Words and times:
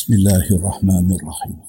بسم 0.00 0.14
الله 0.14 0.46
الرحمن 0.56 1.12
الرحيم. 1.12 1.60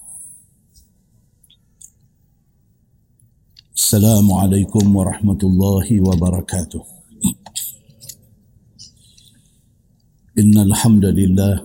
السلام 3.75 4.31
عليكم 4.31 4.95
ورحمة 4.95 5.41
الله 5.43 5.87
وبركاته. 6.01 6.83
إن 10.39 10.57
الحمد 10.57 11.05
لله 11.05 11.55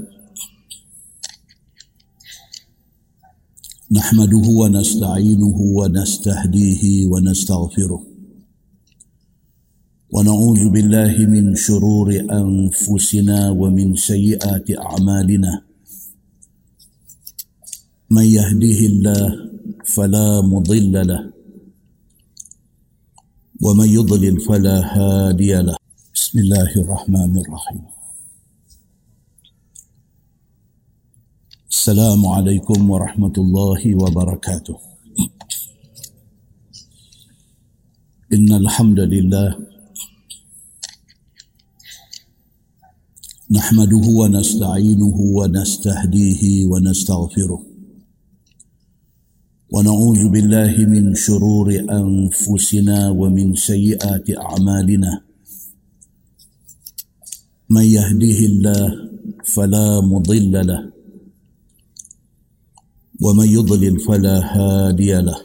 نحمده 3.93 4.47
ونستعينه 4.63 5.59
ونستهديه 5.79 7.07
ونستغفره. 7.07 8.03
ونعوذ 10.15 10.63
بالله 10.75 11.15
من 11.31 11.55
شرور 11.55 12.09
أنفسنا 12.43 13.51
ومن 13.51 13.95
سيئات 13.95 14.67
أعمالنا. 14.71 15.66
من 18.11 18.25
يهديه 18.25 18.87
الله 18.87 19.51
فلا 19.95 20.41
مضل 20.41 20.95
له 21.07 21.33
ومن 23.63 23.89
يضلل 23.89 24.41
فلا 24.41 24.77
هادي 24.97 25.55
له. 25.55 25.77
بسم 26.15 26.39
الله 26.39 26.71
الرحمن 26.77 27.39
الرحيم. 27.39 27.83
السلام 31.71 32.27
عليكم 32.27 32.91
ورحمة 32.91 33.33
الله 33.39 33.83
وبركاته. 33.95 34.77
إن 38.33 38.53
الحمد 38.53 39.01
لله 39.01 39.51
نحمده 43.51 44.05
ونستعينه 44.21 45.17
ونستهديه 45.39 46.43
ونستغفره. 46.67 47.76
ونعوذ 49.77 50.29
بالله 50.33 50.75
من 50.89 51.15
شرور 51.15 51.69
أنفسنا 52.01 53.11
ومن 53.11 53.55
سيئات 53.55 54.25
أعمالنا. 54.31 55.13
من 57.71 57.85
يهده 57.85 58.41
الله 58.51 58.85
فلا 59.45 60.01
مضل 60.01 60.55
له 60.67 60.81
ومن 63.21 63.49
يضلل 63.49 64.01
فلا 64.01 64.37
هادي 64.57 65.13
له. 65.29 65.39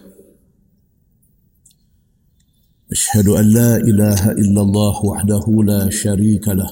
أشهد 2.92 3.28
أن 3.28 3.46
لا 3.52 3.76
إله 3.76 4.32
إلا 4.32 4.62
الله 4.62 4.96
وحده 5.06 5.46
لا 5.72 5.90
شريك 5.90 6.48
له 6.48 6.72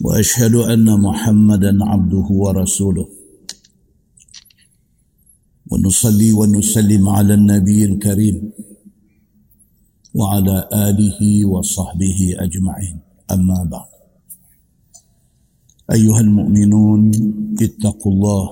وأشهد 0.00 0.54
أن 0.54 0.88
محمدا 1.00 1.72
عبده 1.84 2.26
ورسوله. 2.30 3.17
ونصلي 5.70 6.32
ونسلم 6.32 7.08
على 7.08 7.34
النبي 7.34 7.84
الكريم 7.84 8.52
وعلى 10.14 10.68
آله 10.72 11.20
وصحبه 11.44 12.18
أجمعين. 12.38 12.98
أما 13.30 13.64
بعد. 13.64 13.90
أيها 15.92 16.20
المؤمنون 16.20 17.00
اتقوا 17.60 18.12
الله. 18.12 18.46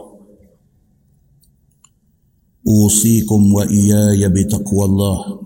أوصيكم 2.68 3.40
وإياي 3.54 4.28
بتقوى 4.28 4.84
الله. 4.84 5.40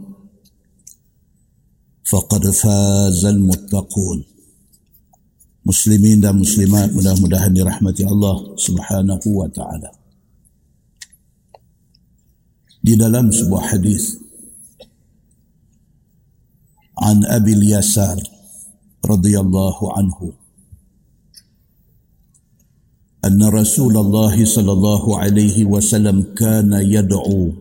فقد 2.04 2.50
فاز 2.50 3.24
المتقون. 3.24 4.18
مسلمين 5.60 6.24
dan 6.24 6.40
muslimat 6.40 6.88
mudah-mudahan 6.96 7.52
Allah 8.08 8.36
Subhanahu 8.56 9.28
wa 9.28 9.48
taala 9.52 9.99
di 12.80 12.96
dalam 12.96 13.28
sebuah 13.28 13.76
hadis 13.76 14.16
an 17.00 17.24
Abi 17.28 17.56
Yasar 17.60 18.16
radhiyallahu 19.04 19.84
anhu 19.96 20.40
أن 23.20 23.36
رسول 23.36 23.92
الله 24.00 24.32
صلى 24.48 24.72
الله 24.72 25.04
عليه 25.18 25.68
وسلم 25.68 26.32
كان 26.32 26.72
يدعو 26.72 27.52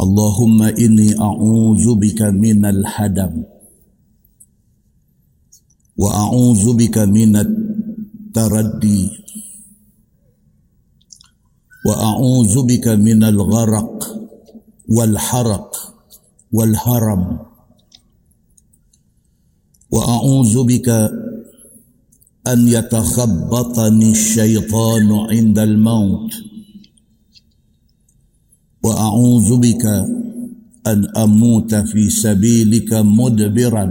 اللهم 0.00 0.60
إني 0.62 1.20
أعوذ 1.20 1.84
بك 2.00 2.20
من 2.32 2.64
الهدم 2.64 3.32
وأعوذ 6.00 6.64
بك 6.80 6.96
من 7.12 7.36
التردي 7.36 9.00
وأعوذ 11.86 12.62
بك 12.62 12.88
من 12.88 13.24
الغرق 13.24 13.96
والحرق 14.88 15.70
والهرم. 16.52 17.38
وأعوذ 19.90 20.64
بك 20.64 20.88
أن 22.46 22.68
يتخبطني 22.68 24.10
الشيطان 24.10 25.08
عند 25.12 25.58
الموت. 25.58 26.32
وأعوذ 28.84 29.56
بك 29.56 29.84
أن 30.86 30.98
أموت 31.16 31.74
في 31.74 32.10
سبيلك 32.10 32.92
مدبرا. 32.92 33.86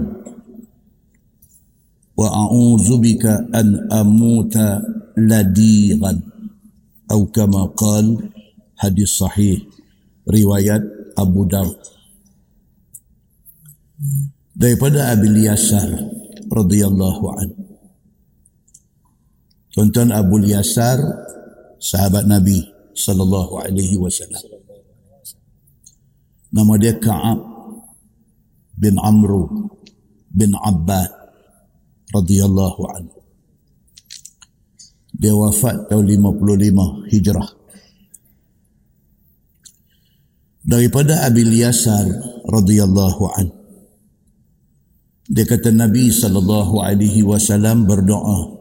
وأعوذ 2.17 2.97
بك 2.97 3.25
أن 3.55 3.87
أموت 3.91 4.57
لديغا. 5.17 6.28
Atau 7.09 7.25
kama 7.33 7.65
qal 7.73 8.21
hadis 8.77 9.17
sahih 9.17 9.65
riwayat 10.29 10.77
Abu 11.17 11.41
Daud 11.49 11.73
daripada 14.53 15.09
Abi 15.09 15.41
Yasar 15.41 15.89
radhiyallahu 16.53 17.25
an. 17.33 17.49
Tuan-tuan 19.73 20.13
Abu 20.13 20.37
Yasar 20.45 21.01
sahabat 21.81 22.29
Nabi 22.29 22.61
sallallahu 22.93 23.57
alaihi 23.57 23.97
wasallam. 23.97 24.45
Nama 26.53 26.73
dia 26.77 26.93
Ka'ab 26.93 27.41
bin 28.77 29.01
Amru 29.01 29.69
bin 30.29 30.53
Abbad 30.53 31.09
radhiyallahu 32.13 32.81
anhu 32.93 33.18
dia 35.19 35.35
wafat 35.35 35.91
tahun 35.91 36.15
55 36.15 37.11
Hijrah. 37.11 37.49
Daripada 40.63 41.27
Abi 41.27 41.43
Yasar 41.59 42.07
radhiyallahu 42.47 43.23
an. 43.35 43.47
Dia 45.27 45.43
kata 45.43 45.75
Nabi 45.75 46.07
sallallahu 46.07 46.79
alaihi 46.79 47.21
wasallam 47.27 47.83
berdoa. 47.83 48.55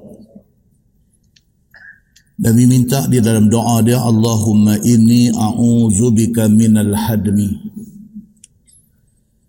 Dan 2.38 2.54
minta 2.54 3.06
di 3.06 3.18
dalam 3.18 3.50
doa 3.50 3.82
dia 3.82 3.98
Allahumma 3.98 4.78
inni 4.82 5.30
a'udzubika 5.30 6.50
minal 6.50 6.94
hadmi. 6.94 7.50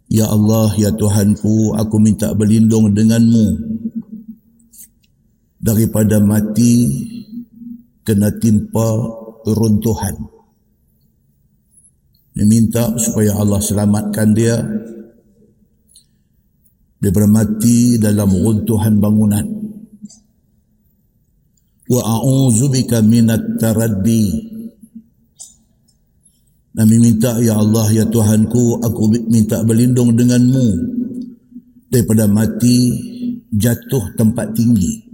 Ya 0.09 0.25
Allah, 0.25 0.73
ya 0.73 0.89
Tuhanku, 0.89 1.77
aku 1.77 1.95
minta 2.01 2.33
berlindung 2.33 2.89
denganmu 2.97 3.45
daripada 5.59 6.23
mati 6.23 6.87
kena 8.07 8.31
timpa 8.39 8.87
runtuhan. 9.43 10.15
Dia 12.33 12.47
minta 12.47 12.95
supaya 12.95 13.35
Allah 13.35 13.59
selamatkan 13.59 14.27
dia 14.31 14.55
daripada 16.95 17.27
mati 17.27 17.99
dalam 17.99 18.31
runtuhan 18.31 18.95
bangunan. 19.03 19.45
Wa 21.89 22.01
a'udzubika 22.01 23.03
minat 23.03 23.59
taraddi. 23.59 24.47
Nabi 26.69 26.95
minta, 27.01 27.35
Ya 27.43 27.59
Allah, 27.59 27.91
Ya 27.91 28.05
Tuhanku, 28.07 28.79
aku 28.79 29.11
minta 29.27 29.59
berlindung 29.65 30.15
denganmu 30.15 30.67
daripada 31.91 32.29
mati 32.29 32.93
jatuh 33.51 34.15
tempat 34.15 34.53
tinggi 34.53 35.08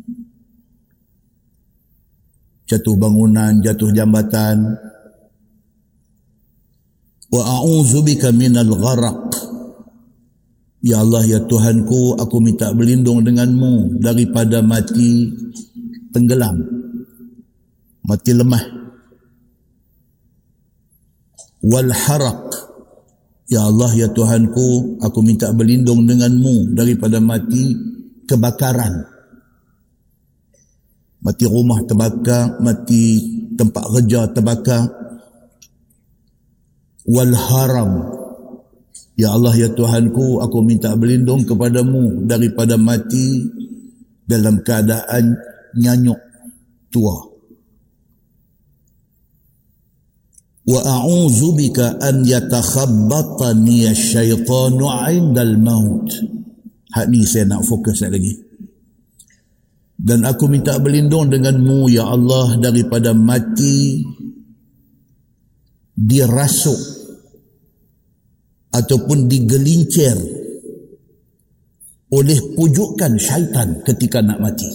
jatuh 2.66 2.98
bangunan, 2.98 3.62
jatuh 3.62 3.94
jambatan. 3.94 4.78
Wa 7.30 7.42
a'udzu 7.42 8.06
bika 8.06 8.34
minal 8.34 8.70
gharaq. 8.74 9.22
Ya 10.86 11.02
Allah 11.02 11.26
ya 11.26 11.42
Tuhanku, 11.42 12.22
aku 12.22 12.38
minta 12.38 12.70
berlindung 12.70 13.26
denganmu 13.26 13.98
daripada 13.98 14.62
mati 14.62 15.34
tenggelam. 16.14 16.62
Mati 18.06 18.32
lemah. 18.38 18.64
Wal 21.66 21.90
haraq. 21.90 22.42
Ya 23.50 23.66
Allah 23.66 23.90
ya 23.98 24.10
Tuhanku, 24.14 25.02
aku 25.02 25.20
minta 25.26 25.50
berlindung 25.58 26.06
denganmu 26.06 26.78
daripada 26.78 27.18
mati 27.18 27.74
kebakaran 28.30 29.15
mati 31.25 31.50
rumah 31.50 31.81
terbakar, 31.89 32.62
mati 32.62 33.18
tempat 33.57 33.83
kerja 33.98 34.30
terbakar. 34.30 34.86
Wal 37.10 37.33
haram. 37.33 37.92
Ya 39.18 39.33
Allah 39.33 39.56
ya 39.57 39.69
Tuhanku, 39.74 40.44
aku 40.44 40.62
minta 40.62 40.94
berlindung 40.94 41.48
kepadamu 41.48 42.30
daripada 42.30 42.77
mati 42.77 43.42
dalam 44.22 44.62
keadaan 44.62 45.33
nyanyuk 45.74 46.19
tua. 46.94 47.16
Wa 50.66 50.81
a'udzu 50.81 51.54
bika 51.54 52.01
an 52.01 52.25
yatakhabbatani 52.25 53.86
asy-syaitanu 53.89 54.83
'inda 54.83 55.42
al-maut. 55.45 56.10
Hak 56.89 57.06
ni 57.07 57.21
saya 57.21 57.45
nak 57.45 57.63
fokus 57.69 58.01
lagi. 58.01 58.44
Dan 59.95 60.27
aku 60.27 60.51
minta 60.51 60.75
berlindung 60.75 61.31
denganmu 61.31 61.88
ya 61.88 62.06
Allah 62.12 62.59
daripada 62.59 63.15
mati 63.15 64.03
dirasuk 65.95 66.81
ataupun 68.75 69.31
digelincir 69.31 70.19
oleh 72.12 72.39
pujukan 72.53 73.15
syaitan 73.15 73.80
ketika 73.88 74.19
nak 74.19 74.44
mati. 74.44 74.68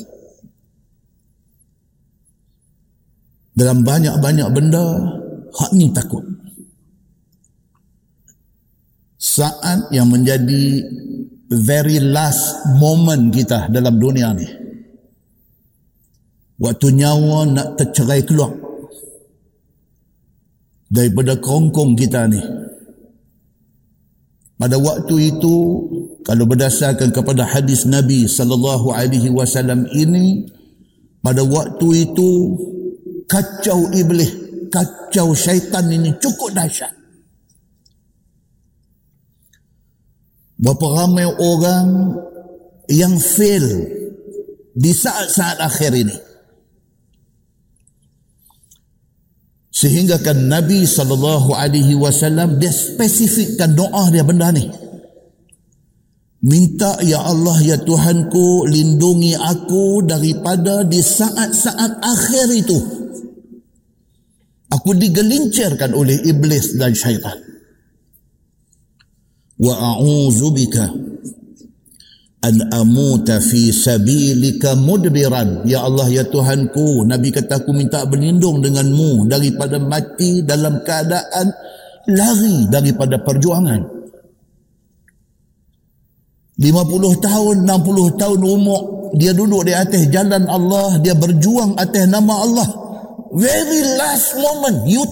Dalam 3.53 3.85
banyak-banyak 3.85 4.49
benda, 4.57 4.85
hak 5.53 5.71
ni 5.77 5.93
takut. 5.93 6.25
Saat 9.21 9.93
yang 9.93 10.09
menjadi 10.09 10.81
very 11.53 12.01
last 12.01 12.65
moment 12.81 13.29
kita 13.29 13.69
dalam 13.69 14.01
dunia 14.01 14.33
ni. 14.33 14.60
Waktu 16.61 16.87
nyawa 16.93 17.49
nak 17.49 17.69
tercerai 17.81 18.21
keluar 18.21 18.53
daripada 20.93 21.39
kongkong 21.41 21.97
kita 21.97 22.29
ni. 22.29 22.43
Pada 24.61 24.77
waktu 24.77 25.33
itu 25.33 25.57
kalau 26.21 26.45
berdasarkan 26.45 27.17
kepada 27.17 27.49
hadis 27.49 27.89
Nabi 27.89 28.29
sallallahu 28.29 28.93
alaihi 28.93 29.33
wasallam 29.33 29.89
ini 29.97 30.53
pada 31.25 31.41
waktu 31.41 32.13
itu 32.13 32.29
kacau 33.25 33.89
iblis, 33.97 34.29
kacau 34.69 35.33
syaitan 35.33 35.89
ini 35.89 36.13
cukup 36.21 36.53
dahsyat. 36.53 36.93
Berapa 40.61 40.87
ramai 40.93 41.25
orang 41.25 42.21
yang 42.93 43.17
fail 43.17 43.65
di 44.77 44.93
saat-saat 44.93 45.57
akhir 45.57 45.97
ini. 45.97 46.30
Sehingga 49.81 50.21
kan 50.21 50.37
Nabi 50.45 50.85
sallallahu 50.85 51.57
alaihi 51.57 51.97
wasallam 51.97 52.61
dia 52.61 52.69
spesifikkan 52.69 53.73
doa 53.73 54.13
dia 54.13 54.21
benda 54.21 54.53
ni. 54.53 54.69
Minta 56.45 57.01
ya 57.01 57.25
Allah 57.25 57.57
ya 57.65 57.81
Tuhanku 57.81 58.69
lindungi 58.69 59.33
aku 59.41 60.05
daripada 60.05 60.85
di 60.85 61.01
saat-saat 61.01 61.97
akhir 61.97 62.49
itu. 62.61 62.79
Aku 64.69 64.93
digelincirkan 64.93 65.97
oleh 65.97 66.29
iblis 66.29 66.77
dan 66.77 66.93
syaitan. 66.93 67.41
Wa 69.57 69.97
a'udzu 69.97 70.49
bika 70.53 71.10
an 72.41 72.57
amuta 72.73 73.41
fi 73.41 73.69
sabilika 73.69 74.73
mudbiran. 74.77 75.69
Ya 75.69 75.85
Allah 75.85 76.09
ya 76.09 76.25
Tuhanku 76.25 77.05
nabi 77.05 77.29
kata 77.29 77.61
aku 77.61 77.77
minta 77.77 78.05
berlindung 78.09 78.65
denganmu 78.65 79.29
daripada 79.29 79.77
mati 79.77 80.41
dalam 80.41 80.81
keadaan 80.81 81.47
lari 82.09 82.69
daripada 82.73 83.21
perjuangan. 83.21 84.01
50 86.61 87.25
tahun 87.25 87.57
60 87.65 88.21
tahun 88.21 88.41
umur 88.45 88.81
dia 89.17 89.33
duduk 89.33 89.65
di 89.65 89.73
atas 89.73 90.13
jalan 90.13 90.45
Allah 90.45 91.01
dia 91.01 91.17
berjuang 91.17 91.77
atas 91.77 92.05
nama 92.09 92.35
Allah. 92.45 92.69
Very 93.31 93.97
last 93.97 94.37
moment 94.37 94.85
you 94.89 95.05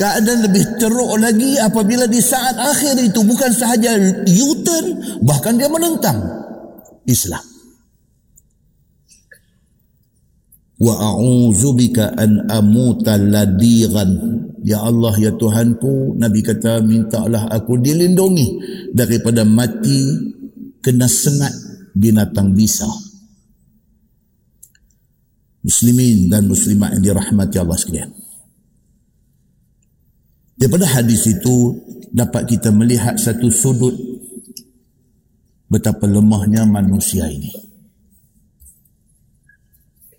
Keadaan 0.00 0.48
lebih 0.48 0.80
teruk 0.80 1.20
lagi 1.20 1.60
apabila 1.60 2.08
di 2.08 2.24
saat 2.24 2.56
akhir 2.56 2.96
itu 3.04 3.20
bukan 3.20 3.52
sahaja 3.52 4.00
U-turn, 4.24 4.96
bahkan 5.20 5.60
dia 5.60 5.68
menentang 5.68 6.16
Islam. 7.04 7.44
Wa 10.80 10.96
a'udzu 10.96 11.76
bika 11.76 12.16
an 12.16 12.48
amuta 12.48 13.20
ladiran. 13.20 14.40
Ya 14.64 14.80
Allah 14.80 15.12
ya 15.20 15.36
Tuhanku, 15.36 16.16
Nabi 16.16 16.40
kata 16.40 16.80
mintalah 16.80 17.52
aku 17.52 17.76
dilindungi 17.76 18.48
daripada 18.96 19.44
mati 19.44 20.16
kena 20.80 21.04
sengat 21.12 21.52
binatang 21.92 22.56
bisa. 22.56 22.88
Muslimin 25.60 26.32
dan 26.32 26.48
muslimat 26.48 26.96
yang 26.96 27.12
dirahmati 27.12 27.60
Allah 27.60 27.76
sekalian. 27.76 28.19
Daripada 30.60 30.84
hadis 30.84 31.24
itu 31.24 31.72
dapat 32.12 32.44
kita 32.44 32.68
melihat 32.68 33.16
satu 33.16 33.48
sudut 33.48 33.96
betapa 35.72 36.04
lemahnya 36.04 36.68
manusia 36.68 37.24
ini. 37.32 37.48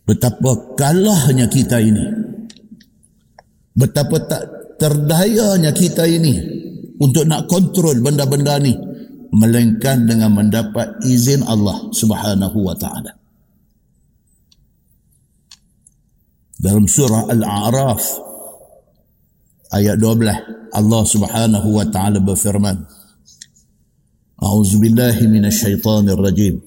Betapa 0.02 0.74
kalahnya 0.74 1.46
kita 1.46 1.78
ini. 1.78 2.02
Betapa 3.78 4.18
tak 4.26 4.44
terdayanya 4.82 5.78
kita 5.78 6.10
ini 6.10 6.42
untuk 6.98 7.30
nak 7.30 7.46
kontrol 7.46 8.02
benda-benda 8.02 8.58
ni 8.58 8.74
melainkan 9.32 10.10
dengan 10.10 10.34
mendapat 10.34 11.06
izin 11.06 11.46
Allah 11.46 11.86
Subhanahu 11.94 12.58
wa 12.66 12.74
taala. 12.74 13.14
Dalam 16.58 16.90
surah 16.90 17.30
Al-A'raf 17.30 18.31
ayat 19.72 19.98
12 20.00 20.72
Allah 20.72 21.04
Subhanahu 21.04 21.68
wa 21.76 21.86
taala 21.88 22.20
berfirman 22.20 22.78
A'udzu 24.42 24.82
billahi 24.82 25.30
minasyaitonir 25.30 26.18
rajim 26.18 26.60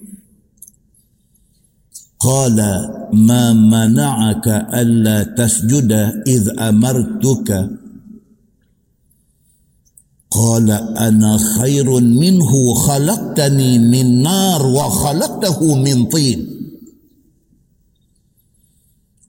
Qala 2.15 2.71
ma 3.13 3.53
mana'aka 3.53 4.71
alla 4.71 5.27
tasjuda 5.35 6.25
idh 6.25 6.57
amartuka 6.57 7.85
ana 11.05 11.39
khairun 11.39 12.11
minhu 12.19 12.75
khalaqtani 12.75 13.79
min 13.79 14.19
nar 14.25 14.59
wa 14.59 14.91
khalaqtahu 14.91 15.79
min 15.79 16.11
tin 16.11 16.39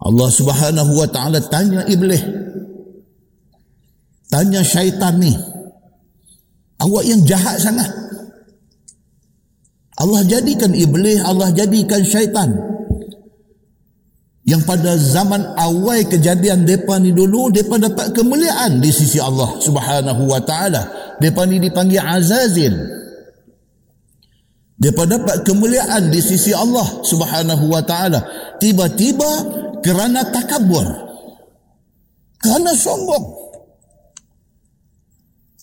Allah 0.02 0.28
Subhanahu 0.30 0.92
wa 0.99 1.06
taala 1.11 1.42
tanya 1.47 1.83
iblis 1.90 2.46
Tanya 4.26 4.62
syaitan 4.62 5.16
ni. 5.23 5.33
Awak 6.76 7.04
yang 7.06 7.23
jahat 7.25 7.56
sangat. 7.62 7.88
Allah 9.97 10.23
jadikan 10.28 10.76
iblis, 10.76 11.25
Allah 11.25 11.49
jadikan 11.56 12.04
syaitan. 12.04 12.52
Yang 14.47 14.62
pada 14.62 14.95
zaman 14.95 15.42
awal 15.59 16.06
kejadian 16.06 16.62
mereka 16.62 17.02
ni 17.02 17.11
dulu, 17.11 17.50
mereka 17.50 17.83
dapat 17.83 18.14
kemuliaan 18.14 18.78
di 18.78 18.95
sisi 18.95 19.18
Allah 19.18 19.59
subhanahu 19.59 20.23
wa 20.30 20.38
ta'ala. 20.38 20.83
Mereka 21.18 21.42
ni 21.50 21.59
dipanggil 21.59 21.99
Azazil. 21.99 22.76
Mereka 24.76 25.02
dapat 25.09 25.37
kemuliaan 25.42 26.12
di 26.12 26.21
sisi 26.21 26.52
Allah 26.54 26.85
subhanahu 27.02 27.73
wa 27.73 27.83
ta'ala. 27.83 28.21
Tiba-tiba 28.61 29.30
kerana 29.80 30.28
takabur. 30.30 30.85
Kerana 32.38 32.71
sombong 32.76 33.46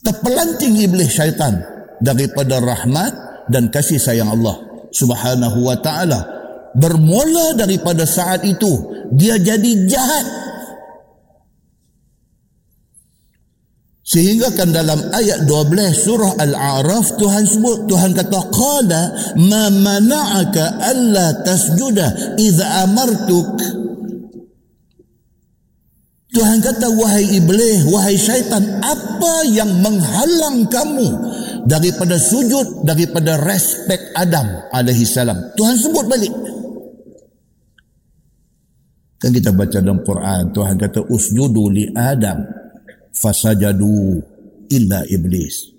terpelanting 0.04 0.84
iblis 0.84 1.16
syaitan 1.16 1.64
daripada 2.04 2.60
rahmat 2.60 3.14
dan 3.48 3.72
kasih 3.72 3.98
sayang 3.98 4.30
Allah 4.36 4.60
subhanahu 4.92 5.64
wa 5.64 5.80
ta'ala. 5.80 6.20
Bermula 6.76 7.56
daripada 7.56 8.04
saat 8.04 8.44
itu 8.44 8.70
dia 9.16 9.40
jadi 9.40 9.72
jahat. 9.88 10.28
Sehingga 14.04 14.52
kan 14.54 14.70
dalam 14.70 15.00
ayat 15.16 15.48
12 15.48 16.06
surah 16.06 16.38
al-a'raf 16.38 17.18
Tuhan 17.18 17.48
sebut 17.50 17.88
Tuhan 17.88 18.12
kata 18.14 18.40
qala 18.52 19.02
ma 19.48 19.72
mana'aka 19.74 20.86
alla 20.86 21.42
tasjuda 21.42 22.38
idza 22.38 22.84
amartuk 22.86 23.83
Tuhan 26.34 26.66
kata, 26.66 26.90
wahai 26.98 27.30
iblis, 27.38 27.86
wahai 27.94 28.18
syaitan, 28.18 28.66
apa 28.82 29.46
yang 29.54 29.70
menghalang 29.86 30.66
kamu 30.66 31.06
daripada 31.70 32.18
sujud 32.18 32.82
daripada 32.82 33.38
respect 33.46 34.02
Adam 34.18 34.66
alaihi 34.74 35.06
salam? 35.06 35.38
Tuhan 35.54 35.78
sebut 35.78 36.06
balik. 36.10 36.34
Kan 39.22 39.32
kita 39.32 39.56
baca 39.56 39.80
dalam 39.80 40.04
Quran 40.04 40.52
Tuhan 40.52 40.76
kata 40.76 41.00
usjudu 41.08 41.72
li 41.72 41.88
Adam 41.96 42.44
fasajadu 43.16 44.20
illa 44.68 45.00
iblis. 45.08 45.72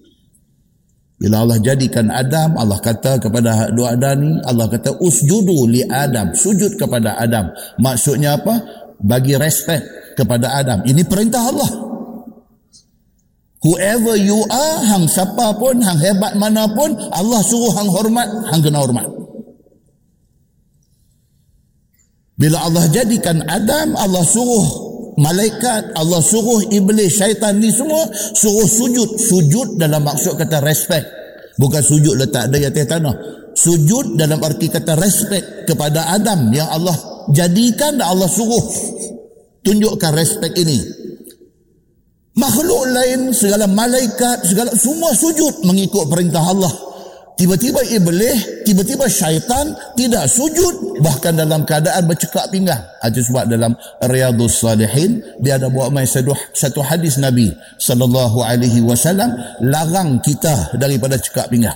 Bila 1.21 1.45
Allah 1.45 1.61
jadikan 1.61 2.09
Adam 2.09 2.57
Allah 2.57 2.81
kata 2.81 3.21
kepada 3.21 3.69
dua 3.77 4.01
Adam 4.01 4.17
ni 4.17 4.33
Allah 4.49 4.65
kata 4.65 4.97
usjudu 4.97 5.69
li 5.69 5.85
Adam 5.85 6.33
sujud 6.33 6.81
kepada 6.81 7.21
Adam. 7.21 7.53
Maksudnya 7.77 8.41
apa? 8.41 8.65
Bagi 9.05 9.37
respect 9.37 10.04
kepada 10.14 10.54
Adam 10.54 10.83
ini 10.87 11.02
perintah 11.04 11.42
Allah 11.42 11.85
Whoever 13.64 14.21
you 14.21 14.44
are, 14.52 14.76
hang 14.92 15.09
siapa 15.09 15.56
pun, 15.56 15.80
hang 15.80 15.97
hebat 15.97 16.37
mana 16.37 16.68
pun, 16.68 16.92
Allah 17.16 17.40
suruh 17.40 17.73
hang 17.73 17.88
hormat, 17.88 18.28
hang 18.52 18.61
kena 18.61 18.76
hormat. 18.76 19.09
Bila 22.37 22.61
Allah 22.61 22.85
jadikan 22.92 23.40
Adam, 23.49 23.97
Allah 23.97 24.21
suruh 24.21 24.68
malaikat, 25.16 25.97
Allah 25.97 26.21
suruh 26.21 26.61
iblis, 26.76 27.16
syaitan 27.16 27.56
ni 27.56 27.73
semua, 27.73 28.04
suruh 28.37 28.68
sujud. 28.68 29.16
Sujud 29.16 29.80
dalam 29.80 30.04
maksud 30.04 30.37
kata 30.37 30.61
respect. 30.61 31.09
Bukan 31.56 31.80
sujud 31.80 32.21
letak 32.21 32.52
di 32.52 32.68
atas 32.68 32.85
tanah. 32.85 33.16
Sujud 33.56 34.18
dalam 34.18 34.42
arti 34.44 34.68
kata 34.68 34.92
respect 34.99 35.71
kepada 35.71 36.12
Adam 36.12 36.52
yang 36.52 36.68
Allah 36.68 36.99
jadikan 37.33 37.97
dan 37.97 38.12
Allah 38.12 38.28
suruh 38.28 38.61
tunjukkan 39.64 40.12
respect 40.12 40.54
ini 40.61 41.04
makhluk 42.35 42.83
lain, 42.90 43.30
segala 43.30 43.64
malaikat, 43.71 44.44
segala 44.44 44.75
semua 44.75 45.14
sujud 45.14 45.64
mengikut 45.64 46.11
perintah 46.11 46.42
Allah. 46.42 46.71
Tiba-tiba 47.35 47.83
iblis, 47.90 48.62
tiba-tiba 48.62 49.11
syaitan 49.11 49.75
tidak 49.99 50.30
sujud 50.30 51.02
bahkan 51.02 51.35
dalam 51.35 51.66
keadaan 51.66 52.06
bercekak 52.06 52.47
pinggang. 52.54 52.78
Itu 53.02 53.26
sebab 53.26 53.50
dalam 53.50 53.75
Riyadhus 54.06 54.62
Salihin 54.62 55.18
dia 55.42 55.59
ada 55.59 55.66
buat 55.66 55.90
main 55.90 56.06
satu, 56.06 56.30
satu 56.54 56.78
hadis 56.87 57.18
Nabi 57.18 57.50
sallallahu 57.83 58.38
alaihi 58.38 58.87
wasallam 58.87 59.35
larang 59.66 60.23
kita 60.23 60.78
daripada 60.78 61.18
cekak 61.18 61.50
pinggang. 61.50 61.75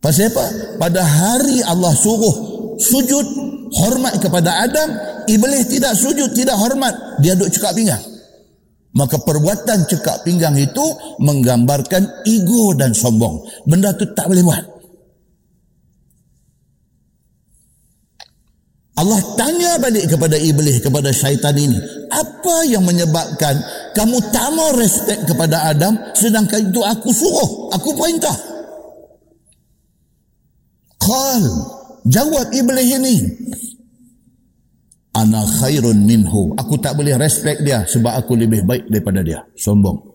Pasal 0.00 0.32
apa? 0.32 0.44
Pada 0.80 1.04
hari 1.04 1.60
Allah 1.60 1.92
suruh 1.92 2.36
sujud 2.80 3.26
hormat 3.72 4.16
kepada 4.20 4.64
Adam, 4.64 4.88
iblis 5.28 5.68
tidak 5.68 5.92
sujud, 5.96 6.32
tidak 6.32 6.56
hormat, 6.56 6.94
dia 7.20 7.36
duduk 7.36 7.52
cekak 7.52 7.74
pinggang. 7.76 8.02
Maka 8.96 9.20
perbuatan 9.20 9.84
cekak 9.84 10.24
pinggang 10.24 10.56
itu 10.56 10.82
menggambarkan 11.20 12.24
ego 12.24 12.72
dan 12.74 12.96
sombong. 12.96 13.44
Benda 13.68 13.92
tu 13.94 14.08
tak 14.16 14.26
boleh 14.26 14.42
buat. 14.42 14.64
Allah 18.98 19.20
tanya 19.38 19.78
balik 19.78 20.10
kepada 20.10 20.34
iblis, 20.34 20.82
kepada 20.82 21.14
syaitan 21.14 21.54
ini. 21.54 21.78
Apa 22.10 22.66
yang 22.66 22.82
menyebabkan 22.82 23.54
kamu 23.94 24.18
tak 24.34 24.50
mau 24.58 24.74
respect 24.74 25.22
kepada 25.22 25.70
Adam 25.70 25.94
sedangkan 26.18 26.66
itu 26.66 26.82
aku 26.82 27.14
suruh, 27.14 27.70
aku 27.70 27.94
perintah. 27.94 28.34
Qal, 30.98 31.42
jawab 32.08 32.48
iblis 32.56 32.88
ini. 32.88 33.16
Ana 35.12 35.44
khairun 35.44 36.08
minhu. 36.08 36.56
Aku 36.56 36.80
tak 36.80 36.96
boleh 36.96 37.18
respect 37.20 37.60
dia 37.60 37.84
sebab 37.84 38.16
aku 38.16 38.38
lebih 38.38 38.64
baik 38.64 38.88
daripada 38.88 39.20
dia. 39.20 39.40
Sombong 39.58 40.07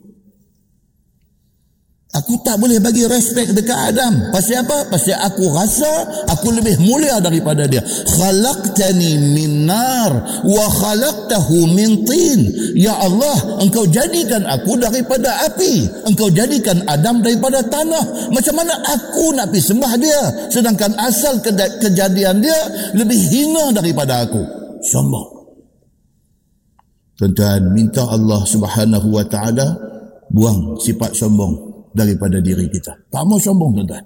aku 2.14 2.40
tak 2.46 2.62
boleh 2.62 2.78
bagi 2.78 3.04
respect 3.10 3.58
dekat 3.58 3.74
Adam. 3.74 4.30
Pasal 4.30 4.62
apa? 4.62 4.86
Pasal 4.88 5.18
aku 5.18 5.50
rasa 5.50 5.92
aku 6.30 6.54
lebih 6.54 6.78
mulia 6.86 7.18
daripada 7.18 7.66
dia. 7.66 7.82
Khalaqtani 7.84 9.18
min 9.34 9.66
nar 9.66 10.14
wa 10.46 10.66
khalaqtahu 10.70 11.74
min 11.74 12.06
tin. 12.06 12.40
Ya 12.78 12.94
Allah 12.94 13.60
engkau 13.66 13.90
jadikan 13.90 14.46
aku 14.46 14.78
daripada 14.78 15.50
api. 15.50 16.06
Engkau 16.06 16.30
jadikan 16.30 16.86
Adam 16.86 17.26
daripada 17.26 17.66
tanah. 17.66 18.30
Macam 18.30 18.54
mana 18.62 18.78
aku 18.86 19.34
nak 19.34 19.50
pergi 19.50 19.74
sembah 19.74 19.94
dia? 19.98 20.22
Sedangkan 20.54 20.94
asal 21.02 21.42
kejadian 21.82 22.40
dia 22.46 22.60
lebih 22.94 23.18
hina 23.18 23.74
daripada 23.74 24.22
aku. 24.22 24.42
Sombong. 24.86 25.34
Tuan-tuan, 27.14 27.62
minta 27.78 28.04
Allah 28.10 28.42
subhanahu 28.42 29.14
wa 29.14 29.22
ta'ala 29.22 29.70
buang 30.34 30.82
sifat 30.82 31.14
sombong 31.14 31.73
daripada 31.94 32.42
diri 32.42 32.68
kita. 32.68 32.92
Tak 33.08 33.24
mau 33.24 33.38
sombong, 33.38 33.72
tuan-tuan. 33.78 34.06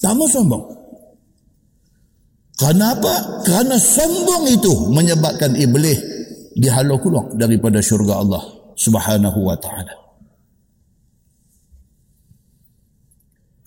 Tak 0.00 0.12
mau 0.18 0.26
sombong. 0.26 0.64
Kenapa? 2.60 3.40
Kerana 3.46 3.80
sombong 3.80 4.44
itu 4.52 4.92
menyebabkan 4.92 5.56
iblis 5.56 5.96
dihalau 6.52 7.00
keluar 7.00 7.32
daripada 7.32 7.80
syurga 7.80 8.20
Allah 8.20 8.42
subhanahu 8.76 9.40
wa 9.40 9.56
ta'ala. 9.56 9.94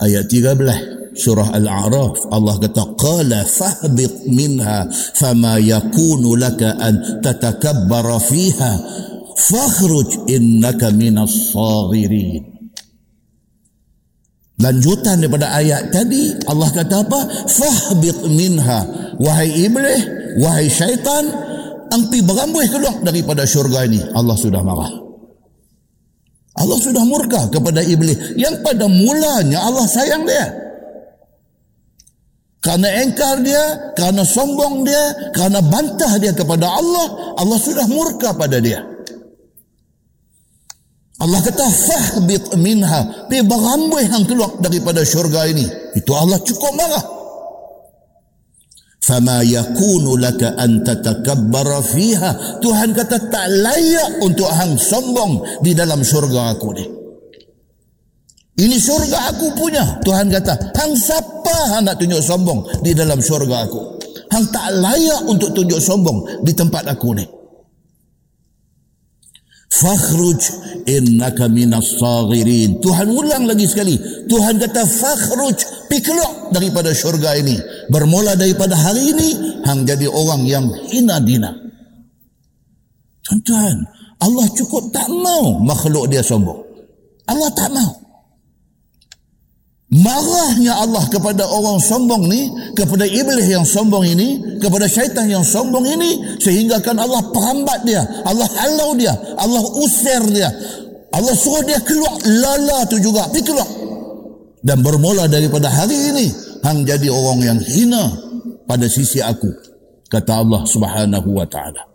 Ayat 0.03 0.29
13 0.29 1.03
surah 1.13 1.53
al-a'raf 1.53 2.27
Allah 2.33 2.57
kata 2.57 2.97
qala 2.97 3.45
fahbit 3.45 4.25
minha 4.33 4.89
fama 5.13 5.61
yakunu 5.61 6.33
laka 6.33 6.73
an 6.81 7.21
tatakabbara 7.21 8.17
fiha 8.17 8.73
fakhruj 9.37 10.29
innaka 10.29 10.89
minas 10.93 11.53
saghirin 11.53 12.53
lanjutan 14.61 15.19
daripada 15.19 15.51
ayat 15.57 15.89
tadi 15.89 16.31
Allah 16.47 16.69
kata 16.71 16.95
apa? 17.03 17.19
Fahbit 17.49 18.23
minha. 18.31 18.79
Wahai 19.19 19.51
iblis 19.65 20.01
wahai 20.39 20.71
syaitan 20.71 21.27
angpi 21.91 22.23
berambuih 22.23 22.69
keluar 22.71 22.95
daripada 23.01 23.43
syurga 23.43 23.85
ini. 23.85 24.01
Allah 24.13 24.35
sudah 24.39 24.61
marah. 24.63 24.91
Allah 26.53 26.77
sudah 26.77 27.01
murka 27.03 27.49
kepada 27.49 27.81
iblis 27.81 28.37
yang 28.37 28.61
pada 28.61 28.85
mulanya 28.85 29.65
Allah 29.65 29.89
sayang 29.89 30.23
dia. 30.23 30.47
Kerana 32.63 32.87
engkar 33.03 33.43
dia, 33.43 33.91
kerana 33.91 34.23
sombong 34.23 34.87
dia, 34.87 35.33
kerana 35.35 35.59
bantah 35.59 36.15
dia 36.15 36.31
kepada 36.31 36.63
Allah, 36.63 37.35
Allah 37.35 37.59
sudah 37.59 37.83
murka 37.91 38.31
pada 38.31 38.63
dia. 38.63 38.92
Allah 41.23 41.39
kata 41.39 41.63
fahbit 41.63 42.51
minha, 42.59 43.31
pi 43.31 43.39
berambui 43.47 44.03
hang 44.11 44.27
keluar 44.27 44.59
daripada 44.59 45.07
syurga 45.07 45.47
ini. 45.47 45.63
Itu 45.95 46.11
Allah 46.11 46.35
cukup 46.43 46.75
marah. 46.75 47.03
Fama 48.99 49.39
yakunu 49.43 50.19
laka 50.19 50.59
an 50.59 50.83
tatakabbara 50.83 51.79
fiha. 51.79 52.59
Tuhan 52.59 52.91
kata 52.91 53.31
tak 53.31 53.47
layak 53.47 54.19
untuk 54.19 54.51
hang 54.51 54.75
sombong 54.75 55.63
di 55.63 55.71
dalam 55.71 56.03
syurga 56.03 56.59
aku 56.59 56.67
ni. 56.75 56.85
Ini 58.59 58.75
syurga 58.75 59.31
aku 59.31 59.55
punya. 59.55 60.03
Tuhan 60.03 60.27
kata, 60.27 60.75
hang 60.75 60.91
siapa 60.91 61.55
hang 61.71 61.87
nak 61.87 62.03
tunjuk 62.03 62.19
sombong 62.19 62.67
di 62.83 62.91
dalam 62.91 63.23
syurga 63.23 63.63
aku? 63.63 63.79
Hang 64.27 64.43
tak 64.51 64.75
layak 64.75 65.23
untuk 65.23 65.55
tunjuk 65.55 65.79
sombong 65.79 66.43
di 66.43 66.51
tempat 66.51 66.83
aku 66.87 67.15
ni. 67.15 67.25
Fakhruj 69.73 70.41
innaka 70.85 71.49
minas 71.49 71.97
saghirin. 71.97 72.77
Tuhan 72.77 73.09
ulang 73.09 73.49
lagi 73.49 73.65
sekali. 73.65 73.97
Tuhan 74.29 74.61
kata 74.61 74.85
fakhruj, 74.85 75.89
pikelok 75.89 76.53
daripada 76.53 76.93
syurga 76.93 77.33
ini. 77.33 77.57
Bermula 77.89 78.37
daripada 78.37 78.77
hari 78.77 79.09
ini, 79.09 79.29
hang 79.65 79.81
jadi 79.81 80.05
orang 80.05 80.45
yang 80.45 80.69
hina 80.93 81.17
dina. 81.17 81.49
Tuan-tuan, 83.25 83.81
Allah 84.21 84.45
cukup 84.53 84.93
tak 84.93 85.09
mau 85.09 85.57
makhluk 85.63 86.05
dia 86.11 86.21
sombong. 86.21 86.59
Allah 87.25 87.49
tak 87.55 87.71
mau. 87.73 88.02
Marahnya 89.93 90.73
Allah 90.73 91.05
kepada 91.05 91.45
orang 91.45 91.77
sombong 91.77 92.25
ni, 92.25 92.49
kepada 92.73 93.05
iblis 93.05 93.45
yang 93.45 93.61
sombong 93.61 94.01
ini, 94.09 94.57
kepada 94.57 94.89
syaitan 94.89 95.29
yang 95.29 95.45
sombong 95.45 95.85
ini, 95.85 96.41
sehingga 96.41 96.81
kan 96.81 96.97
Allah 96.97 97.21
perambat 97.29 97.85
dia, 97.85 98.01
Allah 98.25 98.49
halau 98.57 98.97
dia, 98.97 99.13
Allah 99.37 99.61
usir 99.77 100.17
dia, 100.33 100.49
Allah 101.13 101.37
suruh 101.37 101.61
dia 101.61 101.77
keluar, 101.85 102.09
lala 102.25 102.89
tu 102.89 102.97
juga, 102.97 103.29
pergi 103.29 103.45
keluar. 103.45 103.69
Dan 104.65 104.81
bermula 104.81 105.29
daripada 105.29 105.69
hari 105.69 106.09
ini, 106.09 106.25
hang 106.65 106.81
jadi 106.89 107.13
orang 107.13 107.39
yang 107.45 107.59
hina 107.61 108.17
pada 108.65 108.89
sisi 108.89 109.21
aku, 109.21 109.53
kata 110.09 110.41
Allah 110.41 110.65
subhanahu 110.65 111.37
wa 111.37 111.45
ta'ala. 111.45 111.85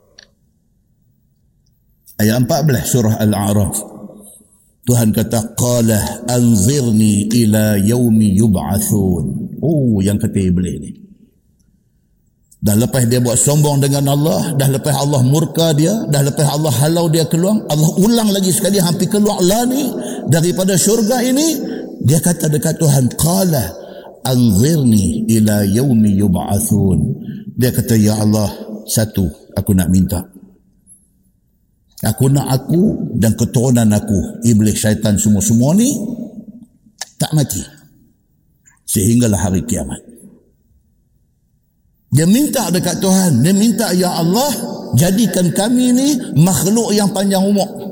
Ayat 2.22 2.46
14 2.46 2.86
surah 2.86 3.14
Al-A'raf. 3.18 3.97
Tuhan 4.88 5.12
kata 5.12 5.52
qala 5.52 6.24
anzirni 6.32 7.28
ila 7.44 7.76
yaumi 7.76 8.32
yub'atsun. 8.40 9.24
Oh 9.60 10.00
yang 10.00 10.16
kata 10.16 10.40
iblis 10.40 10.76
ni. 10.80 10.90
Dah 12.58 12.74
lepas 12.74 13.06
dia 13.06 13.22
buat 13.22 13.38
sombong 13.38 13.84
dengan 13.84 14.16
Allah, 14.16 14.56
dah 14.56 14.66
lepas 14.66 14.90
Allah 14.96 15.22
murka 15.22 15.70
dia, 15.76 15.94
dah 16.10 16.26
lepas 16.26 16.42
Allah 16.42 16.74
halau 16.82 17.06
dia 17.06 17.22
keluar, 17.30 17.54
Allah 17.70 17.90
ulang 18.02 18.34
lagi 18.34 18.50
sekali 18.50 18.82
hampir 18.82 19.06
keluar 19.06 19.38
lah 19.38 19.62
ni, 19.62 19.86
daripada 20.26 20.74
syurga 20.74 21.22
ini 21.22 21.54
dia 22.02 22.18
kata 22.18 22.50
dekat 22.50 22.80
Tuhan 22.80 23.12
qala 23.14 23.62
anzirni 24.24 25.28
ila 25.38 25.68
yaumi 25.68 26.16
yub'atsun 26.18 26.98
dia 27.54 27.70
kata 27.70 27.94
ya 27.94 28.16
Allah 28.18 28.48
satu 28.88 29.26
aku 29.52 29.70
nak 29.76 29.88
minta 29.92 30.22
aku 32.04 32.30
nak 32.30 32.46
aku 32.46 33.14
dan 33.18 33.34
keturunan 33.34 33.90
aku 33.90 34.42
iblis 34.46 34.78
syaitan 34.78 35.18
semua-semua 35.18 35.74
ni 35.74 35.90
tak 37.18 37.34
mati 37.34 37.62
sehinggalah 38.86 39.38
hari 39.38 39.66
kiamat 39.66 39.98
dia 42.14 42.24
minta 42.24 42.70
dekat 42.70 43.02
Tuhan 43.02 43.42
dia 43.42 43.52
minta 43.52 43.90
ya 43.92 44.14
Allah 44.14 44.52
jadikan 44.94 45.50
kami 45.50 45.90
ni 45.90 46.08
makhluk 46.38 46.94
yang 46.94 47.10
panjang 47.10 47.42
umur 47.42 47.88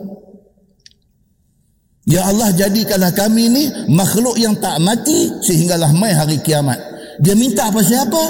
Ya 2.07 2.23
Allah 2.23 2.55
jadikanlah 2.55 3.11
kami 3.11 3.51
ni 3.51 3.65
makhluk 3.91 4.39
yang 4.39 4.55
tak 4.63 4.79
mati 4.79 5.27
sehinggalah 5.43 5.91
mai 5.91 6.15
hari 6.15 6.39
kiamat. 6.39 6.79
Dia 7.19 7.35
minta 7.35 7.67
apa 7.67 7.83
siapa? 7.83 8.23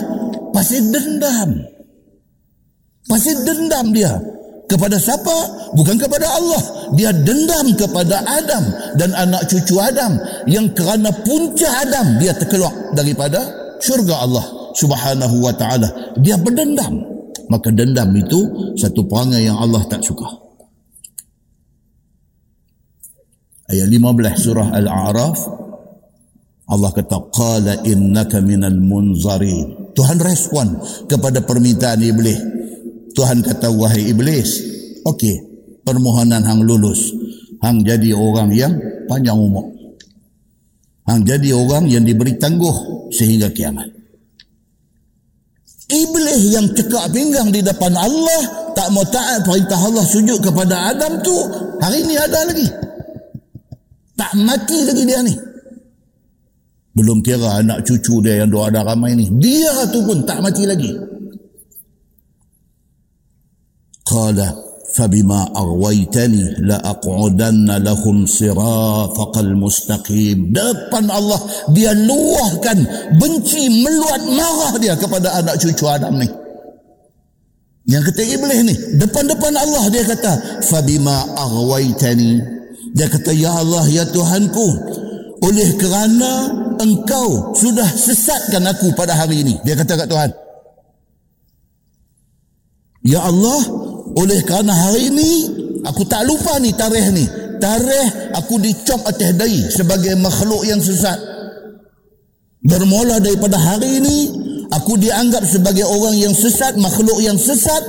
Pasal 0.57 0.89
dendam. 0.89 1.61
Pasal 3.05 3.37
dendam 3.45 3.93
dia. 3.93 4.17
Kepada 4.67 4.99
siapa? 4.99 5.35
Bukan 5.79 5.95
kepada 5.95 6.27
Allah. 6.27 6.91
Dia 6.99 7.15
dendam 7.15 7.71
kepada 7.79 8.19
Adam 8.27 8.65
dan 8.99 9.15
anak 9.15 9.47
cucu 9.47 9.79
Adam 9.79 10.19
yang 10.51 10.67
kerana 10.75 11.11
punca 11.23 11.71
Adam 11.87 12.19
dia 12.19 12.35
terkeluar 12.35 12.75
daripada 12.95 13.39
syurga 13.79 14.27
Allah 14.27 14.45
subhanahu 14.75 15.43
wa 15.43 15.55
ta'ala. 15.55 16.19
Dia 16.19 16.35
berdendam. 16.39 16.99
Maka 17.47 17.71
dendam 17.71 18.11
itu 18.19 18.75
satu 18.75 19.07
perangai 19.07 19.47
yang 19.47 19.55
Allah 19.55 19.87
tak 19.87 20.03
suka. 20.03 20.47
ayat 23.71 23.89
15 23.91 24.45
surah 24.45 24.69
al-a'raf 24.75 25.39
Allah 26.67 26.91
kata 26.91 27.17
qala 27.31 27.73
innaka 27.87 28.43
minal 28.43 28.79
munzarin 28.79 29.91
Tuhan 29.95 30.19
respon 30.19 30.83
kepada 31.07 31.43
permintaan 31.43 32.03
iblis 32.03 32.39
Tuhan 33.17 33.41
kata 33.41 33.73
wahai 33.73 34.13
iblis 34.13 34.61
okey 35.09 35.41
permohonan 35.83 36.45
hang 36.45 36.61
lulus 36.61 37.11
hang 37.65 37.81
jadi 37.81 38.13
orang 38.13 38.53
yang 38.53 38.77
panjang 39.09 39.41
umur 39.41 39.65
hang 41.09 41.25
jadi 41.25 41.57
orang 41.57 41.89
yang 41.89 42.05
diberi 42.05 42.37
tangguh 42.37 43.09
sehingga 43.09 43.49
kiamat 43.51 43.97
Iblis 45.87 46.51
yang 46.51 46.67
cekak 46.75 47.15
pinggang 47.15 47.55
di 47.55 47.63
depan 47.63 47.95
Allah 47.95 48.43
tak 48.75 48.91
mau 48.91 49.07
taat 49.07 49.47
perintah 49.47 49.79
Allah 49.79 50.03
sujud 50.03 50.43
kepada 50.43 50.91
Adam 50.91 51.23
tu 51.23 51.37
hari 51.79 52.03
ini 52.03 52.19
ada 52.19 52.43
lagi. 52.43 52.67
Tak 54.19 54.35
mati 54.35 54.83
lagi 54.83 55.03
dia 55.07 55.23
ni. 55.23 55.35
Belum 56.91 57.23
kira 57.23 57.63
anak 57.63 57.87
cucu 57.87 58.19
dia 58.19 58.43
yang 58.43 58.51
doa 58.51 58.67
ada 58.67 58.83
ramai 58.83 59.15
ni. 59.15 59.31
Dia 59.39 59.87
tu 59.95 60.03
pun 60.03 60.27
tak 60.27 60.43
mati 60.43 60.67
lagi. 60.67 60.91
Qala 64.16 64.72
فبما 64.92 65.56
أغويتني 65.56 66.68
لأقعدن 66.68 67.70
لهم 67.80 68.18
صراطك 68.28 69.36
المستقيم 69.40 70.52
depan 70.52 71.08
Allah 71.08 71.40
dia 71.72 71.96
luahkan 71.96 72.76
benci 73.16 73.88
meluat 73.88 74.20
marah 74.36 74.76
dia 74.84 75.00
kepada 75.00 75.32
anak 75.40 75.64
cucu 75.64 75.88
Adam 75.88 76.20
ni 76.20 76.28
yang 77.88 78.04
kata 78.04 78.20
iblis 78.20 78.60
ni 78.68 78.76
depan-depan 79.00 79.56
Allah 79.56 79.88
dia 79.96 80.04
kata 80.04 80.60
fabima 80.68 81.40
aghwaytani 81.40 82.60
dia 82.92 83.08
kata, 83.08 83.32
Ya 83.32 83.52
Allah, 83.56 83.86
Ya 83.88 84.04
Tuhanku, 84.04 84.68
oleh 85.42 85.70
kerana 85.80 86.32
engkau 86.82 87.56
sudah 87.56 87.88
sesatkan 87.88 88.68
aku 88.68 88.92
pada 88.94 89.16
hari 89.16 89.48
ini. 89.48 89.56
Dia 89.64 89.80
kata 89.80 89.96
kat 89.96 90.08
Tuhan. 90.12 90.32
Ya 93.08 93.24
Allah, 93.24 93.62
oleh 94.17 94.41
kerana 94.45 94.73
hari 94.73 95.13
ini, 95.13 95.31
aku 95.85 96.09
tak 96.09 96.25
lupa 96.25 96.57
ni 96.57 96.73
tarikh 96.73 97.09
ni. 97.13 97.25
Tarikh 97.57 98.37
aku 98.37 98.61
dicop 98.61 99.01
atas 99.05 99.33
dahi 99.37 99.69
sebagai 99.69 100.17
makhluk 100.17 100.65
yang 100.65 100.81
sesat. 100.81 101.17
Bermula 102.65 103.21
daripada 103.21 103.61
hari 103.61 104.01
ini, 104.01 104.19
aku 104.73 104.99
dianggap 104.99 105.45
sebagai 105.45 105.85
orang 105.85 106.17
yang 106.17 106.35
sesat, 106.35 106.75
makhluk 106.81 107.21
yang 107.21 107.37
sesat. 107.37 107.85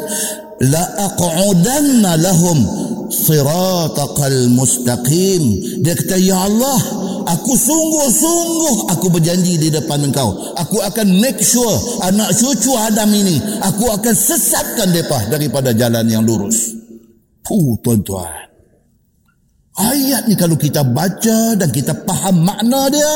La 0.58 0.84
aq'udanna 1.12 2.18
lahum 2.18 2.60
siratakal 3.08 4.52
mustaqim 4.52 5.44
dia 5.80 5.96
kata 5.96 6.18
ya 6.20 6.44
Allah 6.44 6.80
aku 7.28 7.52
sungguh-sungguh 7.54 8.90
aku 8.96 9.12
berjanji 9.12 9.60
di 9.60 9.70
depan 9.70 10.08
engkau. 10.08 10.32
Aku 10.56 10.80
akan 10.80 11.20
make 11.20 11.44
sure 11.44 11.76
anak 12.08 12.32
cucu 12.40 12.72
Adam 12.80 13.12
ini 13.12 13.38
aku 13.60 13.92
akan 13.92 14.16
sesatkan 14.16 14.90
mereka 14.96 15.20
daripada 15.28 15.76
jalan 15.76 16.08
yang 16.08 16.24
lurus. 16.24 16.74
Puh 17.44 17.76
tuan-tuan. 17.84 18.48
Ayat 19.78 20.26
ni 20.26 20.34
kalau 20.34 20.58
kita 20.58 20.82
baca 20.82 21.54
dan 21.54 21.70
kita 21.70 21.94
faham 22.02 22.42
makna 22.42 22.90
dia 22.90 23.14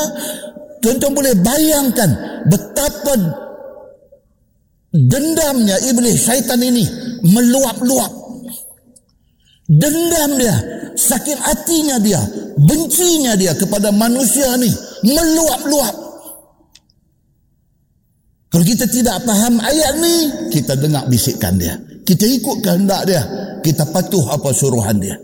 tuan-tuan 0.78 1.10
boleh 1.10 1.34
bayangkan 1.42 2.10
betapa 2.46 3.18
dendamnya 4.94 5.74
iblis 5.90 6.22
syaitan 6.22 6.62
ini 6.62 6.86
meluap-luap 7.26 8.21
dendam 9.66 10.30
dia, 10.38 10.56
sakit 10.94 11.38
hatinya 11.38 11.96
dia, 12.02 12.20
bencinya 12.58 13.34
dia 13.38 13.52
kepada 13.56 13.90
manusia 13.94 14.54
ni 14.58 14.70
meluap-luap. 15.02 15.94
Kalau 18.52 18.64
kita 18.68 18.84
tidak 18.84 19.24
faham 19.24 19.56
ayat 19.64 19.96
ni, 19.96 20.16
kita 20.52 20.76
dengar 20.76 21.08
bisikan 21.08 21.56
dia. 21.56 21.72
Kita 22.04 22.28
ikut 22.28 22.60
kehendak 22.60 23.08
dia. 23.08 23.22
Kita 23.64 23.88
patuh 23.88 24.28
apa 24.28 24.52
suruhan 24.52 25.00
dia. 25.00 25.16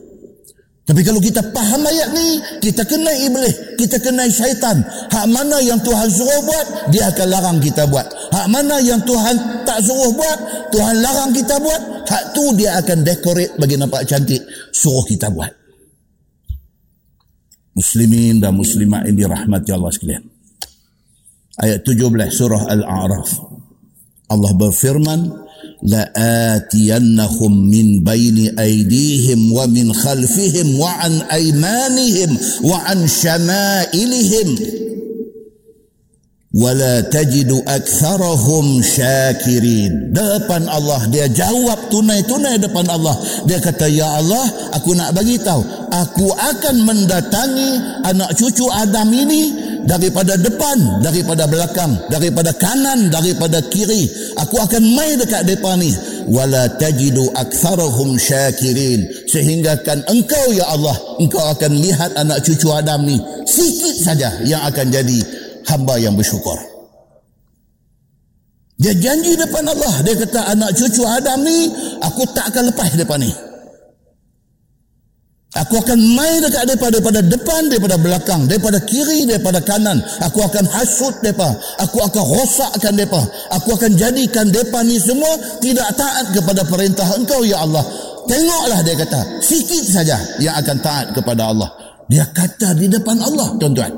Tapi 0.89 1.05
kalau 1.05 1.21
kita 1.21 1.45
faham 1.53 1.85
ayat 1.85 2.17
ni, 2.17 2.41
kita 2.65 2.81
kena 2.89 3.13
iblis, 3.21 3.77
kita 3.77 4.01
kena 4.01 4.25
syaitan. 4.25 4.81
Hak 5.13 5.29
mana 5.29 5.61
yang 5.61 5.77
Tuhan 5.85 6.09
suruh 6.09 6.41
buat, 6.49 6.67
dia 6.89 7.13
akan 7.13 7.27
larang 7.29 7.59
kita 7.61 7.85
buat. 7.93 8.09
Hak 8.33 8.49
mana 8.49 8.81
yang 8.81 8.97
Tuhan 9.05 9.37
tak 9.69 9.85
suruh 9.85 10.09
buat, 10.17 10.39
Tuhan 10.73 11.05
larang 11.05 11.37
kita 11.37 11.61
buat, 11.61 12.09
hak 12.09 12.33
tu 12.33 12.57
dia 12.57 12.81
akan 12.81 13.05
dekorate 13.05 13.53
bagi 13.61 13.77
nampak 13.77 14.09
cantik, 14.09 14.41
suruh 14.73 15.05
kita 15.05 15.29
buat. 15.29 15.53
Muslimin 17.77 18.41
dan 18.41 18.57
muslimat 18.57 19.05
yang 19.13 19.29
dirahmati 19.29 19.71
Allah 19.77 19.93
sekalian. 19.93 20.25
Ayat 21.61 21.85
17 21.85 22.33
surah 22.33 22.65
Al-A'raf. 22.65 23.31
Allah 24.33 24.53
berfirman, 24.57 25.21
لآتينهم 25.84 27.54
من 27.70 28.04
بين 28.04 28.60
أيديهم 28.60 29.54
ومن 29.54 29.94
خلفهم 29.94 30.80
وعن 30.80 31.12
أيمانهم 31.22 32.38
وعن 32.64 33.08
شمائلهم 33.08 34.58
ولا 36.54 37.02
تجد 37.02 37.64
أكثرهم 37.68 38.82
شاكرين 38.82 40.14
depan 40.14 40.70
Allah 40.70 41.02
dia 41.10 41.26
jawab 41.26 41.90
tunai-tunai 41.90 42.62
depan 42.62 42.86
Allah 42.94 43.18
dia 43.50 43.58
kata 43.58 43.90
ya 43.90 44.22
Allah 44.22 44.46
aku 44.78 44.94
nak 44.94 45.18
bagi 45.18 45.42
tahu 45.42 45.66
aku 45.90 46.30
akan 46.30 46.76
mendatangi 46.86 47.70
anak 48.06 48.38
cucu 48.38 48.70
Adam 48.70 49.10
ini 49.10 49.67
daripada 49.89 50.37
depan, 50.37 51.01
daripada 51.01 51.49
belakang, 51.49 51.97
daripada 52.13 52.53
kanan, 52.53 53.09
daripada 53.09 53.65
kiri. 53.73 54.05
Aku 54.37 54.61
akan 54.61 54.83
mai 54.93 55.17
dekat 55.17 55.49
depan 55.49 55.81
ni. 55.81 55.91
Wala 56.29 56.69
tajidu 56.77 57.25
aktsarahum 57.33 58.21
syakirin. 58.21 59.09
Sehingga 59.25 59.81
kan 59.81 60.05
engkau 60.13 60.53
ya 60.53 60.69
Allah, 60.69 60.93
engkau 61.17 61.41
akan 61.41 61.73
lihat 61.81 62.13
anak 62.21 62.45
cucu 62.45 62.69
Adam 62.69 63.09
ni 63.09 63.17
sikit 63.49 63.97
saja 63.97 64.29
yang 64.45 64.61
akan 64.69 64.93
jadi 64.93 65.19
hamba 65.73 65.97
yang 65.97 66.13
bersyukur. 66.13 66.61
Dia 68.79 68.95
janji 68.95 69.35
depan 69.35 69.67
Allah. 69.67 70.05
Dia 70.05 70.15
kata 70.15 70.55
anak 70.55 70.71
cucu 70.77 71.03
Adam 71.03 71.43
ni 71.43 71.67
aku 71.99 72.29
tak 72.31 72.53
akan 72.53 72.71
lepas 72.71 72.93
depan 72.95 73.25
ni. 73.25 73.48
Aku 75.59 75.75
akan 75.83 75.99
main 76.15 76.39
dekat 76.39 76.71
mereka 76.71 76.87
daripada 76.87 77.19
depan, 77.19 77.67
daripada 77.67 77.97
belakang, 77.99 78.47
daripada 78.47 78.79
kiri, 78.87 79.27
daripada 79.27 79.59
kanan. 79.59 79.99
Aku 80.23 80.39
akan 80.47 80.63
hasut 80.71 81.19
mereka. 81.19 81.51
Aku 81.83 81.99
akan 81.99 82.25
rosakkan 82.31 82.95
mereka. 82.95 83.19
Aku 83.59 83.75
akan 83.75 83.91
jadikan 83.99 84.47
mereka 84.55 84.87
ni 84.87 85.03
semua 85.03 85.35
tidak 85.59 85.91
taat 85.99 86.31
kepada 86.31 86.63
perintah 86.63 87.11
engkau, 87.19 87.43
Ya 87.43 87.59
Allah. 87.59 87.83
Tengoklah 88.31 88.81
dia 88.87 88.95
kata, 89.03 89.21
sikit 89.43 89.83
saja 89.83 90.17
yang 90.39 90.55
akan 90.63 90.79
taat 90.79 91.07
kepada 91.17 91.51
Allah. 91.51 91.71
Dia 92.07 92.29
kata 92.31 92.79
di 92.79 92.87
depan 92.87 93.19
Allah, 93.19 93.59
tuan-tuan. 93.59 93.93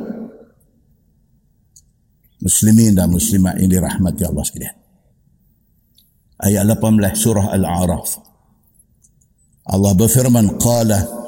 Muslimin 2.40 2.96
dan 2.96 3.12
muslimat 3.12 3.60
yang 3.60 3.68
dirahmati 3.68 4.22
Allah 4.24 4.44
sekalian. 4.48 4.76
Ayat 6.40 6.64
18 6.72 7.20
surah 7.20 7.52
Al-A'raf. 7.52 8.08
Allah 9.68 9.92
berfirman, 9.92 10.56
Qala 10.56 11.19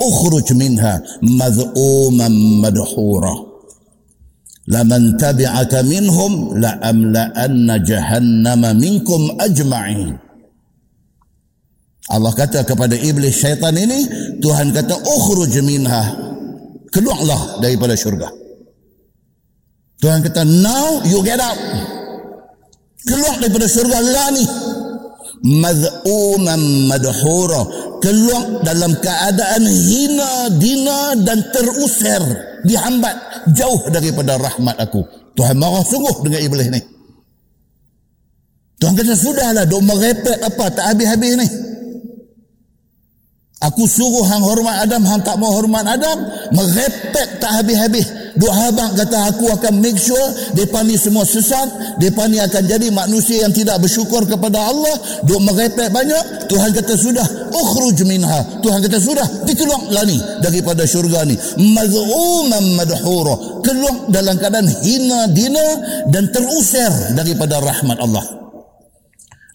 ukhruj 0.00 0.52
minha 0.56 1.00
madhuman 1.22 2.36
madhura 2.60 3.34
laman 4.68 5.16
tabi'aka 5.16 5.82
minhum 5.86 6.56
la 6.60 6.76
amla'anna 6.82 7.80
jahannama 7.80 8.74
minkum 8.76 9.36
ajma'in 9.40 10.26
Allah 12.06 12.30
kata 12.30 12.62
kepada 12.62 12.94
iblis 12.94 13.42
syaitan 13.42 13.74
ini 13.74 14.06
Tuhan 14.38 14.70
kata 14.70 14.94
ukhruj 14.94 15.58
minha. 15.66 16.02
Keluarlah 16.94 17.58
daripada 17.58 17.98
syurga. 17.98 18.30
Tuhan 19.98 20.22
kata 20.22 20.46
now 20.46 21.02
you 21.02 21.18
get 21.26 21.42
out. 21.42 21.58
Keluar 23.02 23.42
daripada 23.42 23.66
syurga 23.66 23.98
lah 23.98 24.28
ni 24.30 24.44
mad'uman 25.42 26.88
madhura. 26.88 27.62
Keluar 28.00 28.62
dalam 28.62 28.92
keadaan 29.02 29.64
hina 29.66 30.32
dina 30.56 31.00
dan 31.20 31.42
terusir. 31.50 32.22
Dihambat 32.64 33.48
jauh 33.56 33.88
daripada 33.90 34.38
rahmat 34.38 34.76
aku. 34.78 35.02
Tuhan 35.36 35.56
marah 35.58 35.84
sungguh 35.84 36.24
dengan 36.24 36.40
iblis 36.44 36.68
ni. 36.72 36.80
Tuhan 38.76 38.92
kata 38.92 39.14
sudahlah 39.16 39.64
duk 39.64 39.82
merepek 39.84 40.38
apa 40.44 40.64
tak 40.72 40.84
habis-habis 40.92 41.32
ni. 41.40 41.48
Aku 43.64 43.88
suruh 43.88 44.28
hang 44.28 44.44
hormat 44.44 44.84
Adam, 44.84 45.00
hang 45.08 45.24
tak 45.24 45.40
mau 45.40 45.48
hormat 45.48 45.88
Adam, 45.88 46.28
merepek 46.52 47.40
tak 47.40 47.52
habis-habis. 47.56 48.04
Dua 48.36 48.52
habang 48.52 48.92
kata 48.92 49.32
aku 49.32 49.48
akan 49.48 49.80
make 49.80 49.96
sure 49.96 50.28
depa 50.52 50.84
ni 50.84 51.00
semua 51.00 51.24
sesat, 51.24 51.96
depa 51.96 52.28
ni 52.28 52.36
akan 52.36 52.62
jadi 52.68 52.92
manusia 52.92 53.48
yang 53.48 53.52
tidak 53.56 53.80
bersyukur 53.80 54.28
kepada 54.28 54.60
Allah, 54.60 54.96
duk 55.24 55.40
merepek 55.40 55.88
banyak. 55.88 56.48
Tuhan 56.52 56.70
kata 56.76 56.94
sudah, 57.00 57.26
ukhruj 57.48 58.04
minha. 58.04 58.60
Tuhan 58.60 58.84
kata 58.84 58.98
sudah, 59.00 59.26
dikeluarlah 59.48 60.04
ni 60.04 60.20
daripada 60.44 60.84
syurga 60.84 61.24
ni. 61.24 61.34
Maz'uman 61.72 62.76
madhura. 62.76 63.64
Keluar 63.64 64.12
dalam 64.12 64.36
keadaan 64.36 64.68
hina 64.84 65.26
dina 65.32 65.66
dan 66.12 66.28
terusir 66.30 67.16
daripada 67.16 67.58
rahmat 67.58 67.98
Allah 67.98 68.46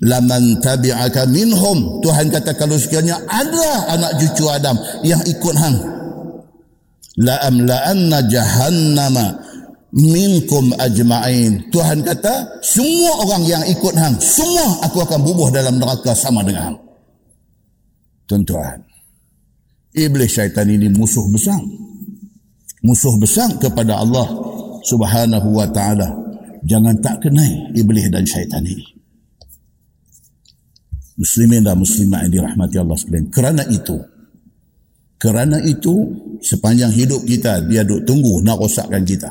laman 0.02 0.58
tabi'aka 0.58 1.30
minhum 1.30 2.02
Tuhan 2.02 2.34
kata 2.34 2.58
kalau 2.58 2.74
sekiranya 2.74 3.22
ada 3.30 3.94
anak 3.94 4.17
cucu 4.17 4.50
Adam 4.50 4.74
yang 5.06 5.22
ikut 5.30 5.56
hang 5.62 6.01
la 7.22 7.38
amla'anna 7.46 8.26
jahannama 8.26 9.26
minkum 9.94 10.74
ajma'in. 10.82 11.70
Tuhan 11.70 12.02
kata 12.02 12.64
semua 12.66 13.22
orang 13.22 13.44
yang 13.46 13.64
ikut 13.70 13.94
hang 13.94 14.18
semua 14.18 14.82
aku 14.82 15.06
akan 15.06 15.20
bubuh 15.22 15.54
dalam 15.54 15.78
neraka 15.78 16.18
sama 16.18 16.42
dengan 16.42 16.74
hang. 16.74 16.80
Tuan-tuan 18.26 18.92
iblis 19.96 20.32
syaitan 20.32 20.68
ini 20.68 20.88
musuh 20.92 21.28
besar. 21.30 21.60
Musuh 22.82 23.14
besar 23.22 23.52
kepada 23.62 24.02
Allah 24.02 24.26
subhanahu 24.82 25.54
wa 25.54 25.68
ta'ala. 25.70 26.10
Jangan 26.66 26.98
tak 27.02 27.22
kenai 27.22 27.74
iblis 27.78 28.10
dan 28.10 28.26
syaitan 28.26 28.66
ini. 28.66 28.86
Muslimin 31.22 31.62
dan 31.62 31.78
muslimat 31.78 32.26
yang 32.26 32.34
dirahmati 32.42 32.82
Allah 32.82 32.98
sekalian. 32.98 33.30
Kerana 33.30 33.62
itu, 33.70 33.94
kerana 35.22 35.62
itu 35.62 36.10
sepanjang 36.42 36.90
hidup 36.90 37.22
kita 37.30 37.62
dia 37.70 37.86
duk 37.86 38.02
tunggu 38.10 38.42
nak 38.42 38.58
rosakkan 38.58 39.06
kita. 39.06 39.30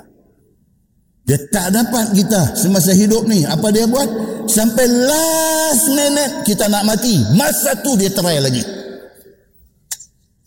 Dia 1.26 1.35
tak 1.50 1.74
dapat 1.74 2.14
kita 2.14 2.55
semasa 2.55 2.94
hidup 2.94 3.26
ni. 3.26 3.42
Apa 3.42 3.74
dia 3.74 3.90
buat? 3.90 4.07
Sampai 4.46 4.87
last 4.87 5.90
minute 5.90 6.46
kita 6.46 6.70
nak 6.70 6.87
mati. 6.87 7.18
Masa 7.35 7.74
tu 7.83 7.98
dia 7.98 8.07
try 8.14 8.38
lagi. 8.38 8.62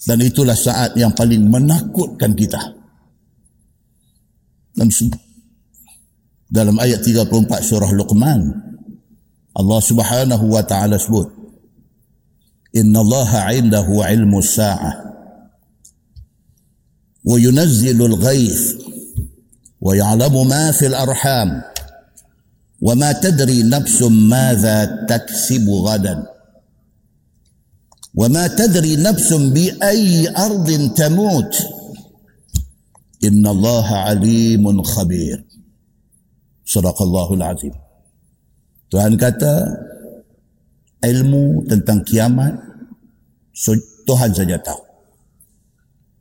Dan 0.08 0.24
itulah 0.24 0.56
saat 0.56 0.96
yang 0.96 1.12
paling 1.12 1.44
menakutkan 1.44 2.32
kita. 2.32 2.60
Dalam 6.48 6.76
ayat 6.80 7.04
34 7.04 7.68
surah 7.68 7.92
Luqman, 7.92 8.42
Allah 9.60 9.82
Subhanahu 9.84 10.46
wa 10.50 10.64
taala 10.66 10.98
sebut 10.98 11.30
Inna 12.74 13.06
Allah 13.06 13.54
'indahu 13.54 14.02
'ilmu 14.02 14.42
as-sa'ah 14.42 15.14
وينزل 17.26 18.00
الغيث 18.06 18.62
ويعلم 19.82 20.48
ما 20.48 20.72
في 20.72 20.88
الأرحام 20.88 21.62
وما 22.82 23.12
تدري 23.12 23.64
نفس 23.64 24.02
ماذا 24.04 25.08
تكسب 25.10 25.70
غدا 25.70 26.28
وما 28.16 28.48
تدري 28.48 28.96
نفس 28.96 29.34
بأي 29.34 30.30
أرض 30.30 30.70
تموت 30.94 31.54
إن 33.24 33.48
الله 33.48 33.88
عليم 33.88 34.84
خبير. 34.84 35.38
صدق 36.66 36.98
الله 37.02 37.34
العظيم. 37.34 37.76
Tuhan 38.94 39.18
kata 39.18 39.74
ilmu 41.02 41.66
tentang 41.66 42.06
kiamat 42.06 42.54
Tuhan 44.06 44.32
saja 44.36 44.62
tahu. 44.62 44.93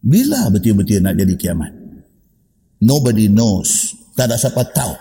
Bila 0.03 0.51
betul-betul 0.51 0.99
nak 0.99 1.15
jadi 1.15 1.35
kiamat? 1.39 1.71
Nobody 2.83 3.31
knows. 3.31 3.95
Tak 4.19 4.27
ada 4.27 4.37
siapa 4.37 4.67
tahu. 4.75 4.95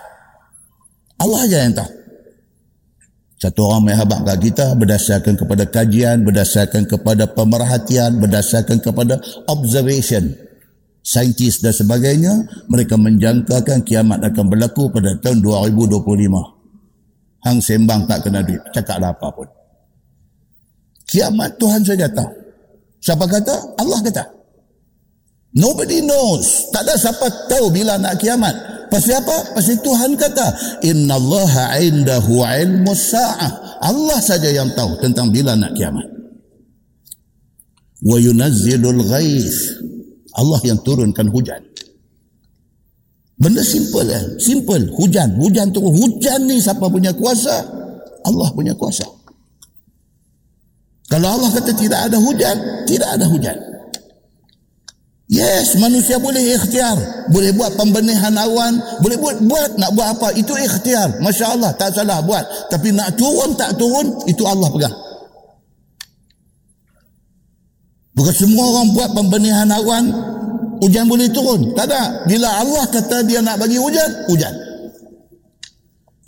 Allah 1.18 1.38
saja 1.42 1.58
yang 1.66 1.74
tahu. 1.74 1.90
Satu 3.42 3.66
orang 3.66 3.90
main 3.90 3.98
habak 3.98 4.22
kat 4.22 4.38
kita 4.38 4.66
berdasarkan 4.78 5.34
kepada 5.34 5.66
kajian, 5.66 6.22
berdasarkan 6.22 6.86
kepada 6.86 7.26
pemerhatian, 7.26 8.22
berdasarkan 8.22 8.78
kepada 8.78 9.18
observation. 9.50 10.30
Saintis 11.02 11.58
dan 11.58 11.74
sebagainya, 11.74 12.46
mereka 12.70 12.94
menjangkakan 12.94 13.82
kiamat 13.82 14.22
akan 14.22 14.46
berlaku 14.46 14.94
pada 14.94 15.18
tahun 15.18 15.42
2025. 15.42 17.42
Hang 17.42 17.58
sembang 17.58 18.06
tak 18.06 18.22
kena 18.22 18.46
duit. 18.46 18.62
Cakaplah 18.70 19.10
apa 19.10 19.26
pun. 19.34 19.50
Kiamat 21.10 21.58
Tuhan 21.58 21.82
saja 21.82 22.06
tahu. 22.06 22.30
Siapa 23.02 23.26
kata? 23.26 23.82
Allah 23.82 23.98
kata. 24.06 24.41
Nobody 25.52 26.00
knows. 26.00 26.72
Tak 26.72 26.88
ada 26.88 26.96
siapa 26.96 27.28
tahu 27.48 27.68
bila 27.68 28.00
nak 28.00 28.16
kiamat. 28.16 28.54
Pasal 28.88 29.20
apa? 29.24 29.56
Pasal 29.56 29.80
Tuhan 29.80 30.16
kata, 30.16 30.46
Inna 30.84 31.16
Allah 31.16 31.76
indahu 31.80 32.44
ilmu 32.44 32.92
sa'ah. 32.92 33.80
Allah 33.84 34.20
saja 34.20 34.48
yang 34.48 34.72
tahu 34.72 35.00
tentang 35.00 35.28
bila 35.28 35.56
nak 35.56 35.76
kiamat. 35.76 36.08
Wa 38.04 38.16
yunazzilul 38.20 39.04
ghaith. 39.04 39.60
Allah 40.32 40.60
yang 40.64 40.80
turunkan 40.80 41.28
hujan. 41.28 41.60
Benda 43.36 43.60
simple 43.60 44.08
kan? 44.08 44.24
Simple. 44.40 44.92
Hujan. 44.96 45.36
Hujan 45.36 45.68
tu. 45.74 45.82
Hujan 45.82 46.48
ni 46.48 46.60
siapa 46.62 46.88
punya 46.88 47.12
kuasa? 47.12 47.60
Allah 48.22 48.48
punya 48.54 48.72
kuasa. 48.72 49.04
Kalau 51.10 51.28
Allah 51.28 51.50
kata 51.52 51.76
tidak 51.76 52.08
ada 52.08 52.16
hujan, 52.16 52.56
tidak 52.88 53.08
ada 53.12 53.26
hujan. 53.28 53.71
Yes, 55.32 55.80
manusia 55.80 56.20
boleh 56.20 56.44
ikhtiar. 56.44 57.24
Boleh 57.32 57.56
buat 57.56 57.72
pembenihan 57.72 58.36
awan. 58.36 58.76
Boleh 59.00 59.16
buat, 59.16 59.40
buat. 59.40 59.80
Nak 59.80 59.90
buat 59.96 60.08
apa? 60.12 60.28
Itu 60.36 60.52
ikhtiar. 60.52 61.24
Masya 61.24 61.56
Allah, 61.56 61.72
tak 61.72 61.96
salah 61.96 62.20
buat. 62.20 62.44
Tapi 62.68 62.92
nak 62.92 63.16
turun, 63.16 63.56
tak 63.56 63.80
turun, 63.80 64.12
itu 64.28 64.44
Allah 64.44 64.68
pegang. 64.68 64.92
Bukan 68.12 68.34
semua 68.36 68.76
orang 68.76 68.92
buat 68.92 69.10
pembenihan 69.16 69.72
awan, 69.72 70.04
hujan 70.84 71.08
boleh 71.08 71.32
turun. 71.32 71.72
Tak 71.72 71.88
ada. 71.88 72.28
Bila 72.28 72.52
Allah 72.60 72.84
kata 72.92 73.24
dia 73.24 73.40
nak 73.40 73.56
bagi 73.56 73.80
hujan, 73.80 74.28
hujan. 74.28 74.52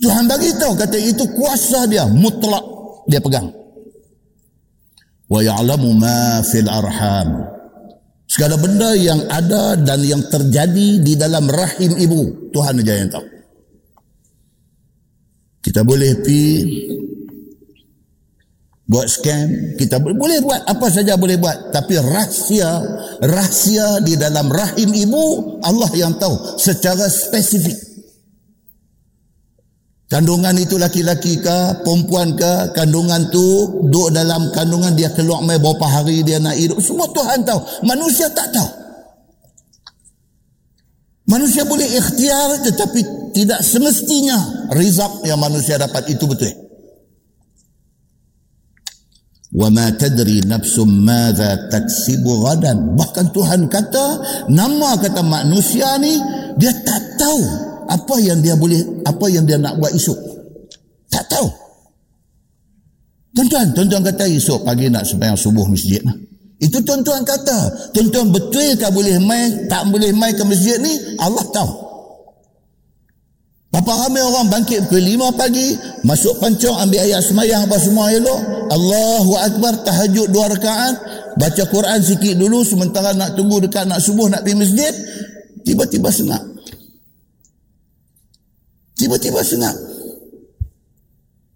Tuhan 0.00 0.24
bagi 0.24 0.48
tahu 0.56 0.80
kata 0.80 0.96
itu 0.96 1.28
kuasa 1.36 1.84
dia 1.92 2.08
mutlak 2.08 2.64
dia 3.04 3.20
pegang. 3.20 3.52
Wa 5.28 5.44
ya'lamu 5.44 5.92
ma 5.92 6.40
fil 6.40 6.72
arham. 6.72 7.53
Segala 8.34 8.58
benda 8.58 8.90
yang 8.98 9.30
ada 9.30 9.78
dan 9.78 10.02
yang 10.02 10.18
terjadi 10.26 10.98
di 10.98 11.14
dalam 11.14 11.46
rahim 11.46 11.94
ibu, 11.94 12.50
Tuhan 12.50 12.82
saja 12.82 12.94
yang 12.98 13.10
tahu. 13.14 13.26
Kita 15.62 15.86
boleh 15.86 16.18
pergi 16.18 16.50
buat 18.84 19.06
scam 19.08 19.78
kita 19.80 19.96
boleh 19.96 20.44
buat 20.44 20.60
apa 20.68 20.86
saja 20.92 21.16
boleh 21.16 21.40
buat 21.40 21.72
tapi 21.72 21.96
rahsia 21.96 22.68
rahsia 23.24 24.04
di 24.04 24.12
dalam 24.12 24.52
rahim 24.52 24.92
ibu 24.92 25.56
Allah 25.64 25.88
yang 25.96 26.12
tahu 26.20 26.60
secara 26.60 27.08
spesifik 27.08 27.93
kandungan 30.12 30.54
itu 30.60 30.76
laki-laki 30.76 31.40
ke 31.40 31.82
perempuan 31.82 32.36
ke 32.36 32.76
kandungan 32.76 33.28
tu 33.32 33.42
duduk 33.88 34.12
dalam 34.12 34.52
kandungan 34.52 34.92
dia 34.92 35.10
keluar 35.16 35.40
mai 35.40 35.56
berapa 35.56 35.86
hari 35.88 36.20
dia 36.20 36.36
nak 36.38 36.54
hidup 36.54 36.78
semua 36.78 37.08
Tuhan 37.10 37.42
tahu. 37.42 37.60
Manusia 37.88 38.28
tak 38.30 38.52
tahu. 38.52 38.70
Manusia 41.24 41.64
boleh 41.64 41.88
ikhtiar 41.88 42.60
tetapi 42.60 43.00
tidak 43.32 43.64
semestinya 43.64 44.68
result 44.76 45.24
yang 45.24 45.40
manusia 45.40 45.80
dapat. 45.80 46.04
Itu 46.12 46.28
betul. 46.28 46.52
Ma 49.54 49.86
tadri 49.94 50.42
nafsum 50.44 51.06
madza 51.06 51.70
taksibu 51.70 52.42
ghadan. 52.42 52.98
Bahkan 52.98 53.30
Tuhan 53.30 53.70
kata 53.70 54.06
nama 54.50 54.98
kata 54.98 55.22
manusia 55.22 55.94
ni 56.02 56.18
dia 56.58 56.74
tak 56.82 57.02
tahu 57.16 57.72
apa 57.88 58.14
yang 58.20 58.38
dia 58.40 58.54
boleh 58.56 58.80
apa 59.04 59.26
yang 59.28 59.44
dia 59.44 59.60
nak 59.60 59.76
buat 59.80 59.92
esok 59.92 60.18
tak 61.12 61.24
tahu 61.28 61.48
tuan-tuan 63.34 63.70
tuan-tuan 63.76 64.02
kata 64.02 64.24
esok 64.30 64.64
pagi 64.64 64.88
nak 64.88 65.04
sembahyang 65.04 65.38
subuh 65.38 65.66
masjid 65.68 66.00
lah. 66.04 66.16
itu 66.62 66.78
tuan-tuan 66.82 67.22
kata 67.22 67.92
tuan-tuan 67.92 68.30
betul 68.32 68.72
tak 68.78 68.90
boleh 68.94 69.16
mai 69.20 69.68
tak 69.68 69.84
boleh 69.90 70.10
mai 70.14 70.32
ke 70.32 70.42
masjid 70.46 70.80
ni 70.80 70.92
Allah 71.20 71.44
tahu 71.52 71.84
Berapa 73.74 74.06
ramai 74.06 74.22
orang 74.22 74.46
bangkit 74.54 74.86
pukul 74.86 75.02
lima 75.02 75.34
pagi, 75.34 75.74
masuk 76.06 76.38
pancong, 76.38 76.78
ambil 76.78 77.10
ayat 77.10 77.26
semayang 77.26 77.66
apa 77.66 77.74
semua 77.82 78.06
elok. 78.14 78.70
Allahu 78.70 79.34
Akbar, 79.34 79.82
tahajud 79.82 80.30
dua 80.30 80.46
rakaat, 80.46 80.94
baca 81.34 81.62
Quran 81.66 81.98
sikit 81.98 82.38
dulu 82.38 82.62
sementara 82.62 83.10
nak 83.18 83.34
tunggu 83.34 83.58
dekat 83.66 83.82
nak 83.90 83.98
subuh 83.98 84.30
nak 84.30 84.46
pergi 84.46 84.62
masjid, 84.62 84.94
tiba-tiba 85.66 86.06
senang. 86.14 86.53
Tiba-tiba 88.94 89.42
senang. 89.42 89.74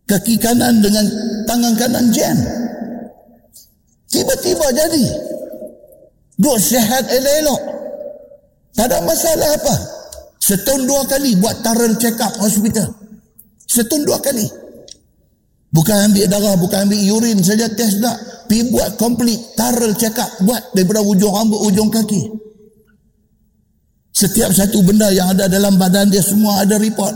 Kaki 0.09 0.41
kanan 0.41 0.81
dengan 0.81 1.07
tangan 1.45 1.75
kanan 1.79 2.07
jam. 2.11 2.37
Tiba-tiba 4.09 4.67
jadi. 4.73 5.05
Duk 6.39 6.57
sehat 6.59 7.07
elok-elok. 7.13 7.61
Tak 8.73 8.87
ada 8.89 8.99
masalah 9.05 9.51
apa. 9.59 9.75
Setahun 10.39 10.87
dua 10.87 11.03
kali 11.05 11.37
buat 11.37 11.61
thorough 11.61 11.99
check 11.99 12.17
up 12.23 12.33
hospital. 12.41 12.89
Setahun 13.69 14.03
dua 14.07 14.19
kali. 14.23 14.47
Bukan 15.69 16.09
ambil 16.09 16.25
darah, 16.25 16.57
bukan 16.57 16.89
ambil 16.89 17.01
urine 17.21 17.45
saja 17.45 17.69
test 17.69 18.01
tak. 18.01 18.17
Pergi 18.49 18.73
buat 18.73 18.97
complete 18.97 19.53
thorough 19.53 19.93
check 19.93 20.17
up. 20.17 20.31
Buat 20.41 20.73
daripada 20.73 21.05
ujung 21.05 21.37
rambut, 21.37 21.61
ujung 21.69 21.93
kaki. 21.93 22.48
Setiap 24.19 24.51
satu 24.51 24.83
benda 24.83 25.15
yang 25.15 25.31
ada 25.31 25.47
dalam 25.47 25.79
badan 25.79 26.11
dia 26.11 26.19
semua 26.19 26.67
ada 26.67 26.75
report. 26.75 27.15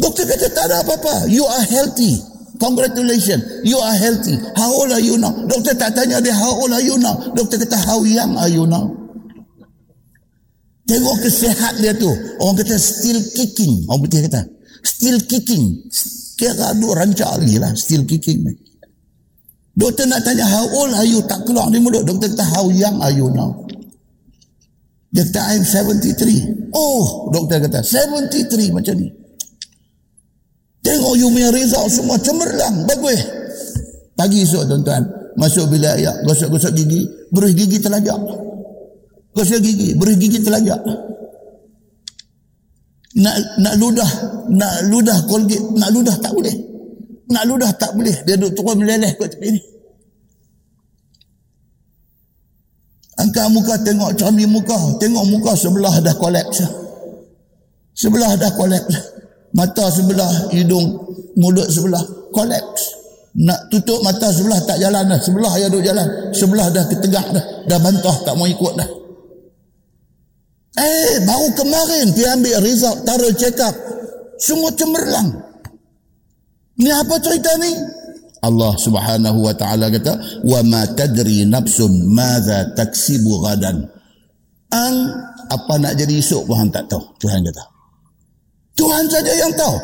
Doktor 0.00 0.24
kata 0.24 0.48
tak 0.48 0.64
ada 0.72 0.80
apa-apa. 0.80 1.28
You 1.28 1.44
are 1.44 1.60
healthy. 1.68 2.16
Congratulations. 2.56 3.60
You 3.68 3.76
are 3.84 3.92
healthy. 4.00 4.40
How 4.56 4.72
old 4.72 4.96
are 4.96 5.04
you 5.04 5.20
now? 5.20 5.36
Doktor 5.44 5.76
tak 5.76 5.92
tanya 5.92 6.24
dia 6.24 6.32
how 6.32 6.56
old 6.56 6.72
are 6.72 6.80
you 6.80 6.96
now. 6.96 7.20
Doktor 7.36 7.60
kata 7.60 7.76
how 7.84 8.00
young 8.00 8.32
are 8.40 8.48
you 8.48 8.64
now? 8.64 8.88
Tengok 10.88 11.20
kesehat 11.20 11.84
dia 11.84 11.92
tu. 11.92 12.08
Orang 12.40 12.56
kata 12.56 12.80
still 12.80 13.20
kicking. 13.36 13.84
Orang 13.92 14.08
putih 14.08 14.24
kata. 14.24 14.40
Still 14.80 15.20
kicking. 15.28 15.84
Kira 16.40 16.72
duk 16.80 16.96
rancak 16.96 17.28
lagi 17.36 17.60
lah. 17.60 17.76
Still 17.76 18.08
kicking 18.08 18.40
ni. 18.40 18.56
Doktor 19.76 20.08
nak 20.08 20.24
tanya 20.24 20.48
how 20.48 20.64
old 20.64 20.96
are 20.96 21.04
you? 21.04 21.20
Tak 21.28 21.44
keluar 21.44 21.68
di 21.68 21.76
mulut. 21.76 22.08
Doktor 22.08 22.32
kata 22.32 22.44
how 22.56 22.72
young 22.72 22.96
are 23.04 23.12
you 23.12 23.28
now? 23.36 23.52
Kata 25.10 25.40
I'm 25.58 25.66
73. 25.66 26.70
Oh, 26.70 27.30
doktor 27.34 27.58
kata 27.66 27.82
73 27.82 28.70
macam 28.70 28.94
ni. 28.94 29.10
Tengok 30.80 31.14
you 31.18 31.28
punya 31.28 31.50
result 31.50 31.90
semua 31.90 32.16
cemerlang. 32.22 32.86
Bagus. 32.86 33.20
Pagi 34.14 34.46
esok 34.46 34.70
tuan-tuan. 34.70 35.02
Masuk 35.34 35.66
bilik 35.70 35.98
ayak. 35.98 36.22
Gosok-gosok 36.24 36.72
gigi. 36.78 37.04
Berus 37.34 37.52
gigi 37.58 37.78
telajak. 37.82 38.18
Gosok 39.30 39.60
gigi, 39.62 39.94
beri 39.94 40.18
gigi 40.18 40.42
telajak. 40.42 40.82
Nak 43.10 43.36
nak 43.58 43.74
ludah, 43.78 44.10
nak 44.54 44.86
ludah 44.86 45.18
kolgate, 45.26 45.62
nak 45.74 45.90
ludah 45.90 46.14
tak 46.18 46.30
boleh. 46.34 46.54
Nak 47.30 47.44
ludah 47.46 47.70
tak 47.78 47.94
boleh. 47.94 48.14
Dia 48.26 48.34
duduk 48.38 48.58
turun 48.58 48.82
meleleh 48.82 49.14
kat 49.14 49.34
tepi 49.34 49.54
ni. 49.54 49.60
Angkat 53.40 53.56
muka 53.56 53.74
tengok 53.80 54.10
cermin 54.20 54.50
muka. 54.52 54.76
Tengok 55.00 55.24
muka 55.32 55.52
sebelah 55.56 55.94
dah 56.04 56.12
kolaps. 56.20 56.60
Sebelah 57.96 58.36
dah 58.36 58.52
kolaps. 58.52 58.96
Mata 59.56 59.88
sebelah, 59.88 60.52
hidung, 60.52 61.00
mulut 61.40 61.64
sebelah. 61.72 62.04
Kolaps. 62.36 63.00
Nak 63.40 63.72
tutup 63.72 64.04
mata 64.04 64.28
sebelah 64.28 64.60
tak 64.68 64.76
jalan 64.76 65.08
dah. 65.08 65.16
Sebelah 65.16 65.52
yang 65.56 65.72
duduk 65.72 65.88
jalan. 65.88 66.06
Sebelah 66.36 66.68
dah 66.68 66.84
ketegak 66.84 67.26
dah. 67.32 67.44
Dah 67.64 67.78
bantah 67.80 68.16
tak 68.28 68.36
mau 68.36 68.44
ikut 68.44 68.74
dah. 68.76 68.88
Eh, 70.76 71.24
baru 71.24 71.48
kemarin 71.56 72.06
dia 72.12 72.36
ambil 72.36 72.60
result, 72.60 73.02
taruh 73.08 73.32
check 73.34 73.56
up. 73.64 73.72
Semua 74.36 74.68
cemerlang. 74.76 75.28
Ni 76.76 76.92
apa 76.92 77.16
cerita 77.20 77.56
ni? 77.56 77.72
Allah 78.40 78.72
Subhanahu 78.80 79.38
wa 79.44 79.52
taala 79.52 79.92
kata, 79.92 80.16
"Wa 80.48 80.64
ma 80.64 80.88
tadri 80.96 81.44
nafsun 81.44 82.08
madza 82.08 82.72
taksibu 82.72 83.44
ghadan." 83.44 83.84
Ang 84.70 84.96
apa 85.50 85.74
nak 85.82 85.98
jadi 85.98 86.22
esok 86.22 86.46
pun 86.46 86.70
tak 86.70 86.86
tahu. 86.86 87.02
Tuhan 87.18 87.42
kata. 87.42 87.64
Tuhan 88.78 89.04
saja 89.10 89.32
yang 89.34 89.52
tahu. 89.52 89.76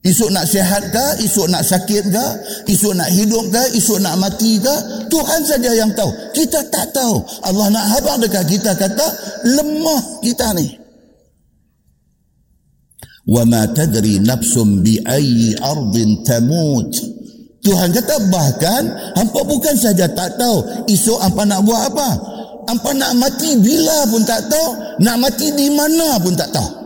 Esok 0.00 0.32
nak 0.32 0.48
sihat 0.48 0.88
ke? 0.88 1.06
Esok 1.28 1.52
nak 1.52 1.60
sakit 1.60 2.08
ke? 2.08 2.26
Esok 2.72 2.96
nak 2.96 3.12
hidup 3.12 3.52
ke? 3.52 3.62
Esok 3.76 4.00
nak 4.00 4.16
mati 4.16 4.56
ke? 4.56 4.76
Tuhan 5.12 5.44
saja 5.44 5.76
yang 5.76 5.92
tahu. 5.92 6.08
Kita 6.32 6.56
tak 6.72 6.88
tahu. 6.96 7.20
Allah 7.44 7.68
nak 7.68 7.84
habang 7.84 8.16
dekat 8.16 8.48
kita 8.48 8.72
kata, 8.80 9.06
lemah 9.44 10.24
kita 10.24 10.56
ni. 10.56 10.79
وَمَا 13.29 13.73
تَدْرِي 13.73 14.21
نَفْسٌ 14.21 14.53
بِأَيِّ 14.85 15.57
أَرْضٍ 15.57 15.95
تَمُوتِ 16.25 16.93
Tuhan 17.65 17.89
kata 17.89 18.29
bahkan 18.29 18.83
hampa 19.17 19.41
bukan 19.41 19.73
saja 19.73 20.05
tak 20.05 20.37
tahu 20.37 20.85
esok 20.85 21.17
apa 21.17 21.41
nak 21.49 21.65
buat 21.65 21.89
apa. 21.89 22.09
Hampa 22.69 22.93
nak 22.93 23.17
mati 23.17 23.57
bila 23.57 24.05
pun 24.05 24.21
tak 24.21 24.45
tahu, 24.45 25.01
nak 25.01 25.17
mati 25.17 25.49
di 25.49 25.73
mana 25.73 26.21
pun 26.21 26.37
tak 26.37 26.53
tahu. 26.53 26.85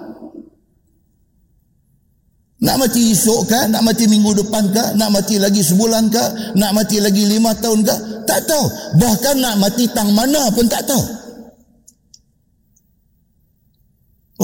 Nak 2.60 2.76
mati 2.76 3.16
esok 3.16 3.48
ke? 3.48 3.60
Nak 3.72 3.84
mati 3.88 4.04
minggu 4.08 4.36
depan 4.36 4.68
ke? 4.72 5.00
Nak 5.00 5.10
mati 5.16 5.40
lagi 5.40 5.64
sebulan 5.64 6.12
ke? 6.12 6.26
Nak 6.60 6.72
mati 6.76 7.00
lagi 7.00 7.24
lima 7.24 7.56
tahun 7.56 7.88
ke? 7.88 7.96
Tak 8.28 8.40
tahu. 8.48 8.66
Bahkan 9.00 9.36
nak 9.40 9.56
mati 9.64 9.88
tang 9.96 10.12
mana 10.12 10.52
pun 10.52 10.68
tak 10.68 10.84
tahu. 10.84 11.00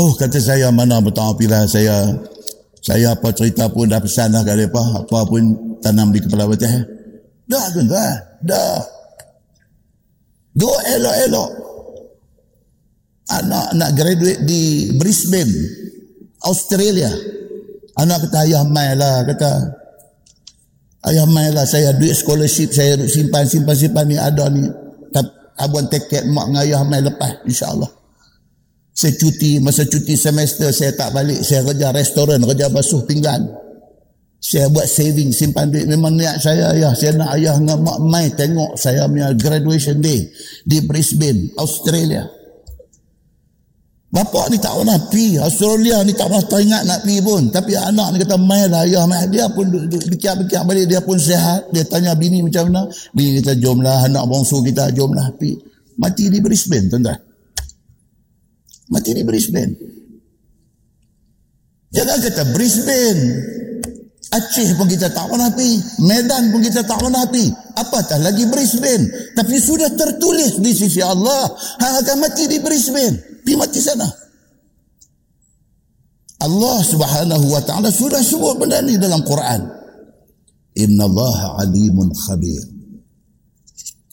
Oh, 0.00 0.16
kata 0.16 0.40
saya 0.40 0.72
mana 0.72 0.96
betul 1.04 1.36
bila 1.36 1.68
saya 1.68 2.08
saya 2.80 3.12
apa 3.12 3.36
cerita 3.36 3.68
pun 3.68 3.84
dah 3.84 4.00
pesan 4.00 4.32
dah 4.32 4.40
kat 4.40 4.56
mereka. 4.56 4.80
Apa 5.04 5.28
pun 5.28 5.44
tanam 5.84 6.08
di 6.08 6.24
kepala 6.24 6.48
baca. 6.48 6.64
Dah 7.44 7.64
tuan 7.68 7.84
tuan. 7.84 8.16
Dah. 8.40 8.80
Dua 10.56 10.76
elok-elok. 10.96 11.50
Anak 13.28 13.76
nak 13.76 13.90
graduate 13.92 14.40
di 14.48 14.88
Brisbane, 14.96 15.52
Australia. 16.48 17.12
Anak 18.00 18.24
kata 18.24 18.48
ayah 18.48 18.64
mai 18.64 18.96
lah 18.96 19.20
kata 19.28 19.52
ayah 21.12 21.28
mai 21.28 21.52
lah 21.52 21.68
saya 21.68 21.92
duit 21.92 22.16
scholarship 22.16 22.72
saya 22.72 22.96
simpan 23.04 23.44
simpan 23.44 23.76
simpan 23.76 24.08
ni 24.08 24.16
ada 24.16 24.48
ni 24.48 24.64
abuan 25.60 25.84
tiket 25.92 26.24
mak 26.32 26.48
dengan 26.48 26.64
ayah 26.64 26.80
mai 26.88 27.04
lepas 27.04 27.44
insyaAllah 27.44 27.99
saya 28.90 29.12
cuti 29.16 29.62
masa 29.62 29.87
cuti 29.87 30.14
semester 30.18 30.68
saya 30.74 30.92
tak 30.92 31.14
balik 31.14 31.40
saya 31.40 31.62
kerja 31.64 31.94
restoran 31.94 32.42
kerja 32.42 32.66
basuh 32.68 33.07
pinggan 33.07 33.46
saya 34.40 34.72
buat 34.72 34.88
saving 34.88 35.31
simpan 35.31 35.68
duit 35.68 35.85
memang 35.85 36.16
niat 36.16 36.40
saya 36.40 36.72
ayah 36.72 36.92
saya 36.96 37.12
nak 37.16 37.37
ayah 37.37 37.55
dengan 37.61 37.85
mak 37.85 37.98
mai 38.03 38.26
tengok 38.33 38.74
saya 38.74 39.05
punya 39.07 39.31
graduation 39.37 40.00
day 40.00 40.26
di 40.64 40.81
Brisbane 40.85 41.53
Australia 41.61 42.40
Bapak 44.11 44.50
ni 44.50 44.59
tak 44.59 44.74
pernah 44.74 44.98
pergi. 45.07 45.38
Australia 45.38 46.03
ni 46.03 46.11
tak 46.18 46.26
pernah 46.26 46.42
teringat 46.42 46.83
nak 46.83 47.07
pergi 47.07 47.18
pun. 47.22 47.42
Tapi 47.46 47.79
anak 47.79 48.07
ni 48.11 48.16
kata, 48.18 48.37
mai 48.42 48.66
lah 48.66 48.83
ayah. 48.83 49.07
Mai. 49.07 49.22
Dia 49.31 49.46
pun 49.46 49.70
bikin-bikin 49.70 50.66
balik. 50.66 50.90
Dia 50.90 50.98
pun 50.98 51.14
sehat. 51.14 51.70
Dia 51.70 51.87
tanya 51.87 52.18
bini 52.18 52.42
macam 52.42 52.74
mana. 52.74 52.90
Bini 53.14 53.38
kita 53.38 53.55
jomlah. 53.62 54.11
Anak 54.11 54.26
bongsu 54.26 54.66
kita 54.66 54.90
jomlah 54.90 55.31
pergi. 55.38 55.55
Mati 56.03 56.26
di 56.26 56.42
Brisbane 56.42 56.90
tuan-tuan. 56.90 57.29
Mati 58.90 59.14
di 59.14 59.22
Brisbane. 59.22 59.72
Jangan 61.94 62.18
kata 62.22 62.42
Brisbane. 62.50 63.22
Aceh 64.31 64.79
pun 64.79 64.87
kita 64.87 65.11
tak 65.11 65.26
pernah 65.26 65.50
pergi. 65.50 65.79
Medan 66.07 66.55
pun 66.55 66.62
kita 66.62 66.87
tak 66.87 67.03
pernah 67.03 67.26
pergi. 67.26 67.50
Apatah 67.79 68.18
lagi 68.22 68.46
Brisbane. 68.46 69.35
Tapi 69.35 69.59
sudah 69.59 69.90
tertulis 69.94 70.59
di 70.59 70.70
sisi 70.74 71.03
Allah. 71.03 71.50
Hang 71.83 72.03
akan 72.03 72.16
mati 72.18 72.46
di 72.46 72.59
Brisbane. 72.62 73.42
Pergi 73.42 73.55
mati 73.59 73.79
sana. 73.83 74.07
Allah 76.40 76.79
subhanahu 76.81 77.46
wa 77.53 77.61
ta'ala 77.61 77.92
sudah 77.92 78.22
sebut 78.22 78.57
benda 78.59 78.81
ni 78.81 78.96
dalam 78.96 79.20
Quran. 79.22 79.61
Inna 80.79 81.05
Allah 81.05 81.66
alimun 81.66 82.11
khabir. 82.14 82.62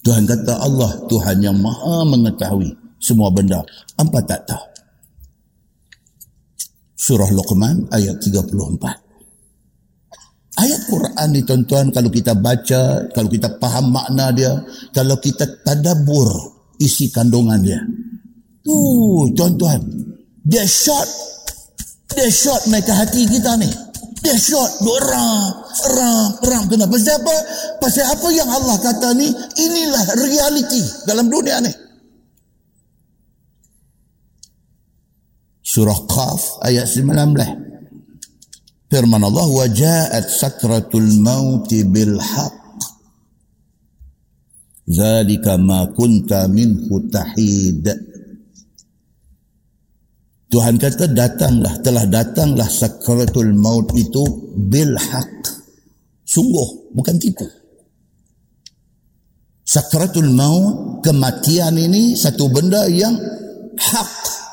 Tuhan 0.04 0.28
kata 0.28 0.60
Allah 0.60 0.92
Tuhan 1.08 1.44
yang 1.44 1.58
maha 1.60 2.04
mengetahui 2.08 2.87
semua 2.98 3.30
benda. 3.30 3.62
Apa 3.98 4.20
tak 4.26 4.46
tahu? 4.50 4.66
Surah 6.98 7.30
Luqman 7.30 7.88
ayat 7.94 8.18
34. 8.20 9.08
Ayat 10.58 10.82
Quran 10.90 11.28
ni 11.30 11.46
tuan-tuan 11.46 11.94
kalau 11.94 12.10
kita 12.10 12.34
baca, 12.34 13.06
kalau 13.14 13.30
kita 13.30 13.62
faham 13.62 13.94
makna 13.94 14.34
dia, 14.34 14.58
kalau 14.90 15.22
kita 15.22 15.46
tadabur 15.62 16.26
isi 16.82 17.14
kandungan 17.14 17.62
dia. 17.62 17.78
Uh, 18.66 19.30
tuan-tuan, 19.38 19.80
dia 20.42 20.66
shot, 20.66 21.06
dia 22.10 22.28
shot 22.28 22.66
ke 22.68 22.92
hati 22.92 23.30
kita 23.30 23.54
ni. 23.62 23.70
Dia 24.26 24.34
shot, 24.34 24.82
duk 24.82 24.98
ram, 25.08 25.54
ram. 26.42 26.64
Kenapa? 26.66 26.90
Pasal 26.98 27.22
apa? 27.22 27.36
Pasal 27.78 28.06
apa 28.10 28.28
yang 28.34 28.50
Allah 28.50 28.76
kata 28.82 29.14
ni, 29.14 29.30
inilah 29.62 30.04
realiti 30.18 30.84
dalam 31.06 31.30
dunia 31.30 31.62
ni. 31.62 31.87
Surah 35.78 36.10
Qaf 36.10 36.66
ayat 36.66 36.90
19. 36.90 37.38
Firman 38.90 39.22
Allah 39.22 39.46
wajaat 39.46 40.26
sakratul 40.26 41.22
maut 41.22 41.70
bil 41.70 42.18
haqq. 42.18 42.82
Zalika 44.90 45.54
ma 45.62 45.86
kunta 45.94 46.50
minhu 46.50 46.98
tahid. 47.14 47.94
Tuhan 50.50 50.82
kata 50.82 51.14
datanglah 51.14 51.78
telah 51.86 52.10
datanglah 52.10 52.66
sakratul 52.66 53.54
maut 53.54 53.94
itu 53.94 54.26
bil 54.58 54.98
haqq. 54.98 55.46
Sungguh 56.26 56.90
bukan 56.98 57.22
tipu. 57.22 57.46
Sakratul 59.62 60.34
maut 60.34 61.06
kematian 61.06 61.78
ini 61.78 62.18
satu 62.18 62.50
benda 62.50 62.90
yang 62.90 63.14
hak. 63.78 64.47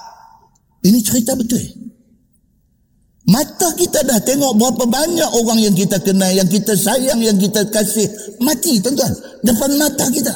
Ini 0.85 0.99
cerita 1.01 1.33
betul. 1.33 1.65
Mata 3.25 3.73
kita 3.73 4.05
dah 4.05 4.21
tengok 4.21 4.53
berapa 4.61 4.85
banyak 4.85 5.31
orang 5.41 5.57
yang 5.65 5.73
kita 5.73 5.97
kenal, 6.05 6.29
yang 6.29 6.45
kita 6.45 6.77
sayang, 6.77 7.25
yang 7.25 7.41
kita 7.41 7.65
kasih. 7.73 8.05
Mati 8.45 8.85
tuan-tuan. 8.85 9.09
Depan 9.41 9.81
mata 9.81 10.05
kita. 10.13 10.35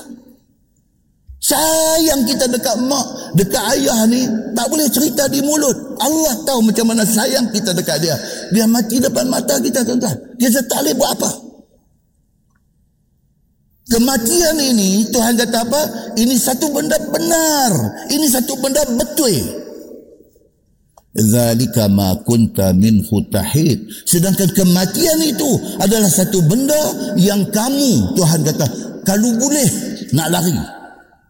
Sayang 1.38 2.24
kita 2.24 2.48
dekat 2.48 2.80
mak, 2.88 3.36
dekat 3.36 3.60
ayah 3.76 4.08
ni. 4.08 4.24
Tak 4.56 4.72
boleh 4.72 4.88
cerita 4.88 5.28
di 5.28 5.44
mulut. 5.44 5.76
Allah 6.00 6.32
tahu 6.48 6.64
macam 6.64 6.88
mana 6.88 7.04
sayang 7.04 7.52
kita 7.52 7.76
dekat 7.76 8.00
dia. 8.00 8.16
Dia 8.56 8.64
mati 8.64 8.96
depan 9.04 9.28
mata 9.28 9.60
kita 9.60 9.84
tuan-tuan. 9.84 10.16
Dia 10.40 10.48
tak 10.48 10.80
boleh 10.80 10.96
buat 10.96 11.12
apa. 11.12 11.30
Kematian 13.88 14.56
ini, 14.64 15.12
Tuhan 15.12 15.36
kata 15.36 15.58
apa? 15.60 15.82
Ini 16.16 16.36
satu 16.40 16.72
benda 16.72 16.96
benar. 17.12 17.72
Ini 18.08 18.26
satu 18.32 18.56
benda 18.60 18.80
betul 18.96 19.67
zalika 21.14 21.88
ma 21.88 22.12
kunta 22.24 22.72
minhu 22.76 23.24
tahid. 23.32 23.88
Sedangkan 24.04 24.50
kematian 24.52 25.18
itu 25.24 25.50
adalah 25.80 26.10
satu 26.10 26.42
benda 26.44 26.78
yang 27.16 27.44
kamu 27.48 28.18
Tuhan 28.18 28.40
kata 28.44 28.66
kalau 29.06 29.30
boleh 29.40 29.68
nak 30.12 30.28
lari. 30.32 30.58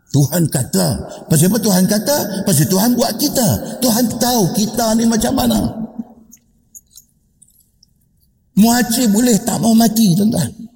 Tuhan 0.08 0.48
kata. 0.48 0.88
Pasal 1.28 1.52
apa 1.52 1.58
Tuhan 1.60 1.84
kata? 1.84 2.16
Pasal 2.48 2.64
Tuhan 2.64 2.96
buat 2.96 3.12
kita. 3.20 3.48
Tuhan 3.84 4.08
tahu 4.16 4.42
kita 4.56 4.96
ni 4.96 5.04
macam 5.04 5.36
mana. 5.36 5.60
Muacir 8.56 9.06
boleh 9.12 9.36
tak 9.44 9.60
mau 9.62 9.76
mati 9.76 10.18
tuan-tuan 10.18 10.67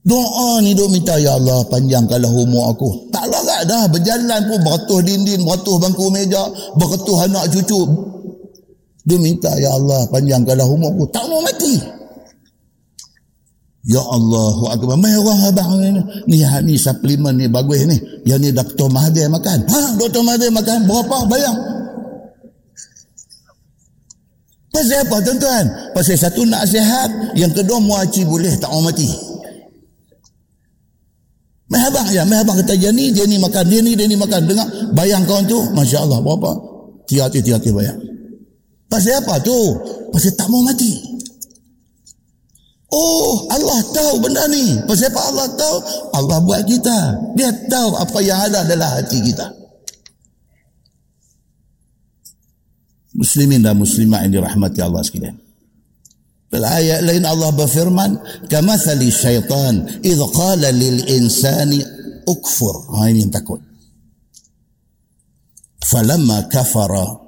Doa 0.00 0.64
ni 0.64 0.72
duk 0.72 0.88
minta 0.88 1.20
ya 1.20 1.36
Allah 1.36 1.60
panjangkanlah 1.68 2.32
umur 2.32 2.72
aku. 2.72 3.12
Tak 3.12 3.28
larat 3.28 3.68
dah 3.68 3.84
berjalan 3.84 4.40
pun 4.48 4.58
beratus 4.64 5.00
dinding, 5.04 5.44
beratus 5.44 5.76
bangku 5.76 6.08
meja, 6.08 6.40
beratus 6.72 7.18
anak 7.28 7.44
cucu. 7.52 7.80
Dia 9.04 9.20
minta 9.20 9.52
ya 9.60 9.76
Allah 9.76 10.08
panjangkanlah 10.08 10.64
umur 10.64 10.88
aku. 10.96 11.04
Tak 11.12 11.24
mau 11.28 11.44
mati. 11.44 12.00
Ya 13.88 14.00
Allah, 14.00 14.76
akbar. 14.76 14.96
Mai 14.96 15.16
orang 15.16 15.40
abang 15.52 15.80
ni. 15.80 15.88
Ni 16.28 16.38
ni 16.64 16.74
suplemen 16.76 17.36
ni 17.36 17.48
bagus 17.48 17.84
ni. 17.84 17.96
Yang 18.24 18.40
ni 18.40 18.48
Dr. 18.56 18.88
Mahathir 18.92 19.28
makan. 19.28 19.68
Ha, 19.68 20.00
Dr. 20.00 20.20
Mahathir 20.20 20.52
makan 20.52 20.84
berapa 20.84 21.16
bayang? 21.28 21.56
Pasal 24.70 25.02
apa 25.02 25.16
tuan-tuan? 25.24 25.64
Pasal 25.92 26.16
satu 26.16 26.46
nak 26.46 26.64
sihat, 26.64 27.36
yang 27.36 27.52
kedua 27.52 27.82
muaci 27.82 28.22
boleh 28.24 28.54
tak 28.56 28.70
mau 28.70 28.84
mati. 28.84 29.29
Mai 31.70 31.86
ya, 32.10 32.26
mai 32.26 32.42
abang 32.42 32.58
kata 32.58 32.74
dia 32.74 32.90
ni, 32.90 33.14
dia 33.14 33.22
ni 33.30 33.38
makan, 33.38 33.62
dia 33.70 33.78
ni, 33.78 33.94
dia 33.94 34.10
ni 34.10 34.18
makan. 34.18 34.42
Dengar 34.42 34.66
bayang 34.90 35.22
kawan 35.22 35.46
tu, 35.46 35.54
Masya 35.70 36.02
Allah, 36.02 36.18
berapa? 36.18 36.50
Tiga 37.06 37.30
hati, 37.30 37.38
tiga 37.46 37.62
hati 37.62 37.70
bayang. 37.70 37.94
Pasal 38.90 39.22
apa 39.22 39.38
tu? 39.38 39.54
Pasal 40.10 40.34
tak 40.34 40.50
mau 40.50 40.66
mati. 40.66 40.98
Oh, 42.90 43.46
Allah 43.54 43.86
tahu 43.94 44.18
benda 44.18 44.50
ni. 44.50 44.82
Pasal 44.82 45.14
apa 45.14 45.20
Allah 45.30 45.46
tahu? 45.54 45.76
Allah 46.10 46.38
buat 46.42 46.62
kita. 46.66 46.98
Dia 47.38 47.54
tahu 47.70 47.94
apa 48.02 48.18
yang 48.18 48.50
ada 48.50 48.66
dalam 48.66 48.90
hati 48.90 49.22
kita. 49.22 49.46
Muslimin 53.14 53.62
dan 53.62 53.78
muslimat 53.78 54.26
yang 54.26 54.42
dirahmati 54.42 54.82
Allah 54.82 55.06
sekalian. 55.06 55.38
الآية 56.54 57.00
لإن 57.00 57.26
الله 57.26 57.50
بفرمان 57.50 58.18
كمثل 58.50 59.02
الشيطان 59.02 59.74
إذ 60.04 60.22
قال 60.22 60.60
للإنسان 60.60 61.84
أكفر 62.28 62.76
هاي 62.94 63.24
تكون 63.24 63.62
فلما 65.86 66.40
كفر 66.40 67.20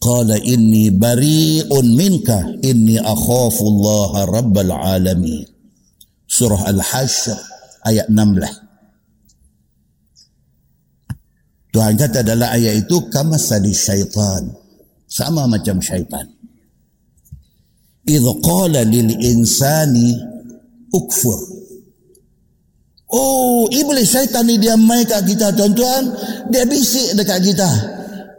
قال 0.00 0.30
إني 0.32 0.90
بريء 0.90 1.82
منك 1.82 2.30
إني 2.64 3.00
أخاف 3.00 3.60
الله 3.60 4.24
رب 4.24 4.58
العالمين 4.58 5.46
سورة 6.28 6.70
الحشر 6.70 7.38
آية 7.86 8.06
نملة 8.10 8.68
Tuhan 11.68 12.00
kata 12.00 12.24
dalam 12.24 12.48
ayat 12.48 12.88
itu 12.88 13.12
kama 13.12 13.36
sadi 13.36 13.76
syaitan. 13.76 14.40
Sama 15.04 15.44
macam 15.44 15.84
syaitan. 15.84 16.24
Idh 18.08 18.28
qala 18.40 18.80
lil 18.88 19.12
insani 19.20 20.16
ukfur 20.96 21.58
oh 23.12 23.68
iblis 23.68 24.08
syaitan 24.08 24.44
ni 24.44 24.56
dia 24.60 24.76
main 24.76 25.04
kat 25.04 25.24
kita 25.24 25.52
tuan-tuan. 25.56 26.12
Dia 26.48 26.64
bisik 26.68 27.16
dekat 27.16 27.40
kita. 27.44 27.70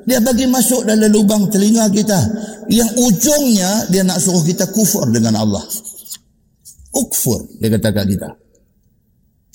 Dia 0.06 0.18
bagi 0.22 0.50
masuk 0.50 0.86
dalam 0.86 1.10
lubang 1.14 1.50
telinga 1.50 1.90
kita. 1.94 2.18
Yang 2.70 2.90
ujungnya 2.98 3.90
dia 3.90 4.06
nak 4.06 4.22
suruh 4.22 4.42
kita 4.46 4.70
kufur 4.70 5.06
dengan 5.10 5.42
Allah. 5.42 5.62
Ukfur 6.94 7.46
dia 7.62 7.70
kata 7.74 7.90
kat 7.94 8.06
kita. 8.10 8.30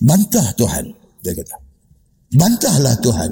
Bantah 0.03 0.46
Tuhan 0.59 0.85
dia 1.22 1.33
kata. 1.35 1.57
Bantahlah 2.35 2.94
Tuhan. 2.98 3.31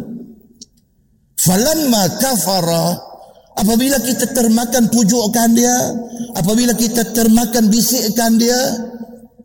Falamma 1.42 2.02
kafara 2.22 3.12
Apabila 3.52 4.00
kita 4.00 4.32
termakan 4.32 4.88
pujukan 4.88 5.48
dia, 5.52 5.76
apabila 6.36 6.72
kita 6.76 7.12
termakan 7.12 7.68
bisikkan 7.68 8.36
dia, 8.36 8.60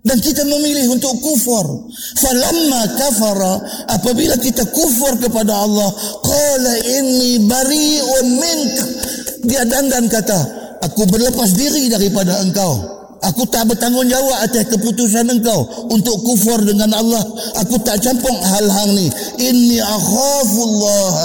dan 0.08 0.18
kita 0.24 0.48
memilih 0.48 0.96
untuk 0.96 1.20
kufur. 1.20 1.92
Falamma 2.16 2.82
kafara, 2.96 3.54
apabila 3.92 4.40
kita 4.40 4.64
kufur 4.72 5.20
kepada 5.20 5.52
Allah, 5.52 5.92
qala 6.24 6.74
inni 6.96 7.44
bari'un 7.44 8.28
mink. 8.40 8.74
Dia 9.52 9.68
dandan 9.68 10.08
kata, 10.08 10.40
aku 10.80 11.04
berlepas 11.12 11.52
diri 11.60 11.92
daripada 11.92 12.40
engkau. 12.40 12.96
Aku 13.18 13.50
tak 13.50 13.66
bertanggungjawab 13.68 14.46
atas 14.46 14.70
keputusan 14.70 15.26
engkau 15.28 15.66
untuk 15.90 16.22
kufur 16.22 16.62
dengan 16.62 16.94
Allah. 16.94 17.26
Aku 17.66 17.82
tak 17.82 17.98
campur 18.00 18.32
hal-hal 18.32 18.94
ni. 18.94 19.10
Inni 19.42 19.82
akhafullah 19.82 21.16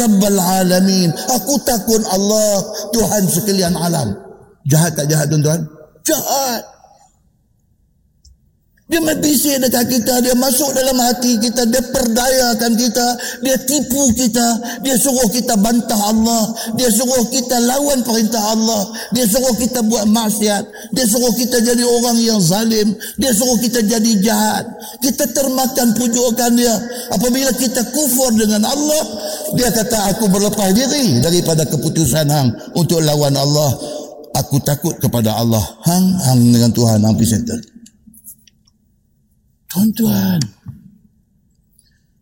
rabbal 0.00 0.40
alamin. 0.40 1.12
Aku 1.12 1.60
takut 1.62 2.00
Allah 2.08 2.56
Tuhan 2.96 3.28
sekalian 3.28 3.76
alam. 3.76 4.16
Jahat 4.66 4.94
tak 4.94 5.06
jahat 5.10 5.26
tuan-tuan? 5.26 5.60
Jahat. 6.06 6.62
Dia 8.92 9.00
membisik 9.00 9.56
dekat 9.56 9.88
kita, 9.88 10.20
dia 10.20 10.36
masuk 10.36 10.68
dalam 10.76 11.00
hati 11.00 11.40
kita, 11.40 11.64
dia 11.64 11.80
perdayakan 11.80 12.76
kita, 12.76 13.06
dia 13.40 13.56
tipu 13.64 14.12
kita, 14.12 14.46
dia 14.84 15.00
suruh 15.00 15.32
kita 15.32 15.56
bantah 15.56 15.96
Allah, 15.96 16.52
dia 16.76 16.92
suruh 16.92 17.24
kita 17.32 17.56
lawan 17.64 18.04
perintah 18.04 18.52
Allah, 18.52 18.92
dia 19.16 19.24
suruh 19.24 19.56
kita 19.56 19.80
buat 19.88 20.04
maksiat, 20.12 20.92
dia 20.92 21.08
suruh 21.08 21.32
kita 21.32 21.64
jadi 21.64 21.80
orang 21.88 22.20
yang 22.20 22.36
zalim, 22.36 22.92
dia 23.16 23.32
suruh 23.32 23.56
kita 23.64 23.80
jadi 23.80 24.12
jahat. 24.20 24.68
Kita 25.00 25.24
termakan 25.24 25.96
pujukan 25.96 26.52
dia. 26.52 26.76
Apabila 27.16 27.48
kita 27.56 27.80
kufur 27.96 28.28
dengan 28.36 28.60
Allah, 28.68 29.02
dia 29.56 29.72
kata 29.72 30.12
aku 30.12 30.28
berlepas 30.28 30.68
diri 30.76 31.16
daripada 31.24 31.64
keputusan 31.64 32.28
hang 32.28 32.52
untuk 32.76 33.00
lawan 33.00 33.32
Allah. 33.40 34.01
Aku 34.32 34.56
takut 34.64 34.96
kepada 34.96 35.36
Allah. 35.36 35.60
Hang, 35.84 36.06
hang 36.24 36.40
dengan 36.52 36.72
Tuhan, 36.72 37.04
hang 37.04 37.16
presenter. 37.16 37.60
Tuan-tuan. 39.68 40.40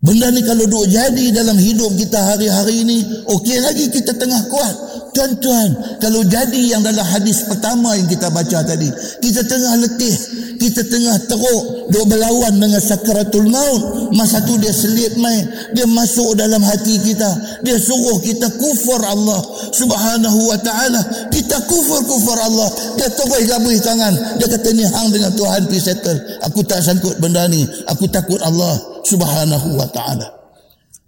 Benda 0.00 0.32
ni 0.32 0.40
kalau 0.40 0.64
duk 0.64 0.88
jadi 0.88 1.28
dalam 1.28 1.60
hidup 1.60 1.92
kita 1.92 2.16
hari-hari 2.32 2.88
ini, 2.88 3.04
okey 3.28 3.60
lagi 3.60 3.84
kita 3.92 4.16
tengah 4.16 4.48
kuat. 4.48 4.74
Tuan-tuan, 5.12 6.00
kalau 6.00 6.24
jadi 6.24 6.72
yang 6.72 6.80
dalam 6.80 7.04
hadis 7.04 7.44
pertama 7.44 7.92
yang 8.00 8.08
kita 8.08 8.32
baca 8.32 8.64
tadi, 8.64 8.88
kita 9.20 9.44
tengah 9.44 9.76
letih, 9.76 10.16
kita 10.56 10.88
tengah 10.88 11.20
teruk, 11.28 11.92
duk 11.92 12.04
berlawan 12.08 12.56
dengan 12.56 12.80
sakaratul 12.80 13.44
maut. 13.52 14.08
Masa 14.16 14.40
tu 14.48 14.56
dia 14.56 14.72
selit 14.72 15.20
main, 15.20 15.44
dia 15.76 15.84
masuk 15.84 16.32
dalam 16.32 16.64
hati 16.64 16.96
kita, 17.04 17.60
dia 17.60 17.76
suruh 17.76 18.24
kita 18.24 18.48
kufur 18.56 19.04
Allah 19.04 19.40
subhanahu 19.76 20.48
wa 20.48 20.56
ta'ala. 20.64 21.28
Kita 21.28 21.60
kufur-kufur 21.68 22.40
Allah. 22.40 22.68
Dia 22.96 23.12
terus 23.12 23.44
gabuh 23.44 23.72
tangan. 23.84 24.14
Dia 24.40 24.46
kata 24.48 24.68
ni 24.72 24.84
hang 24.88 25.12
dengan 25.12 25.36
Tuhan 25.36 25.68
settle. 25.76 26.40
Aku 26.48 26.64
tak 26.64 26.80
sangkut 26.80 27.20
benda 27.20 27.44
ni. 27.52 27.68
Aku 27.92 28.08
takut 28.08 28.40
Allah 28.40 28.99
subhanahu 29.04 29.78
wa 29.78 29.88
ta'ala. 29.88 30.40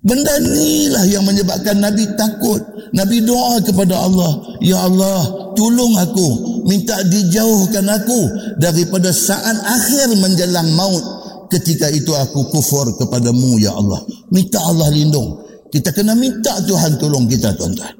Benda 0.02 0.34
inilah 0.42 1.06
yang 1.06 1.22
menyebabkan 1.22 1.78
Nabi 1.78 2.10
takut. 2.18 2.58
Nabi 2.90 3.22
doa 3.22 3.62
kepada 3.62 4.02
Allah. 4.02 4.58
Ya 4.58 4.82
Allah, 4.82 5.54
tolong 5.54 5.94
aku. 5.94 6.28
Minta 6.66 6.98
dijauhkan 7.06 7.86
aku 7.86 8.20
daripada 8.58 9.14
saat 9.14 9.62
akhir 9.62 10.18
menjelang 10.18 10.74
maut. 10.74 11.22
Ketika 11.54 11.86
itu 11.94 12.10
aku 12.10 12.50
kufur 12.50 12.90
kepadamu, 12.98 13.62
Ya 13.62 13.70
Allah. 13.78 14.02
Minta 14.34 14.58
Allah 14.58 14.90
lindung. 14.90 15.38
Kita 15.70 15.94
kena 15.94 16.18
minta 16.18 16.58
Tuhan 16.66 16.98
tolong 16.98 17.30
kita, 17.30 17.54
tuan-tuan. 17.54 17.94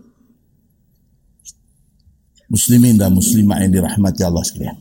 Muslimin 2.51 3.01
dan 3.01 3.15
muslimah 3.15 3.65
yang 3.65 3.73
dirahmati 3.73 4.21
Allah 4.27 4.45
sekalian. 4.45 4.77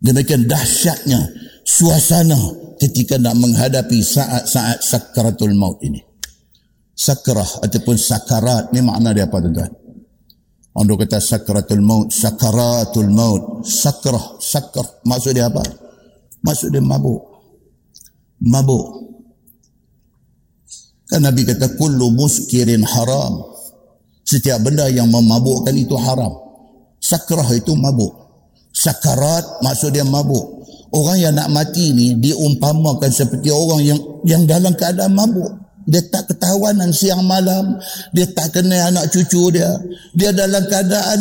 Demikian 0.00 0.44
dahsyatnya 0.44 1.20
suasana 1.64 2.36
ketika 2.80 3.20
nak 3.20 3.36
menghadapi 3.36 4.00
saat-saat 4.00 4.80
sakaratul 4.80 5.52
maut 5.52 5.76
ini. 5.84 6.00
Sakrah 6.96 7.60
ataupun 7.60 7.96
sakarat 7.96 8.72
ni 8.72 8.80
makna 8.80 9.12
dia 9.12 9.28
apa 9.28 9.36
tuan-tuan? 9.40 9.72
Orang 10.70 10.96
kata 11.04 11.20
sakaratul 11.20 11.84
maut, 11.84 12.08
sakaratul 12.08 13.12
maut, 13.12 13.64
sakrah, 13.68 14.40
sakr. 14.40 15.04
Maksud 15.04 15.36
dia 15.36 15.52
apa? 15.52 15.60
Maksud 16.40 16.72
dia 16.72 16.80
mabuk. 16.80 17.20
Mabuk. 18.40 18.86
Kan 21.04 21.26
Nabi 21.26 21.42
kata 21.44 21.76
kullu 21.76 22.14
muskirin 22.16 22.86
haram. 22.86 23.44
Setiap 24.24 24.62
benda 24.62 24.86
yang 24.88 25.10
memabukkan 25.10 25.74
itu 25.74 25.98
haram. 25.98 26.32
Sakrah 27.02 27.48
itu 27.50 27.74
mabuk. 27.74 28.14
Sakarat 28.70 29.64
maksud 29.66 29.90
dia 29.90 30.06
mabuk. 30.06 30.59
Orang 30.90 31.22
yang 31.22 31.38
nak 31.38 31.54
mati 31.54 31.94
ni 31.94 32.18
diumpamakan 32.18 33.10
seperti 33.14 33.46
orang 33.54 33.80
yang 33.86 33.98
yang 34.26 34.42
dalam 34.42 34.74
keadaan 34.74 35.14
mabuk. 35.14 35.50
Dia 35.86 36.02
tak 36.10 36.34
ketahuan 36.34 36.78
siang 36.90 37.22
malam. 37.22 37.78
Dia 38.10 38.26
tak 38.30 38.58
kenal 38.58 38.90
anak 38.90 39.06
cucu 39.14 39.54
dia. 39.54 39.70
Dia 40.18 40.34
dalam 40.34 40.66
keadaan 40.66 41.18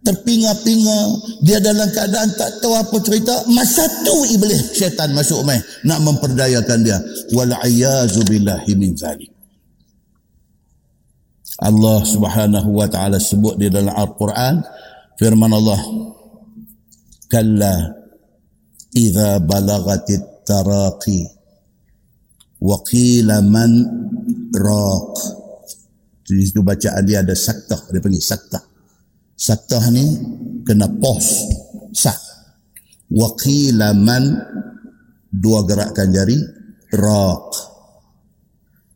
terpinga-pinga. 0.00 1.00
Dia 1.44 1.60
dalam 1.60 1.88
keadaan 1.92 2.28
tak 2.40 2.60
tahu 2.64 2.72
apa 2.72 2.96
cerita. 3.04 3.36
Masa 3.52 3.84
tu 4.00 4.16
iblis 4.32 4.76
syaitan 4.76 5.12
masuk 5.12 5.44
main. 5.44 5.60
Nak 5.84 6.00
memperdayakan 6.00 6.78
dia. 6.80 6.96
Wal'ayazu 7.36 8.24
billahi 8.24 8.72
min 8.80 8.96
zalik. 8.96 9.28
Allah 11.60 12.00
subhanahu 12.00 12.72
wa 12.72 12.88
ta'ala 12.88 13.20
sebut 13.20 13.60
di 13.60 13.68
dalam 13.68 13.92
Al-Quran. 13.92 14.64
Firman 15.20 15.52
Allah. 15.52 15.80
Kalla 17.28 17.99
إذا 18.95 19.37
بلغت 19.37 20.09
التراقي 20.09 21.21
وقيل 22.61 23.29
من 23.41 23.71
راق 24.55 25.13
di 26.25 26.41
situ 26.41 26.65
bacaan 26.65 27.05
dia 27.05 27.21
ada 27.21 27.37
saktah 27.37 27.77
dia 27.93 28.01
panggil 28.01 28.17
saktah 28.17 28.57
saktah 29.37 29.93
ni 29.93 30.01
kena 30.65 30.89
pos 30.89 31.45
sak 31.93 32.17
waqila 33.13 33.93
man 33.93 34.33
dua 35.29 35.61
gerakan 35.69 36.09
jari 36.09 36.33
raq 36.97 37.49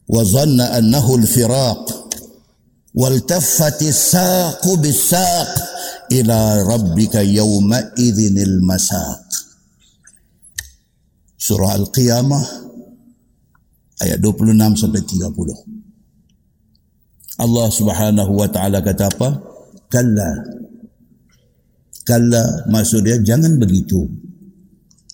wa 0.09 0.21
zanna 0.25 0.73
annahu 0.73 1.21
al-firaq 1.21 2.09
والتفت 2.89 3.81
الساق 3.81 4.65
بالساق 4.65 5.51
إلى 6.11 6.39
ربك 6.63 7.15
يومئذ 7.15 8.17
المساق 8.41 9.21
surah 11.44 11.76
Al-Qiyamah 11.76 12.44
ayat 14.00 14.16
26 14.16 14.80
sampai 14.80 15.04
30. 15.04 17.44
Allah 17.44 17.68
Subhanahu 17.68 18.32
wa 18.32 18.48
taala 18.48 18.80
kata 18.80 19.12
apa? 19.12 19.28
Kalla. 19.92 20.40
Kalla 22.08 22.64
maksud 22.72 23.04
dia 23.04 23.20
jangan 23.20 23.60
begitu. 23.60 24.08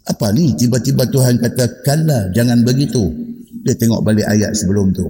Apa 0.06 0.30
ni? 0.30 0.54
Tiba-tiba 0.54 1.02
Tuhan 1.10 1.42
kata 1.42 1.82
kalla, 1.82 2.30
jangan 2.30 2.62
begitu. 2.62 3.10
Dia 3.66 3.74
tengok 3.74 4.06
balik 4.06 4.26
ayat 4.26 4.54
sebelum 4.54 4.94
tu. 4.94 5.06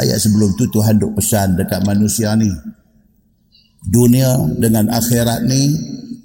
Ayat 0.00 0.16
sebelum 0.20 0.52
tu 0.56 0.64
Tuhan 0.72 1.00
duk 1.00 1.16
pesan 1.16 1.56
dekat 1.60 1.84
manusia 1.84 2.36
ni. 2.36 2.50
Dunia 3.88 4.36
dengan 4.58 4.90
akhirat 4.92 5.48
ni, 5.48 5.72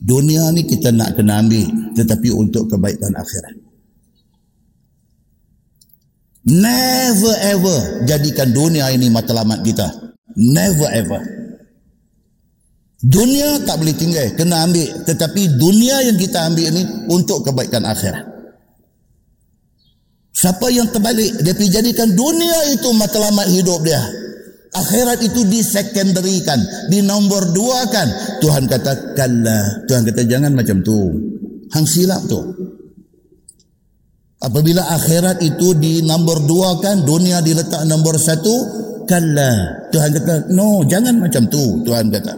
dunia 0.04 0.52
ni 0.52 0.68
kita 0.68 0.92
nak 0.92 1.16
kena 1.16 1.40
ambil 1.44 1.64
tetapi 1.96 2.30
untuk 2.34 2.68
kebaikan 2.68 3.16
akhirat. 3.16 3.63
Never 6.44 7.36
ever 7.40 8.04
jadikan 8.04 8.52
dunia 8.52 8.92
ini 8.92 9.08
matlamat 9.08 9.64
kita. 9.64 9.88
Never 10.36 10.92
ever. 10.92 11.22
Dunia 13.04 13.60
tak 13.68 13.84
boleh 13.84 13.96
tinggal, 13.96 14.32
kena 14.36 14.64
ambil. 14.64 15.04
Tetapi 15.04 15.60
dunia 15.60 16.08
yang 16.08 16.16
kita 16.16 16.48
ambil 16.48 16.72
ini 16.72 16.84
untuk 17.12 17.44
kebaikan 17.44 17.84
akhirat. 17.84 18.32
Siapa 20.34 20.68
yang 20.72 20.88
terbalik, 20.92 21.40
dia 21.44 21.56
pergi 21.56 21.72
jadikan 21.72 22.12
dunia 22.12 22.76
itu 22.76 22.92
matlamat 22.96 23.48
hidup 23.52 23.84
dia. 23.84 24.00
Akhirat 24.74 25.22
itu 25.22 25.46
di 25.46 25.62
secondary 25.62 26.42
kan, 26.42 26.60
di 26.90 27.00
nombor 27.06 27.54
dua 27.54 27.88
kan. 27.88 28.10
Tuhan 28.42 28.66
kata, 28.68 29.16
kalla. 29.16 29.86
Tuhan 29.88 30.04
kata, 30.08 30.22
jangan 30.26 30.52
macam 30.52 30.82
tu. 30.82 31.12
Hang 31.72 31.88
silap 31.88 32.24
tu. 32.26 32.40
Apabila 34.44 34.84
akhirat 34.92 35.40
itu 35.40 35.72
di 35.80 36.04
nombor 36.04 36.44
dua 36.44 36.76
kan, 36.84 37.08
dunia 37.08 37.40
diletak 37.40 37.88
nombor 37.88 38.20
satu, 38.20 38.52
kalla. 39.08 39.88
Tuhan 39.88 40.10
kata, 40.20 40.34
no, 40.52 40.84
jangan 40.84 41.16
macam 41.16 41.48
tu. 41.48 41.80
Tuhan 41.88 42.12
kata. 42.12 42.34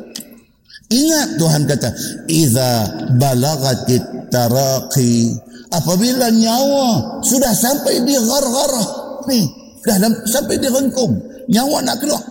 Ingat 0.94 1.42
Tuhan 1.42 1.66
kata, 1.66 1.90
Iza 2.30 2.70
balagatit 3.18 4.30
taraqi. 4.30 5.34
Apabila 5.74 6.30
nyawa 6.30 7.20
sudah 7.26 7.52
sampai 7.58 8.06
di 8.06 8.14
gar-garah. 8.14 8.88
Ni, 9.26 9.42
dah 9.82 9.98
sampai 10.30 10.62
di 10.62 10.70
rengkum. 10.70 11.10
Nyawa 11.50 11.82
nak 11.82 11.98
keluar. 11.98 12.22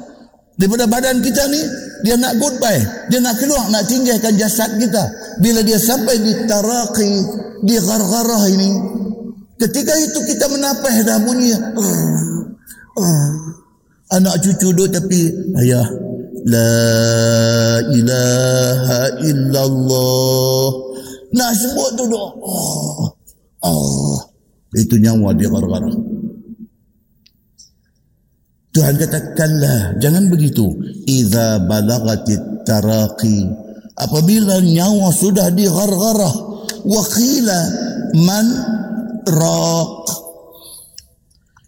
Daripada 0.54 0.86
badan 0.86 1.18
kita 1.18 1.50
ni, 1.50 1.58
dia 2.06 2.14
nak 2.14 2.38
goodbye. 2.38 3.10
Dia 3.10 3.18
nak 3.18 3.42
keluar, 3.42 3.66
nak 3.74 3.90
tinggalkan 3.90 4.38
jasad 4.38 4.70
kita. 4.78 5.02
Bila 5.42 5.66
dia 5.66 5.82
sampai 5.82 6.14
di 6.22 6.32
taraqi, 6.46 7.10
di 7.66 7.74
gar-garah 7.82 8.46
ini, 8.54 8.70
Ketika 9.54 9.94
itu 10.02 10.18
kita 10.26 10.50
menapah 10.50 10.94
dah 11.06 11.18
bunyi. 11.22 11.54
Uh, 11.54 12.42
uh. 12.98 13.28
Anak 14.14 14.38
cucu 14.44 14.70
duduk 14.70 14.94
tapi 14.94 15.32
ayah 15.64 15.86
la 16.46 16.74
ilaha 17.88 19.00
illallah. 19.24 20.66
Nak 21.34 21.50
sebut 21.56 21.90
tu 21.98 22.04
doa. 22.06 22.30
Oh, 22.38 23.10
oh. 23.66 24.18
Itu 24.74 24.98
nyawa 24.98 25.34
dia 25.34 25.50
gara-gara. 25.50 25.90
Tuhan 28.74 28.94
katakanlah 28.98 29.98
jangan 30.02 30.26
begitu. 30.30 30.66
Iza 31.06 31.62
balagatit 31.62 32.66
taraqi. 32.66 33.46
Apabila 33.94 34.58
nyawa 34.58 35.14
sudah 35.14 35.50
di 35.54 35.66
gara-gara. 35.66 36.30
Wakila 36.84 37.60
man 38.18 38.46
raq. 39.28 40.04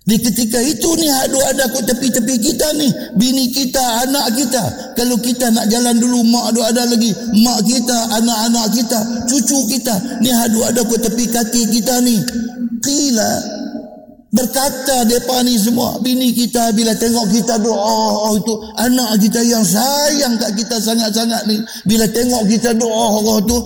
Di 0.06 0.22
ketika 0.22 0.62
itu 0.62 0.86
ni 1.02 1.10
ada 1.10 1.50
ada 1.50 1.64
kat 1.66 1.82
tepi-tepi 1.90 2.38
kita 2.38 2.70
ni, 2.78 2.86
bini 3.18 3.50
kita, 3.50 4.06
anak 4.06 4.38
kita. 4.38 4.94
Kalau 4.94 5.18
kita 5.18 5.50
nak 5.50 5.66
jalan 5.66 5.98
dulu 5.98 6.22
mak 6.30 6.54
ada 6.54 6.70
ada 6.70 6.82
lagi, 6.94 7.10
mak 7.42 7.58
kita, 7.66 8.14
anak-anak 8.14 8.66
kita, 8.70 8.98
cucu 9.26 9.58
kita, 9.66 9.94
ni 10.22 10.30
ada 10.30 10.70
ada 10.70 10.86
kat 10.86 11.00
tepi 11.10 11.26
kaki 11.26 11.62
kita 11.74 11.98
ni. 12.06 12.22
Qila 12.86 13.56
berkata 14.36 15.08
depa 15.08 15.40
ni 15.46 15.56
semua 15.56 15.96
bini 16.04 16.34
kita 16.36 16.68
bila 16.76 16.92
tengok 16.92 17.32
kita 17.32 17.56
doa 17.56 18.28
oh, 18.28 18.36
itu 18.36 18.52
anak 18.76 19.16
kita 19.22 19.40
yang 19.40 19.64
sayang 19.64 20.36
kat 20.36 20.52
kita 20.52 20.76
sangat-sangat 20.76 21.40
ni 21.48 21.56
bila 21.88 22.04
tengok 22.12 22.44
kita 22.44 22.76
doa 22.76 23.16
Allah 23.16 23.38
tu 23.48 23.58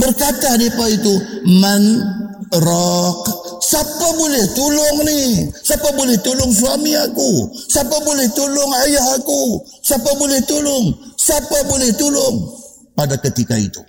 berkata 0.00 0.56
depa 0.56 0.88
itu 0.88 1.14
man 1.60 1.82
raq. 2.60 3.22
Siapa 3.66 4.06
boleh 4.14 4.46
tolong 4.54 4.98
ni? 5.02 5.50
Siapa 5.64 5.90
boleh 5.98 6.14
tolong 6.22 6.52
suami 6.54 6.94
aku? 6.94 7.50
Siapa 7.66 7.96
boleh 8.04 8.28
tolong 8.30 8.70
ayah 8.86 9.18
aku? 9.18 9.58
Siapa 9.82 10.10
boleh 10.14 10.38
tolong? 10.46 10.94
Siapa 11.18 11.66
boleh 11.66 11.90
tolong? 11.98 12.36
Pada 12.94 13.18
ketika 13.18 13.58
itu. 13.58 13.82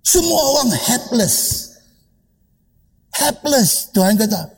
Semua 0.00 0.40
orang 0.56 0.72
helpless. 0.72 1.68
Helpless. 3.12 3.92
Tuhan 3.92 4.16
kata, 4.16 4.48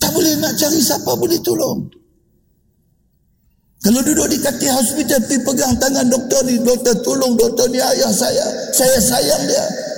tak 0.00 0.10
boleh 0.16 0.32
nak 0.40 0.56
cari 0.56 0.80
siapa 0.80 1.12
boleh 1.12 1.36
tolong. 1.44 1.84
Kalau 3.80 4.00
duduk 4.04 4.28
di 4.28 4.36
kaki 4.36 4.68
hospital, 4.68 5.24
pergi 5.24 5.40
pegang 5.40 5.72
tangan 5.80 6.04
doktor 6.08 6.44
ni, 6.44 6.60
doktor 6.60 6.92
tolong 7.00 7.32
doktor 7.36 7.64
ni 7.72 7.80
ayah 7.80 8.12
saya. 8.12 8.44
Saya 8.76 8.96
sayang 9.00 9.44
dia. 9.48 9.89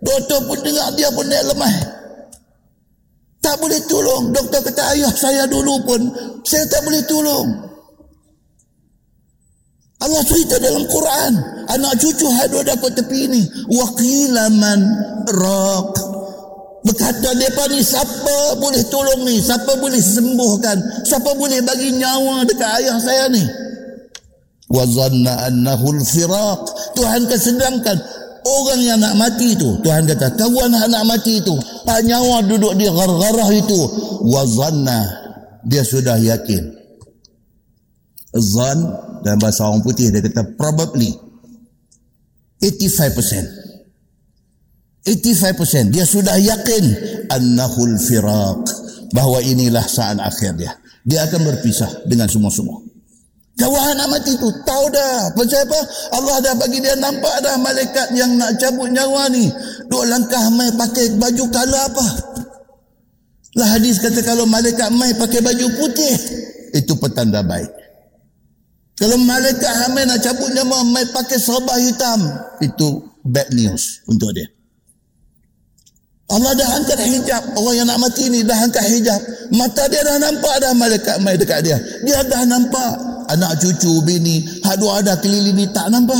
Doktor 0.00 0.40
pun 0.48 0.58
dengar 0.64 0.88
dia 0.96 1.12
pun 1.12 1.28
naik 1.28 1.44
lemah. 1.52 1.74
Tak 3.40 3.56
boleh 3.60 3.80
tolong. 3.88 4.32
Doktor 4.32 4.60
kata 4.64 4.82
ayah 4.96 5.12
saya 5.12 5.44
dulu 5.48 5.80
pun, 5.84 6.00
saya 6.44 6.64
tak 6.68 6.84
boleh 6.84 7.00
tolong. 7.08 7.48
Allah 10.00 10.22
cerita 10.24 10.56
dalam 10.56 10.88
Quran, 10.88 11.32
anak 11.68 11.92
cucu 12.00 12.24
hadu 12.32 12.64
dapat 12.64 12.96
tepi 12.96 13.28
ini. 13.28 13.42
Waqilaman 13.68 14.80
raq. 15.28 15.92
Berkata 16.80 17.36
mereka 17.36 17.68
ni 17.68 17.84
siapa 17.84 18.56
boleh 18.56 18.80
tolong 18.88 19.28
ni? 19.28 19.36
Siapa 19.36 19.76
boleh 19.76 20.00
sembuhkan? 20.00 21.04
Siapa 21.04 21.36
boleh 21.36 21.60
bagi 21.60 21.92
nyawa 21.92 22.48
dekat 22.48 22.70
ayah 22.80 22.96
saya 22.96 23.28
ni? 23.28 23.44
Wa 24.72 24.88
zanna 24.88 25.44
annahu 25.52 25.92
al-firaq. 26.00 26.62
Tuhan 26.96 27.28
kesedangkan 27.28 28.00
orang 28.44 28.80
yang 28.80 28.98
nak 29.00 29.14
mati 29.16 29.56
itu. 29.56 29.80
Tuhan 29.84 30.04
kata, 30.08 30.36
kawan 30.36 30.72
yang 30.72 30.90
nak 30.90 31.04
mati 31.08 31.40
itu. 31.40 31.54
Tak 31.84 32.00
nyawa 32.04 32.44
duduk 32.44 32.76
di 32.76 32.86
gar-garah 32.88 33.50
itu. 33.52 33.80
Wa 34.26 34.42
zanna. 34.48 35.00
Dia 35.66 35.84
sudah 35.84 36.16
yakin. 36.16 36.80
Zan 38.30 38.78
dalam 39.26 39.42
bahasa 39.42 39.66
orang 39.66 39.82
putih 39.82 40.08
dia 40.14 40.22
kata 40.22 40.54
probably 40.54 41.10
85%. 42.62 43.60
85% 45.00 45.90
dia 45.90 46.04
sudah 46.04 46.36
yakin 46.36 46.84
annahul 47.32 47.96
firaq 47.96 48.60
bahawa 49.16 49.40
inilah 49.40 49.82
saat 49.88 50.20
akhir 50.20 50.60
dia 50.60 50.76
dia 51.08 51.24
akan 51.24 51.40
berpisah 51.40 52.04
dengan 52.04 52.28
semua-semua 52.28 52.84
kawan 53.60 53.92
anak 53.92 54.08
mati 54.08 54.32
tu 54.40 54.48
tahu 54.64 54.84
dah 54.88 55.28
percaya 55.36 55.68
apa 55.68 55.80
Allah 56.16 56.36
dah 56.40 56.54
bagi 56.56 56.80
dia 56.80 56.96
nampak 56.96 57.44
dah 57.44 57.60
malaikat 57.60 58.08
yang 58.16 58.40
nak 58.40 58.56
cabut 58.56 58.88
nyawa 58.88 59.28
ni 59.28 59.52
dua 59.92 60.08
langkah 60.08 60.40
mai 60.56 60.72
pakai 60.72 61.20
baju 61.20 61.44
kala 61.52 61.78
apa 61.92 62.06
lah 63.60 63.68
hadis 63.76 64.00
kata 64.00 64.24
kalau 64.24 64.48
malaikat 64.48 64.88
mai 64.96 65.12
pakai 65.12 65.44
baju 65.44 65.66
putih 65.76 66.16
itu 66.72 66.92
petanda 66.96 67.44
baik 67.44 67.68
kalau 68.96 69.20
malaikat 69.20 69.72
hamil 69.84 70.08
nak 70.08 70.24
cabut 70.24 70.48
nyawa 70.56 70.80
mai 70.88 71.04
pakai 71.12 71.36
serba 71.36 71.76
hitam 71.76 72.20
itu 72.64 73.04
bad 73.28 73.52
news 73.52 74.00
untuk 74.08 74.32
dia 74.32 74.48
Allah 76.30 76.54
dah 76.54 76.68
angkat 76.78 77.02
hijab. 77.10 77.42
Orang 77.58 77.74
yang 77.74 77.90
nak 77.90 77.98
mati 77.98 78.30
ni 78.30 78.46
dah 78.46 78.54
angkat 78.54 78.86
hijab. 78.86 79.18
Mata 79.50 79.90
dia 79.90 79.98
dah 80.06 80.14
nampak 80.22 80.62
dah 80.62 80.70
malaikat 80.78 81.18
mai 81.18 81.34
dekat 81.34 81.66
dia. 81.66 81.74
Dia 82.06 82.22
dah 82.22 82.46
nampak. 82.46 83.09
Anak 83.30 83.62
cucu, 83.62 84.02
bini. 84.02 84.42
Hak 84.66 84.76
dua 84.82 85.00
ada 85.00 85.14
keliling 85.22 85.54
ni 85.54 85.66
tak 85.70 85.86
nampak. 85.88 86.18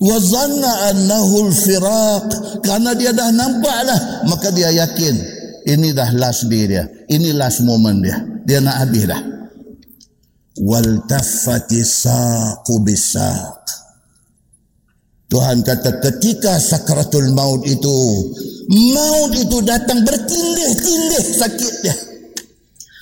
Wazanna 0.00 0.92
annahul 0.92 1.52
firaq. 1.52 2.28
Kerana 2.64 2.96
dia 2.96 3.12
dah 3.12 3.28
nampak 3.30 3.78
lah. 3.84 4.00
Maka 4.24 4.48
dia 4.52 4.72
yakin. 4.72 5.16
Ini 5.68 5.92
dah 5.92 6.10
last 6.16 6.48
day 6.48 6.64
dia. 6.64 6.88
Ini 7.06 7.36
last 7.36 7.60
moment 7.60 8.00
dia. 8.00 8.16
Dia 8.48 8.64
nak 8.64 8.76
habis 8.80 9.04
dah. 9.04 9.22
Waltafati 10.60 11.84
saqu 11.84 12.80
bisaq. 12.80 13.60
Tuhan 15.30 15.62
kata 15.62 16.02
ketika 16.02 16.58
sakratul 16.58 17.30
maut 17.30 17.62
itu 17.62 17.98
maut 18.66 19.30
itu 19.30 19.62
datang 19.62 20.02
bertindih-tindih 20.02 21.24
sakit 21.38 21.74
dia. 21.86 21.94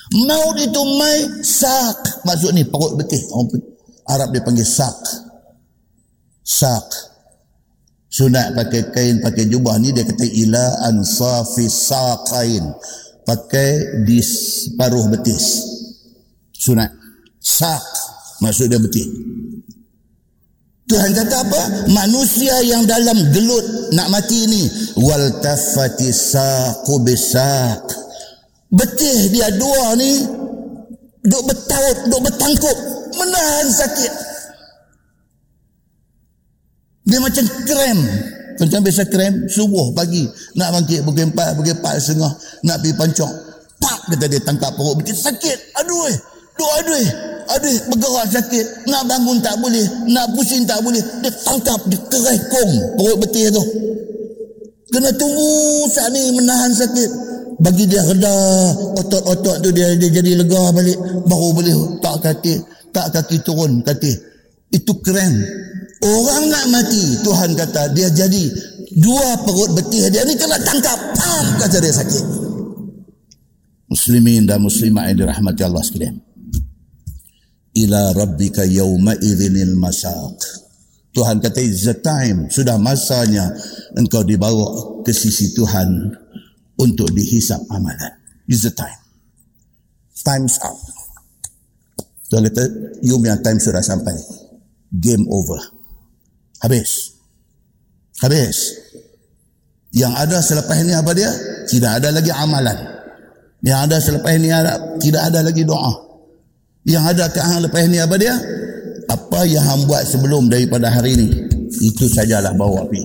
Maut 0.09 0.57
itu 0.57 0.81
mai 0.97 1.45
sak 1.45 2.25
maksud 2.25 2.57
ni 2.57 2.65
perut 2.65 2.97
betih 2.97 3.21
Arab 4.09 4.33
dia 4.33 4.41
panggil 4.41 4.65
sak. 4.65 4.97
Sak. 6.41 6.87
Sunat 8.09 8.57
pakai 8.57 8.89
kain 8.89 9.21
pakai 9.21 9.45
jubah 9.45 9.77
ni 9.77 9.93
dia 9.93 10.01
kata 10.01 10.25
ila 10.25 10.89
ansafi 10.89 11.69
saqain. 11.69 12.73
Pakai 13.21 14.01
di 14.09 14.17
separuh 14.17 15.13
betis. 15.13 15.61
Sunat. 16.57 16.89
Sak 17.37 17.85
maksud 18.41 18.65
dia 18.65 18.81
betih. 18.81 19.05
Tuhan 20.89 21.13
kata 21.13 21.35
apa? 21.45 21.61
Manusia 21.93 22.65
yang 22.65 22.89
dalam 22.89 23.29
gelut 23.29 23.93
nak 23.93 24.09
mati 24.09 24.41
ni 24.49 24.65
wal 24.97 25.37
tafati 25.37 26.09
saqu 26.09 26.97
bisaq. 27.05 28.08
Betih 28.69 29.33
dia 29.33 29.49
dua 29.57 29.97
ni 29.97 30.21
duk 31.25 31.43
bertaut, 31.45 31.97
duk 32.05 32.21
bertangkup, 32.21 32.77
menahan 33.17 33.67
sakit. 33.69 34.13
Dia 37.09 37.17
macam 37.17 37.45
krem. 37.65 37.99
Macam 38.59 38.79
biasa 38.83 39.03
krem, 39.07 39.47
subuh 39.49 39.95
pagi. 39.95 40.27
Nak 40.59 40.69
bangkit 40.75 41.01
pukul 41.01 41.31
empat, 41.31 41.57
pukul 41.57 41.73
empat 41.73 41.95
setengah. 41.97 42.29
Nak 42.67 42.77
pergi 42.83 42.93
pancok. 42.93 43.31
Pak, 43.79 43.99
kata 44.13 44.25
dia 44.27 44.39
tangkap 44.43 44.75
perut. 44.75 44.99
Bikin 44.99 45.15
sakit. 45.15 45.57
Aduh 45.79 46.11
eh. 46.11 46.17
Doa 46.59 46.71
aduh 46.83 46.97
eh. 46.99 47.09
Aduh 47.55 47.71
bergerak 47.87 48.27
sakit. 48.35 48.65
Nak 48.91 49.07
bangun 49.07 49.39
tak 49.39 49.55
boleh. 49.63 49.87
Nak 50.11 50.35
pusing 50.35 50.67
tak 50.67 50.83
boleh. 50.83 50.99
Dia 51.23 51.31
tangkap. 51.47 51.79
Dia 51.87 51.97
kerai 52.11 52.37
kong. 52.51 52.71
Perut 52.99 53.17
betul 53.23 53.47
tu. 53.47 53.63
Kena 54.91 55.09
tunggu 55.15 55.87
saat 55.87 56.11
ni 56.11 56.35
menahan 56.35 56.75
sakit. 56.75 57.28
Bagi 57.59 57.83
dia 57.85 58.01
reda. 58.07 58.35
Otot-otot 58.95 59.59
tu 59.63 59.69
dia, 59.75 59.95
dia 59.99 60.09
jadi 60.09 60.39
lega 60.39 60.71
balik. 60.71 60.97
Baru 61.27 61.51
boleh 61.51 61.75
tak 61.99 62.23
kaki. 62.23 62.55
Tak 62.95 63.13
kaki 63.13 63.43
turun 63.43 63.83
kaki. 63.83 64.11
Itu 64.71 64.97
keren. 65.03 65.33
Orang 65.99 66.47
nak 66.47 66.65
mati. 66.71 67.19
Tuhan 67.21 67.53
kata 67.59 67.91
dia 67.91 68.07
jadi 68.07 68.43
dua 68.95 69.35
perut 69.43 69.75
betih 69.75 70.07
dia 70.07 70.23
ni 70.23 70.39
kena 70.39 70.55
tangkap. 70.63 70.97
Pam 71.15 71.45
kata 71.59 71.77
dia 71.83 71.91
sakit. 71.91 72.23
Muslimin 73.89 74.45
dan 74.47 74.63
muslimah 74.63 75.09
yang 75.11 75.25
dirahmati 75.25 75.65
Allah 75.65 75.81
sekalian 75.81 76.29
ila 77.79 78.13
rabbika 78.13 78.65
yawma 78.65 79.15
idhinil 79.21 79.77
masaq 79.77 80.35
Tuhan 81.09 81.41
kata 81.41 81.59
it's 81.61 81.85
the 81.89 81.95
time 81.97 82.49
sudah 82.49 82.77
masanya 82.77 83.49
engkau 83.97 84.21
dibawa 84.21 85.01
ke 85.01 85.11
sisi 85.13 85.53
Tuhan 85.53 85.89
untuk 86.79 87.11
dihisap 87.11 87.59
amalan. 87.69 88.15
It's 88.47 88.65
the 88.65 88.73
time. 88.73 88.97
Time's 90.19 90.59
up 90.65 90.75
Tuhan 92.29 92.45
kata 92.45 92.63
you 93.01 93.17
punya 93.17 93.41
time 93.41 93.57
sudah 93.57 93.81
sampai. 93.81 94.13
Game 94.93 95.25
over. 95.33 95.57
Habis. 96.61 97.17
Habis. 98.21 98.77
Yang 99.89 100.13
ada 100.13 100.37
selepas 100.37 100.77
ini 100.77 100.93
apa 100.93 101.11
dia? 101.17 101.29
Tidak 101.65 101.91
ada 102.01 102.13
lagi 102.13 102.29
amalan. 102.29 102.77
Yang 103.65 103.79
ada 103.89 103.97
selepas 103.97 104.31
ini 104.37 104.49
ada, 104.53 104.77
tidak 105.01 105.21
ada 105.25 105.39
lagi 105.41 105.65
doa. 105.65 105.93
Yang 106.85 107.03
ada 107.17 107.25
ke 107.33 107.41
lepas 107.41 107.81
ni 107.89 107.97
apa 107.97 108.15
dia? 108.21 108.33
Apa 109.09 109.45
yang 109.49 109.65
hang 109.65 109.83
buat 109.89 110.05
sebelum 110.05 110.53
daripada 110.53 110.93
hari 110.93 111.17
ini? 111.17 111.27
Itu 111.81 112.05
sajalah 112.05 112.53
bawa 112.53 112.85
api. 112.85 113.01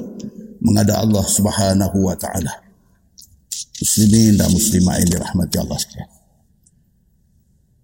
Menghadap 0.60 1.04
Allah 1.04 1.24
subhanahu 1.24 1.96
wa 2.04 2.16
ta'ala. 2.16 2.63
Muslimin 3.74 4.38
dan 4.38 4.48
muslimah 4.50 4.94
yang 5.02 5.08
dirahmati 5.18 5.56
Allah 5.58 5.78
sekalian. 5.78 6.10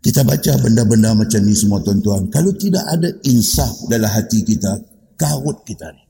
Kita 0.01 0.25
baca 0.25 0.53
benda-benda 0.65 1.13
macam 1.13 1.41
ni 1.45 1.53
semua 1.53 1.79
tuan-tuan. 1.85 2.33
Kalau 2.33 2.57
tidak 2.57 2.89
ada 2.89 3.09
insaf 3.29 3.85
dalam 3.85 4.09
hati 4.09 4.41
kita, 4.41 4.81
karut 5.21 5.61
kita 5.69 5.93
ni. 5.93 6.10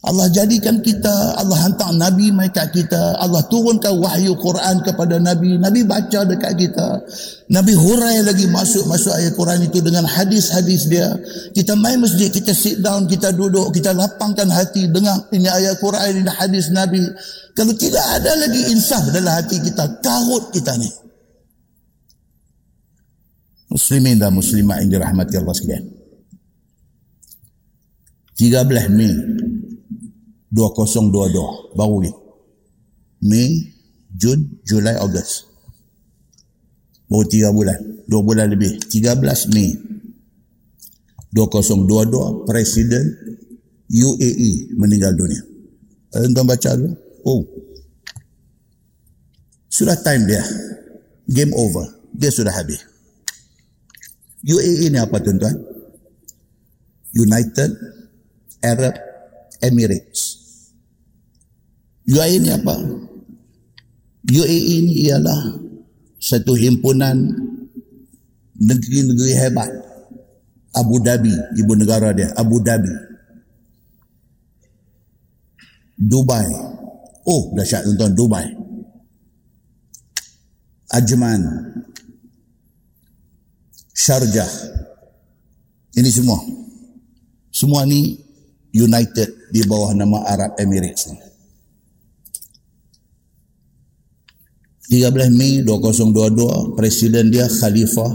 Allah 0.00 0.32
jadikan 0.32 0.80
kita, 0.80 1.36
Allah 1.36 1.60
hantar 1.60 1.92
Nabi 1.92 2.32
kat 2.48 2.72
kita, 2.72 3.20
Allah 3.20 3.44
turunkan 3.52 4.00
wahyu 4.00 4.32
Quran 4.32 4.80
kepada 4.80 5.20
Nabi, 5.20 5.60
Nabi 5.60 5.84
baca 5.84 6.24
dekat 6.24 6.56
kita. 6.56 7.04
Nabi 7.52 7.76
hurai 7.76 8.24
lagi 8.24 8.48
masuk-masuk 8.48 9.12
ayat 9.12 9.36
Quran 9.36 9.60
itu 9.68 9.84
dengan 9.84 10.08
hadis-hadis 10.08 10.88
dia. 10.88 11.04
Kita 11.52 11.76
main 11.76 12.00
masjid, 12.00 12.32
kita 12.32 12.56
sit 12.56 12.80
down, 12.80 13.04
kita 13.04 13.28
duduk, 13.36 13.76
kita 13.76 13.92
lapangkan 13.92 14.48
hati 14.48 14.88
dengar 14.88 15.20
ini 15.36 15.52
ayat 15.52 15.76
Quran, 15.76 16.24
ini 16.24 16.32
hadis 16.32 16.72
Nabi. 16.72 17.04
Kalau 17.52 17.76
tidak 17.76 18.06
ada 18.16 18.40
lagi 18.40 18.72
insaf 18.72 19.04
dalam 19.12 19.36
hati 19.36 19.60
kita, 19.60 20.00
karut 20.00 20.48
kita 20.48 20.80
ni. 20.80 20.88
Muslimin 23.68 24.16
dan 24.16 24.32
muslimah 24.32 24.80
yang 24.80 24.96
dirahmati 24.96 25.36
Allah 25.36 25.52
sekalian. 25.52 25.84
13 28.40 28.96
Mei 28.96 29.12
2022 30.50 31.78
baru 31.78 31.96
ni. 32.02 32.12
Mei 33.20 33.70
Jun 34.16 34.60
Julai 34.66 34.98
Ogos 34.98 35.46
baru 37.10 37.26
3 37.26 37.50
bulan. 37.54 37.78
2 38.06 38.26
bulan 38.26 38.46
lebih. 38.50 38.78
13 38.90 39.54
Mei. 39.54 39.70
2022 41.30 42.46
Presiden 42.46 43.04
UAE 43.90 44.74
meninggal 44.78 45.14
dunia. 45.14 45.42
Tuan 46.10 46.46
baca 46.46 46.70
dulu. 46.74 46.94
Oh. 47.26 47.42
Sudah 49.70 49.98
time 50.02 50.26
dia. 50.26 50.42
Game 51.30 51.54
over. 51.54 51.86
Dia 52.14 52.30
sudah 52.34 52.50
habis. 52.50 52.82
UAE 54.42 54.90
ni 54.90 54.98
apa 54.98 55.22
tuan-tuan? 55.22 55.54
United 57.14 57.70
Arab 58.62 58.94
Emirates 59.62 60.39
UAE 62.10 62.42
ni 62.42 62.50
apa? 62.50 62.74
UAE 64.26 64.76
ni 64.82 64.94
ialah 65.06 65.54
satu 66.18 66.58
himpunan 66.58 67.16
negeri-negeri 68.58 69.32
hebat. 69.38 69.70
Abu 70.70 71.02
Dhabi 71.02 71.34
ibu 71.58 71.72
negara 71.74 72.14
dia 72.14 72.30
Abu 72.34 72.62
Dhabi. 72.62 72.90
Dubai. 75.98 76.46
Oh 77.26 77.54
dahsyat 77.54 77.86
tuan-tuan 77.86 78.14
Dubai. 78.14 78.46
Ajman. 80.90 81.42
Sharjah 83.94 84.48
ini 85.94 86.10
semua. 86.10 86.38
Semua 87.50 87.84
ni 87.84 88.16
united 88.72 89.50
di 89.50 89.60
bawah 89.66 89.92
nama 89.92 90.22
Arab 90.30 90.54
Emirates 90.56 91.29
13 94.90 95.38
Mei 95.38 95.62
2022 95.62 96.74
presiden 96.74 97.30
dia 97.30 97.46
Khalifah 97.46 98.10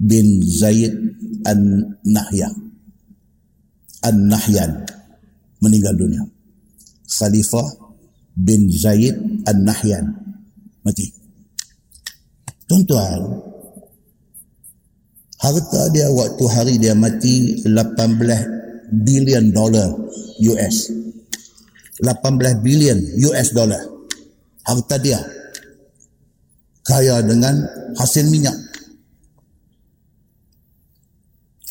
bin 0.00 0.40
Zaid 0.40 0.96
An-Nahyan. 1.44 2.56
An-Nahyan 4.00 4.80
meninggal 5.60 5.92
dunia. 5.92 6.24
Khalifah 7.04 7.68
bin 8.32 8.72
Zaid 8.72 9.12
An-Nahyan 9.44 10.08
mati. 10.80 11.12
Tuan-tuan 12.64 13.20
harta 15.36 15.82
dia 15.92 16.08
waktu 16.16 16.44
hari 16.48 16.74
dia 16.80 16.96
mati 16.96 17.60
18 17.60 19.04
bilion 19.04 19.52
dolar 19.52 19.92
US 20.48 20.76
18 22.00 22.64
bilion 22.64 22.96
US 23.28 23.52
dolar. 23.52 23.84
Harta 24.64 24.96
dia 24.96 25.35
kaya 26.86 27.20
dengan 27.22 27.66
hasil 27.98 28.30
minyak. 28.30 28.54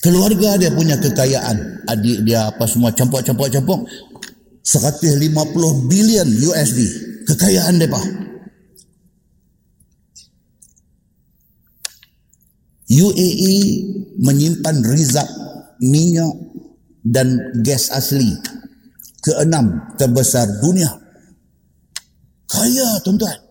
Keluarga 0.03 0.59
dia 0.61 0.69
punya 0.69 0.99
kekayaan. 1.01 1.87
Adik 1.89 2.27
dia 2.27 2.51
apa 2.51 2.69
semua 2.69 2.93
campur-campur-campur. 2.93 3.89
150 4.65 5.89
bilion 5.89 6.25
USD 6.25 6.79
kekayaan 7.25 7.77
mereka 7.77 8.01
UAE 12.85 13.57
menyimpan 14.21 14.77
rizab 14.93 15.25
minyak 15.81 16.33
dan 17.01 17.37
gas 17.65 17.89
asli 17.89 18.33
keenam 19.25 19.89
terbesar 19.97 20.45
dunia. 20.61 20.89
Kaya 22.45 23.01
tuan-tuan 23.01 23.44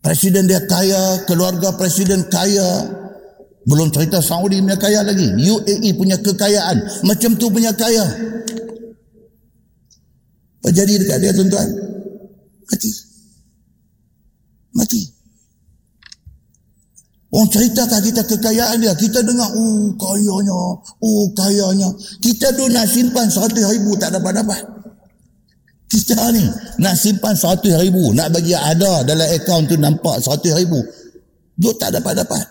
presiden 0.00 0.48
dia 0.48 0.60
kaya 0.64 1.24
keluarga 1.28 1.72
presiden 1.76 2.24
kaya 2.28 3.00
belum 3.68 3.92
cerita 3.92 4.24
Saudi 4.24 4.58
punya 4.58 4.78
kaya 4.80 5.04
lagi. 5.04 5.28
UAE 5.36 5.92
punya 5.94 6.16
kekayaan. 6.18 7.04
Macam 7.04 7.36
tu 7.36 7.52
punya 7.52 7.70
kaya. 7.76 8.02
Apa 10.60 10.68
jadi 10.72 10.96
dekat 10.96 11.18
dia 11.20 11.32
tuan-tuan? 11.36 11.68
Mati. 12.68 12.90
Mati. 14.76 15.00
Orang 17.30 17.46
ceritakan 17.52 18.00
kita 18.02 18.22
kekayaan 18.26 18.76
dia. 18.82 18.92
Kita 18.96 19.22
dengar, 19.22 19.48
oh 19.54 19.92
kayanya, 19.94 20.60
oh 20.98 21.24
kayanya. 21.36 21.88
Kita 22.18 22.50
tu 22.58 22.66
nak 22.72 22.90
simpan 22.90 23.30
seratus 23.30 23.70
ribu 23.70 23.94
tak 24.00 24.10
dapat-dapat. 24.18 24.79
Kita 25.90 26.30
ni 26.30 26.46
nak 26.78 26.94
simpan 26.94 27.34
seratus 27.34 27.74
ribu. 27.82 28.14
Nak 28.14 28.30
bagi 28.30 28.54
ada 28.54 29.02
dalam 29.02 29.26
akaun 29.26 29.66
tu 29.66 29.74
nampak 29.74 30.22
seratus 30.22 30.54
ribu. 30.54 30.78
Dia 31.58 31.74
tak 31.74 31.98
dapat-dapat. 31.98 32.46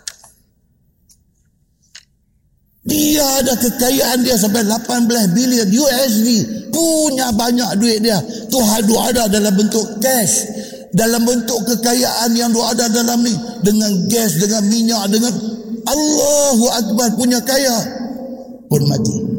Dia 2.83 3.23
ada 3.39 3.53
kekayaan 3.55 4.27
dia 4.27 4.35
sampai 4.35 4.67
18 4.67 5.31
bilion 5.31 5.67
USD. 5.71 6.27
Punya 6.67 7.31
banyak 7.31 7.79
duit 7.79 8.03
dia. 8.03 8.19
Tuhan 8.51 8.81
dua 8.83 9.13
ada 9.15 9.31
dalam 9.31 9.55
bentuk 9.55 9.87
cash. 10.03 10.43
Dalam 10.91 11.23
bentuk 11.23 11.63
kekayaan 11.63 12.35
yang 12.35 12.51
dua 12.51 12.75
ada 12.75 12.91
dalam 12.91 13.23
ni. 13.23 13.31
Dengan 13.63 13.93
gas, 14.11 14.35
dengan 14.35 14.67
minyak, 14.67 15.15
dengan 15.15 15.31
Allahu 15.87 16.65
Akbar 16.75 17.07
punya 17.15 17.39
kaya. 17.39 17.77
Pun 18.67 18.83
mati. 18.83 19.38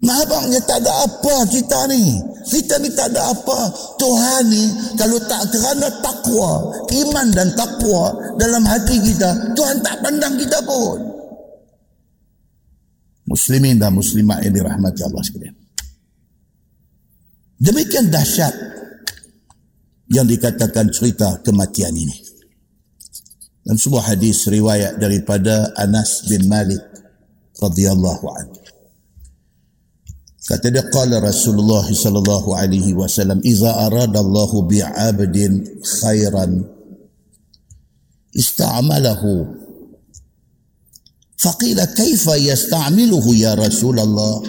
Mahabangnya 0.00 0.60
tak 0.64 0.80
ada 0.80 0.92
apa 1.04 1.34
kita 1.52 1.78
ni. 1.92 2.16
Kita 2.48 2.80
ni 2.80 2.88
tak 2.96 3.12
ada 3.12 3.36
apa. 3.36 3.68
Tuhan 4.00 4.42
ni 4.48 4.64
kalau 4.96 5.20
tak 5.28 5.44
kerana 5.52 5.92
takwa, 6.00 6.72
iman 6.88 7.26
dan 7.36 7.52
takwa 7.52 8.16
dalam 8.40 8.64
hati 8.64 8.96
kita, 8.96 9.52
Tuhan 9.52 9.76
tak 9.84 10.00
pandang 10.00 10.40
kita 10.40 10.56
pun. 10.64 10.98
Muslimin 13.28 13.76
dan 13.76 13.92
muslimat 13.92 14.40
yang 14.42 14.56
dirahmati 14.56 15.04
Allah 15.04 15.22
sekalian. 15.22 15.56
Demikian 17.60 18.08
dahsyat 18.08 18.56
yang 20.10 20.24
dikatakan 20.24 20.88
cerita 20.90 21.38
kematian 21.44 21.92
ini. 21.92 22.16
Dan 23.60 23.76
sebuah 23.76 24.16
hadis 24.16 24.48
riwayat 24.48 24.96
daripada 24.96 25.76
Anas 25.76 26.24
bin 26.24 26.48
Malik 26.48 26.80
radhiyallahu 27.60 28.26
anhu. 28.32 28.59
Kata 30.40 30.72
dia 30.72 30.80
qala 30.88 31.20
Rasulullah 31.20 31.84
sallallahu 31.84 32.56
alaihi 32.56 32.96
wasallam 32.96 33.44
idza 33.44 33.76
arada 33.76 34.24
Allah 34.24 34.50
bi 34.64 34.80
'abdin 34.80 35.84
khairan 35.84 36.64
ista'malahu. 38.32 39.52
Faqila 41.36 41.84
kaifa 41.92 42.40
yasta'miluhu 42.40 43.36
ya 43.36 43.52
Rasulullah? 43.52 44.40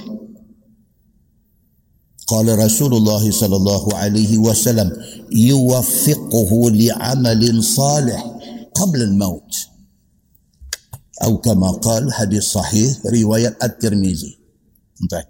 Qala 2.23 2.55
Rasulullah 2.55 3.19
sallallahu 3.19 3.91
alaihi 3.91 4.39
wasallam 4.39 4.95
yuwaffiquhu 5.27 6.71
li'amalin 6.71 7.59
salih 7.59 8.19
qabla 8.71 9.03
al-maut. 9.11 9.51
Atau 11.19 11.37
kama 11.43 11.75
qala 11.83 12.15
hadis 12.15 12.55
sahih 12.55 12.95
riwayat 13.05 13.59
at-Tirmizi. 13.59 14.39
Entah 15.03 15.27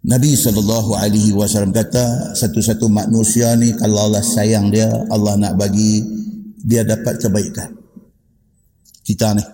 Nabi 0.00 0.32
sallallahu 0.32 0.96
alaihi 0.96 1.36
wasallam 1.36 1.76
kata 1.76 2.32
satu-satu 2.32 2.88
manusia 2.88 3.52
ni 3.60 3.76
kalau 3.76 4.08
Allah 4.08 4.24
sayang 4.24 4.72
dia 4.72 4.88
Allah 5.12 5.36
nak 5.36 5.60
bagi 5.60 6.00
dia 6.64 6.80
dapat 6.88 7.20
kebaikan. 7.20 7.68
Kita 9.04 9.36
ni 9.36 9.44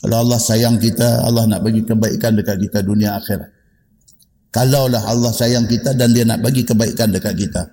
kalau 0.00 0.24
Allah 0.24 0.40
sayang 0.40 0.80
kita 0.80 1.28
Allah 1.28 1.44
nak 1.44 1.60
bagi 1.60 1.84
kebaikan 1.84 2.40
dekat 2.40 2.56
kita 2.56 2.80
dunia 2.80 3.20
akhirat. 3.20 3.52
Kalaulah 4.48 5.04
Allah 5.04 5.28
sayang 5.28 5.68
kita 5.68 5.92
dan 5.92 6.16
dia 6.16 6.24
nak 6.24 6.40
bagi 6.40 6.64
kebaikan 6.64 7.12
dekat 7.12 7.36
kita. 7.36 7.68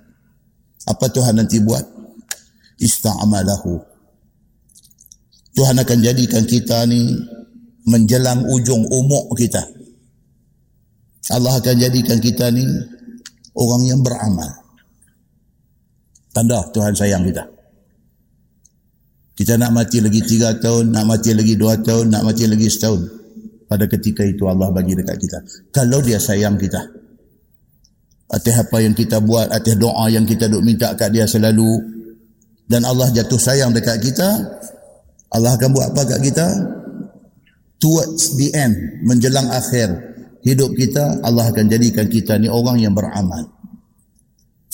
Apa 0.92 1.08
Tuhan 1.08 1.40
nanti 1.40 1.56
buat? 1.64 1.82
Ista'amalahu. 2.76 3.80
Tuhan 5.56 5.80
akan 5.80 5.98
jadikan 6.04 6.44
kita 6.44 6.84
ni 6.84 7.16
menjelang 7.88 8.44
ujung 8.44 8.84
umur 8.92 9.32
kita. 9.32 9.64
Allah 11.32 11.58
akan 11.58 11.74
jadikan 11.74 12.18
kita 12.22 12.52
ni 12.54 12.62
orang 13.58 13.82
yang 13.86 14.00
beramal. 14.02 14.50
Tanda 16.30 16.60
Tuhan 16.70 16.92
sayang 16.94 17.24
kita. 17.26 17.42
Kita 19.36 19.60
nak 19.60 19.72
mati 19.72 20.00
lagi 20.00 20.20
tiga 20.24 20.56
tahun, 20.56 20.92
nak 20.92 21.04
mati 21.04 21.36
lagi 21.36 21.56
dua 21.56 21.76
tahun, 21.80 22.08
nak 22.12 22.22
mati 22.24 22.48
lagi 22.48 22.68
setahun. 22.72 23.04
Pada 23.66 23.84
ketika 23.90 24.22
itu 24.22 24.46
Allah 24.46 24.70
bagi 24.70 24.94
dekat 24.94 25.16
kita. 25.18 25.38
Kalau 25.74 26.00
dia 26.00 26.16
sayang 26.16 26.56
kita. 26.56 26.80
Atas 28.26 28.54
apa 28.58 28.80
yang 28.80 28.94
kita 28.94 29.20
buat, 29.20 29.50
atas 29.50 29.76
doa 29.76 30.08
yang 30.08 30.24
kita 30.24 30.48
duk 30.48 30.62
minta 30.64 30.94
kat 30.94 31.12
dia 31.12 31.28
selalu. 31.28 31.82
Dan 32.66 32.86
Allah 32.86 33.12
jatuh 33.12 33.38
sayang 33.38 33.74
dekat 33.74 34.00
kita. 34.00 34.28
Allah 35.34 35.52
akan 35.58 35.68
buat 35.74 35.86
apa 35.92 36.02
kat 36.16 36.20
kita? 36.22 36.46
towards 37.80 38.36
the 38.40 38.48
end 38.56 39.04
menjelang 39.04 39.48
akhir 39.52 40.15
hidup 40.44 40.74
kita 40.76 41.22
Allah 41.24 41.48
akan 41.48 41.64
jadikan 41.70 42.10
kita 42.10 42.36
ni 42.36 42.50
orang 42.50 42.82
yang 42.82 42.92
beramal 42.92 43.56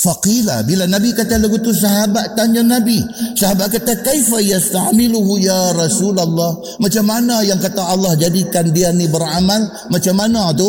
Faqila 0.03 0.67
bila 0.67 0.83
Nabi 0.91 1.15
kata 1.15 1.39
lagu 1.39 1.63
tu 1.63 1.71
sahabat 1.71 2.35
tanya 2.35 2.67
Nabi. 2.67 2.99
Sahabat 3.39 3.71
kata 3.71 4.03
kaifa 4.03 4.43
yasta'miluhu 4.43 5.39
ya 5.39 5.71
Rasulullah? 5.79 6.59
Macam 6.83 7.07
mana 7.07 7.47
yang 7.47 7.63
kata 7.63 7.79
Allah 7.79 8.19
jadikan 8.19 8.67
dia 8.75 8.91
ni 8.91 9.07
beramal? 9.07 9.63
Macam 9.95 10.19
mana 10.19 10.51
tu? 10.59 10.67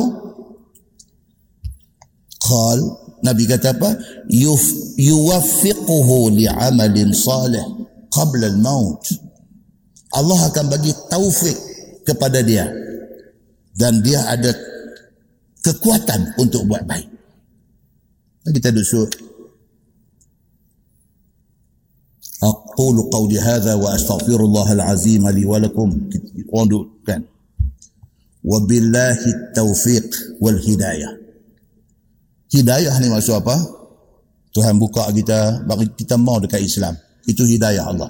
Qal 2.45 2.77
Nabi 3.25 3.49
kata 3.49 3.73
apa? 3.73 3.89
Yuf, 4.29 4.61
yuwaffiquhu 5.01 6.37
li'amalin 6.37 7.09
salih 7.09 7.63
qabla 8.13 8.53
al-maut. 8.53 9.01
Allah 10.13 10.39
akan 10.45 10.65
bagi 10.69 10.93
taufik 11.09 11.57
kepada 12.05 12.45
dia 12.45 12.69
dan 13.73 13.97
dia 14.05 14.21
ada 14.29 14.53
kekuatan 15.62 16.38
untuk 16.40 16.64
buat 16.68 16.86
baik. 16.86 17.08
Kita 18.48 18.72
duduk 18.72 19.28
أقول 22.38 23.10
قولي 23.10 23.38
هذا 23.40 23.74
وأستغفر 23.74 24.40
الله 24.40 24.72
العظيم 24.72 25.28
لي 25.28 25.44
ولكم 25.44 25.88
kan 27.02 27.20
وبالله 28.44 29.18
التوفيق 29.26 30.08
والهداية 30.40 31.10
hidayah 32.48 32.94
ni 33.02 33.12
maksud 33.12 33.44
apa 33.44 33.60
Tuhan 34.56 34.80
buka 34.80 35.10
kita 35.12 35.68
bagi 35.68 35.90
kita 35.92 36.16
mau 36.16 36.40
dekat 36.40 36.64
Islam 36.64 36.96
itu 37.28 37.44
hidayah 37.44 37.84
Allah 37.84 38.08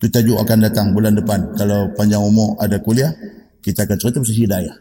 itu 0.00 0.08
tajuk 0.08 0.38
akan 0.40 0.58
datang 0.64 0.96
bulan 0.96 1.12
depan 1.12 1.52
kalau 1.58 1.92
panjang 1.92 2.24
umur 2.24 2.56
ada 2.56 2.80
kuliah 2.80 3.12
kita 3.60 3.84
akan 3.84 4.00
cerita 4.00 4.22
pasal 4.22 4.38
hidayah 4.38 4.76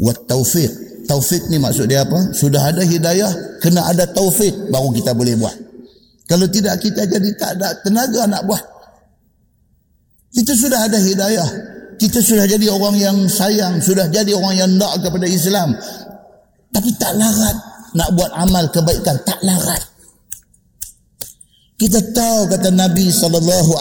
wa 0.00 0.12
taufiq 0.26 0.72
taufik 1.04 1.46
ni 1.52 1.60
maksud 1.60 1.86
dia 1.86 2.02
apa 2.02 2.32
sudah 2.32 2.72
ada 2.72 2.82
hidayah 2.82 3.60
kena 3.60 3.84
ada 3.86 4.08
taufik 4.08 4.52
baru 4.72 4.90
kita 4.96 5.12
boleh 5.12 5.36
buat 5.36 5.70
kalau 6.30 6.46
tidak 6.46 6.78
kita 6.78 7.10
jadi 7.10 7.30
tak 7.34 7.58
ada 7.58 7.74
tenaga 7.82 8.22
nak 8.30 8.46
buat. 8.46 8.62
Kita 10.30 10.54
sudah 10.54 10.86
ada 10.86 10.94
hidayah. 10.94 11.48
Kita 11.98 12.22
sudah 12.22 12.46
jadi 12.46 12.70
orang 12.70 12.94
yang 13.02 13.18
sayang. 13.26 13.82
Sudah 13.82 14.06
jadi 14.06 14.30
orang 14.38 14.54
yang 14.54 14.70
nak 14.78 15.02
kepada 15.02 15.26
Islam. 15.26 15.74
Tapi 16.70 16.94
tak 17.02 17.18
larat 17.18 17.58
nak 17.98 18.14
buat 18.14 18.30
amal 18.30 18.70
kebaikan. 18.70 19.18
Tak 19.26 19.42
larat. 19.42 19.82
Kita 21.74 21.98
tahu 22.14 22.46
kata 22.46 22.70
Nabi 22.78 23.10
SAW. 23.10 23.74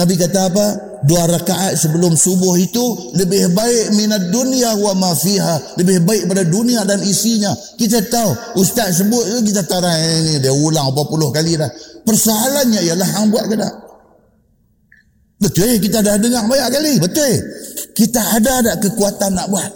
Nabi 0.00 0.16
kata 0.16 0.40
apa? 0.48 0.66
dua 1.00 1.24
rakaat 1.28 1.80
sebelum 1.80 2.12
subuh 2.12 2.60
itu 2.60 3.12
lebih 3.16 3.56
baik 3.56 3.96
minat 3.96 4.32
dunia 4.32 4.76
wa 4.80 4.92
ma 4.96 5.12
fiha. 5.12 5.76
Lebih 5.80 6.04
baik 6.04 6.22
pada 6.28 6.44
dunia 6.44 6.84
dan 6.88 7.00
isinya. 7.04 7.52
Kita 7.76 8.04
tahu 8.08 8.60
ustaz 8.60 9.00
sebut 9.00 9.28
itu 9.28 9.52
kita 9.52 9.64
tahu 9.64 9.80
ini 9.84 10.40
dia 10.40 10.52
ulang 10.52 10.92
berapa 10.92 11.08
puluh 11.08 11.28
kali 11.32 11.56
dah. 11.56 11.68
Persoalannya 12.04 12.80
ialah 12.84 13.08
hang 13.16 13.28
buat 13.32 13.44
ke 13.48 13.56
tak? 13.60 13.74
Betul 15.40 15.80
kita 15.80 16.04
dah 16.04 16.16
dengar 16.20 16.44
banyak 16.48 16.68
kali. 16.68 16.92
Betul. 17.00 17.32
Kita 17.96 18.20
ada 18.40 18.50
ada 18.64 18.72
kekuatan 18.80 19.36
nak 19.36 19.48
buat? 19.52 19.70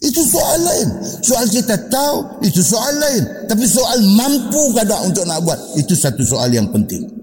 Itu 0.00 0.26
soal 0.26 0.58
lain. 0.62 0.88
Soal 1.22 1.46
kita 1.50 1.74
tahu 1.90 2.42
itu 2.46 2.62
soal 2.62 2.94
lain. 2.98 3.46
Tapi 3.50 3.66
soal 3.66 3.98
mampu 4.14 4.74
ke 4.74 4.82
tak 4.86 5.00
untuk 5.06 5.26
nak 5.26 5.42
buat? 5.42 5.58
Itu 5.74 5.94
satu 5.98 6.22
soal 6.22 6.54
yang 6.54 6.70
penting 6.70 7.19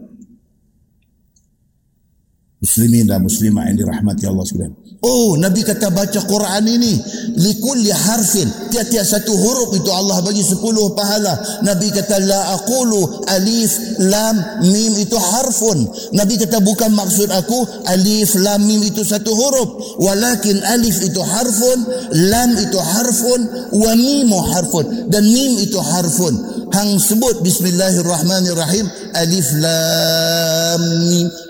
Muslimin 2.67 3.07
dan 3.07 3.23
muslimah 3.23 3.63
yang 3.71 3.79
dirahmati 3.79 4.27
Allah 4.27 4.43
sekalian. 4.43 4.75
Oh, 4.99 5.39
Nabi 5.39 5.63
kata 5.63 5.87
baca 5.87 6.19
Quran 6.25 6.63
ini 6.67 6.99
likulli 7.39 7.93
harfin. 7.95 8.49
Tiap-tiap 8.73 9.07
satu 9.07 9.31
huruf 9.31 9.71
itu 9.77 9.87
Allah 9.87 10.19
bagi 10.19 10.43
sepuluh 10.43 10.91
pahala. 10.91 11.31
Nabi 11.63 11.95
kata 11.95 12.19
la 12.27 12.59
aqulu 12.59 13.23
alif 13.29 13.71
lam 14.03 14.35
mim 14.67 14.99
itu 14.99 15.15
harfun. 15.15 15.85
Nabi 16.11 16.35
kata 16.35 16.59
bukan 16.59 16.91
maksud 16.91 17.31
aku 17.31 17.87
alif 17.87 18.35
lam 18.41 18.59
mim 18.67 18.83
itu 18.83 19.05
satu 19.05 19.31
huruf. 19.31 20.01
Walakin 20.03 20.59
alif 20.75 20.99
itu 20.99 21.23
harfun, 21.23 21.79
lam 22.27 22.51
itu 22.59 22.79
harfun, 22.81 23.41
wa 23.79 23.91
mim 23.95 24.27
harfun. 24.33 25.07
Dan 25.07 25.23
mim 25.23 25.61
itu 25.63 25.79
harfun. 25.79 26.35
Hang 26.75 26.99
sebut 26.99 27.47
bismillahirrahmanirrahim 27.47 28.91
alif 29.15 29.47
lam 29.55 30.81
mim 31.07 31.46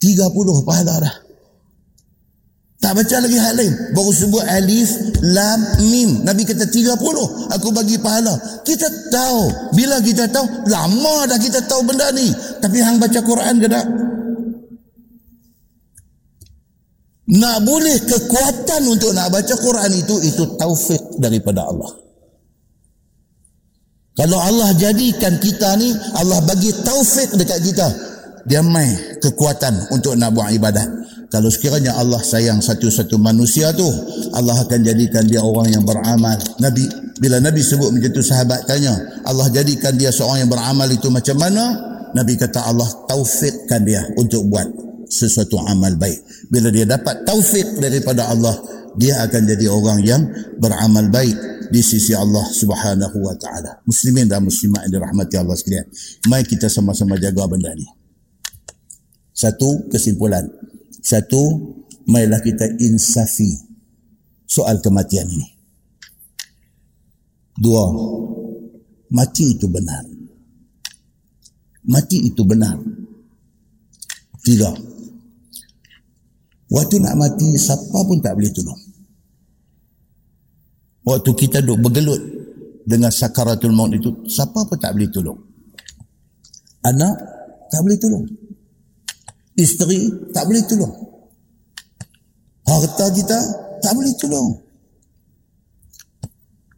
30 0.00 0.66
pahala 0.66 0.94
dah. 1.00 1.16
Tak 2.76 2.92
baca 2.92 3.16
lagi 3.24 3.38
hal 3.40 3.56
lain. 3.56 3.72
Baru 3.96 4.12
sebut 4.12 4.44
alif, 4.44 4.92
lam, 5.24 5.60
mim. 5.90 6.22
Nabi 6.22 6.44
kata 6.44 6.68
30. 6.68 7.50
Aku 7.56 7.72
bagi 7.72 7.96
pahala. 7.96 8.36
Kita 8.62 8.86
tahu. 9.08 9.72
Bila 9.72 9.98
kita 10.04 10.28
tahu, 10.28 10.44
lama 10.68 11.24
dah 11.26 11.40
kita 11.40 11.64
tahu 11.64 11.82
benda 11.88 12.12
ni. 12.12 12.28
Tapi 12.60 12.76
hang 12.84 13.00
baca 13.00 13.18
Quran 13.24 13.54
ke 13.58 13.66
tak? 13.66 13.86
Nak 17.26 17.58
boleh 17.66 17.96
kekuatan 18.06 18.82
untuk 18.86 19.10
nak 19.10 19.34
baca 19.34 19.54
Quran 19.58 19.90
itu, 19.96 20.22
itu 20.22 20.44
taufik 20.54 21.18
daripada 21.18 21.66
Allah. 21.66 21.90
Kalau 24.14 24.38
Allah 24.38 24.70
jadikan 24.78 25.42
kita 25.42 25.74
ni, 25.74 25.90
Allah 26.14 26.38
bagi 26.46 26.70
taufik 26.86 27.34
dekat 27.34 27.60
kita 27.66 27.88
dia 28.46 28.62
mai 28.62 29.18
kekuatan 29.18 29.90
untuk 29.90 30.14
nak 30.14 30.32
buat 30.32 30.54
ibadat. 30.54 30.86
Kalau 31.26 31.50
sekiranya 31.50 31.98
Allah 31.98 32.22
sayang 32.22 32.62
satu-satu 32.62 33.18
manusia 33.18 33.74
tu, 33.74 33.86
Allah 34.32 34.62
akan 34.62 34.80
jadikan 34.86 35.26
dia 35.26 35.42
orang 35.42 35.74
yang 35.74 35.82
beramal. 35.82 36.38
Nabi 36.62 36.86
bila 37.18 37.42
Nabi 37.42 37.64
sebut 37.64 37.90
macam 37.90 38.10
tu 38.14 38.22
sahabat 38.22 38.68
tanya, 38.68 38.94
Allah 39.26 39.50
jadikan 39.50 39.96
dia 39.98 40.14
seorang 40.14 40.46
yang 40.46 40.50
beramal 40.52 40.86
itu 40.86 41.10
macam 41.10 41.36
mana? 41.40 41.64
Nabi 42.14 42.38
kata 42.38 42.70
Allah 42.70 42.86
taufikkan 43.10 43.82
dia 43.82 44.00
untuk 44.16 44.46
buat 44.46 44.64
sesuatu 45.10 45.58
amal 45.66 45.98
baik. 45.98 46.48
Bila 46.48 46.70
dia 46.70 46.86
dapat 46.86 47.26
taufik 47.26 47.82
daripada 47.82 48.30
Allah, 48.30 48.54
dia 48.94 49.20
akan 49.26 49.42
jadi 49.42 49.66
orang 49.68 49.98
yang 50.06 50.22
beramal 50.56 51.10
baik 51.10 51.36
di 51.68 51.82
sisi 51.82 52.14
Allah 52.14 52.46
Subhanahu 52.46 53.18
wa 53.18 53.34
taala. 53.34 53.82
Muslimin 53.84 54.30
dan 54.30 54.46
muslimat 54.46 54.86
yang 54.86 55.02
dirahmati 55.02 55.34
Allah 55.36 55.56
sekalian. 55.58 55.86
Mari 56.30 56.44
kita 56.46 56.70
sama-sama 56.70 57.18
jaga 57.18 57.44
benda 57.50 57.74
ni. 57.74 58.05
Satu 59.36 59.84
kesimpulan. 59.92 60.48
Satu, 61.04 61.44
marilah 62.08 62.40
kita 62.40 62.64
insafi 62.80 63.52
soal 64.48 64.80
kematian 64.80 65.28
ini. 65.28 65.48
Dua, 67.52 67.84
mati 69.12 69.52
itu 69.52 69.68
benar. 69.68 70.08
Mati 71.84 72.32
itu 72.32 72.42
benar. 72.48 72.80
Tiga, 74.40 74.72
waktu 76.72 76.96
nak 77.02 77.14
mati 77.18 77.58
siapa 77.60 77.98
pun 78.06 78.18
tak 78.24 78.38
boleh 78.40 78.50
tolong. 78.54 78.80
Waktu 81.06 81.30
kita 81.38 81.62
duduk 81.62 81.86
bergelut 81.86 82.18
dengan 82.86 83.10
sakaratul 83.10 83.74
maut 83.74 83.94
itu, 83.94 84.10
siapa 84.26 84.66
pun 84.66 84.78
tak 84.78 84.94
boleh 84.96 85.10
tolong. 85.10 85.38
Anak 86.82 87.14
tak 87.70 87.80
boleh 87.82 87.98
tolong. 87.98 88.45
Isteri 89.56 90.30
tak 90.36 90.44
boleh 90.44 90.62
tolong. 90.68 90.94
Harta 92.66 93.06
kita 93.08 93.38
tak 93.80 93.92
boleh 93.96 94.12
tolong. 94.20 94.48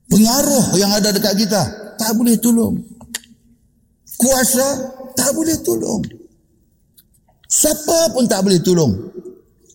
Pengaruh 0.09 0.67
yang 0.79 0.93
ada 0.95 1.13
dekat 1.13 1.35
kita 1.37 1.63
tak 1.99 2.13
boleh 2.15 2.39
tolong. 2.39 2.79
Kuasa 4.19 4.67
tak 5.19 5.31
boleh 5.35 5.59
tolong. 5.61 6.03
Siapa 7.49 8.15
pun 8.15 8.25
tak 8.31 8.47
boleh 8.47 8.61
tolong. 8.63 8.93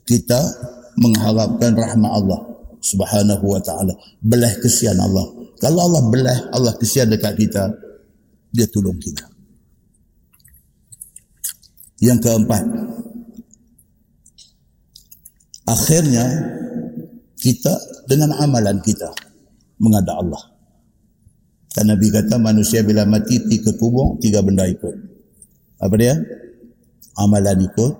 Kita 0.08 0.39
mengharapkan 0.99 1.74
rahmat 1.74 2.12
Allah 2.12 2.39
subhanahu 2.84 3.45
wa 3.49 3.62
ta'ala. 3.64 3.93
Belah 4.22 4.54
kesian 4.62 4.99
Allah. 4.99 5.26
Kalau 5.58 5.89
Allah 5.89 6.04
belah, 6.12 6.39
Allah 6.51 6.76
kesian 6.76 7.08
dekat 7.08 7.39
kita, 7.39 7.72
dia 8.51 8.68
tolong 8.68 8.99
kita. 8.99 9.32
Yang 12.04 12.20
keempat, 12.28 12.64
akhirnya 15.64 16.26
kita 17.39 17.72
dengan 18.12 18.36
amalan 18.43 18.84
kita 18.84 19.08
menghadap 19.80 20.20
Allah. 20.20 20.43
Dan 21.72 21.95
Nabi 21.95 22.12
kata 22.12 22.36
manusia 22.43 22.84
bila 22.84 23.08
mati 23.08 23.39
ke 23.39 23.72
kubur, 23.80 24.20
tiga 24.20 24.43
benda 24.43 24.68
ikut. 24.68 24.93
Apa 25.80 25.95
dia? 25.95 26.14
Amalan 27.16 27.72
ikut, 27.72 27.93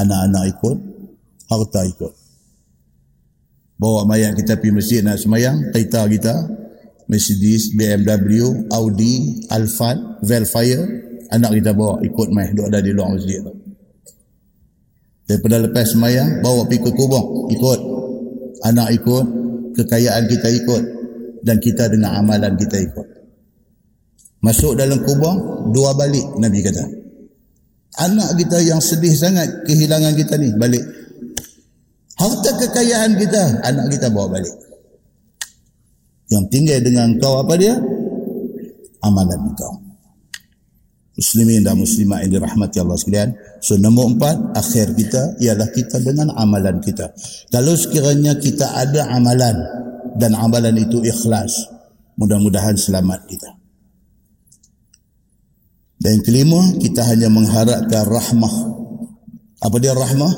anak-anak 0.00 0.44
ikut, 0.56 0.76
harta 1.52 1.80
ikut. 1.86 2.12
Bawa 3.76 4.08
mayat 4.08 4.32
kita 4.36 4.56
pergi 4.56 4.72
masjid 4.72 5.00
nak 5.04 5.20
semayang, 5.20 5.68
taita 5.72 6.08
kita, 6.08 6.34
Mercedes, 7.04 7.76
BMW, 7.76 8.68
Audi, 8.72 9.44
Alphard, 9.52 10.24
Velfire, 10.24 11.09
anak 11.30 11.50
kita 11.62 11.70
bawa 11.72 12.02
ikut 12.02 12.28
mai 12.34 12.50
duk 12.50 12.66
ada 12.66 12.82
di 12.82 12.90
luar 12.90 13.14
masjid 13.14 13.40
tu. 13.42 13.54
Daripada 15.30 15.62
lepas 15.62 15.94
semayang, 15.94 16.42
bawa 16.42 16.66
pergi 16.66 16.82
ke 16.82 16.90
kubur. 16.90 17.46
Ikut. 17.54 17.80
Anak 18.66 18.90
ikut. 18.98 19.24
Kekayaan 19.78 20.26
kita 20.26 20.48
ikut. 20.50 20.82
Dan 21.46 21.62
kita 21.62 21.86
dengan 21.86 22.18
amalan 22.18 22.58
kita 22.58 22.82
ikut. 22.82 23.06
Masuk 24.42 24.74
dalam 24.74 24.98
kubur, 25.06 25.70
dua 25.70 25.94
balik 25.94 26.34
Nabi 26.34 26.66
kata. 26.66 26.82
Anak 28.02 28.34
kita 28.42 28.58
yang 28.58 28.82
sedih 28.82 29.14
sangat 29.14 29.46
kehilangan 29.70 30.18
kita 30.18 30.34
ni, 30.34 30.50
balik. 30.58 30.82
Harta 32.18 32.50
kekayaan 32.66 33.14
kita, 33.14 33.62
anak 33.62 33.86
kita 33.86 34.10
bawa 34.10 34.34
balik. 34.34 34.54
Yang 36.26 36.44
tinggal 36.50 36.78
dengan 36.82 37.08
kau 37.22 37.38
apa 37.38 37.54
dia? 37.54 37.78
Amalan 39.02 39.54
kau 39.54 39.89
muslimin 41.20 41.60
dan 41.60 41.76
muslimat 41.76 42.24
yang 42.24 42.40
dirahmati 42.40 42.80
Allah 42.80 42.96
sekalian. 42.96 43.30
So 43.60 43.76
nombor 43.76 44.16
empat, 44.16 44.56
akhir 44.56 44.96
kita 44.96 45.36
ialah 45.36 45.68
kita 45.68 46.00
dengan 46.00 46.32
amalan 46.32 46.80
kita. 46.80 47.12
Kalau 47.52 47.76
sekiranya 47.76 48.40
kita 48.40 48.64
ada 48.72 49.12
amalan 49.12 49.60
dan 50.16 50.32
amalan 50.32 50.80
itu 50.80 51.04
ikhlas, 51.04 51.68
mudah-mudahan 52.16 52.72
selamat 52.72 53.20
kita. 53.28 53.52
Dan 56.00 56.16
yang 56.16 56.24
kelima, 56.24 56.60
kita 56.80 57.04
hanya 57.04 57.28
mengharapkan 57.28 58.08
rahmah. 58.08 58.54
Apa 59.60 59.76
dia 59.76 59.92
rahmah? 59.92 60.32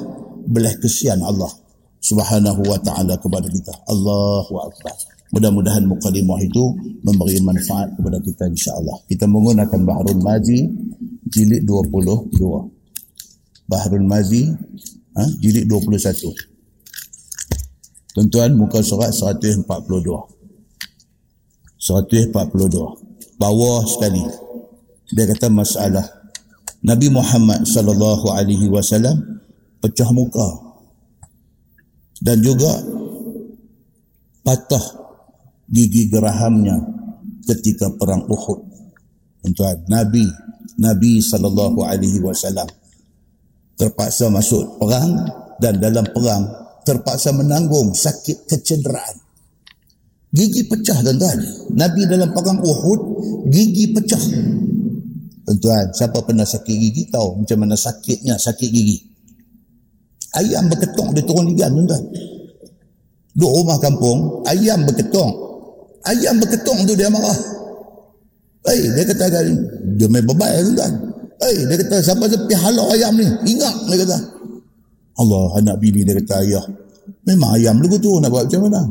Belah 0.50 0.74
kesian 0.82 1.22
Allah 1.22 1.54
subhanahu 2.02 2.66
wa 2.66 2.78
ta'ala 2.82 3.14
kepada 3.22 3.46
kita. 3.46 3.70
Allahu 3.86 4.58
Akbar. 4.58 5.11
Mudah-mudahan 5.32 5.88
mukadimah 5.88 6.36
itu 6.44 6.76
memberi 7.00 7.40
manfaat 7.40 7.88
kepada 7.96 8.20
kita 8.20 8.52
insya-Allah. 8.52 9.00
Kita 9.08 9.24
menggunakan 9.24 9.80
Bahrul 9.80 10.20
Mazi 10.20 10.60
jilid 11.32 11.64
22. 11.64 12.36
Bahrul 13.64 14.04
Mazi 14.04 14.52
ha, 15.16 15.24
jilid 15.40 15.64
21. 15.64 15.96
Tuan-tuan 18.12 18.60
muka 18.60 18.84
surat 18.84 19.08
142. 19.08 19.64
142. 19.64 20.20
Bawah 23.40 23.88
sekali. 23.88 24.20
Dia 25.16 25.24
kata 25.32 25.48
masalah 25.48 26.04
Nabi 26.84 27.08
Muhammad 27.08 27.64
sallallahu 27.64 28.36
alaihi 28.36 28.68
wasallam 28.68 29.40
pecah 29.80 30.12
muka 30.12 30.72
dan 32.22 32.38
juga 32.38 32.70
patah 34.46 35.01
gigi 35.72 36.12
gerahamnya 36.12 36.76
ketika 37.48 37.88
perang 37.96 38.28
Uhud. 38.28 38.60
Tuan 39.56 39.82
Nabi 39.90 40.22
Nabi 40.78 41.18
sallallahu 41.18 41.82
alaihi 41.82 42.22
wasallam 42.22 42.68
terpaksa 43.74 44.30
masuk 44.30 44.78
perang 44.78 45.26
dan 45.58 45.82
dalam 45.82 46.06
perang 46.06 46.46
terpaksa 46.86 47.34
menanggung 47.34 47.90
sakit 47.90 48.46
kecederaan. 48.46 49.18
Gigi 50.32 50.64
pecah 50.64 51.02
tuan-tuan. 51.02 51.38
Nabi 51.74 52.06
dalam 52.06 52.30
perang 52.30 52.62
Uhud 52.62 53.00
gigi 53.50 53.90
pecah. 53.90 54.22
Tuan-tuan, 55.42 55.90
siapa 55.90 56.22
pernah 56.22 56.46
sakit 56.46 56.76
gigi 56.78 57.10
tahu 57.10 57.42
macam 57.42 57.58
mana 57.66 57.74
sakitnya 57.74 58.38
sakit 58.38 58.70
gigi. 58.70 58.98
Ayam 60.38 60.70
berketuk 60.70 61.12
dia 61.12 61.26
turun 61.26 61.50
ligan 61.50 61.74
tuan-tuan. 61.74 62.02
Duk 63.32 63.48
rumah 63.50 63.76
kampung, 63.82 64.46
ayam 64.46 64.86
berketuk 64.86 65.51
ayam 66.06 66.34
berketung 66.42 66.82
tu 66.86 66.94
dia 66.98 67.08
marah. 67.10 67.36
Hei, 68.62 68.78
dia 68.94 69.02
kata 69.02 69.26
kali, 69.26 69.54
dia 69.98 70.06
main 70.06 70.22
bebai 70.22 70.62
tu 70.62 70.72
kan. 70.78 70.92
Hei, 71.42 71.66
dia 71.66 71.76
kata, 71.82 71.98
siapa 71.98 72.30
sepi 72.30 72.54
halau 72.54 72.86
ayam 72.94 73.18
ni? 73.18 73.26
Ingat, 73.26 73.74
dia 73.90 74.06
kata. 74.06 74.18
Allah, 75.18 75.58
anak 75.58 75.76
bini 75.82 76.06
dia 76.06 76.14
kata, 76.22 76.46
ayah. 76.46 76.62
Memang 77.26 77.58
ayam 77.58 77.82
lu 77.82 77.90
tu 77.98 78.22
nak 78.22 78.30
buat 78.30 78.46
macam 78.46 78.70
mana? 78.70 78.82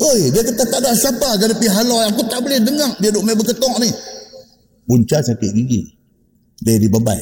Hei, 0.00 0.32
dia 0.32 0.40
kata, 0.40 0.62
tak 0.64 0.80
ada 0.80 0.96
siapa 0.96 1.28
jadi 1.36 1.52
pergi 1.56 1.70
halau 1.72 2.00
ayam. 2.00 2.16
Aku 2.16 2.24
tak 2.24 2.40
boleh 2.40 2.60
dengar 2.60 2.90
dia 3.00 3.12
duk 3.12 3.24
main 3.24 3.36
berketung 3.36 3.76
ni. 3.80 3.92
Punca 4.88 5.20
sakit 5.20 5.50
gigi. 5.52 5.82
Dia 6.64 6.80
di 6.80 6.88
bebai. 6.88 7.20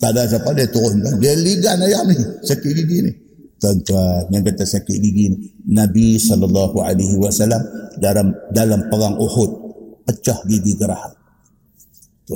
Tak 0.00 0.16
ada 0.16 0.24
siapa 0.28 0.48
dia 0.56 0.64
turun 0.72 1.00
kan. 1.04 1.20
Dia 1.20 1.36
ligan 1.36 1.76
ayam 1.84 2.08
ni. 2.08 2.16
Sakit 2.40 2.72
gigi 2.72 2.98
ni 3.04 3.12
tuan-tuan 3.62 4.26
yang 4.34 4.42
kata 4.42 4.66
sakit 4.66 4.96
gigi 4.98 5.30
Nabi 5.70 6.18
sallallahu 6.18 6.82
alaihi 6.82 7.14
wasallam 7.14 7.62
dalam 8.02 8.34
dalam 8.50 8.90
perang 8.90 9.14
Uhud 9.22 9.50
pecah 10.02 10.42
gigi 10.50 10.74
geraham. 10.74 11.14
Tu. 12.26 12.34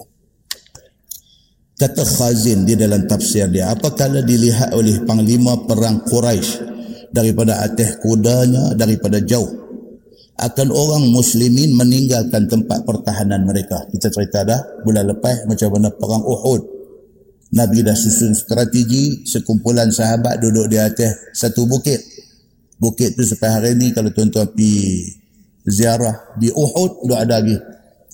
Kata 1.75 2.07
Khazin 2.07 2.63
di 2.63 2.79
dalam 2.79 3.11
tafsir 3.11 3.51
dia, 3.51 3.75
apakala 3.75 4.23
dilihat 4.23 4.71
oleh 4.71 5.03
panglima 5.03 5.67
perang 5.67 6.07
Quraisy 6.07 6.63
daripada 7.11 7.59
atas 7.59 7.99
kudanya 7.99 8.79
daripada 8.79 9.19
jauh 9.19 9.67
akan 10.37 10.69
orang 10.69 11.11
muslimin 11.11 11.75
meninggalkan 11.75 12.47
tempat 12.47 12.87
pertahanan 12.87 13.43
mereka. 13.43 13.83
Kita 13.91 14.13
cerita 14.15 14.47
dah 14.47 14.61
bulan 14.87 15.11
lepas 15.11 15.49
macam 15.51 15.75
mana 15.75 15.91
perang 15.91 16.23
Uhud 16.23 16.76
Nabi 17.55 17.87
dah 17.87 17.95
susun 17.95 18.35
strategi 18.35 19.23
sekumpulan 19.23 19.95
sahabat 19.95 20.43
duduk 20.43 20.67
di 20.67 20.79
atas 20.83 21.31
satu 21.31 21.63
bukit. 21.71 22.03
Bukit 22.77 23.15
tu 23.15 23.23
sampai 23.23 23.51
hari 23.55 23.71
ni 23.79 23.95
kalau 23.95 24.11
tuan-tuan 24.11 24.51
pergi 24.51 25.07
ziarah 25.63 26.35
di 26.37 26.51
Uhud 26.51 27.07
dah 27.07 27.23
ada 27.23 27.39
lagi. 27.39 27.55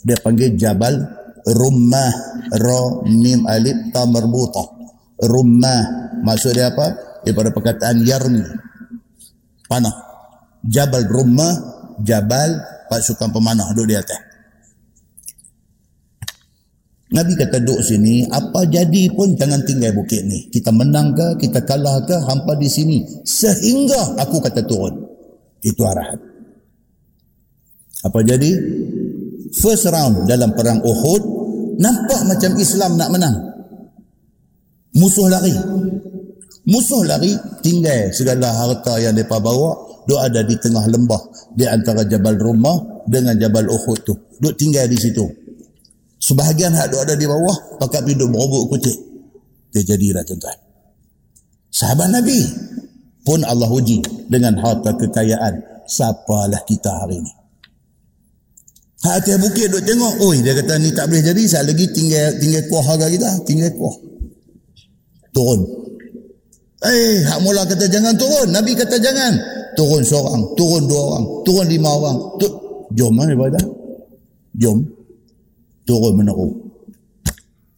Dia 0.04 0.20
panggil 0.20 0.54
Jabal 0.58 0.94
Rummah 1.42 2.12
Ra 2.60 2.80
Mim 3.08 3.48
Alif 3.48 3.90
Ta 3.90 4.04
Marbutah. 4.04 4.68
Rummah 5.22 5.80
maksud 6.22 6.52
dia 6.52 6.70
apa? 6.70 7.18
Daripada 7.24 7.50
perkataan 7.54 8.02
Yarmi. 8.02 8.42
Panah. 9.66 9.96
Jabal 10.62 11.08
Rummah 11.08 11.54
Jabal 12.02 12.50
pasukan 12.86 13.30
pemanah 13.32 13.72
duduk 13.74 13.94
di 13.94 13.96
atas. 13.98 14.31
Nabi 17.12 17.36
kata 17.36 17.60
duduk 17.60 17.84
sini, 17.84 18.24
apa 18.24 18.64
jadi 18.64 19.12
pun 19.12 19.36
jangan 19.36 19.60
tinggal 19.68 19.92
bukit 19.92 20.24
ni. 20.24 20.48
Kita 20.48 20.72
menang 20.72 21.12
ke, 21.12 21.44
kita 21.44 21.60
kalah 21.60 22.00
ke, 22.08 22.16
hampa 22.24 22.56
di 22.56 22.72
sini. 22.72 23.04
Sehingga 23.20 24.16
aku 24.16 24.40
kata 24.40 24.64
turun. 24.64 24.96
Itu 25.60 25.84
arahan. 25.84 26.16
Apa 28.08 28.18
jadi? 28.24 28.50
First 29.52 29.92
round 29.92 30.24
dalam 30.24 30.56
perang 30.56 30.80
Uhud, 30.80 31.22
nampak 31.76 32.24
macam 32.24 32.56
Islam 32.56 32.96
nak 32.96 33.12
menang. 33.12 33.36
Musuh 34.96 35.28
lari. 35.28 35.52
Musuh 36.64 37.04
lari, 37.04 37.36
tinggal 37.60 38.08
segala 38.16 38.56
harta 38.56 38.96
yang 38.96 39.12
mereka 39.12 39.36
bawa, 39.36 39.76
duk 40.08 40.16
ada 40.16 40.40
di 40.40 40.56
tengah 40.56 40.88
lembah, 40.88 41.20
di 41.52 41.68
antara 41.68 42.08
Jabal 42.08 42.40
Rumah 42.40 43.04
dengan 43.04 43.36
Jabal 43.36 43.68
Uhud 43.68 43.98
tu. 44.00 44.16
Duk 44.40 44.56
tinggal 44.56 44.88
di 44.88 44.96
situ. 44.96 45.41
Sebahagian 46.22 46.70
hak 46.70 46.94
ada 46.94 47.18
di 47.18 47.26
bawah, 47.26 47.82
pakat 47.82 48.06
hidup 48.06 48.30
berobok 48.30 48.78
kucing. 48.78 48.94
Dia 49.74 49.82
jadilah 49.82 50.22
tuan-tuan. 50.22 50.54
Sahabat 51.72 52.14
Nabi 52.14 52.38
pun 53.26 53.42
Allah 53.42 53.66
uji 53.66 53.98
dengan 54.30 54.54
harta 54.62 54.94
kekayaan. 54.94 55.82
Siapalah 55.82 56.62
kita 56.62 56.94
hari 56.94 57.18
ini. 57.18 57.32
Atas 59.02 59.34
bukit 59.42 59.66
duk 59.66 59.82
tengok. 59.82 60.22
Oi, 60.22 60.46
dia 60.46 60.54
kata 60.54 60.78
ni 60.78 60.94
tak 60.94 61.10
boleh 61.10 61.26
jadi. 61.26 61.42
Saya 61.42 61.74
lagi 61.74 61.90
tinggal 61.90 62.38
tinggal 62.38 62.62
kuah 62.70 62.84
harga 62.86 63.10
kita. 63.10 63.28
Tinggal 63.42 63.74
kuah. 63.74 63.96
Turun. 65.34 65.60
Eh, 66.86 67.18
hak 67.26 67.42
mula 67.42 67.66
kata 67.66 67.90
jangan 67.90 68.14
turun. 68.14 68.54
Nabi 68.54 68.78
kata 68.78 69.02
jangan. 69.02 69.34
Turun 69.74 70.06
seorang. 70.06 70.54
Turun 70.54 70.86
dua 70.86 71.02
orang. 71.02 71.24
Turun 71.42 71.66
lima 71.66 71.90
orang. 71.90 72.18
Tu 72.38 72.46
Jom 72.92 73.10
mana 73.16 73.32
daripada? 73.32 73.58
Jom 74.52 74.84
turun 75.86 76.14
meneruk. 76.18 76.52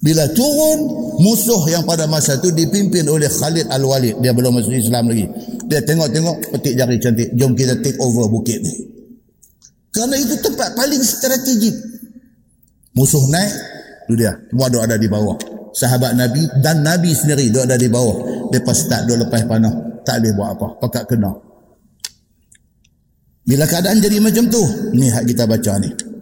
Bila 0.04 0.28
turun, 0.36 0.78
musuh 1.16 1.64
yang 1.72 1.80
pada 1.88 2.04
masa 2.04 2.36
itu 2.36 2.52
dipimpin 2.52 3.08
oleh 3.08 3.24
Khalid 3.24 3.72
Al-Walid. 3.72 4.20
Dia 4.20 4.36
belum 4.36 4.60
masuk 4.60 4.76
Islam 4.76 5.08
lagi. 5.08 5.24
Dia 5.64 5.80
tengok-tengok, 5.80 6.52
petik 6.52 6.76
jari 6.76 7.00
cantik. 7.00 7.32
Jom 7.32 7.56
kita 7.56 7.80
take 7.80 7.96
over 8.04 8.28
bukit 8.28 8.60
ni. 8.60 8.74
Kerana 9.88 10.20
itu 10.20 10.36
tempat 10.44 10.76
paling 10.76 11.00
strategik. 11.00 11.72
Musuh 12.92 13.24
naik, 13.32 13.52
itu 14.04 14.12
dia. 14.20 14.36
Semua 14.52 14.68
ada 14.68 14.92
ada 14.92 14.96
di 15.00 15.08
bawah. 15.08 15.40
Sahabat 15.72 16.12
Nabi 16.14 16.44
dan 16.60 16.84
Nabi 16.84 17.10
sendiri 17.16 17.48
dia 17.48 17.64
ada 17.64 17.80
di 17.80 17.88
bawah. 17.88 18.48
Lepas 18.52 18.84
start, 18.84 19.08
dia 19.08 19.16
lepas 19.16 19.40
panah. 19.48 19.72
Tak 20.04 20.20
boleh 20.20 20.32
buat 20.36 20.48
apa. 20.52 20.66
Pakat 20.84 21.04
kena. 21.08 21.32
Bila 23.48 23.64
keadaan 23.64 24.04
jadi 24.04 24.20
macam 24.20 24.52
tu, 24.52 24.60
ni 24.92 25.08
hak 25.08 25.24
kita 25.32 25.48
baca 25.48 25.80
ni. 25.80 26.13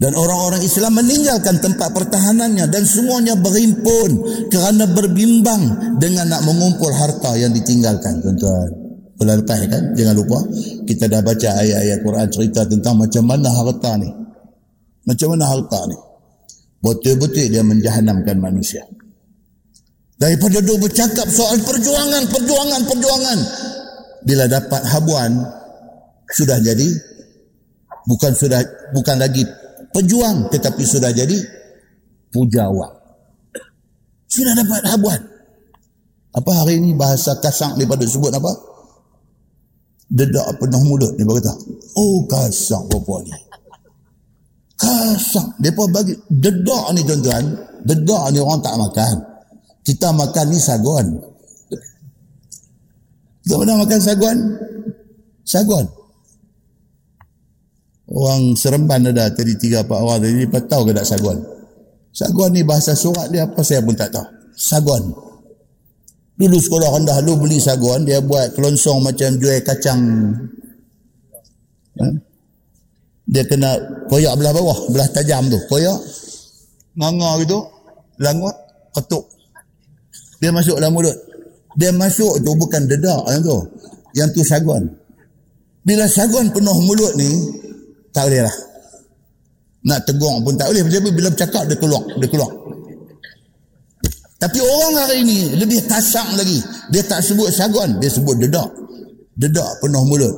Dan 0.00 0.16
orang-orang 0.16 0.64
Islam 0.64 0.96
meninggalkan 0.96 1.60
tempat 1.60 1.92
pertahanannya 1.92 2.64
dan 2.72 2.88
semuanya 2.88 3.36
berhimpun 3.36 4.24
kerana 4.48 4.88
berbimbang 4.88 5.92
dengan 6.00 6.24
nak 6.32 6.40
mengumpul 6.48 6.88
harta 6.88 7.36
yang 7.36 7.52
ditinggalkan. 7.52 8.16
Tuan-tuan, 8.24 8.72
bulan 9.20 9.44
lepas 9.44 9.60
kan, 9.68 9.92
jangan 9.92 10.16
lupa 10.16 10.40
kita 10.88 11.04
dah 11.04 11.20
baca 11.20 11.48
ayat-ayat 11.52 12.00
Quran 12.00 12.28
cerita 12.32 12.64
tentang 12.64 12.96
macam 12.96 13.28
mana 13.28 13.52
harta 13.52 13.92
ni. 14.00 14.08
Macam 15.04 15.36
mana 15.36 15.44
harta 15.52 15.80
ni. 15.84 15.96
Betul-betul 16.80 17.52
dia 17.52 17.60
menjahanamkan 17.60 18.40
manusia. 18.40 18.88
Daripada 20.16 20.64
duk 20.64 20.80
bercakap 20.80 21.28
soal 21.28 21.60
perjuangan, 21.60 22.24
perjuangan, 22.24 22.80
perjuangan. 22.88 23.38
Bila 24.24 24.48
dapat 24.48 24.80
habuan, 24.96 25.44
sudah 26.32 26.56
jadi, 26.56 26.88
bukan 28.08 28.32
sudah 28.32 28.64
bukan 28.96 29.20
lagi 29.20 29.44
pejuang, 29.94 30.50
tetapi 30.50 30.82
sudah 30.82 31.10
jadi 31.10 31.38
pujawang. 32.30 32.94
Sudah 34.30 34.54
dapat 34.54 34.82
habuan. 34.86 35.20
Apa 36.30 36.62
hari 36.62 36.78
ini 36.78 36.94
bahasa 36.94 37.34
kasang 37.42 37.74
daripada 37.74 38.06
sebut 38.06 38.30
apa? 38.30 38.54
Dedak 40.06 40.58
penuh 40.62 40.82
mulut. 40.86 41.10
Dia 41.18 41.26
berkata, 41.26 41.54
oh 41.98 42.22
kasang 42.30 42.86
perempuan 42.86 43.26
ni. 43.26 43.34
Kasang. 44.78 45.50
Dia 45.58 45.74
bagi, 45.74 46.14
dedak 46.30 46.84
ni 46.94 47.02
tuan-tuan, 47.02 47.44
dedak 47.82 48.24
ni 48.30 48.38
orang 48.38 48.62
tak 48.62 48.78
makan. 48.78 49.16
Kita 49.82 50.14
makan 50.14 50.44
ni 50.54 50.58
saguan. 50.62 51.06
Kita 53.42 53.54
pernah 53.58 53.76
makan 53.82 53.98
saguan? 53.98 54.38
Saguan. 55.42 55.86
Orang 58.10 58.58
seremban 58.58 59.06
ada 59.06 59.30
tadi 59.30 59.54
tiga 59.54 59.86
empat 59.86 59.98
orang 60.02 60.18
tadi, 60.18 60.42
dia 60.42 60.60
tahu 60.66 60.82
ke 60.90 60.92
tak 60.98 61.06
saguan? 61.06 61.38
Saguan 62.10 62.50
ni 62.50 62.66
bahasa 62.66 62.90
surat 62.98 63.30
dia 63.30 63.46
apa 63.46 63.62
saya 63.62 63.86
pun 63.86 63.94
tak 63.94 64.10
tahu. 64.10 64.26
Saguan. 64.58 65.14
Dulu 66.34 66.56
sekolah 66.58 66.90
rendah 66.98 67.22
lu 67.22 67.38
beli 67.38 67.62
saguan, 67.62 68.02
dia 68.02 68.18
buat 68.18 68.56
kelonsong 68.58 68.98
macam 68.98 69.38
jual 69.38 69.62
kacang. 69.62 70.00
Ha? 72.02 72.06
Dia 73.30 73.46
kena 73.46 73.78
koyak 74.10 74.34
belah 74.34 74.52
bawah, 74.58 74.90
belah 74.90 75.06
tajam 75.14 75.46
tu. 75.46 75.60
Koyak, 75.70 76.00
nganga 76.98 77.46
gitu, 77.46 77.62
langut, 78.18 78.56
ketuk. 78.90 79.22
Dia 80.42 80.50
masuk 80.50 80.82
dalam 80.82 80.96
mulut. 80.96 81.14
Dia 81.78 81.94
masuk 81.94 82.42
tu 82.42 82.50
bukan 82.58 82.90
dedak 82.90 83.22
yang 83.30 83.42
tu. 83.44 83.58
Yang 84.18 84.28
tu 84.34 84.42
saguan. 84.42 84.82
Bila 85.86 86.10
saguan 86.10 86.50
penuh 86.50 86.74
mulut 86.82 87.14
ni, 87.14 87.30
tak 88.10 88.30
boleh 88.30 88.42
lah. 88.42 88.56
Nak 89.80 90.00
tegur 90.04 90.34
pun 90.44 90.54
tak 90.60 90.68
boleh. 90.68 90.82
Tapi 90.84 91.10
bila 91.14 91.28
bercakap, 91.32 91.62
dia 91.64 91.76
keluar. 91.78 92.02
Dia 92.20 92.28
keluar. 92.28 92.50
Tapi 94.40 94.58
orang 94.60 94.94
hari 95.04 95.16
ini 95.24 95.38
lebih 95.56 95.84
kasar 95.84 96.24
lagi. 96.36 96.60
Dia 96.92 97.04
tak 97.04 97.20
sebut 97.24 97.48
saguan. 97.52 98.00
Dia 98.00 98.08
sebut 98.08 98.36
dedak. 98.40 98.68
Dedak 99.36 99.68
penuh 99.80 100.04
mulut. 100.04 100.34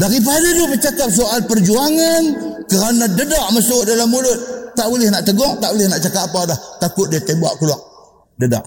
Daripada 0.00 0.48
dia 0.56 0.64
bercakap 0.64 1.08
soal 1.12 1.44
perjuangan, 1.44 2.22
kerana 2.64 3.04
dedak 3.12 3.46
masuk 3.52 3.84
dalam 3.84 4.08
mulut, 4.08 4.38
tak 4.72 4.88
boleh 4.88 5.12
nak 5.12 5.28
tegur, 5.28 5.52
tak 5.60 5.76
boleh 5.76 5.86
nak 5.92 6.00
cakap 6.00 6.24
apa 6.32 6.48
dah. 6.48 6.58
Takut 6.80 7.12
dia 7.12 7.20
tembak 7.20 7.52
keluar. 7.60 7.76
Dedak. 8.40 8.64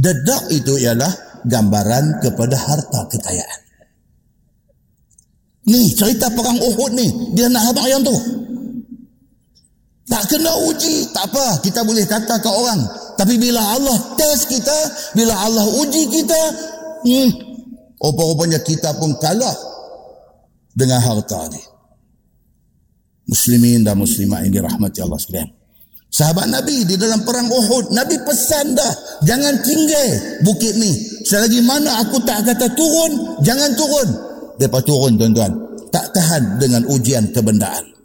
Dedak 0.00 0.48
itu 0.48 0.80
ialah 0.80 1.12
gambaran 1.44 2.24
kepada 2.24 2.56
harta 2.56 3.00
kekayaan. 3.12 3.60
Ni 5.66 5.90
cerita 5.94 6.30
perang 6.30 6.58
Uhud 6.62 6.92
ni. 6.94 7.08
Dia 7.34 7.50
nak 7.50 7.70
habang 7.70 7.86
yang 7.90 8.02
tu. 8.06 8.14
Tak 10.06 10.22
kena 10.30 10.54
uji, 10.70 11.10
tak 11.10 11.26
apa. 11.34 11.58
Kita 11.66 11.82
boleh 11.82 12.06
kata 12.06 12.38
ke 12.38 12.46
orang. 12.46 12.80
Tapi 13.18 13.34
bila 13.42 13.58
Allah 13.58 13.98
test 14.14 14.46
kita, 14.46 14.78
bila 15.18 15.34
Allah 15.34 15.66
uji 15.82 16.06
kita, 16.06 16.40
hmm, 17.02 17.28
rupa-rupanya 17.98 18.62
kita 18.62 18.94
pun 19.02 19.18
kalah 19.18 19.56
dengan 20.70 21.02
harta 21.02 21.50
ni. 21.50 21.62
Muslimin 23.26 23.82
dan 23.82 23.98
muslimat 23.98 24.46
yang 24.46 24.62
dirahmati 24.62 25.02
Allah 25.02 25.18
sekalian. 25.18 25.50
Sahabat 26.06 26.46
Nabi 26.46 26.86
di 26.86 26.94
dalam 26.94 27.26
perang 27.26 27.50
Uhud, 27.50 27.90
Nabi 27.90 28.16
pesan 28.22 28.78
dah, 28.78 28.94
jangan 29.26 29.58
tinggal 29.66 30.08
bukit 30.46 30.78
ni. 30.78 30.94
Selagi 31.26 31.58
mana 31.66 32.06
aku 32.06 32.22
tak 32.22 32.46
kata 32.46 32.70
turun, 32.78 33.42
jangan 33.42 33.74
turun. 33.74 34.25
Depa 34.56 34.80
turun 34.80 35.20
tuan-tuan. 35.20 35.52
Tak 35.92 36.12
tahan 36.12 36.60
dengan 36.60 36.82
ujian 36.88 37.30
kebendaan. 37.32 37.96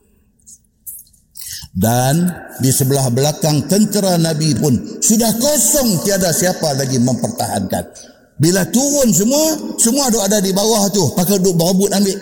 Dan 1.71 2.27
di 2.59 2.67
sebelah 2.67 3.07
belakang 3.07 3.63
tentera 3.71 4.19
Nabi 4.19 4.51
pun 4.59 4.75
sudah 4.99 5.31
kosong 5.39 6.03
tiada 6.03 6.35
siapa 6.35 6.75
lagi 6.75 6.99
mempertahankan. 6.99 8.11
Bila 8.35 8.67
turun 8.67 9.07
semua, 9.15 9.55
semua 9.79 10.11
duk 10.11 10.19
ada 10.19 10.43
di 10.43 10.51
bawah 10.51 10.91
tu. 10.91 11.07
Pakai 11.15 11.39
duk 11.39 11.55
berebut 11.55 11.93
ambil. 11.95 12.17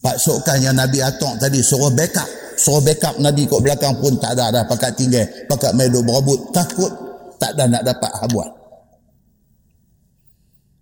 Pak 0.00 0.16
Sokan 0.16 0.62
yang 0.62 0.76
Nabi 0.78 1.02
Atok 1.02 1.42
tadi 1.42 1.58
suruh 1.58 1.90
backup. 1.90 2.28
Suruh 2.54 2.84
backup 2.84 3.18
Nabi 3.18 3.48
kat 3.48 3.60
belakang 3.64 3.96
pun 3.98 4.14
tak 4.20 4.38
ada 4.38 4.60
dah 4.60 4.64
pakai 4.68 4.92
tinggal. 4.94 5.26
Pakai 5.50 5.74
main 5.74 5.90
duk 5.90 6.06
berebut. 6.06 6.54
Takut 6.54 6.92
tak 7.40 7.56
ada 7.56 7.66
nak 7.66 7.82
dapat 7.82 8.12
habuan. 8.20 8.59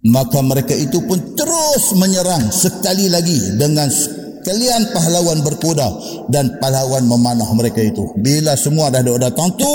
Maka 0.06 0.38
mereka 0.46 0.78
itu 0.78 1.02
pun 1.02 1.34
terus 1.34 1.90
menyerang 1.98 2.54
sekali 2.54 3.10
lagi 3.10 3.58
dengan 3.58 3.90
sekalian 3.90 4.94
pahlawan 4.94 5.42
berkuda 5.42 5.88
dan 6.30 6.54
pahlawan 6.62 7.02
memanah 7.02 7.50
mereka 7.58 7.82
itu. 7.82 8.14
Bila 8.14 8.54
semua 8.54 8.94
dah 8.94 9.02
datang 9.02 9.58
tu, 9.58 9.72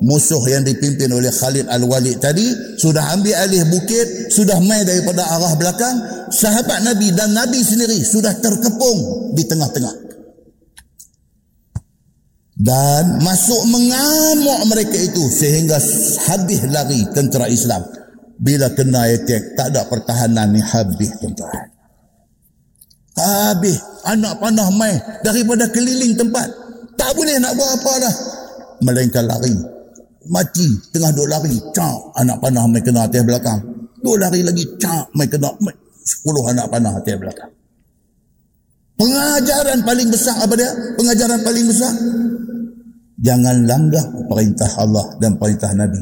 musuh 0.00 0.40
yang 0.48 0.64
dipimpin 0.64 1.12
oleh 1.12 1.28
Khalid 1.28 1.68
Al-Walid 1.68 2.24
tadi 2.24 2.48
sudah 2.80 3.12
ambil 3.12 3.36
alih 3.36 3.68
bukit, 3.68 4.32
sudah 4.32 4.56
mai 4.64 4.80
daripada 4.88 5.28
arah 5.28 5.52
belakang, 5.60 5.96
sahabat 6.32 6.80
Nabi 6.80 7.12
dan 7.12 7.36
Nabi 7.36 7.60
sendiri 7.60 8.00
sudah 8.00 8.32
terkepung 8.40 9.30
di 9.36 9.44
tengah-tengah. 9.44 10.08
Dan 12.56 13.20
masuk 13.20 13.68
mengamuk 13.68 14.72
mereka 14.72 14.96
itu 14.96 15.28
sehingga 15.28 15.76
habis 16.32 16.64
lari 16.72 17.04
tentera 17.12 17.52
Islam. 17.52 17.84
Bila 18.36 18.68
kena 18.76 19.08
attack, 19.08 19.56
tak 19.56 19.72
ada 19.72 19.88
pertahanan 19.88 20.52
ni 20.52 20.60
habis 20.60 21.08
tentera. 21.16 21.72
Habis 23.16 23.80
anak 24.04 24.36
panah 24.36 24.68
mai 24.76 24.92
daripada 25.24 25.64
keliling 25.72 26.12
tempat. 26.12 26.44
Tak 27.00 27.16
boleh 27.16 27.40
nak 27.40 27.56
buat 27.56 27.70
apa 27.80 27.92
dah. 28.04 28.14
Melainkan 28.84 29.24
lari. 29.24 29.56
Mati 30.28 30.68
tengah 30.92 31.16
duk 31.16 31.28
lari. 31.32 31.56
Cak 31.72 32.12
anak 32.20 32.36
panah 32.44 32.68
mai 32.68 32.84
kena 32.84 33.08
atas 33.08 33.24
belakang. 33.24 33.60
Duk 34.04 34.20
lari 34.20 34.44
lagi. 34.44 34.64
Cak 34.76 35.16
mai 35.16 35.24
kena 35.32 35.48
mai. 35.64 35.72
Sepuluh 36.04 36.44
anak 36.52 36.68
panah 36.68 36.92
atas 36.92 37.16
belakang. 37.16 37.52
Pengajaran 38.96 39.80
paling 39.84 40.08
besar 40.12 40.36
apa 40.40 40.54
dia? 40.56 40.70
Pengajaran 40.96 41.40
paling 41.40 41.66
besar. 41.68 41.92
Jangan 43.16 43.56
langgar 43.64 44.04
perintah 44.28 44.68
Allah 44.76 45.04
dan 45.20 45.40
perintah 45.40 45.72
Nabi 45.72 46.00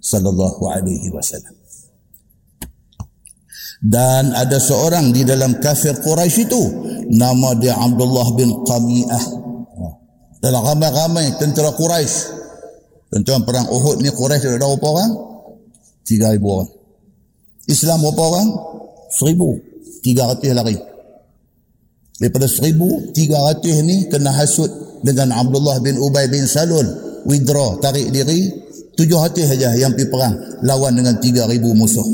sallallahu 0.00 0.64
alaihi 0.68 1.08
wasallam. 1.12 1.63
Dan 3.84 4.32
ada 4.32 4.56
seorang 4.56 5.12
di 5.12 5.28
dalam 5.28 5.60
kafir 5.60 6.00
Quraisy 6.00 6.48
itu 6.48 6.62
nama 7.12 7.52
dia 7.60 7.76
Abdullah 7.76 8.32
bin 8.32 8.64
Qami'ah. 8.64 9.24
Dalam 10.40 10.64
ramai-ramai 10.64 11.36
tentera 11.36 11.68
Quraisy. 11.76 12.32
Tentera 13.12 13.44
perang 13.44 13.68
Uhud 13.68 14.00
ni 14.00 14.08
Quraisy 14.08 14.56
ada 14.56 14.64
berapa 14.64 14.88
orang? 14.88 15.10
3000 16.08 16.40
orang. 16.40 16.70
Islam 17.68 17.98
berapa 18.08 18.22
orang? 18.24 18.48
1300 19.12 20.56
lari. 20.56 20.76
Daripada 22.16 22.48
1300 22.48 23.84
ni 23.84 24.08
kena 24.08 24.32
hasut 24.32 24.72
dengan 25.04 25.36
Abdullah 25.36 25.76
bin 25.84 26.00
Ubay 26.00 26.32
bin 26.32 26.48
Salul 26.48 26.88
withdraw 27.28 27.76
tarik 27.84 28.08
diri 28.08 28.48
tujuh 28.96 29.18
hati 29.20 29.44
saja 29.44 29.76
yang 29.76 29.92
pergi 29.92 30.08
perang 30.08 30.34
lawan 30.64 30.96
dengan 30.96 31.20
3000 31.20 31.52
musuh 31.76 32.06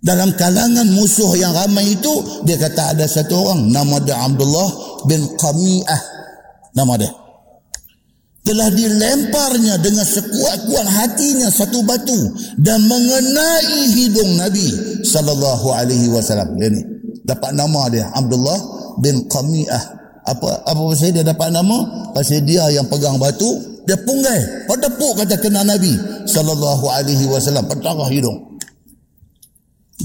dalam 0.00 0.32
kalangan 0.32 0.88
musuh 0.96 1.36
yang 1.36 1.52
ramai 1.52 1.92
itu, 1.92 2.12
dia 2.48 2.56
kata 2.56 2.96
ada 2.96 3.04
satu 3.04 3.36
orang, 3.36 3.68
nama 3.68 4.00
dia 4.00 4.16
Abdullah 4.16 4.68
bin 5.04 5.20
Qami'ah. 5.36 6.02
Nama 6.72 6.92
dia. 6.96 7.12
Telah 8.40 8.72
dilemparnya 8.72 9.76
dengan 9.84 10.06
sekuat-kuat 10.08 10.86
hatinya 10.88 11.52
satu 11.52 11.84
batu 11.84 12.16
dan 12.56 12.80
mengenai 12.88 13.92
hidung 13.92 14.40
Nabi 14.40 14.72
sallallahu 15.04 15.68
alaihi 15.76 16.08
wasallam. 16.08 16.56
Dia 16.56 16.72
ni 16.72 16.80
dapat 17.28 17.52
nama 17.52 17.92
dia 17.92 18.08
Abdullah 18.16 18.56
bin 19.04 19.28
Qami'ah. 19.28 20.00
Apa 20.24 20.64
apa 20.64 20.80
pasal 20.80 21.12
dia 21.12 21.24
dapat 21.28 21.52
nama? 21.52 22.08
Pasal 22.16 22.40
dia 22.48 22.64
yang 22.72 22.88
pegang 22.88 23.20
batu, 23.20 23.84
dia 23.84 24.00
punggai. 24.00 24.64
Pada 24.64 24.88
kata 24.88 25.36
kena 25.36 25.60
Nabi 25.60 25.92
sallallahu 26.24 26.88
alaihi 26.88 27.28
wasallam, 27.28 27.68
pentarah 27.68 28.08
hidung 28.08 28.49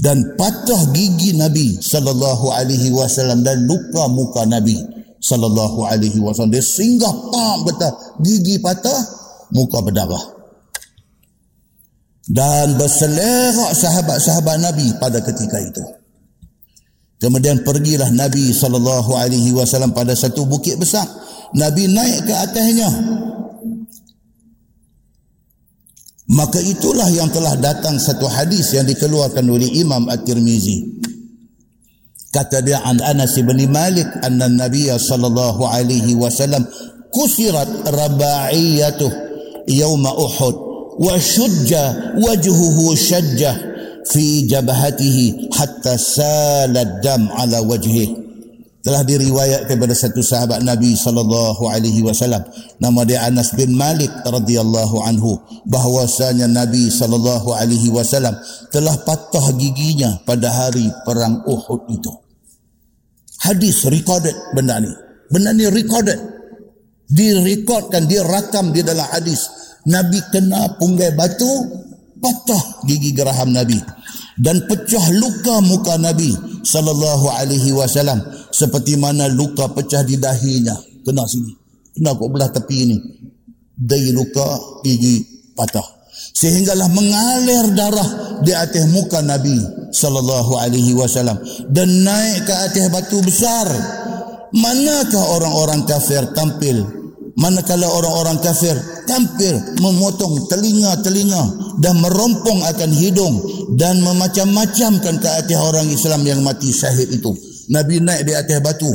dan 0.00 0.36
patah 0.36 0.92
gigi 0.92 1.32
Nabi 1.32 1.80
sallallahu 1.80 2.52
alaihi 2.52 2.92
wasallam 2.92 3.40
dan 3.40 3.64
luka 3.64 4.04
muka 4.12 4.44
Nabi 4.44 4.76
sallallahu 5.20 5.88
alaihi 5.88 6.20
wasallam. 6.20 6.52
Dia 6.52 6.64
singgah 6.64 7.12
pak 7.12 7.56
betul 7.64 7.92
gigi 8.20 8.60
patah 8.60 9.00
muka 9.52 9.80
berdarah. 9.80 10.36
Dan 12.26 12.74
berselerak 12.74 13.70
sahabat-sahabat 13.78 14.58
Nabi 14.58 14.90
pada 14.98 15.22
ketika 15.22 15.62
itu. 15.62 15.84
Kemudian 17.22 17.62
pergilah 17.62 18.10
Nabi 18.12 18.50
sallallahu 18.50 19.14
alaihi 19.14 19.54
wasallam 19.54 19.94
pada 19.94 20.12
satu 20.12 20.44
bukit 20.44 20.76
besar. 20.76 21.06
Nabi 21.54 21.86
naik 21.86 22.26
ke 22.26 22.34
atasnya 22.34 22.90
Maka 26.26 26.58
itulah 26.58 27.06
yang 27.14 27.30
telah 27.30 27.54
datang 27.54 28.02
satu 28.02 28.26
hadis 28.26 28.74
yang 28.74 28.82
dikeluarkan 28.82 29.46
oleh 29.46 29.70
Imam 29.78 30.10
At-Tirmizi. 30.10 30.98
Kata 32.34 32.60
dia 32.60 32.82
an 32.82 32.98
Anas 32.98 33.38
bin 33.38 33.62
Malik 33.70 34.10
anna 34.26 34.50
Nabi 34.50 34.90
sallallahu 34.90 35.62
alaihi 35.70 36.18
wasallam 36.18 36.66
kusirat 37.14 37.86
raba'iyatuh 37.86 39.08
yawma 39.70 40.12
Uhud 40.12 40.56
wa 40.98 41.14
shujja 41.16 42.16
wajhuhu 42.18 42.92
shajjah 42.92 43.54
fi 44.10 44.44
jabhatihi 44.44 45.48
hatta 45.54 45.96
sala 45.96 47.00
dam 47.00 47.30
ala 47.32 47.62
wajhihi 47.64 48.25
telah 48.86 49.02
diriwayatkan 49.02 49.66
kepada 49.66 49.98
satu 49.98 50.22
sahabat 50.22 50.62
Nabi 50.62 50.94
sallallahu 50.94 51.66
alaihi 51.66 52.06
wasallam. 52.06 52.46
Nama 52.78 53.00
dia 53.02 53.26
Anas 53.26 53.50
bin 53.58 53.74
Malik 53.74 54.14
radhiyallahu 54.22 55.02
anhu. 55.02 55.42
Bahwasanya 55.66 56.46
Nabi 56.46 56.86
sallallahu 56.86 57.50
alaihi 57.50 57.90
wasallam 57.90 58.38
telah 58.70 58.94
patah 59.02 59.50
giginya 59.58 60.22
pada 60.22 60.54
hari 60.54 60.86
perang 61.02 61.42
Uhud 61.50 61.90
itu. 61.90 62.14
Hadis 63.42 63.82
recorded 63.90 64.38
benda 64.54 64.78
ni. 64.78 64.94
Benda 65.34 65.50
ni 65.50 65.66
recorded. 65.66 66.22
Direkodkan 67.10 68.06
direkam 68.06 68.70
di 68.70 68.86
dalam 68.86 69.10
hadis. 69.10 69.50
Nabi 69.90 70.22
kena 70.30 70.78
punggai 70.78 71.10
batu 71.10 71.50
patah 72.22 72.86
gigi 72.86 73.10
geraham 73.10 73.50
Nabi. 73.50 73.82
Dan 74.38 74.62
pecah 74.70 75.10
luka 75.10 75.58
muka 75.58 75.98
Nabi 75.98 76.30
sallallahu 76.62 77.26
alaihi 77.34 77.74
wasallam 77.74 78.22
seperti 78.56 78.96
mana 78.96 79.28
luka 79.28 79.68
pecah 79.68 80.00
di 80.00 80.16
dahinya. 80.16 80.72
Kena 81.04 81.28
sini. 81.28 81.52
Kena 81.92 82.16
kok 82.16 82.28
belah 82.32 82.48
tepi 82.48 82.76
ini 82.88 82.96
dari 83.76 84.08
luka 84.16 84.80
gigi 84.80 85.20
patah. 85.52 85.84
Sehinggalah 86.16 86.88
mengalir 86.88 87.76
darah 87.76 88.40
di 88.40 88.56
atas 88.56 88.88
muka 88.88 89.20
Nabi 89.20 89.56
sallallahu 89.92 90.56
alaihi 90.56 90.96
wasallam 90.96 91.36
dan 91.68 91.88
naik 92.00 92.48
ke 92.48 92.54
atas 92.56 92.88
batu 92.88 93.20
besar. 93.20 93.68
Manakah 94.56 95.24
orang-orang 95.36 95.84
kafir 95.84 96.32
tampil? 96.32 96.80
Manakala 97.36 97.84
orang-orang 97.84 98.40
kafir 98.40 98.72
tampil 99.04 99.60
memotong 99.84 100.48
telinga-telinga 100.48 101.76
dan 101.84 102.00
merompong 102.00 102.64
akan 102.64 102.90
hidung 102.96 103.36
dan 103.76 104.00
memacam-macamkan 104.00 105.20
ke 105.20 105.28
atas 105.28 105.60
orang 105.60 105.84
Islam 105.92 106.24
yang 106.24 106.40
mati 106.40 106.72
syahid 106.72 107.12
itu. 107.12 107.36
Nabi 107.70 107.98
naik 107.98 108.22
di 108.26 108.32
atas 108.34 108.58
batu. 108.62 108.90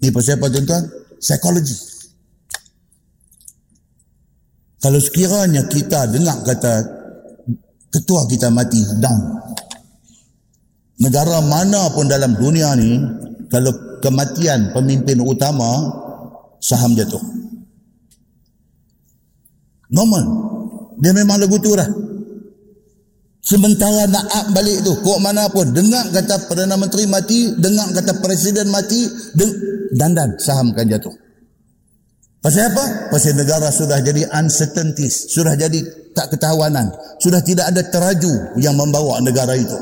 Ini 0.00 0.08
pasal 0.12 0.40
apa 0.40 0.46
tuan-tuan? 0.52 0.84
Psikologi. 1.20 1.76
Kalau 4.84 5.00
sekiranya 5.00 5.64
kita 5.64 6.12
dengar 6.12 6.44
kata 6.44 6.72
ketua 7.88 8.28
kita 8.28 8.52
mati, 8.52 8.84
down. 9.00 9.20
Negara 11.00 11.40
mana 11.40 11.88
pun 11.96 12.04
dalam 12.04 12.36
dunia 12.36 12.76
ni, 12.76 13.00
kalau 13.48 13.72
kematian 14.04 14.76
pemimpin 14.76 15.24
utama, 15.24 15.88
saham 16.60 16.92
jatuh. 16.92 17.22
Normal. 19.88 20.24
Dia 21.00 21.16
memang 21.16 21.40
lagu 21.40 21.56
tu 21.58 21.72
lah. 21.72 21.88
Sementara 23.44 24.08
up 24.08 24.56
balik 24.56 24.80
tu, 24.80 24.96
kok 25.04 25.20
mana 25.20 25.44
pun, 25.52 25.68
dengar 25.68 26.08
kata 26.08 26.48
Perdana 26.48 26.80
Menteri 26.80 27.04
mati, 27.04 27.52
dengar 27.60 27.92
kata 27.92 28.16
Presiden 28.24 28.72
mati, 28.72 29.04
dan 29.92 30.16
dan 30.16 30.32
saham 30.40 30.72
kan 30.72 30.88
jatuh. 30.88 31.12
Pasal 32.40 32.72
apa? 32.72 33.12
Pasal 33.12 33.36
negara 33.36 33.68
sudah 33.68 34.00
jadi 34.00 34.24
uncertainties, 34.32 35.28
sudah 35.28 35.60
jadi 35.60 35.76
tak 36.16 36.32
ketahuanan, 36.32 36.88
sudah 37.20 37.44
tidak 37.44 37.68
ada 37.68 37.84
teraju 37.84 38.56
yang 38.56 38.80
membawa 38.80 39.20
negara 39.20 39.52
itu. 39.60 39.76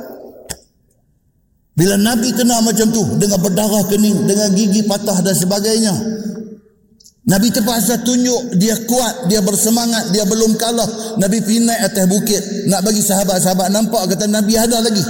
Bila 1.79 1.95
Nabi 1.95 2.35
kena 2.35 2.67
macam 2.67 2.91
tu, 2.91 3.03
dengan 3.15 3.39
berdarah 3.47 3.87
kening, 3.87 4.27
dengan 4.27 4.51
gigi 4.59 4.83
patah 4.91 5.23
dan 5.23 5.39
sebagainya, 5.39 5.95
Nabi 7.23 7.55
terpaksa 7.55 8.03
tunjuk 8.03 8.59
dia 8.59 8.75
kuat, 8.83 9.31
dia 9.31 9.39
bersemangat, 9.39 10.11
dia 10.11 10.27
belum 10.27 10.59
kalah. 10.59 10.91
Nabi 11.23 11.39
pergi 11.39 11.63
naik 11.63 11.81
atas 11.87 12.07
bukit. 12.11 12.43
Nak 12.67 12.83
bagi 12.83 12.99
sahabat-sahabat 12.99 13.71
nampak 13.71 14.11
kata 14.11 14.27
Nabi 14.27 14.59
ada 14.59 14.83
lagi. 14.83 15.07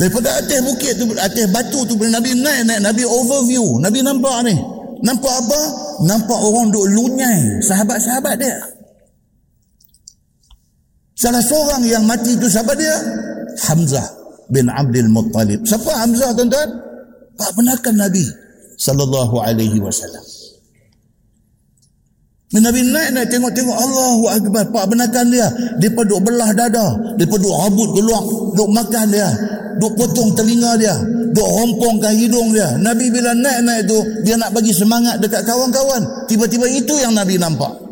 Daripada 0.00 0.40
atas 0.40 0.60
bukit 0.64 0.96
tu, 0.96 1.04
atas 1.20 1.46
batu 1.52 1.84
tu, 1.84 2.00
Nabi 2.00 2.32
naik, 2.32 2.64
naik. 2.64 2.80
Nabi 2.80 3.04
overview. 3.04 3.76
Nabi 3.76 4.00
nampak 4.00 4.36
ni. 4.48 4.56
Nampak 5.04 5.34
apa? 5.44 5.60
Nampak 6.08 6.38
orang 6.40 6.72
duk 6.72 6.88
lunyai. 6.96 7.60
Sahabat-sahabat 7.60 8.40
dia. 8.40 8.56
Salah 11.12 11.44
seorang 11.44 11.84
yang 11.84 12.08
mati 12.08 12.32
itu 12.32 12.48
siapa 12.48 12.72
dia? 12.72 12.96
Hamzah 13.68 14.04
bin 14.48 14.72
Abdul 14.72 15.12
Muttalib. 15.12 15.60
Siapa 15.68 15.92
Hamzah 15.92 16.32
tuan-tuan? 16.32 16.68
Pak 17.36 17.52
benarkan 17.52 18.00
Nabi 18.00 18.45
sallallahu 18.76 19.40
alaihi 19.40 19.80
wasallam. 19.82 20.22
Nabi 22.56 22.88
naik 22.88 23.10
naik 23.12 23.28
tengok-tengok 23.28 23.74
Allahu 23.76 24.24
Akbar. 24.32 24.64
Pak 24.70 24.84
benarkan 24.88 25.28
dia. 25.28 25.50
Dia 25.82 25.90
duk 25.92 26.20
belah 26.24 26.50
dada. 26.56 26.94
Dia 27.18 27.26
duk 27.26 27.42
rabut 27.52 27.90
keluar. 27.92 28.22
Duk 28.54 28.70
makan 28.70 29.06
dia. 29.12 29.28
Duk 29.76 29.92
potong 29.98 30.32
telinga 30.32 30.78
dia. 30.80 30.94
Duk 31.36 31.44
rompongkan 31.44 32.16
hidung 32.16 32.56
dia. 32.56 32.80
Nabi 32.80 33.12
bila 33.12 33.36
naik-naik 33.36 33.84
tu. 33.84 33.98
Dia 34.24 34.40
nak 34.40 34.56
bagi 34.56 34.72
semangat 34.72 35.20
dekat 35.20 35.44
kawan-kawan. 35.44 36.30
Tiba-tiba 36.30 36.64
itu 36.70 36.96
yang 36.96 37.12
Nabi 37.12 37.36
nampak. 37.36 37.85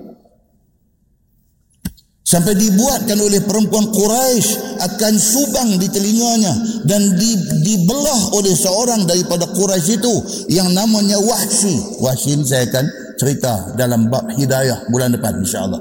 Sampai 2.34 2.58
dibuatkan 2.58 3.14
oleh 3.22 3.46
perempuan 3.46 3.94
Quraisy 3.94 4.82
akan 4.82 5.14
subang 5.14 5.70
di 5.78 5.86
telinganya 5.86 6.82
dan 6.82 7.14
di, 7.14 7.30
dibelah 7.62 8.34
oleh 8.34 8.50
seorang 8.50 9.06
daripada 9.06 9.46
Quraisy 9.54 10.02
itu 10.02 10.14
yang 10.50 10.66
namanya 10.74 11.14
Wahsy. 11.22 12.02
Wahsy 12.02 12.34
saya 12.42 12.66
akan 12.66 12.90
cerita 13.22 13.78
dalam 13.78 14.10
bab 14.10 14.26
hidayah 14.34 14.82
bulan 14.90 15.14
depan 15.14 15.46
insya-Allah. 15.46 15.78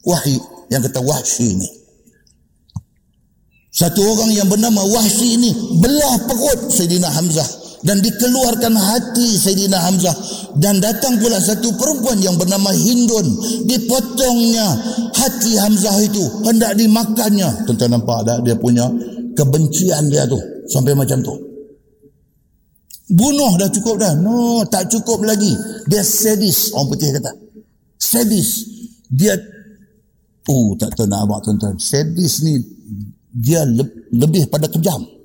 Wahyi 0.00 0.40
yang 0.72 0.80
kata 0.80 1.04
Wahsy 1.04 1.60
ini. 1.60 1.68
Satu 3.68 4.00
orang 4.00 4.32
yang 4.32 4.48
bernama 4.48 4.80
Wahsy 4.80 5.36
ini 5.36 5.52
belah 5.76 6.24
perut 6.24 6.72
Sayyidina 6.72 7.12
Hamzah 7.12 7.65
dan 7.86 8.02
dikeluarkan 8.02 8.74
hati 8.74 9.38
Sayyidina 9.38 9.78
Hamzah. 9.78 10.16
Dan 10.58 10.82
datang 10.82 11.22
pula 11.22 11.38
satu 11.38 11.70
perempuan 11.78 12.18
yang 12.18 12.34
bernama 12.34 12.74
Hindun. 12.74 13.38
Dipotongnya 13.62 14.66
hati 15.14 15.54
Hamzah 15.54 15.94
itu. 16.02 16.24
Hendak 16.42 16.74
dimakannya. 16.74 17.62
Tuan-tuan 17.62 17.94
nampak 17.94 18.26
tak? 18.26 18.42
Dia 18.42 18.58
punya 18.58 18.90
kebencian 19.38 20.10
dia 20.10 20.26
tu. 20.26 20.36
Sampai 20.66 20.98
macam 20.98 21.22
tu. 21.22 21.34
Bunuh 23.06 23.54
dah 23.54 23.70
cukup 23.70 24.02
dah. 24.02 24.18
No 24.18 24.66
tak 24.66 24.90
cukup 24.90 25.22
lagi. 25.22 25.54
Dia 25.86 26.02
sadis 26.02 26.74
orang 26.74 26.90
putih 26.90 27.14
kata. 27.14 27.30
Sadis. 27.94 28.66
Dia 29.06 29.38
oh 30.50 30.74
tak 30.74 30.98
tahu 30.98 31.06
nak 31.06 31.22
abang 31.22 31.38
tuan-tuan. 31.38 31.78
Sadis 31.78 32.42
ni 32.42 32.58
dia 33.30 33.62
lebih 34.10 34.50
pada 34.50 34.66
kejam 34.66 35.15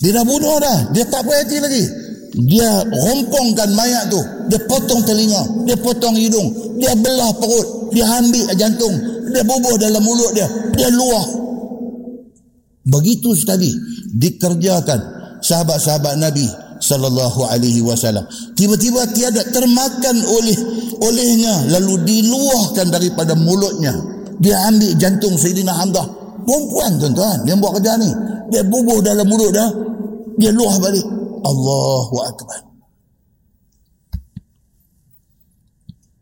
dia 0.00 0.16
dah 0.16 0.24
bunuh 0.24 0.56
dah. 0.56 0.78
Dia 0.96 1.04
tak 1.12 1.28
berhati 1.28 1.60
lagi. 1.60 1.84
Dia 2.48 2.88
rompongkan 2.88 3.68
mayat 3.76 4.08
tu. 4.08 4.20
Dia 4.48 4.56
potong 4.64 5.04
telinga. 5.04 5.68
Dia 5.68 5.76
potong 5.76 6.16
hidung. 6.16 6.48
Dia 6.80 6.96
belah 6.96 7.36
perut. 7.36 7.92
Dia 7.92 8.08
ambil 8.08 8.48
jantung. 8.56 8.96
Dia 9.28 9.44
bubuh 9.44 9.76
dalam 9.76 10.00
mulut 10.00 10.32
dia. 10.32 10.48
Dia 10.72 10.88
luah. 10.88 11.26
Begitu 12.88 13.36
sekali 13.36 13.68
dikerjakan 14.16 14.98
sahabat-sahabat 15.44 16.16
Nabi 16.16 16.48
sallallahu 16.80 17.44
alaihi 17.52 17.84
wasallam. 17.84 18.24
Tiba-tiba 18.56 19.04
tiada 19.12 19.44
termakan 19.52 20.16
oleh 20.24 20.56
olehnya 21.04 21.76
lalu 21.76 22.00
diluahkan 22.08 22.88
daripada 22.88 23.36
mulutnya. 23.36 23.92
Dia 24.40 24.64
ambil 24.72 24.96
jantung 24.96 25.36
Sayyidina 25.36 25.76
Hamzah. 25.76 26.08
Perempuan 26.40 26.96
tuan-tuan 26.96 27.44
yang 27.44 27.60
buat 27.60 27.76
kerja 27.76 28.00
ni. 28.00 28.08
Dia 28.48 28.64
bubuh 28.64 29.04
dalam 29.04 29.28
mulut 29.28 29.52
dia 29.52 29.89
dia 30.38 30.50
luah 30.52 30.76
balik. 30.78 31.06
Allahu 31.40 32.16
Akbar. 32.20 32.70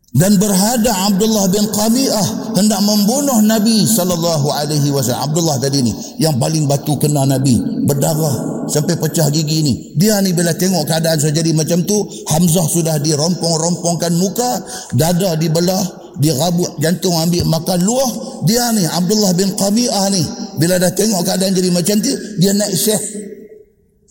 Dan 0.09 0.41
berhadap 0.41 1.13
Abdullah 1.13 1.45
bin 1.53 1.69
Qami'ah 1.69 2.57
hendak 2.57 2.81
membunuh 2.81 3.45
Nabi 3.45 3.85
sallallahu 3.85 4.49
alaihi 4.49 4.89
wasallam. 4.89 5.29
Abdullah 5.29 5.61
tadi 5.61 5.85
ni 5.85 5.93
yang 6.17 6.33
paling 6.41 6.65
batu 6.65 6.97
kena 6.97 7.29
Nabi. 7.29 7.85
Berdarah 7.85 8.65
sampai 8.65 8.97
pecah 8.97 9.29
gigi 9.29 9.61
ni. 9.61 9.73
Dia 10.01 10.17
ni 10.25 10.33
bila 10.33 10.49
tengok 10.57 10.89
keadaan 10.89 11.21
sudah 11.21 11.35
jadi 11.37 11.53
macam 11.53 11.85
tu 11.85 12.09
Hamzah 12.25 12.65
sudah 12.65 12.97
dirompong-rompongkan 13.05 14.09
muka 14.17 14.65
dada 14.97 15.37
dibelah 15.37 15.85
dirabut 16.17 16.73
jantung 16.81 17.13
ambil 17.13 17.45
makan 17.45 17.79
luah. 17.85 18.11
Dia 18.49 18.73
ni 18.73 18.89
Abdullah 18.89 19.37
bin 19.37 19.53
Qami'ah 19.53 20.09
ni 20.09 20.25
bila 20.57 20.81
dah 20.81 20.89
tengok 20.89 21.21
keadaan 21.21 21.53
jadi 21.53 21.69
macam 21.69 22.01
tu 22.01 22.09
dia 22.41 22.57
naik 22.57 22.73
syekh 22.73 23.28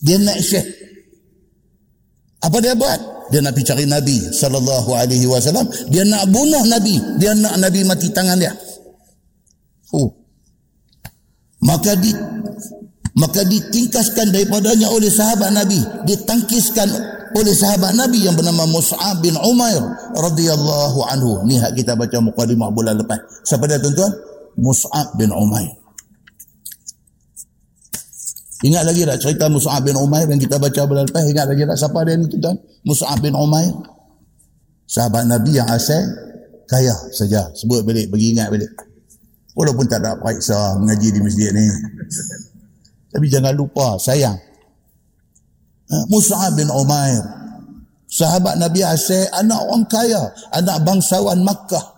dia 0.03 0.17
naik 0.19 0.41
syekh. 0.43 0.67
Apa 2.39 2.63
dia 2.63 2.79
buat? 2.79 3.19
dia 3.29 3.45
nak 3.45 3.53
pergi 3.53 3.69
cari 3.73 3.85
Nabi 3.85 4.17
sallallahu 4.33 4.91
alaihi 4.97 5.29
wasallam. 5.29 5.69
Dia 5.93 6.05
nak 6.09 6.33
bunuh 6.33 6.65
Nabi. 6.65 6.97
Dia 7.21 7.37
nak 7.37 7.61
Nabi 7.61 7.85
mati 7.85 8.09
tangan 8.09 8.41
dia. 8.41 8.53
Oh. 9.93 10.09
Maka 11.65 11.93
di 11.99 12.13
maka 13.19 13.43
ditingkaskan 13.43 14.33
daripadanya 14.33 14.89
oleh 14.89 15.13
sahabat 15.13 15.53
Nabi. 15.53 15.81
Ditangkiskan 16.09 16.89
oleh 17.37 17.53
sahabat 17.53 17.93
Nabi 17.93 18.25
yang 18.25 18.37
bernama 18.39 18.65
Mus'ab 18.65 19.21
bin 19.21 19.37
Umair 19.37 19.85
radhiyallahu 20.17 20.99
anhu. 21.13 21.45
Ni 21.45 21.61
hak 21.61 21.77
kita 21.77 21.93
baca 22.01 22.17
mukadimah 22.25 22.73
bulan 22.73 22.97
lepas. 22.97 23.21
Siapa 23.45 23.69
dia 23.69 23.77
tuan-tuan? 23.77 24.13
Mus'ab 24.57 25.13
bin 25.21 25.29
Umair 25.37 25.77
Ingat 28.59 28.83
lagi 28.91 29.07
tak 29.07 29.19
cerita 29.23 29.47
Mus'ab 29.47 29.87
bin 29.87 29.95
Umair 29.95 30.27
yang 30.27 30.43
kita 30.43 30.59
baca 30.59 30.83
lepas? 30.83 31.23
Ingat 31.31 31.47
lagi 31.47 31.63
tak 31.63 31.79
siapa 31.79 31.99
dia 32.03 32.19
ni 32.19 32.27
tuan? 32.27 32.59
Mus'ab 32.83 33.23
bin 33.23 33.31
Umair. 33.39 33.71
Sahabat 34.89 35.31
Nabi 35.31 35.55
yang 35.55 35.69
asal 35.71 36.03
kaya 36.67 36.91
saja. 37.15 37.47
Sebut 37.55 37.87
balik, 37.87 38.11
bagi 38.11 38.35
ingat 38.35 38.51
balik. 38.51 38.73
Walaupun 39.55 39.87
tak 39.87 40.03
ada 40.03 40.19
periksa 40.19 40.75
mengaji 40.75 41.09
di 41.15 41.21
masjid 41.23 41.55
ni. 41.55 41.67
Tapi 43.15 43.27
jangan 43.31 43.55
lupa, 43.55 43.95
sayang. 43.95 44.35
Ha, 45.89 45.97
Mus'ab 46.11 46.59
bin 46.59 46.67
Umair. 46.67 47.23
Sahabat 48.11 48.59
Nabi 48.59 48.83
asal 48.83 49.23
anak 49.39 49.61
orang 49.71 49.87
kaya. 49.87 50.23
Anak 50.51 50.83
bangsawan 50.83 51.39
Makkah. 51.47 51.95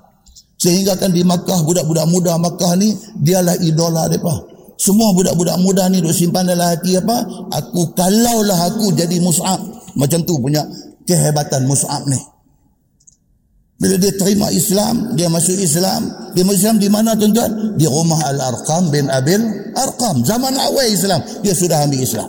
Sehingga 0.60 0.92
kan 1.00 1.08
di 1.08 1.24
Makkah, 1.24 1.64
budak-budak 1.64 2.04
muda 2.04 2.36
Makkah 2.36 2.76
ni, 2.76 2.92
dialah 3.16 3.56
idola 3.64 4.04
mereka. 4.12 4.49
Semua 4.80 5.12
budak-budak 5.12 5.60
muda 5.60 5.92
ni 5.92 6.00
duk 6.00 6.16
simpan 6.16 6.48
dalam 6.48 6.72
hati 6.72 6.96
apa? 6.96 7.20
Aku 7.52 7.92
kalaulah 7.92 8.72
aku 8.72 8.96
jadi 8.96 9.20
Mus'ab. 9.20 9.60
Macam 9.92 10.24
tu 10.24 10.40
punya 10.40 10.64
kehebatan 11.04 11.68
Mus'ab 11.68 12.08
ni. 12.08 12.16
Bila 13.76 14.00
dia 14.00 14.12
terima 14.16 14.48
Islam, 14.48 15.12
dia 15.20 15.28
masuk 15.28 15.56
Islam. 15.56 16.32
Dia 16.32 16.44
masuk 16.48 16.64
Islam 16.64 16.76
di 16.80 16.88
mana 16.88 17.12
tuan-tuan? 17.12 17.76
Di 17.76 17.84
rumah 17.84 18.24
Al-Arqam 18.24 18.88
bin 18.88 19.12
Abil 19.12 19.40
Arqam. 19.76 20.24
Zaman 20.24 20.56
awal 20.56 20.88
Islam, 20.88 21.20
dia 21.44 21.52
sudah 21.52 21.84
ambil 21.84 22.00
Islam. 22.00 22.28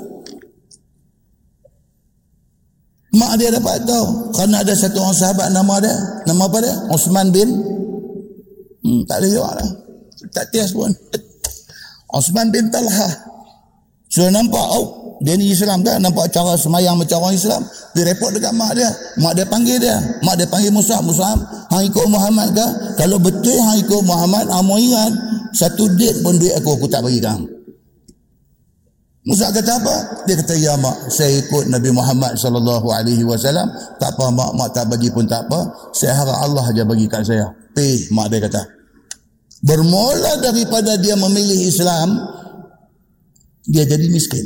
Mak 3.15 3.31
dia 3.39 3.51
dapat 3.51 3.83
tahu. 3.83 4.31
Kerana 4.35 4.63
ada 4.63 4.73
satu 4.75 5.03
orang 5.03 5.15
sahabat 5.15 5.47
nama 5.51 5.75
dia. 5.83 5.95
Nama 6.27 6.41
apa 6.47 6.57
dia? 6.63 6.75
Osman 6.91 7.27
bin. 7.31 7.49
Hmm, 8.83 9.03
tak 9.07 9.23
ada 9.23 9.27
jawab 9.27 9.53
lah. 9.55 9.69
Tak 10.31 10.45
tias 10.55 10.71
pun. 10.71 10.91
Osman 12.11 12.51
bin 12.51 12.67
Talha. 12.71 13.09
Sudah 14.11 14.27
nampak, 14.27 14.65
oh, 14.75 15.17
dia 15.23 15.37
ni 15.37 15.53
Islam 15.53 15.85
kan? 15.85 16.01
Nampak 16.01 16.33
cara 16.33 16.57
semayang 16.57 16.99
macam 16.99 17.23
orang 17.23 17.37
Islam. 17.37 17.61
Dia 17.95 18.03
report 18.09 18.35
dekat 18.35 18.51
mak 18.57 18.73
dia. 18.75 18.89
Mak 19.21 19.33
dia 19.37 19.45
panggil 19.47 19.77
dia. 19.77 19.95
Mak 20.25 20.35
dia 20.35 20.47
panggil 20.49 20.73
Musa. 20.73 20.97
Musa, 20.99 21.31
hang 21.71 21.85
ikut 21.87 22.07
Muhammad 22.09 22.51
ke? 22.51 22.67
Kalau 22.99 23.21
betul 23.21 23.55
hang 23.55 23.79
ikut 23.79 24.01
Muhammad, 24.03 24.49
hang 24.49 24.67
ingat, 24.81 25.11
satu 25.55 25.87
date 25.95 26.19
pun 26.25 26.35
duit 26.41 26.57
aku, 26.57 26.75
aku 26.75 26.89
tak 26.89 27.05
bagi 27.05 27.21
kang. 27.21 27.45
Musa 29.21 29.53
kata 29.53 29.77
apa? 29.77 29.95
Dia 30.25 30.35
kata, 30.41 30.53
ya 30.57 30.73
mak, 30.81 31.13
saya 31.13 31.37
ikut 31.37 31.69
Nabi 31.69 31.93
Muhammad 31.93 32.33
sallallahu 32.41 32.89
alaihi 32.89 33.21
wasallam. 33.21 33.69
Tak 34.01 34.17
apa 34.17 34.33
mak, 34.33 34.57
mak 34.57 34.73
tak 34.73 34.89
bagi 34.89 35.13
pun 35.13 35.29
tak 35.29 35.45
apa. 35.45 35.69
Saya 35.93 36.17
harap 36.17 36.41
Allah 36.41 36.65
aja 36.65 36.81
bagi 36.81 37.05
kat 37.05 37.21
saya. 37.29 37.45
Pih, 37.77 38.09
mak 38.09 38.33
dia 38.33 38.41
kata. 38.41 38.80
Bermula 39.61 40.41
daripada 40.41 40.97
dia 40.97 41.13
memilih 41.13 41.69
Islam, 41.69 42.17
dia 43.69 43.85
jadi 43.85 44.09
miskin. 44.09 44.41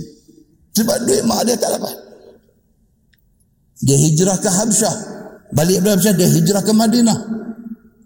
Sebab 0.76 1.08
duit 1.08 1.24
mak 1.24 1.48
dia 1.48 1.56
tak 1.56 1.80
dapat. 1.80 1.96
Dia 3.80 3.96
hijrah 3.96 4.36
ke 4.44 4.50
Habsyah. 4.52 4.96
Balik 5.56 5.80
dari 5.80 5.96
Habsyah, 5.96 6.14
dia 6.20 6.28
hijrah 6.28 6.64
ke 6.64 6.76
Madinah. 6.76 7.20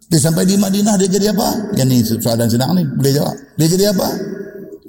Dia 0.10 0.20
sampai 0.22 0.46
di 0.46 0.54
Madinah, 0.58 0.98
dia 1.02 1.10
jadi 1.10 1.34
apa? 1.34 1.74
Yang 1.78 1.88
ni 1.90 1.98
soalan 2.06 2.50
senang 2.50 2.78
ni, 2.78 2.86
boleh 2.86 3.14
jawab. 3.14 3.36
Dia 3.58 3.68
jadi 3.70 3.86
apa? 3.90 4.08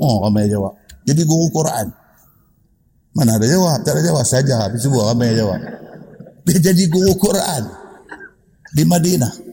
Oh, 0.00 0.24
ramai 0.24 0.48
jawab. 0.48 0.76
Jadi 1.04 1.24
guru 1.24 1.48
Quran. 1.52 1.88
Mana 3.16 3.36
ada 3.36 3.44
jawab? 3.48 3.80
Tak 3.84 3.96
ada 3.96 4.02
jawab. 4.06 4.24
Saja 4.24 4.54
habis 4.64 4.80
semua 4.80 5.12
ramai 5.12 5.36
jawab. 5.36 5.60
Dia 6.48 6.72
jadi 6.72 6.84
guru 6.88 7.12
Quran. 7.20 7.62
Di 8.72 8.84
Madinah. 8.86 9.49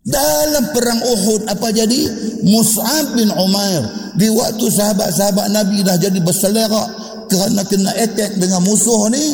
Dalam 0.00 0.64
perang 0.72 1.00
Uhud 1.04 1.44
apa 1.44 1.68
jadi? 1.76 2.08
Mus'ab 2.40 3.20
bin 3.20 3.28
Umair 3.36 3.84
di 4.16 4.32
waktu 4.32 4.64
sahabat-sahabat 4.72 5.52
Nabi 5.52 5.84
dah 5.84 6.00
jadi 6.00 6.16
berselerak 6.24 6.88
kerana 7.28 7.60
kena 7.68 7.92
attack 8.00 8.40
dengan 8.40 8.64
musuh 8.64 9.12
ni 9.12 9.24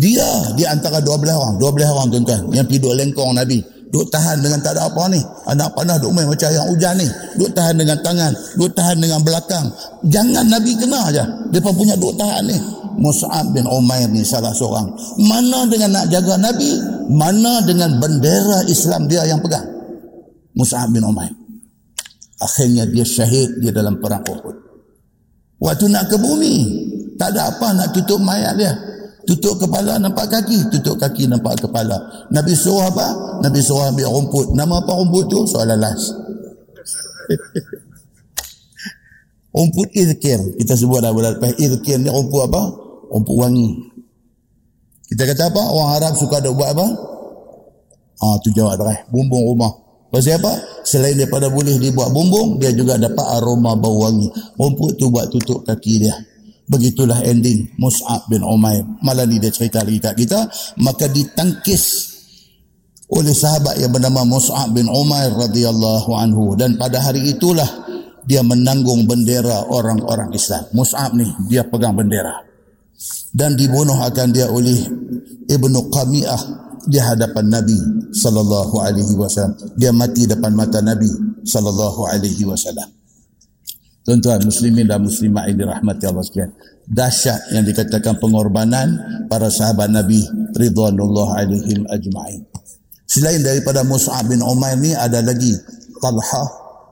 dia 0.00 0.26
di 0.56 0.64
antara 0.64 1.04
dua 1.04 1.20
belah 1.20 1.36
orang, 1.36 1.54
dua 1.60 1.70
belah 1.76 1.92
orang 1.92 2.08
tuan-tuan 2.08 2.40
yang 2.56 2.64
pergi 2.64 2.88
lengkong 2.88 3.36
Nabi. 3.36 3.60
Duk 3.88 4.04
tahan 4.12 4.44
dengan 4.44 4.60
tak 4.60 4.76
ada 4.76 4.84
apa 4.84 5.08
ni. 5.08 5.16
Anak 5.48 5.72
panah 5.72 5.96
duk 5.96 6.12
main 6.12 6.28
macam 6.28 6.52
yang 6.52 6.68
hujan 6.68 6.92
ni. 7.00 7.08
Duk 7.40 7.56
tahan 7.56 7.72
dengan 7.72 7.96
tangan. 8.04 8.36
Duk 8.60 8.68
tahan 8.76 9.00
dengan 9.00 9.24
belakang. 9.24 9.64
Jangan 10.04 10.44
Nabi 10.44 10.76
kena 10.76 11.08
aja. 11.08 11.24
Depa 11.48 11.72
punya 11.72 11.96
duk 11.96 12.12
tahan 12.20 12.52
ni. 12.52 12.56
Mus'ab 13.00 13.48
bin 13.56 13.64
Umair 13.64 14.12
ni 14.12 14.20
salah 14.28 14.52
seorang. 14.52 14.92
Mana 15.24 15.64
dengan 15.72 15.96
nak 15.96 16.12
jaga 16.12 16.36
Nabi? 16.36 16.68
Mana 17.08 17.64
dengan 17.64 17.96
bendera 17.96 18.60
Islam 18.68 19.08
dia 19.08 19.24
yang 19.24 19.40
pegang? 19.40 19.77
Mus'ab 20.58 20.90
bin 20.90 21.06
Umair. 21.06 21.30
Akhirnya 22.42 22.86
dia 22.90 23.06
syahid 23.06 23.62
dia 23.62 23.70
dalam 23.70 24.02
perang 24.02 24.26
Uhud. 24.26 24.56
Waktu 25.58 25.90
nak 25.90 26.10
ke 26.10 26.18
bumi, 26.18 26.56
tak 27.18 27.34
ada 27.34 27.50
apa 27.50 27.74
nak 27.74 27.94
tutup 27.94 28.18
mayat 28.22 28.54
dia. 28.58 28.74
Tutup 29.26 29.60
kepala 29.60 30.00
nampak 30.00 30.30
kaki, 30.30 30.70
tutup 30.72 30.98
kaki 30.98 31.26
nampak 31.30 31.58
kepala. 31.60 32.26
Nabi 32.30 32.54
suruh 32.54 32.90
apa? 32.90 33.38
Nabi 33.42 33.60
suruh 33.60 33.90
ambil 33.90 34.08
rumput. 34.08 34.54
Nama 34.54 34.74
apa 34.82 34.90
rumput 34.98 35.24
tu? 35.28 35.44
Soalan 35.44 35.78
last. 35.78 36.14
rumput 39.58 39.92
izkir. 39.92 40.40
Kita 40.62 40.78
sebut 40.78 41.02
dah 41.04 41.12
bulan 41.12 41.36
lepas. 41.36 41.58
Izkir 41.60 42.00
ni 42.00 42.08
rumput 42.08 42.48
apa? 42.48 42.62
Rumput 43.12 43.36
wangi. 43.36 43.68
Kita 45.12 45.28
kata 45.28 45.52
apa? 45.52 45.62
Orang 45.76 45.90
Arab 46.00 46.12
suka 46.16 46.40
ada 46.40 46.48
buat 46.48 46.72
apa? 46.72 46.86
Ah, 48.24 48.34
tu 48.40 48.48
jawab 48.54 48.80
dah. 48.80 48.96
Bumbung 49.12 49.44
rumah. 49.44 49.87
Pasal 50.08 50.40
apa? 50.40 50.52
Selain 50.88 51.12
daripada 51.12 51.52
boleh 51.52 51.76
dibuat 51.76 52.08
bumbung, 52.16 52.56
dia 52.56 52.72
juga 52.72 52.96
dapat 52.96 53.26
aroma 53.36 53.76
bau 53.76 54.08
wangi. 54.08 54.28
Rumput 54.56 54.96
tu 54.96 55.12
buat 55.12 55.28
tutup 55.28 55.60
kaki 55.68 55.94
dia. 56.00 56.16
Begitulah 56.68 57.20
ending 57.24 57.76
Mus'ab 57.76 58.24
bin 58.28 58.40
Umair. 58.40 58.84
Malam 59.04 59.28
ni 59.28 59.36
dia 59.36 59.52
cerita 59.52 59.84
lagi 59.84 60.00
kat 60.00 60.16
kita. 60.16 60.48
Maka 60.80 61.12
ditangkis 61.12 62.16
oleh 63.08 63.32
sahabat 63.36 63.80
yang 63.80 63.92
bernama 63.92 64.24
Mus'ab 64.24 64.72
bin 64.72 64.88
Umair 64.88 65.32
radhiyallahu 65.32 66.10
anhu. 66.16 66.56
Dan 66.56 66.80
pada 66.80 67.04
hari 67.04 67.28
itulah 67.28 67.68
dia 68.24 68.40
menanggung 68.40 69.04
bendera 69.04 69.68
orang-orang 69.68 70.32
Islam. 70.32 70.64
Mus'ab 70.72 71.16
ni, 71.16 71.24
dia 71.52 71.64
pegang 71.64 71.96
bendera. 71.96 72.44
Dan 73.32 73.56
dibunuh 73.56 73.96
akan 73.96 74.28
dia 74.32 74.48
oleh 74.48 74.76
Ibnu 75.48 75.88
Qami'ah 75.92 76.67
di 76.88 76.96
hadapan 76.96 77.46
Nabi 77.52 77.78
sallallahu 78.16 78.80
alaihi 78.80 79.14
wasallam. 79.14 79.54
Dia 79.76 79.92
mati 79.92 80.24
depan 80.24 80.56
mata 80.56 80.80
Nabi 80.80 81.08
sallallahu 81.44 82.08
alaihi 82.08 82.48
wasallam. 82.48 82.88
Tuan-tuan 84.08 84.40
muslimin 84.40 84.88
dan 84.88 85.04
muslimat 85.04 85.52
yang 85.52 85.68
dirahmati 85.68 86.08
Allah 86.08 86.24
sekalian. 86.24 86.52
Dahsyat 86.88 87.52
yang 87.52 87.68
dikatakan 87.68 88.16
pengorbanan 88.16 88.88
para 89.28 89.52
sahabat 89.52 89.92
Nabi 89.92 90.24
ridwanullah 90.56 91.44
alaihim 91.44 91.84
ajma'in. 91.92 92.48
Selain 93.04 93.44
daripada 93.44 93.84
Mus'ab 93.84 94.24
bin 94.32 94.40
Umair 94.40 94.80
ni 94.80 94.96
ada 94.96 95.20
lagi 95.20 95.52
Talha 96.00 96.44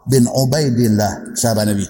bin 0.05 0.28
Ubaidillah 0.28 1.32
sahabat 1.32 1.73
Nabi. 1.73 1.89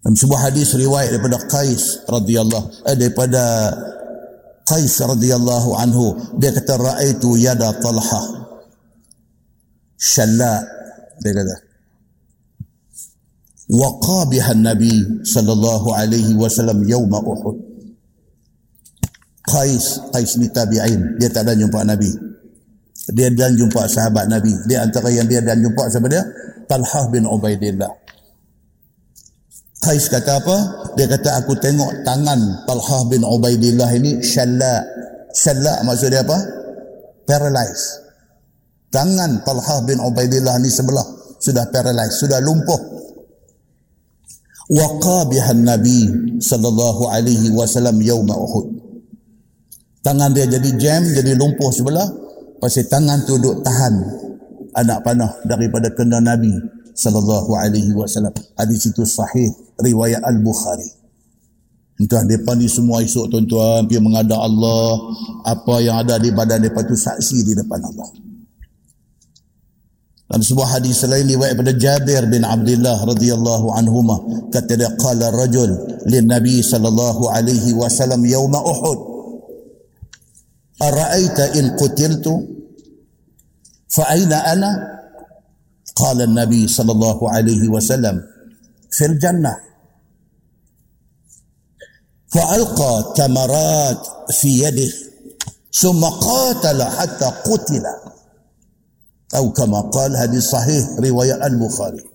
Dalam 0.00 0.16
sebuah 0.16 0.48
hadis 0.48 0.72
riwayat 0.72 1.12
daripada 1.12 1.36
Qais 1.52 2.08
radhiyallahu 2.08 2.88
eh, 2.88 2.96
daripada 2.96 3.42
Qais 4.68 5.00
radhiyallahu 5.00 5.70
anhu 5.80 6.12
dia 6.36 6.52
kata 6.52 6.76
raaitu 6.76 7.40
yada 7.40 7.72
Talha. 7.80 8.22
Shalla 9.96 10.60
dia 11.24 11.32
kata. 11.32 11.56
Waqabiha 13.68 14.52
nabi 14.60 15.24
sallallahu 15.24 15.88
alaihi 15.96 16.36
wasallam 16.36 16.84
yaum 16.84 17.08
uhud. 17.08 17.56
Qais 19.48 20.04
Qais 20.12 20.36
ni 20.36 20.52
tabi'in 20.52 21.16
dia 21.16 21.32
tak 21.32 21.48
ada 21.48 21.56
jumpa 21.56 21.80
nabi. 21.88 22.12
Dia 23.08 23.32
dan 23.32 23.56
jumpa 23.56 23.88
sahabat 23.88 24.28
nabi. 24.28 24.52
Dia 24.68 24.84
antara 24.84 25.08
yang 25.08 25.24
dia 25.24 25.40
dan 25.40 25.64
jumpa 25.64 25.88
siapa 25.88 26.12
dia? 26.12 26.20
Talha 26.68 27.08
bin 27.08 27.24
Ubaidillah 27.24 27.88
Qais 29.88 30.04
kata 30.12 30.36
apa? 30.36 30.56
Dia 31.00 31.08
kata 31.08 31.40
aku 31.40 31.56
tengok 31.56 32.04
tangan 32.04 32.36
Talha 32.68 33.08
bin 33.08 33.24
Ubaidillah 33.24 33.88
ini 33.96 34.20
syalla. 34.20 34.84
Syalla 35.32 35.80
maksud 35.80 36.12
dia 36.12 36.20
apa? 36.20 36.36
Paralyzed. 37.24 38.04
Tangan 38.92 39.40
Talha 39.48 39.80
bin 39.88 39.96
Ubaidillah 39.96 40.60
ini 40.60 40.68
sebelah 40.68 41.08
sudah 41.40 41.72
paralyzed, 41.72 42.20
sudah 42.20 42.36
lumpuh. 42.44 42.76
Waqa 44.68 45.24
bihan 45.32 45.64
Nabi 45.64 46.04
sallallahu 46.36 47.08
alaihi 47.08 47.48
wasallam 47.56 47.96
yaum 48.04 48.28
Uhud. 48.28 48.68
Tangan 50.04 50.36
dia 50.36 50.44
jadi 50.52 50.68
jam, 50.76 51.00
jadi 51.16 51.32
lumpuh 51.32 51.72
sebelah. 51.72 52.04
Pasal 52.60 52.84
tangan 52.92 53.24
tu 53.24 53.40
duduk 53.40 53.64
tahan 53.64 54.04
anak 54.76 55.00
panah 55.00 55.32
daripada 55.48 55.88
kena 55.96 56.20
Nabi 56.20 56.52
sallallahu 56.92 57.56
alaihi 57.56 57.96
wasallam. 57.96 58.36
Hadis 58.52 58.84
itu 58.92 59.08
sahih 59.08 59.48
riwayat 59.78 60.22
Al-Bukhari. 60.22 60.90
Entah 61.98 62.22
mereka 62.22 62.54
ni 62.54 62.70
semua 62.70 63.02
esok 63.02 63.26
tuan-tuan 63.26 63.86
pergi 63.90 63.98
menghadap 63.98 64.38
Allah. 64.38 64.90
Apa 65.50 65.82
yang 65.82 65.98
ada 65.98 66.14
di 66.22 66.30
badan 66.30 66.62
mereka 66.62 66.86
tu 66.86 66.94
saksi 66.94 67.42
di 67.42 67.52
depan 67.58 67.82
Allah. 67.82 68.08
Dalam 70.28 70.44
sebuah 70.44 70.78
hadis 70.78 71.02
lain 71.08 71.24
riwayat 71.24 71.56
pada 71.56 71.72
Jabir 71.72 72.28
bin 72.28 72.44
Abdullah 72.44 73.00
radhiyallahu 73.00 73.72
anhuma 73.72 74.20
kata 74.52 74.76
dia 74.76 74.92
qala 75.00 75.32
rajul 75.32 75.72
lin 76.04 76.28
nabi 76.28 76.60
sallallahu 76.60 77.32
alaihi 77.32 77.72
wasallam 77.72 78.20
yaum 78.28 78.52
Uhud 78.52 78.98
ara'aita 80.84 81.56
in 81.56 81.72
qutiltu 81.80 82.44
fa 83.88 84.04
aina 84.12 84.36
ana 84.52 84.70
qala 85.96 86.28
an-nabi 86.28 86.68
sallallahu 86.68 87.24
alaihi 87.32 87.64
wasallam 87.72 88.20
fil 88.92 89.16
jannah 89.16 89.56
فألقى 92.37 93.13
تمرات 93.15 94.01
في 94.41 94.49
يده 94.65 94.91
ثم 95.73 96.01
قاتل 96.05 96.83
حتى 96.83 97.25
قتل 97.25 97.85
atau 99.33 99.49
kama 99.49 99.89
qal 99.89 100.13
hadis 100.13 100.53
sahih 100.53 101.01
riwayat 101.01 101.41
al-Bukhari. 101.41 102.05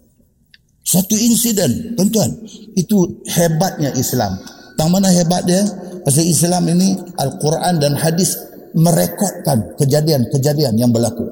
Satu 0.86 1.18
insiden, 1.18 1.98
tuan-tuan, 1.98 2.30
itu 2.78 3.26
hebatnya 3.26 3.90
Islam. 3.98 4.38
Tang 4.78 4.94
mana 4.94 5.10
hebat 5.10 5.42
dia? 5.42 5.66
Pasal 6.06 6.22
Islam 6.22 6.70
ini 6.70 6.94
Al-Quran 7.18 7.82
dan 7.82 7.98
hadis 7.98 8.38
merekodkan 8.70 9.74
kejadian-kejadian 9.82 10.78
yang 10.78 10.94
berlaku. 10.94 11.26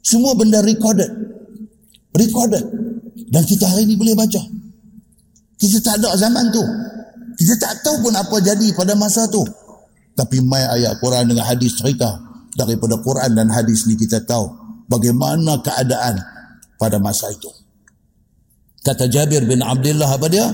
Semua 0.00 0.32
benda 0.32 0.64
recorded. 0.64 1.12
Recorded. 2.16 2.64
Dan 3.28 3.44
kita 3.44 3.68
hari 3.68 3.84
ini 3.84 3.94
boleh 4.00 4.16
baca. 4.16 4.40
Kita 5.60 5.78
tak 5.84 6.00
ada 6.00 6.16
zaman 6.16 6.48
tu. 6.48 6.64
Kita 7.33 7.53
tak 7.57 7.73
tahu 7.85 8.09
pun 8.09 8.13
apa 8.13 8.37
jadi 8.39 8.67
pada 8.77 8.93
masa 8.93 9.25
tu. 9.29 9.41
Tapi 10.13 10.41
mai 10.45 10.61
ayat 10.61 11.01
Quran 11.01 11.33
dengan 11.33 11.45
hadis 11.49 11.73
cerita 11.77 12.21
daripada 12.53 13.01
Quran 13.01 13.33
dan 13.33 13.49
hadis 13.49 13.89
ni 13.89 13.97
kita 13.97 14.21
tahu 14.21 14.45
bagaimana 14.85 15.57
keadaan 15.65 16.21
pada 16.77 17.01
masa 17.01 17.33
itu. 17.33 17.49
Kata 18.83 19.07
Jabir 19.07 19.47
bin 19.47 19.63
Abdullah 19.63 20.11
apa 20.11 20.27
dia? 20.27 20.45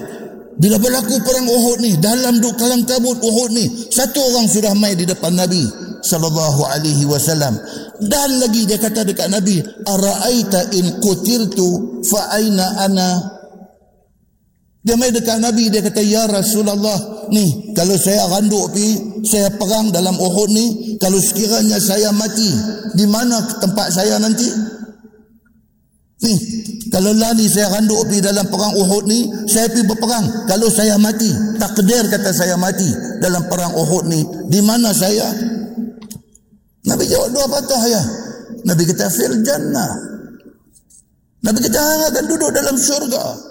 Bila 0.59 0.75
berlaku 0.75 1.23
perang 1.23 1.47
Uhud 1.47 1.79
ni, 1.79 1.95
dalam 2.03 2.43
duk 2.43 2.59
kalang 2.59 2.83
kabut 2.83 3.15
Uhud 3.15 3.51
ni, 3.55 3.65
satu 3.89 4.19
orang 4.19 4.45
sudah 4.45 4.75
mai 4.75 4.91
di 4.91 5.07
depan 5.07 5.31
Nabi 5.31 5.63
sallallahu 6.03 6.61
alaihi 6.67 7.07
wasallam. 7.07 7.55
Dan 7.99 8.29
lagi 8.43 8.67
dia 8.67 8.75
kata 8.79 9.07
dekat 9.07 9.31
Nabi, 9.31 9.59
"Ara'aita 9.63 10.71
in 10.75 10.99
qutiltu 10.99 12.03
fa 12.07 12.35
aina 12.35 12.75
ana?" 12.87 13.38
Dia 14.89 14.97
mai 14.97 15.13
dekat 15.13 15.37
Nabi 15.37 15.69
dia 15.69 15.85
kata 15.85 16.01
ya 16.01 16.25
Rasulullah 16.25 17.29
ni 17.29 17.77
kalau 17.77 17.93
saya 17.93 18.25
randuk 18.25 18.73
pi 18.73 19.21
saya 19.21 19.53
perang 19.53 19.93
dalam 19.93 20.17
Uhud 20.17 20.49
ni 20.49 20.97
kalau 20.97 21.21
sekiranya 21.21 21.77
saya 21.77 22.09
mati 22.09 22.49
di 22.97 23.05
mana 23.05 23.37
tempat 23.61 23.93
saya 23.93 24.17
nanti? 24.17 24.49
Ni 26.25 26.33
kalau 26.89 27.13
lali 27.13 27.45
saya 27.45 27.69
randuk 27.69 28.01
pi 28.09 28.17
dalam 28.17 28.49
perang 28.49 28.73
Uhud 28.73 29.05
ni 29.05 29.29
saya 29.45 29.69
pi 29.69 29.85
berperang. 29.85 30.49
Kalau 30.49 30.73
saya 30.73 30.97
mati 30.97 31.29
takdir 31.61 32.09
kata 32.09 32.33
saya 32.33 32.57
mati 32.57 32.89
dalam 33.21 33.45
perang 33.45 33.77
Uhud 33.77 34.09
ni 34.09 34.25
di 34.49 34.57
mana 34.65 34.89
saya? 34.89 35.29
Nabi 36.89 37.05
jawab 37.05 37.29
dua 37.29 37.45
patah 37.45 37.83
ya. 37.85 38.01
Nabi 38.65 38.89
kata 38.89 39.05
fil 39.13 39.37
jannah. 39.45 40.01
Nabi 41.45 41.61
kata 41.61 42.09
akan 42.09 42.25
duduk 42.25 42.49
dalam 42.57 42.73
syurga 42.73 43.48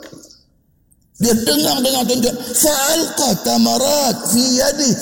dia 1.18 1.34
dengar-dengar 1.34 2.02
tunjuk. 2.06 2.34
Fa'alqa 2.34 3.28
tamarat 3.42 4.16
fi 4.30 4.42
yadi. 4.62 4.92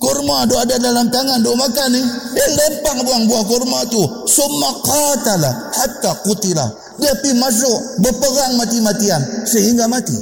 Kurma 0.00 0.48
tu 0.48 0.56
ada 0.56 0.80
dalam 0.80 1.12
tangan 1.12 1.44
duk 1.44 1.52
makan 1.60 1.88
ni. 1.92 2.00
Dia 2.32 2.46
lempang 2.48 3.04
buang 3.04 3.24
buah 3.28 3.44
kurma 3.44 3.84
tu. 3.92 4.00
Summa 4.24 4.72
qatala 4.80 5.52
hatta 5.76 6.16
qutila. 6.24 6.64
Dia 6.96 7.12
pergi 7.20 7.36
masuk 7.36 8.00
berperang 8.00 8.56
mati-matian 8.56 9.20
sehingga 9.44 9.84
mati. 9.84 10.16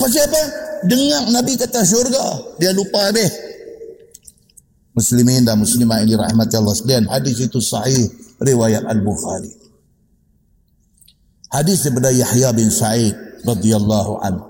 Pasal 0.00 0.24
apa? 0.24 0.42
Dengar 0.88 1.28
Nabi 1.28 1.60
kata 1.60 1.84
syurga. 1.84 2.56
Dia 2.56 2.72
lupa 2.72 3.12
habis. 3.12 3.28
Muslimin 4.96 5.44
dan 5.44 5.60
muslimah 5.60 6.00
ini 6.00 6.16
rahmat 6.16 6.48
Allah 6.56 6.72
sekalian. 6.72 7.04
Hadis 7.12 7.44
itu 7.44 7.60
sahih 7.60 8.08
riwayat 8.40 8.88
Al-Bukhari. 8.88 9.52
Hadis 11.52 11.84
daripada 11.84 12.08
Yahya 12.08 12.50
bin 12.56 12.72
Sa'id 12.72 13.23
radhiyallahu 13.44 14.12
an. 14.24 14.40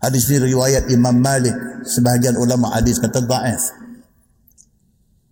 Hadis 0.00 0.32
ini 0.32 0.52
riwayat 0.56 0.88
Imam 0.88 1.20
Malik, 1.20 1.52
sebahagian 1.84 2.40
ulama 2.40 2.72
hadis 2.72 2.96
kata 2.96 3.20
dhaif. 3.20 3.60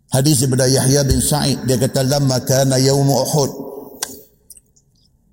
Hadis 0.09 0.41
daripada 0.41 0.65
Yahya 0.69 1.05
bin 1.05 1.21
Sa'id 1.21 1.69
dia 1.69 1.77
kata 1.77 2.05
lamma 2.05 2.41
kana 2.45 2.81
yaum 2.81 3.09
Uhud. 3.09 3.51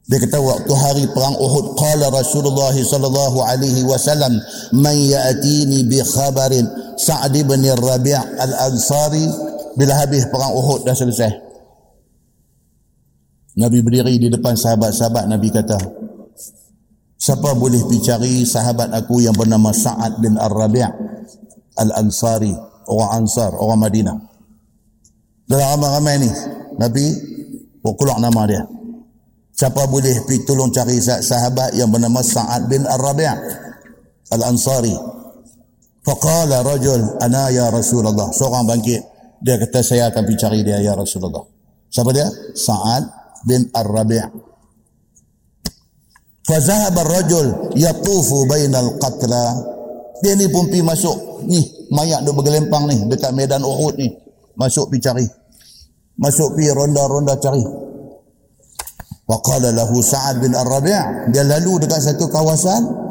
Dia 0.06 0.20
kata 0.22 0.38
waktu 0.38 0.74
hari 0.76 1.04
perang 1.12 1.36
Uhud 1.40 1.80
qala 1.80 2.12
Rasulullah 2.12 2.76
sallallahu 2.76 3.40
alaihi 3.42 3.88
wasallam 3.88 4.38
man 4.76 4.96
ya'tini 4.96 5.88
bi 5.88 5.98
khabarin 6.04 6.68
Sa'd 7.00 7.34
bin 7.34 7.64
Rabi' 7.64 8.16
al-Ansari 8.16 9.26
bila 9.76 10.00
habis 10.00 10.28
perang 10.32 10.56
Uhud 10.56 10.88
dah 10.88 10.96
selesai. 10.96 11.32
Nabi 13.56 13.80
berdiri 13.80 14.20
di 14.20 14.28
depan 14.28 14.56
sahabat-sahabat 14.60 15.32
Nabi 15.32 15.48
kata, 15.48 15.80
Siapa 17.16 17.56
boleh 17.56 17.82
pergi 17.88 18.00
cari 18.06 18.34
sahabat 18.44 18.92
aku 18.92 19.24
yang 19.24 19.34
bernama 19.34 19.72
Sa'ad 19.72 20.20
bin 20.20 20.36
Ar-Rabi' 20.36 20.84
Al-Ansari, 21.76 22.54
orang 22.92 23.12
Ansar, 23.24 23.56
orang 23.56 23.80
Madinah. 23.82 24.18
Dalam 25.46 25.80
ramai-ramai 25.80 26.16
ni, 26.26 26.32
Nabi 26.76 27.06
keluar 27.82 28.18
nama 28.18 28.44
dia. 28.50 28.64
Siapa 29.56 29.88
boleh 29.88 30.28
pergi 30.28 30.44
tolong 30.44 30.68
cari 30.74 31.00
sahabat 31.00 31.80
yang 31.80 31.88
bernama 31.88 32.20
Sa'ad 32.20 32.68
bin 32.68 32.84
Ar-Rabi' 32.84 33.32
Al-Ansari. 34.36 34.96
Faqala 36.06 36.62
rajul 36.62 37.18
ana 37.24 37.50
ya 37.50 37.72
Rasulullah. 37.72 38.30
Seorang 38.30 38.68
bangkit. 38.70 39.02
Dia 39.42 39.58
kata 39.62 39.80
saya 39.82 40.12
akan 40.12 40.22
pergi 40.28 40.38
cari 40.42 40.60
dia 40.62 40.78
ya 40.84 40.94
Rasulullah. 40.94 41.42
Siapa 41.90 42.12
dia? 42.12 42.28
Sa'ad 42.54 43.04
bin 43.48 43.72
Ar-Rabi' 43.72 44.22
Fazahab 46.46 46.94
ar-rajul 47.02 47.74
yatufu 47.74 48.46
bainal 48.46 49.02
qatla. 49.02 49.58
Dia 50.22 50.38
ni 50.38 50.46
pun 50.48 50.70
pergi 50.70 50.86
masuk 50.86 51.46
ni 51.50 51.60
mayat 51.90 52.22
duk 52.22 52.38
bergelempang 52.38 52.86
ni 52.86 52.98
dekat 53.10 53.34
medan 53.34 53.66
Uhud 53.66 53.98
ni. 53.98 54.14
Masuk 54.54 54.94
pergi 54.94 55.02
cari. 55.10 55.28
Masuk 56.22 56.54
pergi 56.54 56.70
ronda-ronda 56.72 57.36
cari. 57.42 57.66
Wa 59.26 59.42
qala 59.42 59.74
lahu 59.74 60.06
Sa'ad 60.06 60.38
bin 60.38 60.54
Ar-Rabi', 60.54 61.34
dia 61.34 61.42
lalu 61.42 61.82
dekat 61.82 61.98
satu 61.98 62.30
kawasan 62.30 63.06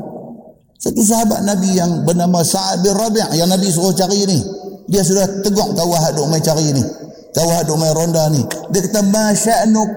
satu 0.84 1.00
sahabat 1.00 1.42
Nabi 1.48 1.80
yang 1.80 2.04
bernama 2.04 2.44
Sa'ad 2.44 2.84
bin 2.84 2.92
Rabi' 2.92 3.40
yang 3.40 3.48
Nabi 3.48 3.72
suruh 3.72 3.96
cari 3.96 4.20
ni. 4.28 4.38
Dia 4.84 5.00
sudah 5.00 5.24
tegak 5.40 5.72
kawah 5.72 6.12
duk 6.12 6.28
mai 6.28 6.44
cari 6.44 6.70
ni. 6.76 6.84
Kawah 7.32 7.64
duk 7.64 7.80
mai 7.80 7.88
ronda 7.96 8.28
ni. 8.28 8.44
Dia 8.68 8.80
kata 8.84 9.00
ma 9.08 9.32
sya'nuk 9.32 9.90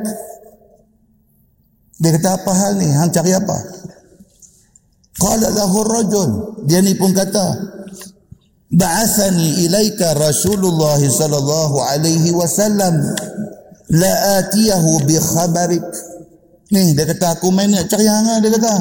dia 1.97 2.13
kata 2.13 2.29
apa 2.37 2.51
hal 2.53 2.73
ni? 2.77 2.87
Hang 2.93 3.09
cari 3.09 3.33
apa? 3.33 3.57
Qala 5.17 5.49
lahu 5.49 5.81
rajul. 5.81 6.29
Dia 6.69 6.77
ni 6.85 6.93
pun 6.93 7.09
kata, 7.09 7.77
Ba'athani 8.67 9.63
ilaika 9.63 10.13
Rasulullah 10.19 10.99
sallallahu 10.99 11.79
alaihi 11.81 12.35
wasallam 12.35 12.99
la 13.95 14.43
atiyahu 14.43 15.07
bi 15.07 15.15
khabarik. 15.15 15.87
Ni 16.75 16.91
dia 16.91 17.07
kata 17.07 17.39
aku 17.39 17.47
main 17.49 17.71
nak 17.71 17.87
cari 17.87 18.03
hang 18.03 18.27
ah, 18.27 18.37
dia 18.43 18.51
kata. 18.51 18.75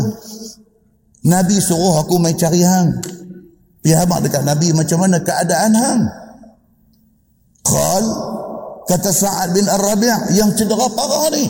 Nabi 1.30 1.56
suruh 1.62 2.02
aku 2.02 2.18
main 2.18 2.34
cari 2.34 2.66
hang. 2.66 2.98
Dia 3.86 4.02
habaq 4.02 4.26
dekat 4.26 4.42
Nabi 4.42 4.74
macam 4.74 5.06
mana 5.06 5.22
keadaan 5.22 5.72
hang? 5.78 6.02
Qal 7.62 8.04
kata 8.90 9.10
Sa'ad 9.14 9.54
bin 9.54 9.70
Ar-Rabi' 9.70 10.34
yang 10.34 10.50
cedera 10.58 10.90
parah 10.90 11.30
ni. 11.30 11.46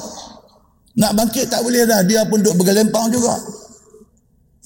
Nak 0.97 1.12
bangkit 1.12 1.52
tak 1.52 1.60
boleh 1.60 1.85
dah. 1.85 2.01
Dia 2.05 2.24
pun 2.24 2.40
duduk 2.40 2.64
bergelempang 2.64 3.12
juga. 3.12 3.36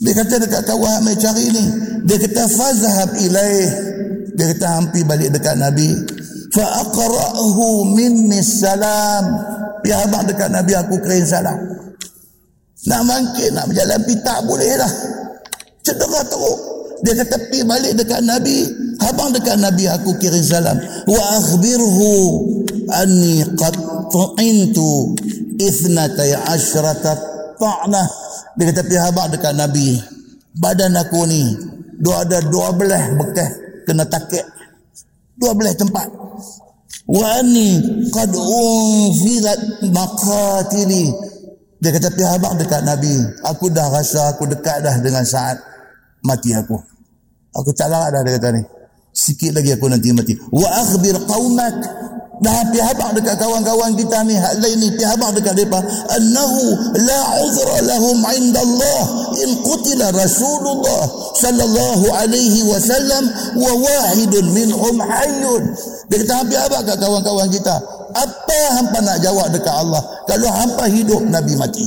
Dia 0.00 0.16
kata 0.16 0.40
dekat 0.40 0.62
kawan 0.64 1.04
mai 1.04 1.18
cari 1.18 1.46
ni. 1.50 1.64
Dia 2.06 2.16
kata 2.16 2.42
fazhab 2.48 3.10
ilaih. 3.18 3.70
Dia 4.38 4.44
kata 4.56 4.66
hampir 4.80 5.02
balik 5.04 5.34
dekat 5.34 5.58
Nabi. 5.58 5.90
Fa 6.54 6.86
aqra'hu 6.86 7.92
minni 7.92 8.40
salam. 8.40 9.24
Ya 9.84 10.06
abang 10.06 10.24
dekat 10.24 10.48
Nabi 10.54 10.72
aku 10.78 10.96
kirim 11.02 11.26
salam. 11.26 11.58
Nak 12.88 13.02
bangkit 13.04 13.52
nak 13.52 13.68
berjalan 13.68 14.00
pi 14.08 14.14
tak 14.24 14.40
boleh 14.48 14.72
dah. 14.78 14.92
Cedera 15.84 16.24
teruk. 16.24 16.58
Dia 17.04 17.12
kata 17.16 17.36
pi 17.52 17.58
balik 17.66 17.92
dekat 17.98 18.24
Nabi. 18.24 18.80
habang 19.00 19.32
dekat 19.32 19.56
Nabi 19.56 19.88
aku 19.88 20.14
kirim 20.20 20.44
salam 20.44 20.76
wa 21.08 21.22
akhbirhu 21.40 22.12
anni 22.92 23.42
qad 23.54 23.74
tu'intu 24.10 25.14
ithnatay 25.58 26.34
asyrata 26.50 27.14
ta'nah 27.56 28.08
dia 28.58 28.70
kata 28.70 28.82
habang 28.98 29.28
dekat 29.30 29.54
Nabi 29.54 29.98
badan 30.58 30.98
aku 30.98 31.24
ni 31.30 31.54
dua 32.00 32.26
ada 32.26 32.42
dua 32.42 32.74
belah 32.74 33.14
bekas 33.16 33.50
kena 33.86 34.04
takik 34.06 34.44
dua 35.40 35.56
belah 35.56 35.72
tempat. 35.72 36.08
Wa 37.10 37.42
anni 37.42 37.80
qad 38.12 38.30
unfilat 38.36 39.88
maqatili. 39.90 41.10
Dia 41.80 41.90
kata 41.96 42.12
pergi 42.12 42.28
habang 42.28 42.60
dekat 42.60 42.84
Nabi 42.84 43.24
aku 43.40 43.72
dah 43.72 43.88
rasa 43.88 44.36
aku 44.36 44.44
dekat 44.44 44.84
dah 44.84 45.00
dengan 45.00 45.24
saat 45.24 45.56
mati 46.20 46.52
aku. 46.52 46.76
Aku 47.56 47.72
tak 47.72 47.88
larat 47.88 48.14
dah 48.14 48.22
dia 48.22 48.36
kata 48.36 48.48
ni. 48.52 48.62
Sikit 49.10 49.56
lagi 49.58 49.74
aku 49.74 49.88
nanti 49.90 50.12
mati. 50.12 50.36
Wa 50.52 50.68
akhbir 50.86 51.18
qaumak 51.24 51.74
dah 52.40 52.60
pi 52.72 52.80
habaq 52.80 53.20
dekat 53.20 53.36
kawan-kawan 53.36 53.92
kita 54.00 54.24
ni 54.24 54.32
hak 54.32 54.56
lain 54.64 54.76
ni 54.80 54.88
pi 54.96 55.04
habaq 55.04 55.36
dekat 55.36 55.60
depa 55.60 55.76
annahu 56.16 56.72
la 57.04 57.20
uzra 57.44 57.78
lahum 57.84 58.16
inda 58.32 58.60
Allah 58.64 59.02
in 59.44 59.60
qutila 59.60 60.08
rasulullah 60.16 61.02
sallallahu 61.36 62.06
alaihi 62.16 62.64
wasallam 62.64 63.28
wa 63.60 63.72
wahidun 63.76 64.46
minhum 64.56 64.96
hayyun. 65.04 65.62
Dia 66.08 66.16
kata 66.24 66.48
pi 66.48 66.54
habaq 66.56 66.82
kat 66.88 66.96
kawan-kawan 66.96 67.48
kita. 67.52 67.76
Apa 68.10 68.58
hampa 68.80 68.98
nak 69.04 69.22
jawab 69.22 69.52
dekat 69.54 69.70
Allah 69.70 70.02
kalau 70.26 70.50
hampa 70.50 70.88
hidup 70.88 71.20
nabi 71.28 71.54
mati? 71.54 71.86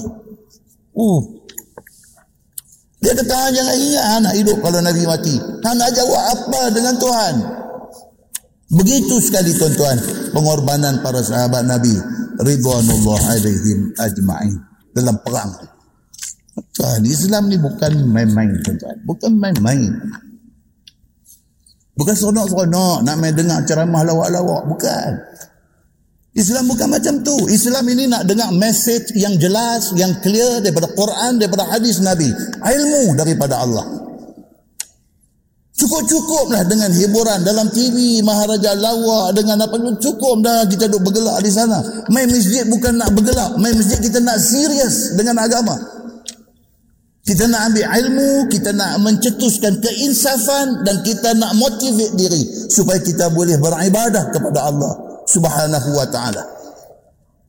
Uh. 0.94 1.44
Dia 3.04 3.12
kata 3.20 3.36
ah, 3.36 3.50
jangan 3.52 3.76
ingat 3.76 4.06
ah, 4.08 4.32
hidup 4.32 4.58
kalau 4.64 4.80
Nabi 4.80 5.04
mati. 5.04 5.36
Nak 5.60 5.92
jawab 5.92 6.24
apa 6.24 6.62
dengan 6.72 6.96
Tuhan? 6.96 7.36
Begitu 8.74 9.16
sekali 9.22 9.54
tuan-tuan 9.54 9.98
pengorbanan 10.34 11.06
para 11.06 11.22
sahabat 11.22 11.62
Nabi 11.70 11.94
ridwanullah 12.41 13.22
alaihim 13.38 13.94
ajma'in 14.02 14.58
dalam 14.98 15.14
perang. 15.22 15.54
Tuhan, 16.74 17.06
Islam 17.06 17.50
ni 17.50 17.58
bukan 17.62 18.10
main-main 18.10 18.50
tuan-tuan. 18.66 18.98
Bukan 19.06 19.32
main-main. 19.38 19.94
Bukan 21.94 22.14
seronok-seronok 22.18 23.06
nak 23.06 23.16
main 23.22 23.34
dengar 23.38 23.62
ceramah 23.66 24.02
lawak-lawak. 24.02 24.66
Bukan. 24.66 25.12
Islam 26.34 26.66
bukan 26.66 26.90
macam 26.90 27.22
tu. 27.22 27.45
Islam 27.45 27.86
ini 27.94 28.10
nak 28.10 28.26
dengar 28.26 28.50
message 28.50 29.14
yang 29.14 29.38
jelas, 29.38 29.94
yang 29.94 30.18
clear 30.26 30.66
daripada 30.66 30.90
Quran, 30.98 31.38
daripada 31.38 31.70
hadis 31.70 32.02
Nabi. 32.02 32.26
Ilmu 32.58 33.14
daripada 33.14 33.62
Allah. 33.62 34.03
Cukup-cukuplah 35.74 36.62
dengan 36.70 36.94
hiburan 36.94 37.41
dalam 37.41 37.66
TV, 37.74 38.22
Maharaja 38.22 38.78
Lawak, 38.78 39.34
dengan 39.34 39.66
apa 39.66 39.74
pun 39.74 39.98
cukup 39.98 40.45
dah 40.45 40.70
kita 40.70 40.86
duduk 40.86 41.10
bergelak 41.10 41.41
di 41.41 41.50
sana. 41.50 41.82
Main 42.14 42.30
masjid 42.30 42.62
bukan 42.70 42.94
nak 42.94 43.10
bergelak. 43.10 43.58
Main 43.58 43.74
masjid 43.74 43.98
kita 43.98 44.22
nak 44.22 44.38
serius 44.38 45.18
dengan 45.18 45.41
agama. 45.41 45.74
Kita 47.26 47.50
nak 47.50 47.72
ambil 47.72 47.88
ilmu, 47.90 48.32
kita 48.54 48.70
nak 48.76 49.02
mencetuskan 49.02 49.80
keinsafan 49.82 50.86
dan 50.86 51.02
kita 51.02 51.34
nak 51.40 51.58
motivate 51.58 52.14
diri 52.20 52.44
supaya 52.70 53.00
kita 53.02 53.32
boleh 53.34 53.58
beribadah 53.58 54.30
kepada 54.30 54.70
Allah 54.70 54.94
subhanahu 55.26 55.90
wa 55.98 56.06
ta'ala. 56.06 56.44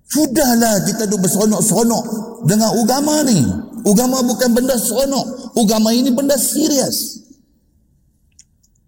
Sudahlah 0.09 0.81
kita 0.87 1.11
tu 1.11 1.19
berseronok-seronok 1.21 2.05
dengan 2.47 2.71
agama 2.73 3.21
ni. 3.27 3.43
Agama 3.85 4.23
bukan 4.25 4.49
benda 4.55 4.79
seronok. 4.79 5.53
Agama 5.59 5.93
ini 5.93 6.09
benda 6.15 6.39
serius. 6.39 7.24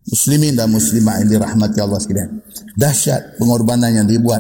Muslimin 0.07 0.55
dan 0.55 0.71
muslimah 0.71 1.19
yang 1.23 1.29
dirahmati 1.35 1.79
Allah 1.83 1.99
sekalian. 1.99 2.39
Dahsyat 2.79 3.43
pengorbanan 3.43 3.91
yang 3.91 4.07
dibuat 4.07 4.39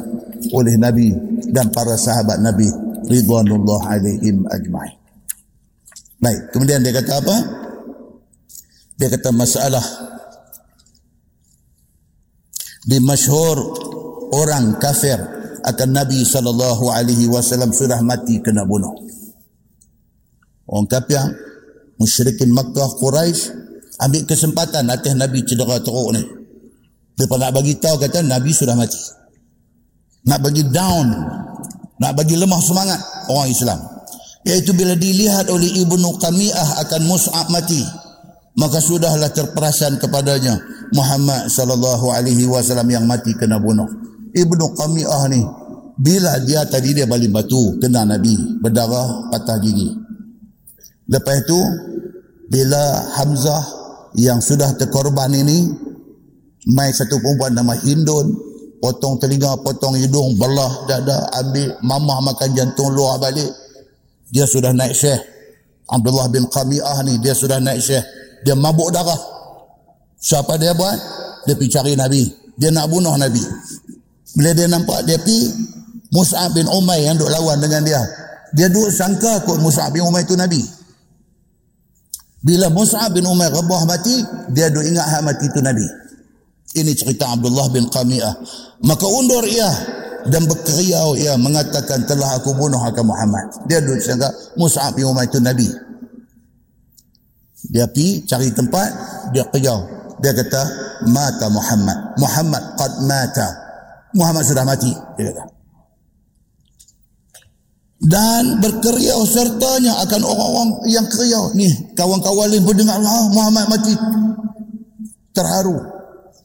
oleh 0.54 0.78
Nabi 0.78 1.10
dan 1.50 1.74
para 1.74 1.98
sahabat 1.98 2.38
Nabi. 2.38 2.70
Ridwanullah 3.06 3.98
alaihim 3.98 4.46
ajma'in. 4.46 4.94
Baik, 6.22 6.54
kemudian 6.54 6.80
dia 6.82 6.94
kata 6.94 7.12
apa? 7.18 7.36
Dia 8.96 9.08
kata 9.12 9.30
masalah 9.34 9.84
di 12.86 13.02
masyhur 13.02 13.58
orang 14.32 14.78
kafir 14.78 15.18
akan 15.66 15.88
Nabi 15.90 16.22
sallallahu 16.22 16.94
alaihi 16.94 17.26
wasallam 17.26 17.74
sudah 17.74 17.98
mati 18.06 18.38
kena 18.38 18.62
bunuh. 18.62 18.94
Orang 20.70 20.86
kafir 20.86 21.20
musyrikin 21.98 22.54
Makkah 22.54 22.86
Quraisy 23.02 23.65
ambil 24.02 24.22
kesempatan 24.28 24.88
atas 24.88 25.14
Nabi 25.16 25.44
cedera 25.46 25.80
teruk 25.80 26.12
ni. 26.16 26.22
Dia 27.16 27.24
nak 27.32 27.52
bagi 27.56 27.74
tahu 27.80 27.96
kata 27.96 28.20
Nabi 28.24 28.52
sudah 28.52 28.76
mati. 28.76 29.00
Nak 30.26 30.38
bagi 30.42 30.68
down, 30.68 31.06
nak 31.96 32.12
bagi 32.12 32.36
lemah 32.36 32.60
semangat 32.60 33.00
orang 33.32 33.48
Islam. 33.48 33.80
Iaitu 34.46 34.76
bila 34.76 34.92
dilihat 34.94 35.48
oleh 35.48 35.80
Ibnu 35.80 36.20
Qami'ah 36.20 36.84
akan 36.86 37.02
Mus'ab 37.08 37.48
mati, 37.48 37.80
maka 38.60 38.78
sudahlah 38.84 39.32
terperasan 39.32 39.96
kepadanya 39.96 40.60
Muhammad 40.92 41.48
sallallahu 41.50 42.12
alaihi 42.12 42.44
wasallam 42.46 42.86
yang 42.92 43.04
mati 43.08 43.32
kena 43.32 43.56
bunuh. 43.56 43.88
Ibnu 44.36 44.64
Qami'ah 44.76 45.24
ni 45.32 45.40
bila 45.96 46.36
dia 46.44 46.60
tadi 46.68 46.92
dia 46.92 47.08
balik 47.08 47.32
batu 47.32 47.80
kena 47.80 48.04
Nabi 48.04 48.60
berdarah 48.60 49.32
patah 49.32 49.56
gigi 49.64 49.96
lepas 51.08 51.40
itu 51.40 51.60
bila 52.52 53.00
Hamzah 53.16 53.85
yang 54.14 54.38
sudah 54.38 54.78
terkorban 54.78 55.34
ini 55.34 55.66
mai 56.70 56.94
satu 56.94 57.18
perempuan 57.18 57.54
nama 57.58 57.74
Hindun 57.74 58.46
potong 58.80 59.18
telinga 59.18 59.56
potong 59.66 59.96
hidung 59.96 60.36
belah 60.38 60.86
dada 60.86 61.26
ambil 61.42 61.74
mamah 61.82 62.18
makan 62.32 62.50
jantung 62.54 62.92
luar 62.92 63.18
balik. 63.18 63.48
Dia 64.30 64.44
sudah 64.46 64.74
naik 64.74 64.94
syekh. 64.94 65.18
Abdullah 65.86 66.26
bin 66.30 66.46
Qami'ah 66.50 67.02
ni 67.06 67.18
dia 67.22 67.34
sudah 67.34 67.62
naik 67.62 67.78
syekh. 67.82 68.02
Dia 68.42 68.54
mabuk 68.58 68.90
darah. 68.90 69.18
Siapa 70.18 70.58
dia 70.58 70.74
buat? 70.74 70.98
Dia 71.46 71.54
pergi 71.54 71.70
cari 71.70 71.92
Nabi. 71.94 72.22
Dia 72.58 72.74
nak 72.74 72.90
bunuh 72.90 73.14
Nabi. 73.14 73.42
Bila 74.34 74.50
dia 74.52 74.66
nampak 74.66 75.06
dia 75.06 75.18
pi 75.22 75.46
Mus'ab 76.10 76.54
bin 76.54 76.66
Umay 76.66 77.06
yang 77.06 77.14
duk 77.18 77.30
lawan 77.30 77.62
dengan 77.62 77.82
dia. 77.86 78.02
Dia 78.54 78.66
duk 78.70 78.90
sangka 78.90 79.46
kot 79.46 79.62
Mus'ab 79.62 79.94
bin 79.94 80.02
Umay 80.02 80.26
itu 80.26 80.34
Nabi. 80.34 80.62
Bila 82.46 82.70
Mus'ab 82.70 83.10
bin 83.10 83.26
Umay 83.26 83.50
rebah 83.50 83.82
mati, 83.90 84.22
dia 84.54 84.70
duk 84.70 84.86
ingat 84.86 85.02
hak 85.02 85.22
mati 85.26 85.50
itu 85.50 85.58
Nabi. 85.58 85.82
Ini 86.78 86.94
cerita 86.94 87.34
Abdullah 87.34 87.66
bin 87.74 87.90
Qami'ah. 87.90 88.34
Maka 88.86 89.06
undur 89.10 89.42
ia 89.42 89.66
dan 90.30 90.46
berkeriau 90.46 91.18
ia 91.18 91.34
mengatakan 91.34 92.06
telah 92.06 92.38
aku 92.38 92.54
bunuh 92.54 92.78
akan 92.78 93.02
Muhammad. 93.02 93.50
Dia 93.66 93.82
duk 93.82 93.98
sangka 93.98 94.30
Mus'ab 94.54 94.94
bin 94.94 95.10
Umay 95.10 95.26
itu 95.26 95.42
Nabi. 95.42 95.66
Dia 97.66 97.90
pi 97.90 98.22
cari 98.22 98.54
tempat, 98.54 98.88
dia 99.34 99.42
keriau. 99.50 99.82
Dia 100.22 100.30
kata, 100.30 100.62
mata 101.10 101.50
Muhammad. 101.50 102.14
Muhammad 102.14 102.62
qad 102.78 102.92
mata. 103.10 103.48
Muhammad 104.14 104.46
sudah 104.46 104.64
mati 104.64 104.94
dia 105.18 105.34
kata 105.34 105.55
dan 107.96 108.60
berkeriau 108.60 109.24
sertanya 109.24 109.96
akan 110.04 110.20
orang-orang 110.20 110.68
yang 110.92 111.06
keriau 111.08 111.48
ni 111.56 111.72
kawan-kawan 111.96 112.52
lain 112.52 112.60
berdengar 112.60 113.00
Allah 113.00 113.32
Muhammad 113.32 113.66
mati. 113.72 113.94
Terharu. 115.32 115.76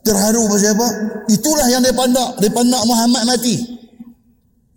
Terharu 0.02 0.48
pasal 0.48 0.74
apa? 0.74 0.88
Itulah 1.28 1.68
yang 1.68 1.84
dia 1.84 1.92
pandak 1.92 2.40
dia 2.40 2.50
pandak 2.50 2.82
Muhammad 2.88 3.24
mati. 3.28 3.60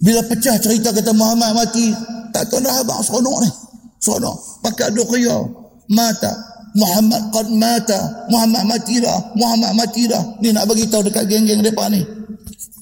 Bila 0.03 0.21
pecah 0.27 0.59
cerita 0.59 0.91
kata 0.91 1.15
Muhammad 1.15 1.55
mati 1.55 1.95
tak 2.35 2.51
tahu 2.51 2.59
dah 2.59 2.83
abang 2.83 2.99
seronok 3.07 3.39
ni. 3.47 3.51
Seronok. 4.03 4.37
Pakai 4.67 4.91
duk 4.91 5.07
keriau 5.15 5.47
mata. 5.95 6.35
Muhammad 6.75 7.31
qad 7.31 7.47
mata. 7.55 8.27
Muhammad 8.27 8.67
mati 8.67 8.99
dah. 8.99 9.19
Muhammad 9.39 9.73
mati 9.79 10.11
dah. 10.11 10.23
Ni 10.43 10.51
nak 10.51 10.67
bagi 10.67 10.91
tahu 10.91 11.07
dekat 11.07 11.31
geng-geng 11.31 11.63
depa 11.63 11.87
ni. 11.87 12.03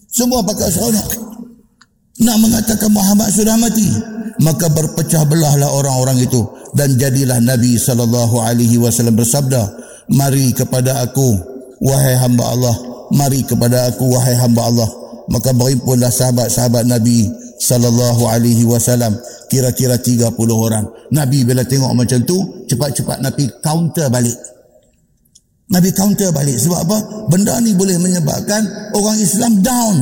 Semua 0.08 0.40
pakai 0.40 0.72
seronok. 0.72 1.08
Nak 2.22 2.36
mengatakan 2.38 2.90
Muhammad 2.94 3.28
sudah 3.34 3.58
mati. 3.58 3.90
Maka 4.40 4.70
berpecah 4.70 5.26
belahlah 5.26 5.68
orang-orang 5.68 6.22
itu. 6.22 6.40
Dan 6.72 6.96
jadilah 6.96 7.42
Nabi 7.42 7.76
SAW 7.76 9.12
bersabda. 9.12 9.62
Mari 10.12 10.54
kepada 10.56 11.02
aku, 11.04 11.36
wahai 11.82 12.16
hamba 12.16 12.44
Allah. 12.54 12.76
Mari 13.12 13.44
kepada 13.44 13.92
aku, 13.92 14.08
wahai 14.08 14.38
hamba 14.38 14.70
Allah. 14.70 14.88
Maka 15.28 15.52
berhimpunlah 15.54 16.10
sahabat-sahabat 16.10 16.88
Nabi 16.88 17.28
sallallahu 17.62 18.26
alaihi 18.26 18.66
wasallam 18.66 19.14
kira-kira 19.46 20.00
30 20.00 20.34
orang. 20.50 20.82
Nabi 21.14 21.46
bila 21.46 21.62
tengok 21.62 21.92
macam 21.94 22.18
tu, 22.24 22.66
cepat-cepat 22.66 23.20
Nabi 23.22 23.46
counter 23.62 24.08
balik. 24.08 24.34
Nabi 25.70 25.88
counter 25.92 26.32
balik. 26.34 26.56
Sebab 26.58 26.78
apa? 26.88 26.98
Benda 27.28 27.60
ni 27.60 27.76
boleh 27.76 27.96
menyebabkan 28.00 28.92
orang 28.96 29.16
Islam 29.20 29.60
down. 29.60 29.96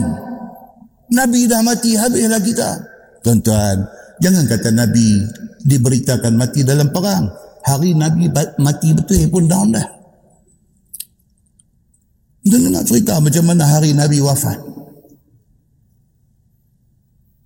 Nabi 1.11 1.51
dah 1.51 1.61
mati, 1.63 1.99
habislah 1.99 2.39
kita. 2.39 2.71
Tuan-tuan, 3.21 3.83
jangan 4.23 4.45
kata 4.47 4.71
Nabi 4.71 5.27
diberitakan 5.67 6.39
mati 6.39 6.63
dalam 6.63 6.89
perang. 6.95 7.27
Hari 7.61 7.93
Nabi 7.93 8.33
mati 8.63 8.89
betul 8.97 9.29
pun 9.29 9.45
down 9.45 9.69
dah. 9.75 9.89
cerita 12.89 13.21
macam 13.21 13.45
mana 13.45 13.69
hari 13.69 13.93
Nabi 13.93 14.19
wafat. 14.25 14.59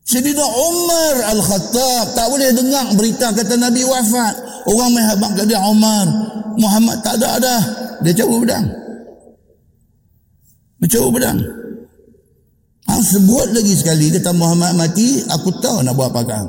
Sayyidina 0.04 0.44
Umar 0.44 1.14
Al-Khattab 1.34 2.14
tak 2.14 2.26
boleh 2.30 2.52
dengar 2.54 2.86
berita 2.94 3.34
kata 3.34 3.58
Nabi 3.58 3.82
wafat. 3.82 4.34
Orang 4.68 4.94
main 4.94 5.08
habang 5.10 5.32
kat 5.34 5.50
dia 5.50 5.58
Umar. 5.58 6.06
Muhammad 6.54 7.02
tak 7.02 7.18
ada 7.18 7.40
dah. 7.42 7.62
Dia 8.04 8.12
cabut 8.22 8.46
pedang. 8.46 8.68
Dia 10.78 10.86
cabut 10.94 11.18
pedang. 11.18 11.63
Ha, 12.84 13.00
sebut 13.00 13.48
lagi 13.56 13.72
sekali 13.72 14.12
kata 14.12 14.36
Muhammad 14.36 14.76
mati, 14.76 15.24
aku 15.24 15.48
tahu 15.56 15.80
nak 15.80 15.96
buat 15.96 16.12
apa 16.12 16.44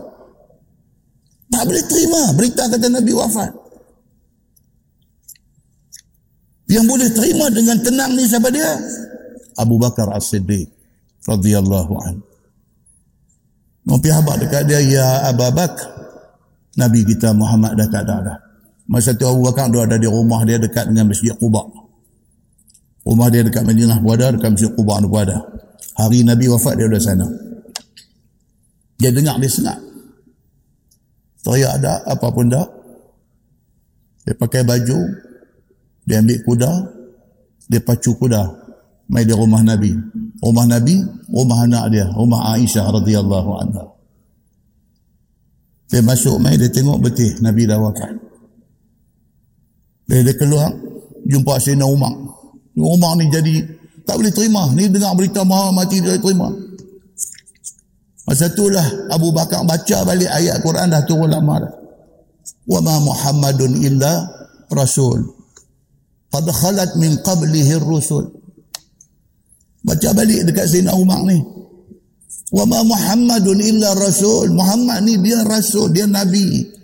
Tak 1.48 1.64
boleh 1.64 1.84
terima 1.88 2.22
berita 2.36 2.68
kata 2.68 2.88
Nabi 2.92 3.12
wafat. 3.16 3.52
Yang 6.66 6.86
boleh 6.90 7.10
terima 7.14 7.46
dengan 7.54 7.78
tenang 7.80 8.12
ni 8.18 8.26
siapa 8.26 8.50
dia? 8.52 8.68
Abu 9.56 9.80
Bakar 9.80 10.12
As-Siddiq 10.12 10.68
radhiyallahu 11.24 11.94
anhu. 12.04 12.26
Nabi 13.86 14.10
habaq 14.10 14.36
dekat 14.42 14.66
dia 14.66 14.82
ya 14.82 15.30
Abu 15.30 15.46
Bakar 15.54 15.96
Nabi 16.76 17.08
kita 17.08 17.32
Muhammad 17.32 17.80
dah 17.80 17.88
tak 17.88 18.04
ada 18.04 18.16
dah. 18.20 18.38
Masa 18.86 19.16
tu 19.16 19.24
Abu 19.26 19.48
Bakar 19.48 19.72
dia 19.72 19.88
ada 19.88 19.96
di 19.96 20.06
rumah 20.06 20.44
dia 20.44 20.60
dekat 20.60 20.92
dengan 20.92 21.10
Masjid 21.10 21.34
Quba. 21.34 21.64
Rumah 23.06 23.28
dia 23.32 23.42
dekat 23.46 23.64
Madinah 23.64 23.98
pun 24.02 24.12
ada, 24.18 24.28
dekat 24.36 24.50
Masjid 24.54 24.72
Quba 24.76 24.94
pun 25.02 25.20
ada. 25.24 25.38
Hari 25.96 26.28
Nabi 26.28 26.52
wafat 26.52 26.76
dia 26.76 26.92
ada 26.92 27.00
sana. 27.00 27.28
Dia 29.00 29.12
dengar 29.12 29.40
dia 29.40 29.52
sengat. 29.52 29.80
Teriak 31.44 31.80
ada 31.80 32.04
apa 32.04 32.28
pun 32.32 32.52
tak. 32.52 32.68
Dia 34.26 34.34
pakai 34.34 34.66
baju, 34.66 35.00
dia 36.04 36.18
ambil 36.18 36.42
kuda, 36.42 36.72
dia 37.70 37.80
pacu 37.80 38.18
kuda, 38.18 38.42
mai 39.08 39.22
di 39.22 39.34
rumah 39.38 39.62
Nabi. 39.62 39.94
Rumah 40.42 40.66
Nabi, 40.66 40.96
rumah 41.30 41.60
anak 41.64 41.86
dia, 41.94 42.10
rumah 42.12 42.58
Aisyah 42.58 42.90
radhiyallahu 42.90 43.52
anha. 43.62 43.86
Dia 45.94 46.02
masuk 46.02 46.42
mai 46.42 46.58
dia 46.58 46.68
tengok 46.74 46.98
betul 46.98 47.38
Nabi 47.46 47.70
dah 47.70 47.78
wafat. 47.78 48.18
Dia, 50.10 50.26
dia 50.26 50.34
keluar 50.34 50.74
jumpa 51.30 51.62
Sayyidina 51.62 51.86
Umar. 51.86 52.14
Umar 52.76 53.16
ni 53.22 53.30
jadi 53.30 53.62
tak 54.06 54.16
boleh 54.22 54.34
terima. 54.34 54.70
Ni 54.72 54.88
dengar 54.88 55.18
berita 55.18 55.42
Muhammad 55.42 55.90
mati 55.90 55.98
dia 56.00 56.16
terima. 56.18 56.50
Masa 58.26 58.50
itulah 58.50 58.86
Abu 59.14 59.30
Bakar 59.30 59.62
baca 59.66 59.98
balik 60.02 60.30
ayat 60.30 60.58
Quran 60.66 60.90
dah 60.90 61.02
turun 61.06 61.30
lama 61.30 61.62
dah. 61.62 61.74
Wa 62.66 62.82
ma 62.82 62.98
Muhammadun 62.98 63.78
illa 63.86 64.26
rasul 64.74 65.36
qad 66.36 66.46
khalat 66.52 66.92
min 67.00 67.16
qablihi 67.24 67.80
rusul 67.80 68.28
baca 69.86 70.10
balik 70.12 70.44
dekat 70.44 70.68
Sayyidina 70.68 70.98
Umar 70.98 71.24
ni 71.24 71.40
wa 72.52 72.64
ma 72.68 72.84
Muhammadun 72.84 73.62
illa 73.64 73.96
rasul 73.96 74.52
Muhammad 74.52 75.08
ni 75.08 75.16
dia 75.22 75.46
rasul 75.48 75.94
dia 75.96 76.10
nabi 76.10 76.75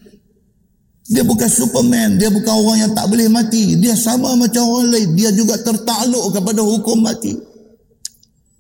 dia 1.12 1.28
bukan 1.28 1.50
superman 1.52 2.16
dia 2.16 2.32
bukan 2.32 2.56
orang 2.56 2.78
yang 2.88 2.92
tak 2.96 3.12
boleh 3.12 3.28
mati. 3.28 3.76
Dia 3.76 4.00
sama 4.00 4.32
macam 4.40 4.64
orang 4.64 4.96
lain. 4.96 5.10
Dia 5.20 5.36
juga 5.36 5.60
tertakluk 5.60 6.32
kepada 6.32 6.64
hukum 6.64 7.04
mati. 7.04 7.36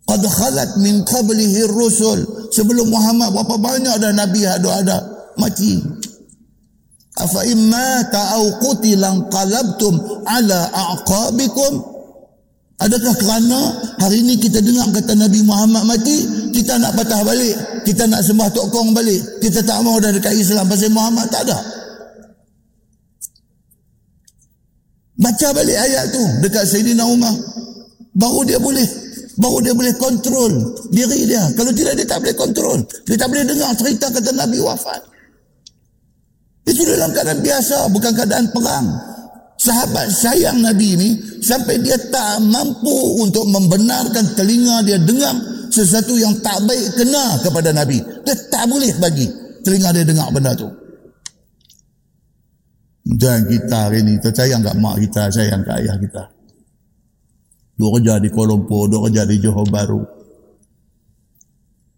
Qad 0.04 0.20
khalat 0.20 0.76
min 0.84 1.08
qablihi 1.08 1.72
rusul 1.72 2.20
sebelum 2.52 2.92
Muhammad 2.92 3.32
berapa 3.32 3.56
banyak 3.56 3.96
dah 3.96 4.12
nabi 4.12 4.44
ada 4.44 4.84
ada 4.84 4.98
mati. 5.40 5.80
Afa 7.16 7.48
imma 7.48 8.04
ta'au 8.12 8.60
qutilan 8.60 9.32
qalabtum 9.32 10.24
ala 10.28 10.60
aqabikum? 10.76 11.88
Adakah 12.82 13.14
kerana 13.16 13.60
hari 14.02 14.26
ini 14.26 14.42
kita 14.42 14.58
dengar 14.58 14.90
kata 14.90 15.14
Nabi 15.14 15.46
Muhammad 15.46 15.86
mati 15.86 16.18
kita 16.50 16.82
nak 16.82 16.98
patah 16.98 17.22
balik 17.22 17.54
kita 17.86 18.10
nak 18.10 18.26
sembah 18.26 18.50
tok 18.50 18.74
kong 18.74 18.98
balik 18.98 19.22
kita 19.38 19.62
tak 19.62 19.86
mau 19.86 20.02
dah 20.02 20.10
dekat 20.10 20.34
Islam 20.34 20.66
pasal 20.66 20.90
Muhammad 20.90 21.30
tak 21.30 21.46
ada 21.46 21.81
baca 25.20 25.48
balik 25.56 25.78
ayat 25.78 26.06
tu 26.14 26.24
dekat 26.46 26.64
Sayyidina 26.68 27.04
Umar 27.04 27.36
baru 28.16 28.48
dia 28.48 28.60
boleh 28.60 28.88
baru 29.40 29.58
dia 29.64 29.74
boleh 29.76 29.94
kontrol 30.00 30.54
diri 30.92 31.28
dia 31.28 31.44
kalau 31.56 31.72
tidak 31.74 31.98
dia 32.00 32.06
tak 32.08 32.20
boleh 32.24 32.36
kontrol 32.36 32.78
dia 33.08 33.16
tak 33.18 33.28
boleh 33.32 33.44
dengar 33.48 33.72
cerita 33.76 34.06
kata 34.12 34.30
Nabi 34.36 34.60
wafat 34.62 35.12
itu 36.72 36.86
dalam 36.86 37.10
keadaan 37.10 37.42
biasa, 37.42 37.78
bukan 37.90 38.12
keadaan 38.14 38.46
perang. 38.54 38.88
Sahabat 39.62 40.10
sayang 40.10 40.58
Nabi 40.62 40.98
ini 40.98 41.10
sampai 41.42 41.78
dia 41.86 41.94
tak 42.10 42.42
mampu 42.42 43.22
untuk 43.22 43.46
membenarkan 43.46 44.34
telinga 44.34 44.82
dia 44.82 44.98
dengar 44.98 45.38
sesuatu 45.70 46.18
yang 46.18 46.34
tak 46.42 46.58
baik 46.66 46.98
kena 46.98 47.38
kepada 47.46 47.70
Nabi. 47.70 48.02
Dia 48.26 48.34
tak 48.50 48.66
boleh 48.66 48.90
bagi 48.98 49.30
telinga 49.62 49.94
dia 49.94 50.06
dengar 50.06 50.34
benda 50.34 50.58
tu. 50.58 50.66
Dan 53.12 53.44
kita 53.44 53.92
hari 53.92 54.08
ini 54.08 54.16
tersayang 54.24 54.64
kat 54.64 54.80
mak 54.80 54.96
kita, 55.04 55.28
sayang 55.28 55.68
kat 55.68 55.84
ayah 55.84 56.00
kita. 56.00 56.24
Dua 57.76 58.00
kerja 58.00 58.24
di 58.24 58.32
Kuala 58.32 58.56
Lumpur, 58.56 58.88
dua 58.88 59.12
kerja 59.12 59.28
di 59.28 59.36
Johor 59.36 59.68
Baru. 59.68 60.00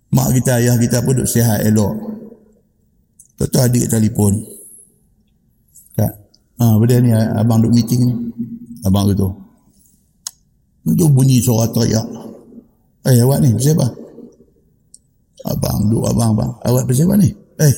Mak 0.10 0.30
kita, 0.34 0.58
ayah 0.58 0.74
kita 0.82 1.06
pun 1.06 1.22
duduk 1.22 1.30
sihat 1.30 1.62
elok. 1.70 1.94
Tentu 3.38 3.58
adik 3.62 3.86
telefon. 3.90 4.34
Kak, 5.94 6.14
ah, 6.58 6.82
benda 6.82 6.98
ni 6.98 7.10
abang 7.14 7.62
duk 7.62 7.74
meeting 7.74 8.02
ni. 8.10 8.14
Abang 8.82 9.06
kata. 9.14 9.30
Itu 10.90 11.06
bunyi 11.14 11.38
suara 11.40 11.70
teriak. 11.70 12.08
Eh, 13.06 13.22
awak 13.22 13.38
ni, 13.44 13.54
siapa? 13.62 13.86
Abang, 15.46 15.94
duk 15.94 16.10
abang, 16.10 16.34
abang. 16.34 16.52
Awak 16.66 16.90
siapa 16.90 17.14
ni? 17.22 17.30
Eh, 17.62 17.74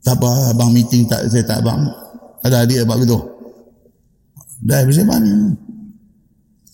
tak 0.00 0.16
apa, 0.16 0.56
abang 0.56 0.72
meeting 0.72 1.04
tak, 1.04 1.28
saya 1.28 1.44
tak 1.44 1.60
abang. 1.60 1.84
Ada 2.40 2.64
adik 2.64 2.84
abang 2.84 3.04
gitu. 3.04 3.20
Dah, 4.64 4.80
siapa 4.88 5.16
ni? 5.20 5.32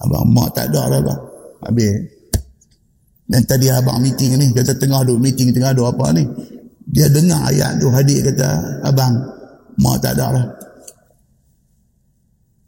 Abang, 0.03 0.25
mak 0.31 0.55
tak 0.55 0.71
ada 0.71 0.83
lah, 0.91 0.99
abang. 1.03 1.21
Habis. 1.67 1.95
Dan 3.27 3.43
tadi 3.43 3.67
abang 3.67 3.99
meeting 3.99 4.39
ni, 4.39 4.55
kata 4.55 4.79
tengah 4.79 5.03
duk 5.03 5.19
meeting, 5.19 5.51
tengah 5.51 5.75
duk 5.75 5.91
apa 5.91 6.15
ni. 6.15 6.23
Dia 6.87 7.11
dengar 7.11 7.51
ayat 7.51 7.83
tu 7.83 7.91
hadir 7.91 8.23
kata 8.31 8.79
abang 8.87 9.11
mak 9.83 9.99
tak 9.99 10.15
ada 10.15 10.27
lah. 10.31 10.47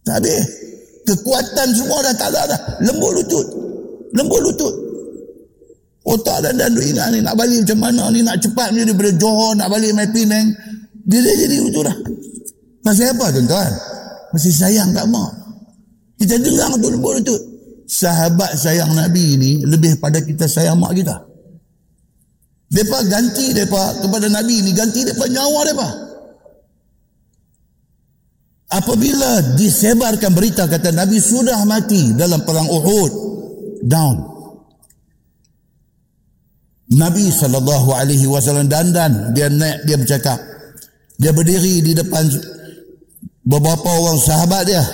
Tak 0.02 0.18
habis. 0.18 0.42
Kekuatan 1.06 1.68
semua 1.72 2.02
dah 2.04 2.14
tak 2.18 2.28
ada 2.34 2.42
dah. 2.52 2.60
Lembut 2.84 3.12
lutut. 3.16 3.46
Lembut 4.12 4.40
lutut. 4.44 4.74
Otak 6.08 6.40
dan 6.40 6.56
dan 6.56 6.72
ingat 6.72 7.12
ni 7.12 7.20
nak 7.20 7.36
balik 7.36 7.68
macam 7.68 7.78
mana 7.84 8.08
ni 8.08 8.24
nak 8.24 8.40
cepat 8.40 8.72
ni 8.72 8.80
daripada 8.80 9.12
Johor 9.20 9.52
nak 9.52 9.68
balik 9.68 9.92
mai 9.92 10.08
Penang. 10.08 10.48
Dia 11.04 11.20
dah 11.20 11.34
jadi 11.36 11.56
lutut 11.60 11.84
dah. 11.84 11.96
Pasal 12.80 13.12
apa 13.12 13.28
tuan-tuan? 13.28 13.72
Masih 14.32 14.54
sayang 14.56 14.96
kat 14.96 15.04
mak. 15.04 15.28
Kita 16.16 16.40
dengar 16.40 16.72
tu 16.80 16.88
lembut 16.88 17.20
lutut. 17.20 17.40
Sahabat 17.88 18.56
sayang 18.56 18.96
Nabi 18.96 19.36
ni 19.36 19.50
lebih 19.64 20.00
pada 20.00 20.24
kita 20.24 20.48
sayang 20.48 20.80
mak 20.80 20.96
kita. 20.96 21.16
Mereka 22.72 22.98
ganti 23.08 23.52
mereka 23.52 24.00
kepada 24.00 24.26
Nabi 24.32 24.54
ini. 24.64 24.70
Ganti 24.72 25.04
mereka 25.04 25.24
nyawa 25.28 25.60
mereka. 25.64 25.88
Apabila 28.68 29.56
disebarkan 29.56 30.32
berita 30.32 30.68
kata 30.68 30.92
Nabi 30.92 31.20
sudah 31.20 31.64
mati 31.68 32.16
dalam 32.16 32.44
perang 32.44 32.68
Uhud. 32.68 33.12
Down. 33.84 34.37
Nabi 36.88 37.28
SAW 37.28 38.64
dandan. 38.64 39.36
Dia 39.36 39.52
naik, 39.52 39.84
dia 39.84 39.96
bercakap. 40.00 40.38
Dia 41.18 41.34
berdiri 41.34 41.84
di 41.84 41.92
depan 41.92 42.24
beberapa 43.44 43.88
orang 43.92 44.16
sahabat 44.16 44.62
dia. 44.64 44.84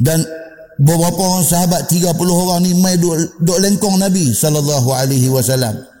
Dan 0.00 0.24
beberapa 0.80 1.20
orang 1.20 1.44
sahabat, 1.44 1.90
30 1.90 2.16
orang 2.16 2.60
ni 2.64 2.72
mai 2.78 2.96
duk, 2.96 3.14
duk 3.42 3.58
lengkong 3.60 4.00
Nabi 4.00 4.32
SAW 4.32 5.92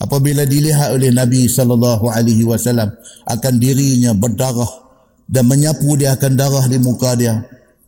apabila 0.00 0.48
dilihat 0.48 0.96
oleh 0.96 1.12
Nabi 1.12 1.44
sallallahu 1.44 2.08
alaihi 2.08 2.42
wasallam 2.48 2.88
akan 3.28 3.54
dirinya 3.60 4.16
berdarah 4.16 4.68
dan 5.28 5.44
menyapu 5.46 5.94
dia 5.94 6.16
akan 6.16 6.32
darah 6.34 6.64
di 6.66 6.80
muka 6.80 7.12
dia 7.14 7.36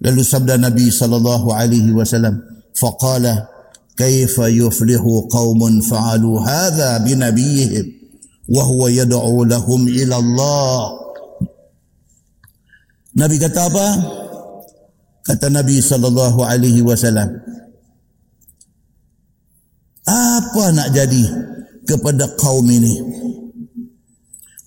lalu 0.04 0.20
sabda 0.20 0.60
Nabi 0.60 0.92
sallallahu 0.92 1.48
alaihi 1.56 1.90
wasallam 1.96 2.36
faqala 2.76 3.48
fa'alu 5.84 6.30
hadha 6.40 7.00
bi 7.04 7.12
nabiyihim 7.16 7.86
wa 8.48 8.62
huwa 8.64 8.88
yad'u 8.90 9.44
lahum 9.44 9.86
ila 9.88 10.14
Allah 10.16 10.80
Nabi 13.12 13.36
kata 13.36 13.60
apa 13.68 13.86
kata 15.28 15.46
Nabi 15.52 15.78
sallallahu 15.78 16.40
alaihi 16.40 16.80
wasallam 16.80 17.28
apa 20.08 20.64
nak 20.74 20.90
jadi 20.90 21.24
kepada 21.86 22.34
kaum 22.38 22.66
ini. 22.66 22.94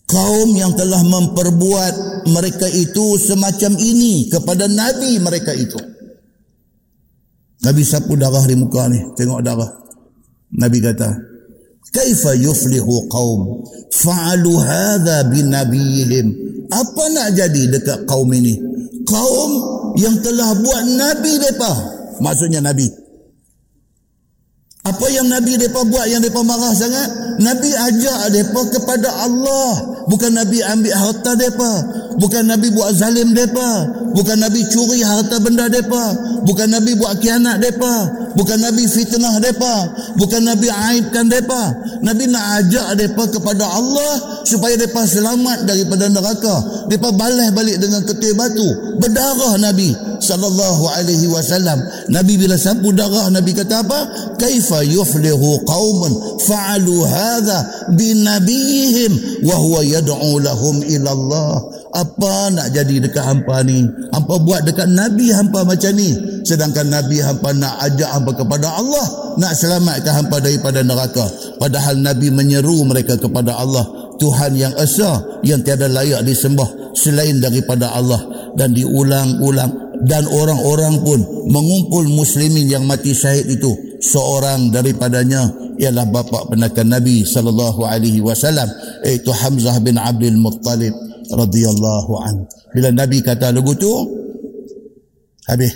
Kaum 0.05 0.53
yang 0.53 0.77
telah 0.77 1.01
memperbuat 1.01 2.25
mereka 2.29 2.69
itu 2.69 3.17
semacam 3.17 3.73
ini 3.81 4.29
kepada 4.29 4.69
Nabi 4.69 5.17
mereka 5.17 5.51
itu. 5.51 5.81
Nabi 7.65 7.81
sapu 7.81 8.13
darah 8.13 8.45
di 8.45 8.53
muka 8.53 8.85
ni. 8.85 9.01
Tengok 9.17 9.41
darah. 9.41 9.71
Nabi 10.53 10.77
kata, 10.77 11.09
Kaifa 11.89 12.37
yuflihu 12.37 13.09
qaum 13.09 13.65
fa'alu 13.89 14.53
hadha 14.61 15.25
binabiyihim. 15.33 16.27
Apa 16.69 17.03
nak 17.09 17.33
jadi 17.33 17.73
dekat 17.73 18.05
kaum 18.05 18.29
ini? 18.29 18.53
Kaum 19.09 19.51
yang 19.97 20.13
telah 20.21 20.53
buat 20.61 20.83
Nabi 20.93 21.31
mereka. 21.41 21.71
Maksudnya 22.21 22.61
Nabi. 22.61 22.85
Apa 24.85 25.05
yang 25.09 25.25
Nabi 25.25 25.57
mereka 25.57 25.81
buat 25.89 26.05
yang 26.05 26.21
mereka 26.21 26.41
marah 26.45 26.73
sangat? 26.77 27.09
Nabi 27.41 27.73
ajak 27.73 28.19
mereka 28.29 28.61
kepada 28.77 29.09
Allah. 29.25 29.94
Bukan 30.05 30.37
Nabi 30.37 30.61
ambil 30.61 30.93
harta 30.93 31.31
mereka. 31.33 31.71
Bukan 32.15 32.43
Nabi 32.47 32.67
buat 32.71 32.91
zalim 32.93 33.33
mereka. 33.33 33.89
Bukan 34.15 34.37
Nabi 34.39 34.61
curi 34.69 35.01
harta 35.01 35.41
benda 35.41 35.67
mereka. 35.67 36.15
Bukan 36.45 36.67
Nabi 36.69 36.93
buat 36.95 37.17
kianat 37.19 37.57
mereka. 37.57 37.95
Bukan 38.35 38.59
Nabi 38.61 38.83
fitnah 38.85 39.41
mereka. 39.41 39.75
Bukan 40.19 40.41
Nabi 40.45 40.67
aibkan 40.69 41.25
mereka. 41.27 41.73
Nabi 42.05 42.29
nak 42.29 42.45
ajak 42.61 42.85
mereka 42.95 43.23
kepada 43.33 43.65
Allah 43.65 44.43
supaya 44.45 44.77
mereka 44.77 45.01
selamat 45.09 45.65
daripada 45.65 46.05
neraka. 46.11 46.55
Mereka 46.87 47.09
balas 47.17 47.49
balik 47.55 47.81
dengan 47.81 48.05
ketul 48.05 48.37
batu. 48.37 48.67
Berdarah 49.01 49.57
Nabi 49.57 49.91
sallallahu 50.21 50.83
alaihi 50.89 51.27
wasallam. 51.27 51.81
Nabi 52.09 52.39
bila 52.39 52.55
sapu 52.55 52.91
darah 52.95 53.27
Nabi 53.31 53.51
kata 53.53 53.83
apa? 53.83 53.99
Kaifa 54.39 54.83
yuflihu 54.85 55.63
qaumun 55.65 56.39
fa'alu 56.43 56.95
hadha 57.03 57.59
bi 57.95 58.15
nabiyihim 58.15 59.43
wa 59.47 59.55
huwa 59.55 59.81
yad'u 59.95 60.43
lahum 60.43 60.83
ila 60.83 61.09
Allah. 61.15 61.51
Apa 61.95 62.51
nak 62.51 62.75
jadi 62.75 63.07
dekat 63.07 63.23
hampa 63.23 63.63
ni? 63.63 63.87
Hampa 64.11 64.35
buat 64.43 64.67
dekat 64.67 64.91
Nabi 64.91 65.31
hampa 65.31 65.63
macam 65.63 65.95
ni. 65.95 66.11
Sedangkan 66.43 66.91
Nabi 66.91 67.23
hampa 67.23 67.55
nak 67.55 67.79
ajak 67.87 68.09
hampa 68.11 68.31
kepada 68.35 68.67
Allah. 68.75 69.35
Nak 69.39 69.53
selamatkan 69.55 70.13
hampa 70.25 70.43
daripada 70.43 70.83
neraka. 70.83 71.23
Padahal 71.55 71.95
Nabi 72.03 72.27
menyeru 72.29 72.83
mereka 72.83 73.15
kepada 73.15 73.55
Allah. 73.55 73.87
Tuhan 74.15 74.55
yang 74.55 74.71
esa, 74.79 75.39
yang 75.43 75.59
tiada 75.63 75.91
layak 75.91 76.23
disembah 76.23 76.95
selain 76.95 77.39
daripada 77.39 77.95
Allah. 77.95 78.19
Dan 78.55 78.71
diulang-ulang 78.71 79.85
dan 80.03 80.27
orang-orang 80.27 80.99
pun 81.03 81.19
mengumpul 81.47 82.03
muslimin 82.11 82.67
yang 82.67 82.83
mati 82.83 83.15
syahid 83.15 83.47
itu 83.47 83.99
seorang 84.03 84.69
daripadanya 84.69 85.64
ialah 85.79 86.05
bapa 86.09 86.47
penakan 86.49 86.95
Nabi 86.95 87.23
sallallahu 87.23 87.83
alaihi 87.85 88.23
wasallam 88.23 88.67
iaitu 89.03 89.31
Hamzah 89.31 89.77
bin 89.83 89.99
Abdul 89.99 90.39
Muttalib 90.39 90.93
radhiyallahu 91.31 92.13
an. 92.21 92.45
Bila 92.71 92.91
Nabi 92.91 93.23
kata 93.23 93.51
lagu 93.51 93.73
tu 93.75 93.91
habis 95.47 95.73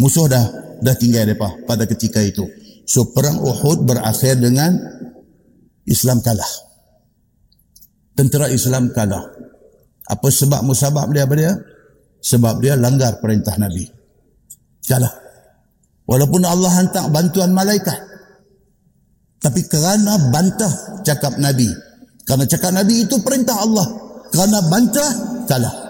musuh 0.00 0.26
dah 0.28 0.44
dah 0.82 0.94
tinggal 0.96 1.26
depa 1.28 1.52
pada 1.64 1.86
ketika 1.86 2.20
itu. 2.22 2.44
So 2.86 3.10
perang 3.10 3.42
Uhud 3.42 3.82
berakhir 3.82 4.38
dengan 4.38 4.74
Islam 5.86 6.22
kalah. 6.22 6.48
Tentera 8.16 8.48
Islam 8.48 8.94
kalah. 8.94 9.22
Apa 10.06 10.30
sebab 10.30 10.62
musabab 10.62 11.10
dia 11.10 11.26
apa 11.26 11.34
dia? 11.34 11.52
sebab 12.26 12.58
dia 12.58 12.74
langgar 12.74 13.22
perintah 13.22 13.54
Nabi. 13.54 13.86
Kalah. 14.82 15.14
Walaupun 16.06 16.42
Allah 16.42 16.70
hantar 16.74 17.06
bantuan 17.10 17.54
malaikat. 17.54 17.94
Tapi 19.40 19.60
kerana 19.68 20.32
bantah 20.32 21.02
cakap 21.06 21.38
Nabi. 21.38 21.68
Kerana 22.26 22.44
cakap 22.48 22.74
Nabi 22.74 23.06
itu 23.06 23.20
perintah 23.22 23.62
Allah. 23.62 23.86
Kerana 24.34 24.58
bantah, 24.66 25.10
kalah. 25.46 25.86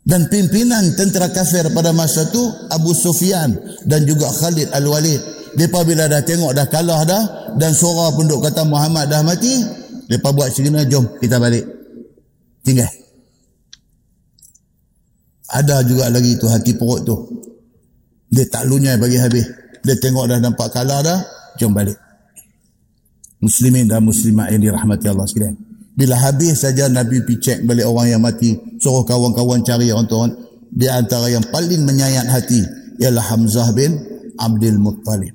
Dan 0.00 0.26
pimpinan 0.32 0.96
tentera 0.96 1.28
kafir 1.28 1.68
pada 1.70 1.92
masa 1.92 2.24
itu 2.26 2.40
Abu 2.72 2.96
Sufyan 2.96 3.52
dan 3.84 4.06
juga 4.08 4.32
Khalid 4.32 4.72
Al-Walid. 4.72 5.20
Mereka 5.58 5.82
bila 5.82 6.06
dah 6.06 6.22
tengok 6.22 6.54
dah 6.54 6.66
kalah 6.70 7.02
dah 7.02 7.22
dan 7.58 7.74
suara 7.74 8.14
pun 8.14 8.30
duk 8.30 8.38
kata 8.38 8.62
Muhammad 8.64 9.10
dah 9.10 9.20
mati, 9.26 9.50
mereka 10.06 10.30
buat 10.30 10.50
segini, 10.54 10.82
jom 10.86 11.06
kita 11.18 11.42
balik. 11.42 11.66
Tinggal. 12.62 12.90
Ada 15.50 15.82
juga 15.82 16.06
lagi 16.10 16.38
tu 16.38 16.46
hati 16.46 16.78
perut 16.78 17.02
tu. 17.02 17.16
Dia 18.30 18.46
tak 18.46 18.70
lunyai 18.70 18.94
bagi 18.94 19.18
habis. 19.18 19.46
Dia 19.82 19.98
tengok 19.98 20.30
dah 20.30 20.38
nampak 20.38 20.70
kalah 20.70 21.02
dah, 21.02 21.18
jom 21.58 21.74
balik. 21.74 21.98
Muslimin 23.40 23.88
dan 23.88 24.04
muslimat 24.04 24.52
yang 24.52 24.60
dirahmati 24.60 25.08
Allah 25.08 25.24
sekalian. 25.24 25.56
Bila 25.96 26.16
habis 26.16 26.60
saja 26.60 26.88
Nabi 26.88 27.24
pergi 27.24 27.40
cek 27.40 27.58
balik 27.64 27.88
orang 27.88 28.06
yang 28.12 28.22
mati, 28.22 28.56
suruh 28.80 29.04
kawan-kawan 29.04 29.60
cari 29.64 29.92
orang 29.92 30.08
tu. 30.08 30.16
Dia 30.70 31.02
antara 31.02 31.26
yang 31.26 31.42
paling 31.50 31.82
menyayat 31.82 32.30
hati 32.30 32.62
ialah 33.02 33.24
Hamzah 33.26 33.74
bin 33.74 33.98
Abdul 34.38 34.78
Muttalib. 34.78 35.34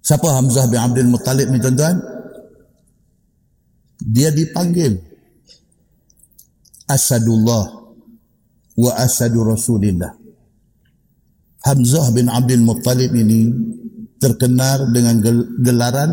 Siapa 0.00 0.30
Hamzah 0.30 0.70
bin 0.70 0.78
Abdul 0.78 1.10
Muttalib 1.10 1.50
ni 1.50 1.58
tuan-tuan? 1.58 1.98
Dia 4.00 4.32
dipanggil 4.32 4.96
Asadullah 6.88 7.66
wa 8.78 8.92
asadu 8.96 9.44
rasulillah. 9.44 10.10
Hamzah 11.60 12.08
bin 12.16 12.32
Abdul 12.32 12.64
Muttalib 12.64 13.12
ini 13.12 13.52
terkenal 14.16 14.88
dengan 14.90 15.20
gelaran 15.60 16.10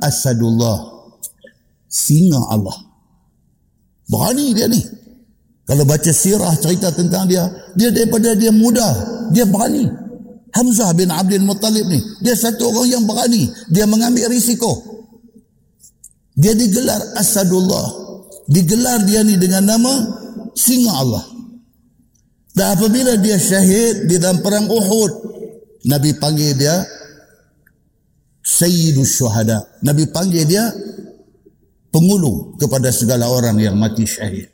Asadullah. 0.00 0.78
Singa 1.90 2.40
Allah. 2.50 2.76
Berani 4.10 4.52
dia 4.52 4.66
ni. 4.66 4.82
Kalau 5.70 5.86
baca 5.86 6.10
sirah 6.10 6.50
cerita 6.58 6.90
tentang 6.90 7.30
dia, 7.30 7.46
dia 7.78 7.94
daripada 7.94 8.34
dia 8.34 8.50
muda, 8.50 8.88
dia 9.30 9.46
berani. 9.46 9.86
Hamzah 10.50 10.90
bin 10.98 11.14
Abdul 11.14 11.46
Muttalib 11.46 11.86
ni, 11.86 12.02
dia 12.18 12.34
satu 12.34 12.74
orang 12.74 12.90
yang 12.90 13.04
berani. 13.06 13.46
Dia 13.70 13.86
mengambil 13.86 14.26
risiko. 14.34 14.82
Dia 16.34 16.58
digelar 16.58 16.98
Asadullah. 17.14 17.86
Digelar 18.50 19.06
dia 19.06 19.22
ni 19.22 19.38
dengan 19.38 19.62
nama 19.62 19.92
Singa 20.58 20.90
Allah. 20.90 21.24
Dan 22.50 22.74
apabila 22.74 23.14
dia 23.22 23.38
syahid 23.38 24.10
di 24.10 24.18
dalam 24.18 24.42
perang 24.42 24.66
Uhud, 24.66 25.12
Nabi 25.86 26.18
panggil 26.18 26.58
dia 26.58 26.82
Sayyidus 28.50 29.14
Syuhada. 29.14 29.62
Nabi 29.86 30.10
panggil 30.10 30.42
dia 30.42 30.66
pengulu 31.94 32.58
kepada 32.58 32.90
segala 32.90 33.30
orang 33.30 33.62
yang 33.62 33.78
mati 33.78 34.02
syahid. 34.02 34.50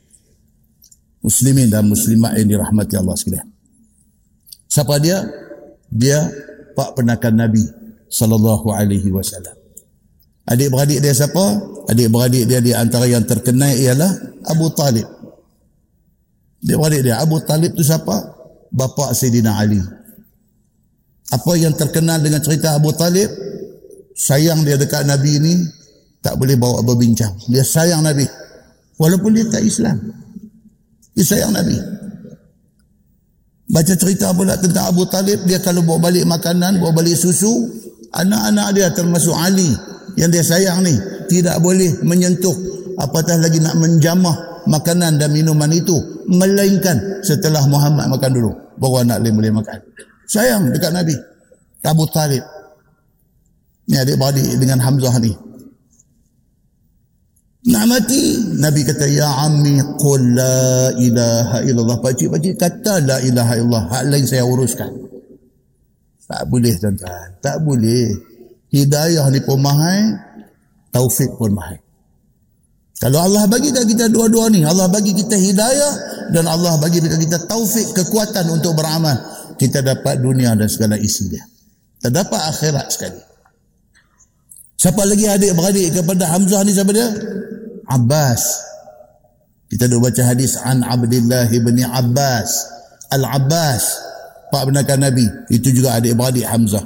Muslimin 1.24 1.73
dan 1.73 1.89
muslimat 1.89 2.36
yang 2.36 2.47
dirahmati 2.52 2.94
Allah 3.01 3.16
sekalian. 3.16 3.48
Siapa 4.68 5.01
dia? 5.01 5.24
Dia 5.89 6.28
pak 6.77 6.93
penakan 6.93 7.35
Nabi 7.40 7.64
sallallahu 8.12 8.68
alaihi 8.68 9.09
wasallam. 9.09 9.56
Adik-beradik 10.47 11.01
dia 11.02 11.16
siapa? 11.16 11.44
Adik-beradik 11.90 12.47
dia 12.47 12.60
di 12.60 12.70
antara 12.77 13.09
yang 13.09 13.24
terkenal 13.24 13.73
ialah 13.74 14.12
Abu 14.47 14.70
Talib. 14.77 15.09
Dia 16.62 16.77
balik 16.78 17.01
dia. 17.02 17.18
Abu 17.18 17.40
Talib 17.43 17.74
tu 17.74 17.82
siapa? 17.82 18.14
Bapa 18.70 19.10
Sayyidina 19.16 19.56
Ali. 19.56 19.81
Apa 21.32 21.59
yang 21.59 21.74
terkenal 21.74 22.23
dengan 22.23 22.39
cerita 22.44 22.78
Abu 22.78 22.94
Talib? 22.94 23.27
Sayang 24.16 24.64
dia 24.64 24.80
dekat 24.80 25.05
Nabi 25.05 25.36
ini 25.36 25.55
tak 26.24 26.40
boleh 26.40 26.56
bawa 26.56 26.80
berbincang. 26.80 27.36
Dia 27.52 27.60
sayang 27.60 28.01
Nabi. 28.01 28.24
Walaupun 28.97 29.36
dia 29.36 29.44
tak 29.52 29.60
Islam. 29.60 30.01
Dia 31.12 31.24
sayang 31.24 31.52
Nabi. 31.52 31.76
Baca 33.66 33.93
cerita 33.93 34.32
pula 34.32 34.56
tentang 34.56 34.88
Abu 34.88 35.05
Talib. 35.05 35.44
Dia 35.44 35.60
kalau 35.60 35.84
bawa 35.84 36.09
balik 36.09 36.24
makanan, 36.24 36.80
bawa 36.80 36.97
balik 36.97 37.14
susu. 37.14 37.68
Anak-anak 38.16 38.68
dia 38.72 38.88
termasuk 38.97 39.36
Ali. 39.36 39.68
Yang 40.16 40.30
dia 40.32 40.44
sayang 40.56 40.80
ni. 40.80 40.97
Tidak 41.28 41.60
boleh 41.60 42.01
menyentuh. 42.01 42.56
Apatah 42.97 43.36
lagi 43.36 43.60
nak 43.60 43.76
menjamah 43.76 44.56
makanan 44.66 45.16
dan 45.16 45.30
minuman 45.30 45.70
itu 45.70 45.94
melainkan 46.26 47.22
setelah 47.22 47.62
Muhammad 47.70 48.10
makan 48.10 48.30
dulu 48.34 48.51
baru 48.76 49.06
anak 49.06 49.22
boleh 49.22 49.52
makan 49.55 49.78
sayang 50.26 50.68
dekat 50.74 50.90
Nabi 50.90 51.14
Abu 51.86 52.05
Talib 52.10 52.43
ni 53.87 53.95
adik-beradik 53.95 54.47
dengan 54.59 54.79
Hamzah 54.83 55.17
ni. 55.23 55.33
Nak 57.67 57.85
mati 57.91 58.23
Nabi 58.63 58.87
kata 58.87 59.11
ya 59.11 59.43
ammi 59.43 59.83
qul 59.99 60.39
la 60.39 60.95
ilaha 60.95 61.59
illallah. 61.67 61.99
Pakcik-pakcik 61.99 62.55
kata 62.55 63.03
la 63.03 63.19
ilaha 63.27 63.59
illallah. 63.59 63.85
Hak 63.91 64.03
lain 64.07 64.23
saya 64.23 64.47
uruskan. 64.47 64.91
Tak 66.27 66.47
boleh 66.47 66.75
tuan-tuan. 66.79 67.29
Tak 67.43 67.59
boleh. 67.67 68.07
Hidayah 68.71 69.27
ni 69.35 69.41
pun 69.43 69.59
mahal 69.63 70.15
taufik 70.95 71.31
pun 71.35 71.55
mahal. 71.55 71.79
Kalau 72.97 73.21
Allah 73.21 73.45
bagi 73.45 73.69
dah 73.77 73.85
kita 73.85 74.09
dua-dua 74.09 74.49
ni, 74.49 74.65
Allah 74.65 74.89
bagi 74.89 75.13
kita 75.13 75.37
hidayah 75.37 75.93
dan 76.33 76.49
Allah 76.49 76.81
bagi 76.81 77.05
kita 77.05 77.45
taufik, 77.45 77.93
kekuatan 77.93 78.49
untuk 78.49 78.73
beramal, 78.73 79.21
kita 79.61 79.85
dapat 79.85 80.17
dunia 80.17 80.57
dan 80.57 80.65
segala 80.65 80.97
isi 80.97 81.29
dia. 81.29 81.45
Kita 82.01 82.09
dapat 82.09 82.41
akhirat 82.41 82.87
sekali. 82.89 83.21
Siapa 84.77 85.03
lagi 85.09 85.24
adik-beradik 85.24 85.97
kepada 85.97 86.28
Hamzah 86.36 86.61
ni 86.65 86.73
siapa 86.77 86.93
dia? 86.93 87.09
Abbas. 87.89 88.43
Kita 89.66 89.90
dah 89.90 89.98
baca 89.98 90.23
hadis 90.23 90.61
an 90.62 90.85
Abdullah 90.85 91.48
bin 91.48 91.81
Abbas. 91.82 92.51
Al-Abbas 93.11 93.82
Pak 94.53 94.62
benarkan 94.69 95.01
Nabi. 95.03 95.27
Itu 95.51 95.74
juga 95.74 95.98
adik-beradik 95.98 96.47
Hamzah. 96.47 96.85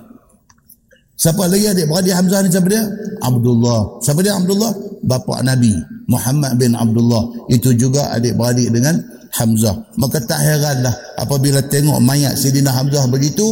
Siapa 1.20 1.44
lagi 1.44 1.68
adik-beradik 1.68 2.14
Hamzah 2.16 2.40
ni 2.40 2.48
siapa 2.48 2.68
dia? 2.72 2.84
Abdullah. 3.20 4.00
Siapa 4.00 4.20
dia 4.24 4.32
Abdullah? 4.38 4.72
Bapa 5.04 5.44
Nabi. 5.44 5.76
Muhammad 6.08 6.56
bin 6.56 6.72
Abdullah. 6.72 7.46
Itu 7.52 7.76
juga 7.76 8.08
adik-beradik 8.16 8.72
dengan 8.72 8.96
Hamzah. 9.36 9.76
Maka 10.00 10.24
tak 10.24 10.40
heranlah 10.40 10.94
apabila 11.20 11.60
tengok 11.68 12.00
mayat 12.00 12.34
Sayyidina 12.34 12.72
Hamzah 12.72 13.04
begitu, 13.12 13.44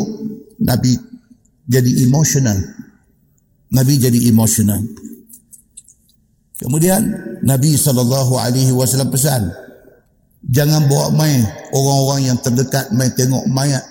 Nabi 0.65 0.97
jadi 1.69 2.09
emosional. 2.09 2.57
Nabi 3.69 4.01
jadi 4.01 4.19
emosional. 4.33 4.81
Kemudian 6.59 7.05
Nabi 7.47 7.79
SAW 7.79 9.13
pesan, 9.13 9.47
jangan 10.51 10.89
bawa 10.91 11.15
main 11.15 11.45
orang-orang 11.71 12.33
yang 12.33 12.39
terdekat 12.43 12.91
main 12.91 13.13
tengok 13.15 13.47
mayat 13.47 13.85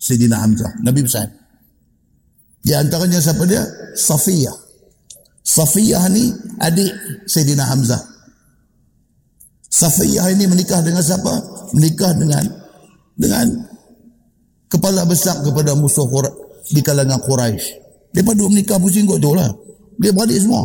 Sayyidina 0.00 0.42
Hamzah. 0.42 0.72
Nabi 0.82 1.06
pesan. 1.06 1.28
Di 2.58 2.74
antaranya 2.74 3.22
siapa 3.22 3.46
dia? 3.46 3.62
Safiyah. 3.94 4.56
Safiyah 5.46 6.04
ni 6.10 6.32
adik 6.58 6.90
Sayyidina 7.30 7.64
Hamzah. 7.70 8.02
Safiyah 9.68 10.32
ini 10.34 10.50
menikah 10.50 10.82
dengan 10.82 11.04
siapa? 11.04 11.32
Menikah 11.76 12.16
dengan 12.18 12.44
dengan 13.14 13.46
kepala 14.66 15.06
besar 15.06 15.38
kepada 15.44 15.78
musuh 15.78 16.08
di 16.72 16.80
kalangan 16.82 17.20
Quraisy. 17.22 17.87
Depa 18.12 18.32
duk 18.32 18.48
menikah 18.50 18.80
pusing 18.80 19.04
kot 19.04 19.20
tu 19.20 19.32
lah. 19.36 19.48
Dia 19.98 20.14
beradik 20.14 20.40
semua. 20.42 20.64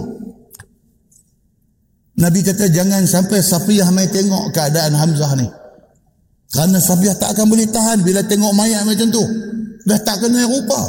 Nabi 2.14 2.46
kata 2.46 2.70
jangan 2.70 3.04
sampai 3.10 3.42
Safiyah 3.42 3.90
mai 3.90 4.06
tengok 4.08 4.54
keadaan 4.54 4.94
Hamzah 4.94 5.34
ni. 5.34 5.48
Kerana 6.54 6.78
Safiyah 6.78 7.18
tak 7.18 7.34
akan 7.34 7.50
boleh 7.50 7.66
tahan 7.74 8.06
bila 8.06 8.22
tengok 8.22 8.54
mayat 8.54 8.86
macam 8.86 9.10
tu. 9.10 9.24
Dah 9.90 10.00
tak 10.06 10.22
kena 10.22 10.46
rupa. 10.46 10.82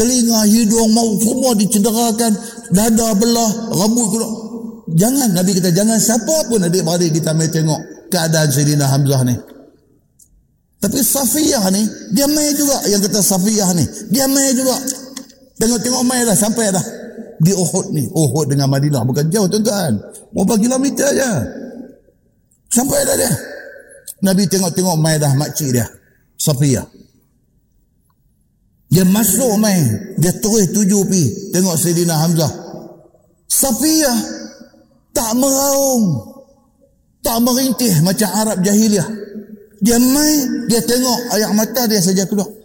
Telinga, 0.00 0.48
hidung, 0.48 0.96
mau 0.96 1.12
semua 1.20 1.52
dicederakan. 1.52 2.32
Dada 2.72 3.12
belah, 3.12 3.52
rambut 3.76 4.06
keluar. 4.08 4.32
Jangan, 4.96 5.36
Nabi 5.36 5.60
kata, 5.60 5.70
jangan 5.76 6.00
siapa 6.00 6.48
pun 6.48 6.64
adik-beradik 6.64 7.20
kita 7.20 7.36
mai 7.36 7.52
tengok 7.52 8.08
keadaan 8.08 8.48
Sayyidina 8.48 8.88
Hamzah 8.88 9.22
ni. 9.28 9.36
Tapi 10.80 10.98
Safiyah 11.04 11.68
ni, 11.68 11.84
dia 12.16 12.24
mai 12.24 12.56
juga 12.56 12.80
yang 12.88 13.04
kata 13.04 13.20
Safiyah 13.20 13.70
ni. 13.76 13.84
Dia 14.08 14.24
mai 14.24 14.56
juga. 14.56 14.80
Tengok-tengok 15.60 16.02
mai 16.08 16.24
dah, 16.24 16.32
sampai 16.32 16.72
dah. 16.72 16.84
Di 17.40 17.52
Uhud 17.52 17.92
ni. 17.92 18.08
Uhud 18.08 18.48
dengan 18.48 18.68
Madinah. 18.72 19.04
Bukan 19.04 19.28
jauh 19.28 19.48
tuan-tuan. 19.48 19.96
Berapa 20.32 20.56
kilometer 20.56 21.08
je. 21.12 21.32
Sampai 22.72 23.04
dah 23.04 23.16
dia. 23.16 23.32
Nabi 24.24 24.44
tengok-tengok 24.48 24.96
mai 25.00 25.16
dah 25.16 25.32
makcik 25.36 25.72
dia. 25.72 25.88
Safiyah. 26.36 26.84
Dia 28.92 29.04
masuk 29.08 29.56
mai. 29.56 29.80
Dia 30.20 30.32
terus 30.36 30.68
tuju 30.72 31.04
pi. 31.08 31.52
Tengok 31.52 31.76
Sayyidina 31.76 32.16
Hamzah. 32.16 32.52
Safiyah. 33.48 34.18
Tak 35.16 35.32
meraung. 35.36 36.24
Tak 37.20 37.36
merintih 37.40 38.04
macam 38.04 38.28
Arab 38.36 38.60
jahiliah. 38.60 39.08
Dia 39.80 39.96
mai. 39.96 40.68
Dia 40.68 40.84
tengok 40.84 41.18
ayak 41.36 41.52
mata 41.56 41.88
dia 41.88 42.04
saja 42.04 42.28
keluar. 42.28 42.59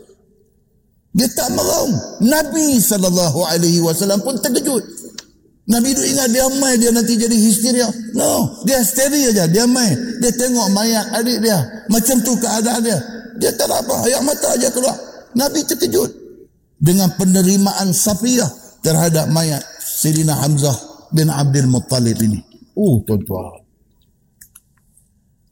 Dia 1.15 1.31
tak 1.31 1.47
meraung. 1.55 1.95
Nabi 2.27 2.75
SAW 2.75 4.19
pun 4.19 4.35
terkejut. 4.43 4.83
Nabi 5.65 5.97
itu 5.97 6.03
ingat 6.13 6.29
dia 6.29 6.45
mai 6.61 6.77
dia 6.77 6.91
nanti 6.91 7.17
jadi 7.17 7.33
histeria. 7.33 7.87
No, 8.13 8.61
dia 8.67 8.83
hysteria 8.83 9.31
aja. 9.31 9.47
Dia 9.47 9.65
mai, 9.65 9.95
dia 10.21 10.29
tengok 10.35 10.67
mayat 10.75 11.15
adik 11.15 11.39
dia. 11.41 11.57
Macam 11.87 12.19
tu 12.21 12.35
keadaan 12.37 12.83
dia. 12.83 12.99
Dia 13.39 13.51
tak 13.55 13.71
apa, 13.71 14.05
air 14.05 14.21
mata 14.21 14.53
aja 14.53 14.67
keluar. 14.69 14.95
Nabi 15.33 15.63
terkejut 15.63 16.11
dengan 16.77 17.09
penerimaan 17.15 17.95
Safiyah 17.95 18.51
terhadap 18.83 19.31
mayat 19.31 19.63
Sayyidina 19.81 20.35
Hamzah 20.35 20.75
bin 21.15 21.31
Abdul 21.31 21.71
Muttalib 21.71 22.19
ini. 22.21 22.43
Oh, 22.75 22.99
tuan-tuan. 23.07 23.63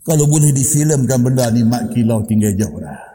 Kalau 0.03 0.27
boleh 0.27 0.51
difilmkan 0.51 1.19
benda 1.23 1.47
ni 1.47 1.63
mak 1.63 1.87
kilau 1.95 2.19
tinggal 2.27 2.51
jauh 2.59 2.75
dah. 2.83 3.12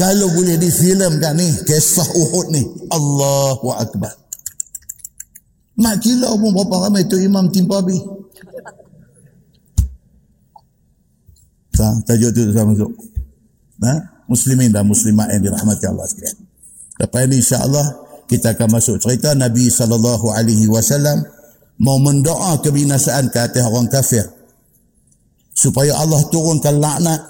Kalau 0.00 0.32
boleh 0.32 0.56
difilmkan 0.56 1.36
ni, 1.36 1.44
kisah 1.68 2.08
Uhud 2.08 2.56
ni. 2.56 2.64
Allahu 2.88 3.68
Akbar. 3.76 4.16
Mak 5.76 6.00
kilau 6.00 6.40
pun 6.40 6.56
berapa 6.56 6.88
ramai 6.88 7.04
tu 7.04 7.20
imam 7.20 7.52
timpa 7.52 7.84
habis. 7.84 8.00
Tak, 11.76 11.92
tajuk 12.08 12.32
tu 12.32 12.48
saya 12.48 12.64
masuk. 12.64 12.90
Ha? 13.84 13.94
Muslimin 14.24 14.72
dan 14.72 14.88
muslimat 14.88 15.28
yang 15.36 15.52
dirahmati 15.52 15.84
Allah 15.84 16.08
sekalian. 16.08 16.36
Lepas 17.00 17.20
ini 17.28 17.36
insyaAllah 17.40 17.86
kita 18.24 18.56
akan 18.56 18.68
masuk 18.76 18.96
cerita 19.00 19.32
Nabi 19.36 19.68
SAW 19.68 20.20
mau 21.80 21.96
mendoa 22.00 22.60
kebinasaan 22.60 23.32
ke 23.32 23.38
atas 23.40 23.64
orang 23.64 23.88
kafir 23.88 24.24
supaya 25.56 25.96
Allah 25.96 26.20
turunkan 26.28 26.76
laknat 26.76 27.20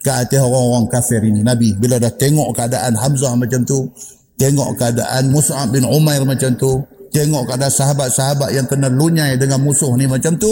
ke 0.00 0.10
atas 0.10 0.40
orang-orang 0.40 0.88
kafir 0.88 1.20
ini. 1.20 1.44
Nabi 1.44 1.76
bila 1.76 2.00
dah 2.00 2.12
tengok 2.12 2.56
keadaan 2.56 2.96
Hamzah 2.96 3.36
macam 3.36 3.60
tu, 3.68 3.88
tengok 4.40 4.76
keadaan 4.80 5.28
Mus'ab 5.28 5.68
bin 5.68 5.84
Umair 5.84 6.24
macam 6.24 6.56
tu, 6.56 6.80
tengok 7.12 7.44
keadaan 7.50 7.72
sahabat-sahabat 7.72 8.50
yang 8.56 8.64
kena 8.64 8.88
lunyai 8.88 9.36
dengan 9.36 9.60
musuh 9.60 9.92
ni 9.98 10.08
macam 10.08 10.38
tu, 10.40 10.50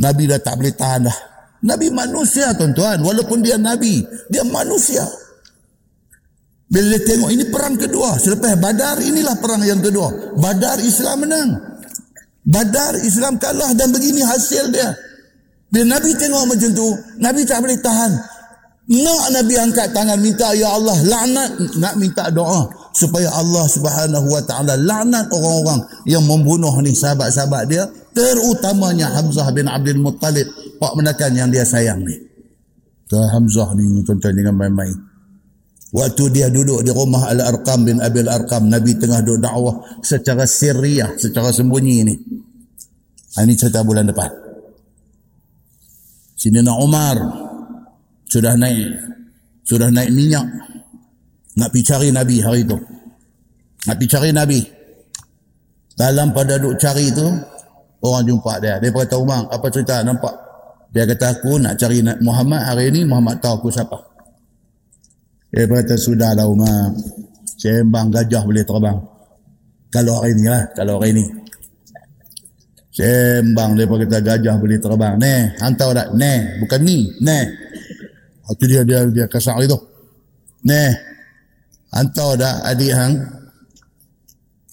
Nabi 0.00 0.24
dah 0.28 0.40
tak 0.40 0.56
boleh 0.56 0.72
tahan 0.72 1.04
dah. 1.04 1.18
Nabi 1.66 1.90
manusia 1.92 2.52
tuan-tuan, 2.54 3.00
walaupun 3.02 3.42
dia 3.44 3.58
Nabi, 3.60 4.00
dia 4.30 4.44
manusia. 4.46 5.02
Bila 6.66 6.98
dia 6.98 7.00
tengok 7.06 7.30
ini 7.30 7.44
perang 7.46 7.74
kedua, 7.78 8.18
selepas 8.18 8.58
Badar 8.58 8.98
inilah 8.98 9.38
perang 9.38 9.62
yang 9.62 9.78
kedua. 9.78 10.34
Badar 10.38 10.82
Islam 10.82 11.26
menang. 11.26 11.50
Badar 12.46 12.94
Islam 13.02 13.38
kalah 13.38 13.74
dan 13.74 13.90
begini 13.90 14.22
hasil 14.22 14.70
dia. 14.70 14.94
Bila 15.70 15.98
Nabi 15.98 16.14
tengok 16.14 16.44
macam 16.46 16.70
tu, 16.70 16.88
Nabi 17.18 17.42
tak 17.42 17.58
boleh 17.62 17.78
tahan. 17.82 18.12
Nak 18.86 19.34
Nabi 19.34 19.54
angkat 19.58 19.90
tangan 19.90 20.14
minta 20.22 20.54
ya 20.54 20.78
Allah 20.78 20.94
laknat 21.02 21.58
nak 21.82 21.94
minta 21.98 22.30
doa 22.30 22.70
supaya 22.94 23.26
Allah 23.34 23.66
Subhanahu 23.66 24.30
wa 24.30 24.38
taala 24.46 24.78
laknat 24.78 25.26
orang-orang 25.34 25.82
yang 26.06 26.22
membunuh 26.22 26.70
ni 26.78 26.94
sahabat-sahabat 26.94 27.66
dia 27.66 27.82
terutamanya 28.14 29.10
Hamzah 29.10 29.50
bin 29.50 29.66
Abdul 29.66 29.98
Muttalib 29.98 30.46
pak 30.78 30.94
menakan 30.94 31.30
yang 31.34 31.50
dia 31.50 31.66
sayang 31.66 31.98
ni. 32.06 32.14
Tuan 33.10 33.26
Hamzah 33.26 33.74
ni 33.74 34.06
tuan-tuan 34.06 34.38
jangan 34.38 34.54
main-main. 34.54 34.94
Waktu 35.90 36.24
dia 36.30 36.46
duduk 36.46 36.86
di 36.86 36.94
rumah 36.94 37.26
Al-Arqam 37.26 37.82
bin 37.82 37.98
Abil 37.98 38.30
Arqam 38.30 38.70
Nabi 38.70 38.94
tengah 38.94 39.18
duduk 39.18 39.50
dakwah 39.50 39.82
secara 39.98 40.46
sirriyah 40.46 41.18
secara 41.18 41.50
sembunyi 41.50 41.96
ni. 42.06 42.14
Ini 43.34 43.52
cerita 43.58 43.82
bulan 43.82 44.06
depan. 44.06 44.30
Sini 46.38 46.62
nak 46.62 46.78
Umar 46.78 47.45
sudah 48.30 48.54
naik. 48.58 48.90
Sudah 49.66 49.90
naik 49.90 50.10
minyak. 50.14 50.46
Nak 51.56 51.72
pergi 51.72 51.82
cari 51.88 52.08
Nabi 52.12 52.36
hari 52.44 52.62
itu 52.62 52.78
nak 53.86 53.96
pergi 54.02 54.10
cari 54.10 54.30
Nabi. 54.34 54.60
Dalam 55.96 56.34
pada 56.34 56.60
duk 56.60 56.76
cari 56.76 57.08
tu 57.14 57.24
orang 58.02 58.24
jumpa 58.26 58.52
dia. 58.60 58.76
Dia 58.82 58.90
kata 58.92 59.16
Umar 59.16 59.46
apa 59.48 59.66
cerita 59.72 60.02
nampak? 60.02 60.34
Dia 60.92 61.08
kata 61.08 61.40
aku 61.40 61.56
nak 61.62 61.78
cari 61.78 62.02
Muhammad 62.20 62.62
hari 62.66 62.92
ini 62.92 63.06
Muhammad 63.06 63.40
tahu 63.40 63.62
aku 63.62 63.68
siapa. 63.72 63.96
Dia 65.54 65.64
kata 65.64 65.94
sudah 65.96 66.34
lah 66.36 66.44
Umar. 66.50 66.92
Sembang 67.56 68.12
gajah 68.12 68.44
boleh 68.44 68.66
terbang. 68.66 68.98
Kalau 69.88 70.20
hari 70.20 70.36
ini 70.36 70.44
lah 70.50 70.64
kalau 70.76 71.00
hari 71.00 71.16
ini 71.16 71.24
sembang 72.96 73.76
dia 73.78 73.86
kata 73.88 74.18
gajah 74.20 74.54
boleh 74.60 74.78
terbang. 74.82 75.14
Ne 75.16 75.56
hantar 75.62 75.94
tak? 75.96 76.08
Ne 76.18 76.60
bukan 76.60 76.80
ni. 76.84 77.08
Ne 77.22 77.38
itu 78.54 78.64
dia 78.70 78.82
dia 78.86 78.98
dia 79.10 79.26
kasar 79.26 79.58
itu. 79.62 79.74
Neh. 80.66 80.92
Antau 81.94 82.34
dah 82.38 82.62
adik 82.66 82.92
hang. 82.92 83.14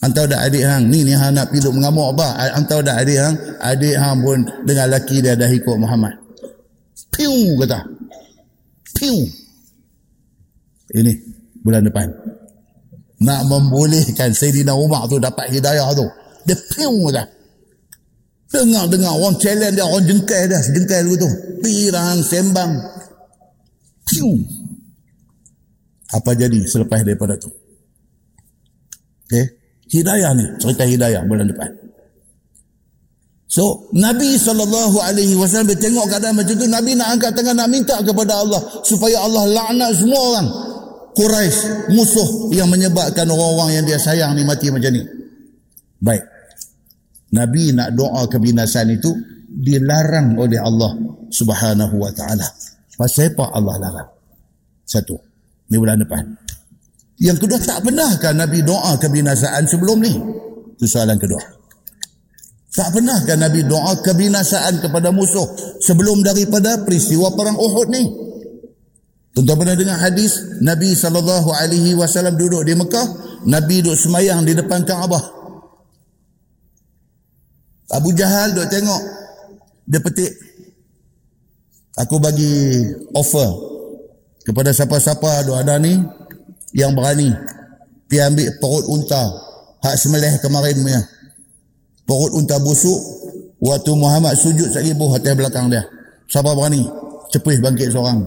Antau 0.04 0.26
dah 0.28 0.46
adik 0.46 0.66
hang. 0.66 0.90
Ni 0.90 1.06
ni 1.08 1.14
hang 1.16 1.34
nak 1.34 1.50
pilih 1.50 1.74
mengamuk 1.74 2.14
apa? 2.18 2.54
Antau 2.58 2.84
dah 2.84 3.00
adik 3.02 3.18
hang. 3.18 3.36
Adik 3.64 3.96
hang 3.98 4.22
pun 4.22 4.44
dengan 4.68 4.94
laki 4.94 5.24
dia 5.24 5.34
dah 5.34 5.50
ikut 5.50 5.78
Muhammad. 5.78 6.14
Piu 7.14 7.58
kata. 7.62 7.80
Piu. 8.94 9.18
Ini 10.94 11.14
bulan 11.66 11.86
depan. 11.88 12.08
Nak 13.24 13.42
membolehkan 13.48 14.36
Sayyidina 14.36 14.76
Umar 14.76 15.08
tu 15.08 15.18
dapat 15.18 15.50
hidayah 15.50 15.90
tu. 15.96 16.06
Dia 16.46 16.58
piu 16.58 17.10
kata. 17.10 17.24
Dengar-dengar 18.54 19.18
orang 19.18 19.34
challenge 19.42 19.74
dia, 19.74 19.82
orang 19.82 20.06
jengkai 20.06 20.46
dia, 20.46 20.62
jengkai 20.62 21.02
dulu 21.02 21.26
tu. 21.26 21.30
Pirang, 21.66 22.22
sembang. 22.22 22.72
Piu. 24.14 24.32
Apa 26.14 26.38
jadi 26.38 26.62
selepas 26.70 27.02
daripada 27.02 27.34
tu? 27.42 27.50
Okay. 29.26 29.46
Hidayah 29.90 30.32
ni, 30.38 30.46
cerita 30.62 30.86
hidayah 30.86 31.26
bulan 31.26 31.50
depan. 31.50 31.70
So, 33.54 33.86
Nabi 33.94 34.34
SAW 34.34 34.90
dia 35.70 35.78
tengok 35.78 36.10
keadaan 36.10 36.34
macam 36.34 36.58
tu, 36.58 36.66
Nabi 36.66 36.98
nak 36.98 37.18
angkat 37.18 37.38
tangan 37.38 37.54
nak 37.54 37.70
minta 37.70 38.02
kepada 38.02 38.42
Allah 38.42 38.62
supaya 38.82 39.22
Allah 39.22 39.46
laknat 39.46 39.94
semua 39.94 40.22
orang. 40.34 40.48
Quraisy 41.14 41.94
musuh 41.94 42.50
yang 42.58 42.66
menyebabkan 42.74 43.30
orang-orang 43.30 43.78
yang 43.78 43.86
dia 43.86 44.02
sayang 44.02 44.34
ni 44.34 44.42
mati 44.42 44.74
macam 44.74 44.90
ni. 44.90 45.06
Baik. 46.02 46.26
Nabi 47.38 47.78
nak 47.78 47.94
doa 47.94 48.26
kebinasan 48.26 48.98
itu 48.98 49.14
dilarang 49.46 50.34
oleh 50.34 50.58
Allah 50.58 50.98
Subhanahu 51.30 52.02
wa 52.02 52.10
taala. 52.10 52.50
Pasal 52.94 53.34
apa 53.34 53.46
Allah 53.58 53.76
larang? 53.82 54.10
Satu. 54.86 55.18
Ini 55.70 55.78
bulan 55.82 55.98
depan. 56.02 56.24
Yang 57.18 57.46
kedua 57.46 57.60
tak 57.62 57.80
pernahkah 57.82 58.34
Nabi 58.36 58.62
doa 58.62 58.94
kebinasaan 59.00 59.64
sebelum 59.66 59.98
ni? 60.02 60.14
Itu 60.78 60.86
soalan 60.86 61.18
kedua. 61.18 61.42
Tak 62.74 62.90
pernahkah 62.90 63.38
Nabi 63.38 63.66
doa 63.70 63.94
kebinasaan 64.02 64.82
kepada 64.82 65.14
musuh 65.14 65.46
sebelum 65.78 66.26
daripada 66.26 66.82
peristiwa 66.82 67.30
perang 67.38 67.58
Uhud 67.58 67.88
ni? 67.94 68.04
Tuan-tuan 69.34 69.58
pernah 69.66 69.78
dengar 69.78 69.98
hadis 69.98 70.62
Nabi 70.62 70.94
SAW 70.94 72.34
duduk 72.38 72.62
di 72.66 72.74
Mekah, 72.78 73.08
Nabi 73.50 73.82
duduk 73.82 73.98
semayang 73.98 74.46
di 74.46 74.54
depan 74.54 74.86
Kaabah. 74.86 75.22
Abu 77.94 78.10
Jahal 78.14 78.58
duduk 78.58 78.70
tengok, 78.74 79.02
dia 79.86 80.02
petik. 80.02 80.32
Aku 81.94 82.18
bagi 82.18 82.82
offer 83.14 83.50
kepada 84.42 84.74
siapa-siapa 84.74 85.46
duduk 85.46 85.62
ada 85.62 85.78
ni 85.78 85.94
yang 86.74 86.98
berani. 86.98 87.30
Dia 88.10 88.30
ambil 88.34 88.50
perut 88.58 88.86
unta. 88.90 89.24
Hak 89.86 89.96
semelih 90.02 90.34
kemarin 90.42 90.74
punya. 90.82 91.02
Perut 92.10 92.34
unta 92.34 92.58
busuk. 92.58 92.98
Waktu 93.64 93.96
Muhammad 93.96 94.36
sujud 94.36 94.74
sekali 94.74 94.92
buh 94.92 95.16
atas 95.16 95.38
belakang 95.38 95.72
dia. 95.72 95.86
Siapa 96.28 96.52
berani? 96.52 96.84
Cepih 97.32 97.62
bangkit 97.62 97.94
seorang. 97.94 98.26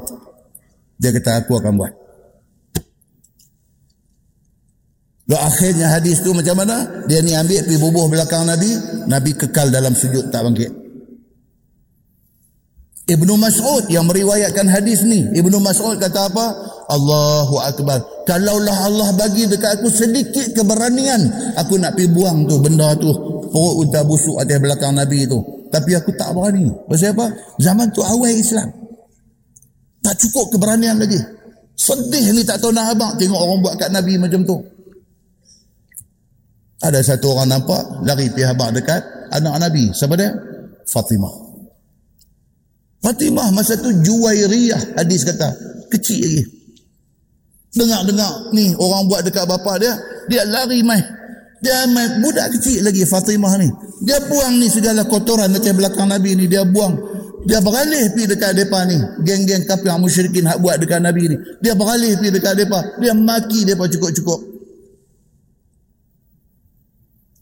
Dia 0.96 1.12
kata 1.12 1.44
aku 1.44 1.60
akan 1.60 1.74
buat. 1.76 1.92
Lalu 5.26 5.42
akhirnya 5.42 5.90
hadis 5.90 6.22
tu 6.22 6.30
macam 6.30 6.54
mana? 6.54 7.02
Dia 7.10 7.18
ni 7.18 7.34
ambil 7.34 7.66
pergi 7.66 7.82
bubuh 7.82 8.06
belakang 8.06 8.46
Nabi. 8.46 8.70
Nabi 9.10 9.34
kekal 9.34 9.74
dalam 9.74 9.90
sujud 9.90 10.30
tak 10.30 10.46
bangkit. 10.46 10.85
Ibnu 13.06 13.38
Mas'ud 13.38 13.86
yang 13.86 14.02
meriwayatkan 14.10 14.66
hadis 14.66 15.06
ni. 15.06 15.30
Ibnu 15.30 15.62
Mas'ud 15.62 15.94
kata 15.94 16.26
apa? 16.26 16.46
Allahu 16.90 17.62
Akbar. 17.62 18.02
Kalaulah 18.26 18.90
Allah 18.90 19.14
bagi 19.14 19.46
dekat 19.46 19.78
aku 19.78 19.86
sedikit 19.86 20.50
keberanian. 20.50 21.22
Aku 21.54 21.78
nak 21.78 21.94
pergi 21.94 22.10
buang 22.10 22.50
tu 22.50 22.58
benda 22.58 22.98
tu 22.98 23.14
perut 23.46 23.86
unta 23.86 24.02
busuk 24.02 24.42
atas 24.42 24.58
belakang 24.58 24.90
Nabi 24.98 25.22
tu. 25.22 25.38
Tapi 25.70 25.94
aku 25.94 26.10
tak 26.18 26.34
berani. 26.34 26.66
Pasal 26.90 27.14
apa? 27.14 27.30
Zaman 27.62 27.94
tu 27.94 28.02
awal 28.02 28.34
Islam. 28.34 28.74
Tak 30.02 30.14
cukup 30.26 30.58
keberanian 30.58 30.98
lagi. 30.98 31.22
Sedih 31.78 32.34
ni 32.34 32.42
tak 32.42 32.58
tahu 32.58 32.74
nak 32.74 32.90
abang 32.90 33.14
tengok 33.14 33.38
orang 33.38 33.62
buat 33.62 33.74
kat 33.78 33.94
Nabi 33.94 34.18
macam 34.18 34.42
tu. 34.42 34.58
Ada 36.82 37.06
satu 37.06 37.38
orang 37.38 37.54
nampak 37.54 38.02
lari 38.02 38.26
pergi 38.34 38.50
habak 38.50 38.74
dekat 38.74 39.00
anak 39.30 39.62
Nabi. 39.62 39.94
Siapa 39.94 40.18
dia? 40.18 40.34
Fatimah. 40.90 41.45
Fatimah 43.06 43.54
masa 43.54 43.78
tu 43.78 43.94
Juwairiyah 44.02 44.98
hadis 44.98 45.22
kata. 45.22 45.54
Kecil 45.94 46.26
lagi. 46.26 46.42
Dengar-dengar 47.78 48.50
ni 48.50 48.74
orang 48.74 49.06
buat 49.06 49.22
dekat 49.22 49.46
bapa 49.46 49.78
dia. 49.78 49.94
Dia 50.26 50.42
lari 50.42 50.82
mai 50.82 50.98
dia 51.62 51.88
amat 51.88 52.20
budak 52.20 52.52
kecil 52.58 52.84
lagi 52.84 53.06
Fatimah 53.06 53.54
ni. 53.62 53.68
Dia 54.04 54.20
buang 54.28 54.60
ni 54.60 54.68
segala 54.68 55.08
kotoran 55.08 55.48
macam 55.54 55.72
belakang 55.78 56.10
Nabi 56.10 56.36
ni. 56.36 56.44
Dia 56.50 56.66
buang. 56.66 56.94
Dia 57.46 57.62
beralih 57.62 58.10
pergi 58.10 58.26
dekat 58.26 58.58
mereka 58.58 58.82
ni. 58.90 58.98
Geng-geng 59.22 59.64
kafir 59.64 59.94
musyrikin 60.02 60.50
hak 60.50 60.58
buat 60.58 60.82
dekat 60.82 60.98
Nabi 60.98 61.30
ni. 61.30 61.36
Dia 61.62 61.78
beralih 61.78 62.18
pergi 62.18 62.30
dekat 62.34 62.52
mereka. 62.58 62.80
Dia 62.98 63.12
maki 63.14 63.62
mereka 63.62 63.86
cukup-cukup. 63.86 64.40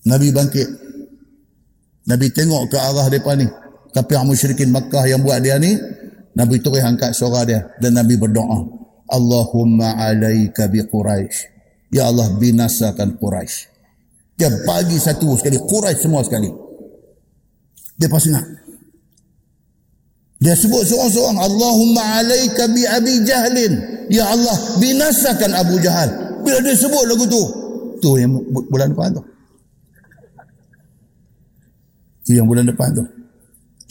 Nabi 0.05 0.29
bangkit. 0.31 0.69
Nabi 2.05 2.27
tengok 2.29 2.69
ke 2.69 2.77
arah 2.77 3.09
mereka 3.09 3.33
ni. 3.35 3.49
Kafir 3.95 4.19
yang 4.19 4.27
musyrikin 4.27 4.75
Makkah 4.75 5.07
yang 5.07 5.23
buat 5.23 5.39
dia 5.39 5.55
ni. 5.55 5.79
Nabi 6.35 6.59
terus 6.59 6.83
angkat 6.83 7.15
suara 7.15 7.47
dia. 7.47 7.63
Dan 7.79 7.95
Nabi 7.95 8.19
berdoa. 8.19 8.67
Allahumma 9.07 9.95
alaika 9.95 10.67
bi 10.67 10.83
Quraisy. 10.83 11.55
Ya 11.95 12.11
Allah 12.11 12.35
binasakan 12.35 13.15
Quraisy. 13.23 13.71
Dia 14.35 14.51
bagi 14.67 14.99
satu 14.99 15.39
sekali. 15.39 15.63
Quraisy 15.63 16.03
semua 16.03 16.27
sekali. 16.27 16.51
Dia 17.95 18.11
pasti 18.11 18.35
nak. 18.35 18.43
Dia 20.43 20.59
sebut 20.59 20.83
seorang-seorang. 20.83 21.39
Allahumma 21.39 22.19
alaika 22.19 22.67
bi 22.75 22.83
Abi 22.83 23.23
Jahlin. 23.23 23.73
Ya 24.11 24.27
Allah, 24.27 24.59
binasakan 24.83 25.55
Abu 25.55 25.79
Jahal. 25.79 26.11
Bila 26.43 26.59
dia 26.67 26.75
sebut 26.75 27.07
lagu 27.07 27.25
tu. 27.31 27.43
Tu 28.03 28.11
yang 28.19 28.43
bulan 28.51 28.91
depan 28.91 29.15
tu. 29.15 29.23
Tu 32.27 32.35
yang 32.35 32.51
bulan 32.51 32.67
depan 32.67 32.91
tu. 32.91 33.14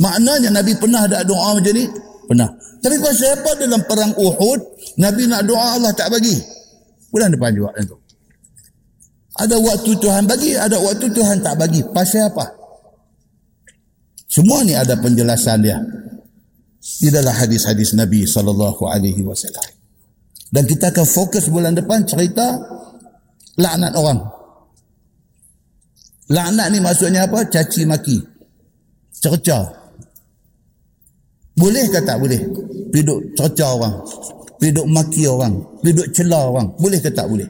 Maknanya 0.02 0.50
Nabi 0.50 0.74
pernah 0.78 1.06
ada 1.06 1.22
doa 1.22 1.58
macam 1.58 1.74
ni? 1.74 1.86
Pernah. 2.26 2.50
Tapi 2.84 2.96
pasal 3.00 3.40
apa 3.40 3.52
dalam 3.60 3.82
perang 3.86 4.14
Uhud, 4.18 4.60
Nabi 5.00 5.24
nak 5.30 5.46
doa 5.46 5.78
Allah 5.78 5.94
tak 5.94 6.10
bagi? 6.10 6.36
Bulan 7.14 7.30
depan 7.30 7.54
juga. 7.54 7.72
Itu. 7.78 7.96
Ada 9.34 9.58
waktu 9.58 9.92
Tuhan 9.98 10.24
bagi, 10.30 10.54
ada 10.58 10.78
waktu 10.78 11.10
Tuhan 11.10 11.42
tak 11.42 11.58
bagi. 11.58 11.82
Pasal 11.94 12.30
apa? 12.30 12.46
Semua 14.30 14.66
ni 14.66 14.74
ada 14.74 14.98
penjelasan 14.98 15.62
dia. 15.62 15.78
Di 16.84 17.08
dalam 17.14 17.32
hadis-hadis 17.32 17.96
Nabi 17.96 18.26
sallallahu 18.26 18.84
alaihi 18.90 19.22
wasallam. 19.24 19.64
Dan 20.54 20.70
kita 20.70 20.94
akan 20.94 21.06
fokus 21.06 21.50
bulan 21.50 21.74
depan 21.74 22.06
cerita 22.06 22.60
laknat 23.58 23.94
orang. 23.98 24.22
Laknat 26.30 26.68
ni 26.74 26.78
maksudnya 26.82 27.26
apa? 27.26 27.46
Caci 27.50 27.86
maki. 27.90 28.22
Cerca. 29.18 29.83
Boleh 31.54 31.86
ke 31.90 32.02
tak 32.02 32.18
boleh? 32.18 32.42
Piduk 32.90 33.38
cerca 33.38 33.78
orang. 33.78 33.96
Piduk 34.58 34.86
maki 34.90 35.30
orang. 35.30 35.54
Piduk 35.86 36.10
celah 36.14 36.50
orang. 36.50 36.68
Boleh 36.82 36.98
ke 36.98 37.14
tak 37.14 37.30
boleh? 37.30 37.46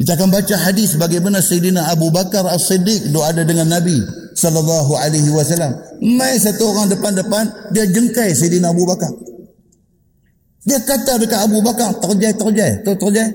Kita 0.00 0.16
akan 0.16 0.32
baca 0.32 0.56
hadis 0.56 0.96
bagaimana 0.96 1.44
Sayyidina 1.44 1.92
Abu 1.92 2.08
Bakar 2.08 2.48
As-Siddiq 2.48 3.12
doa 3.12 3.36
ada 3.36 3.44
dengan 3.44 3.68
Nabi 3.68 4.00
sallallahu 4.32 4.96
alaihi 4.96 5.28
wasallam. 5.28 5.76
Mai 6.16 6.40
satu 6.40 6.72
orang 6.72 6.88
depan-depan 6.88 7.44
dia 7.76 7.84
jengkai 7.84 8.32
Sayyidina 8.32 8.72
Abu 8.72 8.88
Bakar. 8.88 9.12
Dia 10.64 10.80
kata 10.80 11.20
dekat 11.20 11.44
Abu 11.44 11.60
Bakar, 11.60 11.92
terjai 12.00 12.32
terjai, 12.32 12.80
tu 12.80 12.96
terjai. 12.96 13.28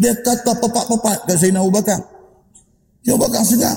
Dia 0.00 0.16
kata 0.16 0.56
pepak-pepak 0.64 1.28
kat 1.28 1.36
Sayyidina 1.36 1.60
Abu 1.60 1.68
Bakar. 1.68 2.00
Dia 3.04 3.12
Abu 3.12 3.28
Bakar 3.28 3.44
segar. 3.44 3.76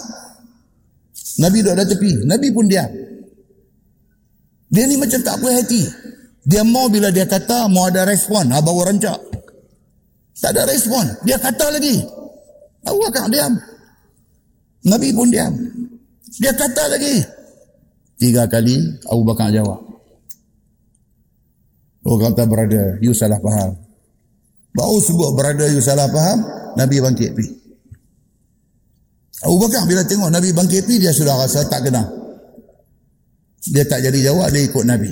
Nabi 1.44 1.68
duduk 1.68 1.76
ada 1.76 1.84
tepi. 1.84 2.12
Nabi 2.24 2.48
pun 2.56 2.64
diam. 2.72 2.88
Dia 4.70 4.84
ni 4.90 4.96
macam 4.98 5.20
tak 5.22 5.38
puas 5.42 5.56
hati. 5.62 5.84
Dia 6.46 6.62
mau 6.62 6.90
bila 6.90 7.10
dia 7.10 7.26
kata, 7.26 7.70
mau 7.70 7.90
ada 7.90 8.06
respon. 8.06 8.50
Ha, 8.54 8.62
bawa 8.62 8.94
rancak. 8.94 9.18
Tak 10.38 10.52
ada 10.54 10.70
respon. 10.70 11.06
Dia 11.26 11.42
kata 11.42 11.74
lagi. 11.74 11.98
Abu 12.86 13.02
Bakar 13.02 13.26
diam. 13.34 13.54
Nabi 14.86 15.10
pun 15.10 15.34
diam. 15.34 15.54
Dia 16.38 16.54
kata 16.54 16.92
lagi. 16.92 17.24
Tiga 18.16 18.46
kali 18.46 18.78
Abu 19.10 19.26
Bakar 19.26 19.50
jawab. 19.50 19.82
Oh 22.06 22.22
kata 22.22 22.46
berada, 22.46 23.02
you 23.02 23.18
salah 23.18 23.42
faham. 23.42 23.74
Baru 24.78 25.02
sebut 25.02 25.34
berada, 25.34 25.66
you 25.74 25.82
salah 25.82 26.06
faham, 26.06 26.46
Nabi 26.78 27.02
bangkit 27.02 27.34
pi. 27.34 27.46
Abu 29.42 29.58
Bakar 29.58 29.90
bila 29.90 30.06
tengok 30.06 30.30
Nabi 30.30 30.54
bangkit 30.54 30.86
pi, 30.86 31.02
dia 31.02 31.10
sudah 31.10 31.34
rasa 31.34 31.66
tak 31.66 31.90
kena. 31.90 32.06
Dia 33.74 33.84
tak 33.86 34.06
jadi 34.06 34.30
jawab, 34.30 34.54
dia 34.54 34.62
ikut 34.66 34.86
Nabi. 34.86 35.12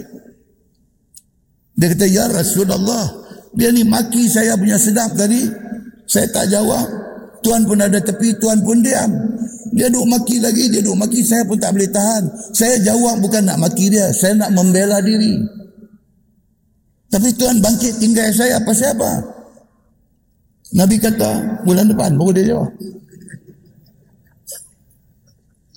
Dia 1.73 1.87
kata, 1.89 2.05
Ya 2.05 2.29
Rasulullah, 2.29 3.05
dia 3.57 3.69
ni 3.73 3.81
maki 3.85 4.29
saya 4.29 4.53
punya 4.53 4.77
sedap 4.77 5.13
tadi. 5.17 5.41
Saya 6.05 6.29
tak 6.29 6.49
jawab. 6.53 6.85
Tuan 7.41 7.65
pun 7.65 7.81
ada 7.81 7.97
tepi, 7.97 8.37
tuan 8.37 8.61
pun 8.61 8.79
diam. 8.79 9.09
Dia 9.73 9.89
duk 9.89 10.05
maki 10.05 10.37
lagi, 10.37 10.69
dia 10.69 10.85
duk 10.85 10.93
maki. 10.93 11.25
Saya 11.25 11.41
pun 11.49 11.57
tak 11.57 11.73
boleh 11.73 11.89
tahan. 11.89 12.23
Saya 12.53 12.77
jawab 12.85 13.17
bukan 13.25 13.41
nak 13.41 13.57
maki 13.57 13.89
dia. 13.89 14.13
Saya 14.13 14.37
nak 14.37 14.53
membela 14.53 15.01
diri. 15.01 15.41
Tapi 17.09 17.29
tuan 17.33 17.57
bangkit 17.57 17.97
tinggal 17.97 18.29
saya. 18.33 18.61
Apa 18.61 18.69
siapa? 18.73 19.09
Nabi 20.73 20.97
kata, 21.01 21.61
bulan 21.65 21.89
depan 21.89 22.17
baru 22.17 22.31
dia 22.37 22.45
jawab. 22.53 22.69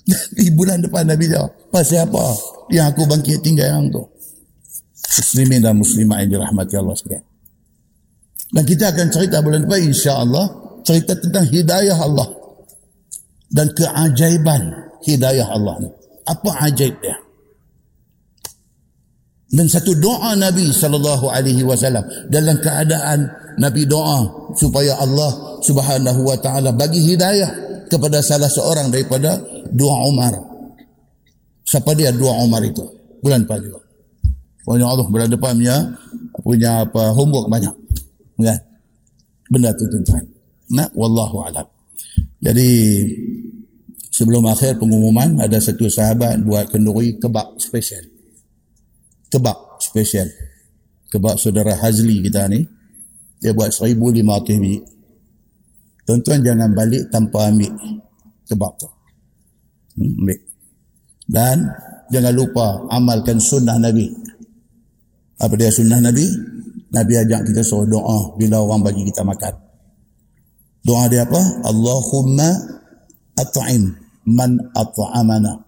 Di 0.37 0.49
bulan 0.53 0.81
depan 0.81 1.03
Nabi 1.05 1.25
jawab. 1.29 1.56
Pasal 1.71 2.07
apa 2.07 2.25
yang 2.71 2.91
aku 2.91 3.03
bangkit 3.07 3.43
tinggal 3.43 3.67
yang 3.67 3.85
tu? 3.91 4.03
Muslimin 5.17 5.59
dan 5.63 5.75
muslimah 5.75 6.23
yang 6.23 6.29
dirahmati 6.37 6.73
Allah 6.77 6.95
sekalian. 6.95 7.25
Dan 8.47 8.63
kita 8.63 8.95
akan 8.95 9.07
cerita 9.11 9.43
bulan 9.43 9.67
depan 9.67 9.81
insya 9.83 10.23
Allah 10.23 10.47
cerita 10.87 11.19
tentang 11.19 11.43
hidayah 11.51 11.99
Allah 11.99 12.27
dan 13.51 13.67
keajaiban 13.75 14.71
hidayah 15.03 15.47
Allah 15.51 15.75
ni. 15.83 15.89
Apa 16.27 16.71
ajaib 16.71 16.95
dia? 17.03 17.17
Dan 19.47 19.71
satu 19.71 19.95
doa 19.95 20.35
Nabi 20.35 20.67
sallallahu 20.75 21.31
alaihi 21.31 21.63
wasallam 21.63 22.03
dalam 22.27 22.59
keadaan 22.59 23.31
Nabi 23.55 23.87
doa 23.87 24.51
supaya 24.59 24.99
Allah 24.99 25.59
Subhanahu 25.63 26.27
wa 26.27 26.35
taala 26.35 26.75
bagi 26.75 26.99
hidayah 26.99 27.47
kepada 27.87 28.19
salah 28.19 28.51
seorang 28.51 28.91
daripada 28.91 29.39
dua 29.71 30.03
Umar. 30.07 30.35
Siapa 31.67 31.91
dia 31.91 32.15
dua 32.15 32.31
Umar 32.47 32.63
itu? 32.63 32.83
Bulan 33.19 33.43
pagi. 33.43 33.67
Punya 34.63 34.87
Allah 34.87 35.07
berada 35.11 35.35
punya 35.35 35.75
punya 36.39 36.87
apa 36.87 37.11
homework 37.11 37.51
banyak. 37.51 37.75
Kan? 38.39 38.59
Benda 39.51 39.75
tu 39.75 39.83
tuan. 39.87 40.23
Nah, 40.71 40.87
wallahu 40.95 41.43
alam. 41.43 41.67
Jadi 42.39 42.67
sebelum 44.17 44.49
akhir 44.49 44.81
pengumuman 44.81 45.37
ada 45.37 45.61
satu 45.61 45.85
sahabat 45.85 46.41
buat 46.41 46.73
kenduri 46.73 47.21
kebab 47.21 47.53
spesial 47.61 48.01
kebab 49.29 49.77
spesial 49.77 50.25
kebab 51.13 51.37
saudara 51.37 51.77
Hazli 51.77 52.25
kita 52.25 52.49
ni 52.49 52.65
dia 53.37 53.53
buat 53.53 53.69
1500 53.69 54.57
biji 54.57 54.81
tuan-tuan 56.01 56.41
jangan 56.41 56.73
balik 56.73 57.05
tanpa 57.13 57.53
ambil 57.53 57.69
kebab 58.49 58.73
tu 58.81 58.89
hmm, 60.01 60.17
ambil 60.17 60.39
dan 61.27 61.67
jangan 62.11 62.33
lupa 62.33 62.87
amalkan 62.91 63.37
sunnah 63.37 63.75
Nabi 63.77 64.07
apa 65.37 65.53
dia 65.59 65.69
sunnah 65.69 65.99
Nabi 65.99 66.25
Nabi 66.91 67.13
ajak 67.19 67.51
kita 67.51 67.61
suruh 67.61 67.87
doa 67.87 68.33
bila 68.39 68.63
orang 68.63 68.81
bagi 68.81 69.03
kita 69.07 69.21
makan 69.27 69.53
doa 70.87 71.05
dia 71.11 71.27
apa 71.27 71.67
Allahumma 71.67 72.49
at'im 73.35 73.91
man 74.27 74.55
at'amana 74.71 75.67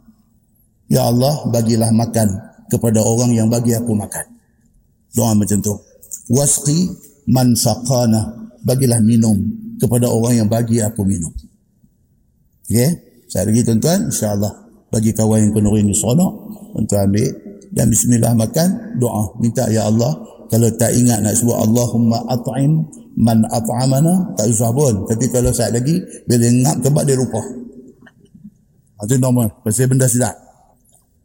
Ya 0.89 1.05
Allah 1.05 1.45
bagilah 1.53 1.93
makan 1.93 2.27
kepada 2.65 2.99
orang 3.05 3.37
yang 3.37 3.45
bagi 3.45 3.77
aku 3.77 3.93
makan. 3.93 4.25
Doa 5.13 5.37
macam 5.37 5.61
tu. 5.61 5.77
Wasqi 6.33 6.89
man 7.29 7.53
saqana. 7.53 8.49
Bagilah 8.65 8.97
minum 8.99 9.37
kepada 9.77 10.09
orang 10.09 10.43
yang 10.43 10.49
bagi 10.49 10.81
aku 10.81 11.05
minum. 11.05 11.31
Okey? 12.65 12.89
Saya 13.29 13.45
lagi 13.45 13.61
tuan-tuan, 13.61 14.09
insya-Allah 14.09 14.51
bagi 14.89 15.13
kawan 15.13 15.49
yang 15.49 15.51
kenduri 15.53 15.81
ni 15.85 15.93
seronok, 15.93 16.31
tuan 16.73 17.09
ambil 17.09 17.29
dan 17.69 17.85
bismillah 17.89 18.33
makan, 18.33 18.97
doa. 18.97 19.29
Minta 19.37 19.69
ya 19.69 19.85
Allah, 19.85 20.17
kalau 20.49 20.69
tak 20.77 20.89
ingat 20.97 21.21
nak 21.21 21.37
sebut 21.37 21.53
Allahumma 21.53 22.25
at'im 22.25 22.81
man 23.21 23.45
at'amana, 23.53 24.33
tak 24.33 24.49
usah 24.49 24.73
pun. 24.73 25.05
Tapi 25.05 25.25
kalau 25.29 25.53
saya 25.53 25.77
lagi, 25.77 26.01
bila 26.25 26.37
dia 26.41 26.49
ngap 26.65 26.77
kebab 26.81 27.03
dia 27.05 27.13
lupa. 27.13 27.41
Itu 29.05 29.15
normal. 29.21 29.53
Pasal 29.61 29.87
benda 29.87 30.09
sedap. 30.09 30.33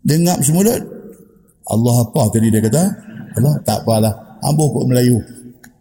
Dia 0.05 0.21
ngap 0.21 0.45
semua 0.45 0.77
Allah 1.65 1.95
apa 2.05 2.23
tadi 2.29 2.53
dia 2.53 2.61
kata? 2.61 2.83
Allah 3.41 3.55
tak 3.65 3.83
apalah. 3.83 4.13
Ambo 4.45 4.69
kok 4.69 4.85
Melayu. 4.85 5.17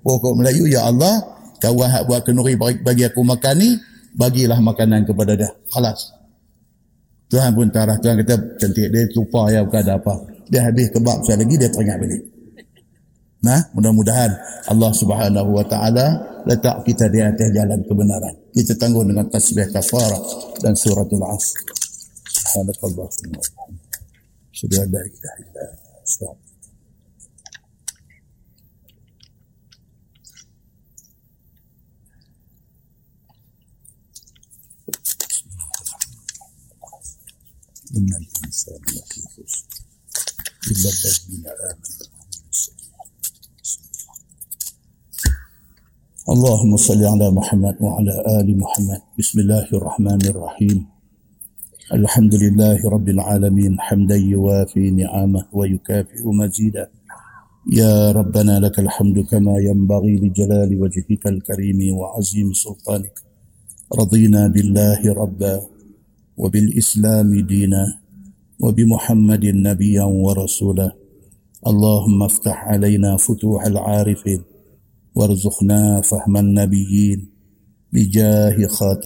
Pokok 0.04 0.40
Melayu 0.40 0.68
ya 0.68 0.88
Allah, 0.88 1.20
kau 1.60 1.80
hak 1.80 2.08
buat 2.08 2.24
kenuri 2.24 2.56
bagi 2.60 3.04
aku 3.08 3.24
makan 3.24 3.56
ni, 3.60 3.70
bagilah 4.16 4.60
makanan 4.64 5.04
kepada 5.08 5.36
dia. 5.36 5.52
Khalas. 5.72 6.23
Tuhan 7.34 7.50
pun 7.58 7.66
tarah. 7.74 7.98
Tuhan 7.98 8.22
kata 8.22 8.62
cantik 8.62 8.94
dia 8.94 9.10
lupa 9.18 9.50
ya 9.50 9.66
bukan 9.66 9.82
ada 9.82 9.98
apa. 9.98 10.14
Dia 10.54 10.70
habis 10.70 10.94
kebab 10.94 11.26
sekali 11.26 11.42
lagi 11.42 11.56
dia 11.58 11.70
teringat 11.74 11.98
balik. 11.98 12.22
Nah, 13.44 13.60
mudah-mudahan 13.74 14.32
Allah 14.70 14.92
Subhanahu 14.94 15.50
wa 15.58 15.66
taala 15.66 16.14
letak 16.46 16.86
kita 16.86 17.10
di 17.10 17.26
atas 17.26 17.50
jalan 17.50 17.82
kebenaran. 17.90 18.38
Kita 18.54 18.78
tangguh 18.78 19.02
dengan 19.02 19.26
tasbih 19.34 19.66
kafarah 19.74 20.22
dan 20.62 20.78
suratul 20.78 21.26
asr. 21.26 21.58
Subhanallah. 22.54 23.10
Sudah 24.54 24.86
baik 24.86 25.14
dah. 25.18 26.53
إن 37.98 38.10
الإنسان 38.22 38.82
لفي 38.90 39.22
خسر 39.22 39.66
إلا 40.72 40.90
الذين 40.96 41.46
آمنوا 41.46 42.14
اللهم 46.30 46.78
صل 46.78 47.06
على 47.06 47.32
محمد 47.32 47.76
وعلى 47.82 48.14
آل 48.40 48.58
محمد. 48.58 49.02
بسم 49.20 49.40
الله 49.40 49.68
الرحمن 49.74 50.22
الرحيم. 50.26 50.78
الحمد 51.94 52.34
لله 52.36 52.80
رب 52.90 53.10
العالمين. 53.10 53.74
حمدا 53.80 54.16
يوافي 54.16 54.92
نعمه 54.92 55.46
ويكافئ 55.52 56.24
مزيدا 56.26 56.86
يا 57.74 58.12
ربنا 58.12 58.60
لك 58.60 58.80
الحمد 58.80 59.20
كما 59.20 59.56
ينبغي 59.70 60.16
لجلال 60.16 60.82
وجهك 60.82 61.28
الكريم 61.28 61.80
وعظيم 61.98 62.54
سلطانك. 62.54 63.16
رضينا 63.94 64.48
بالله 64.48 65.14
ربا. 65.14 65.73
وبالإسلام 66.38 67.40
دينا 67.48 68.00
وبمحمد 68.60 69.46
نبيا 69.46 70.04
ورسولا. 70.04 70.92
اللهم 71.68 72.24
افتح 72.24 72.64
علينا 72.68 73.18
فتوح 73.18 73.66
العارفين 73.66 74.42
وارزقنا 75.16 76.02
فهم 76.02 76.38
النبيين 76.38 77.30
بجاه 77.94 78.68
خاتم 78.68 79.02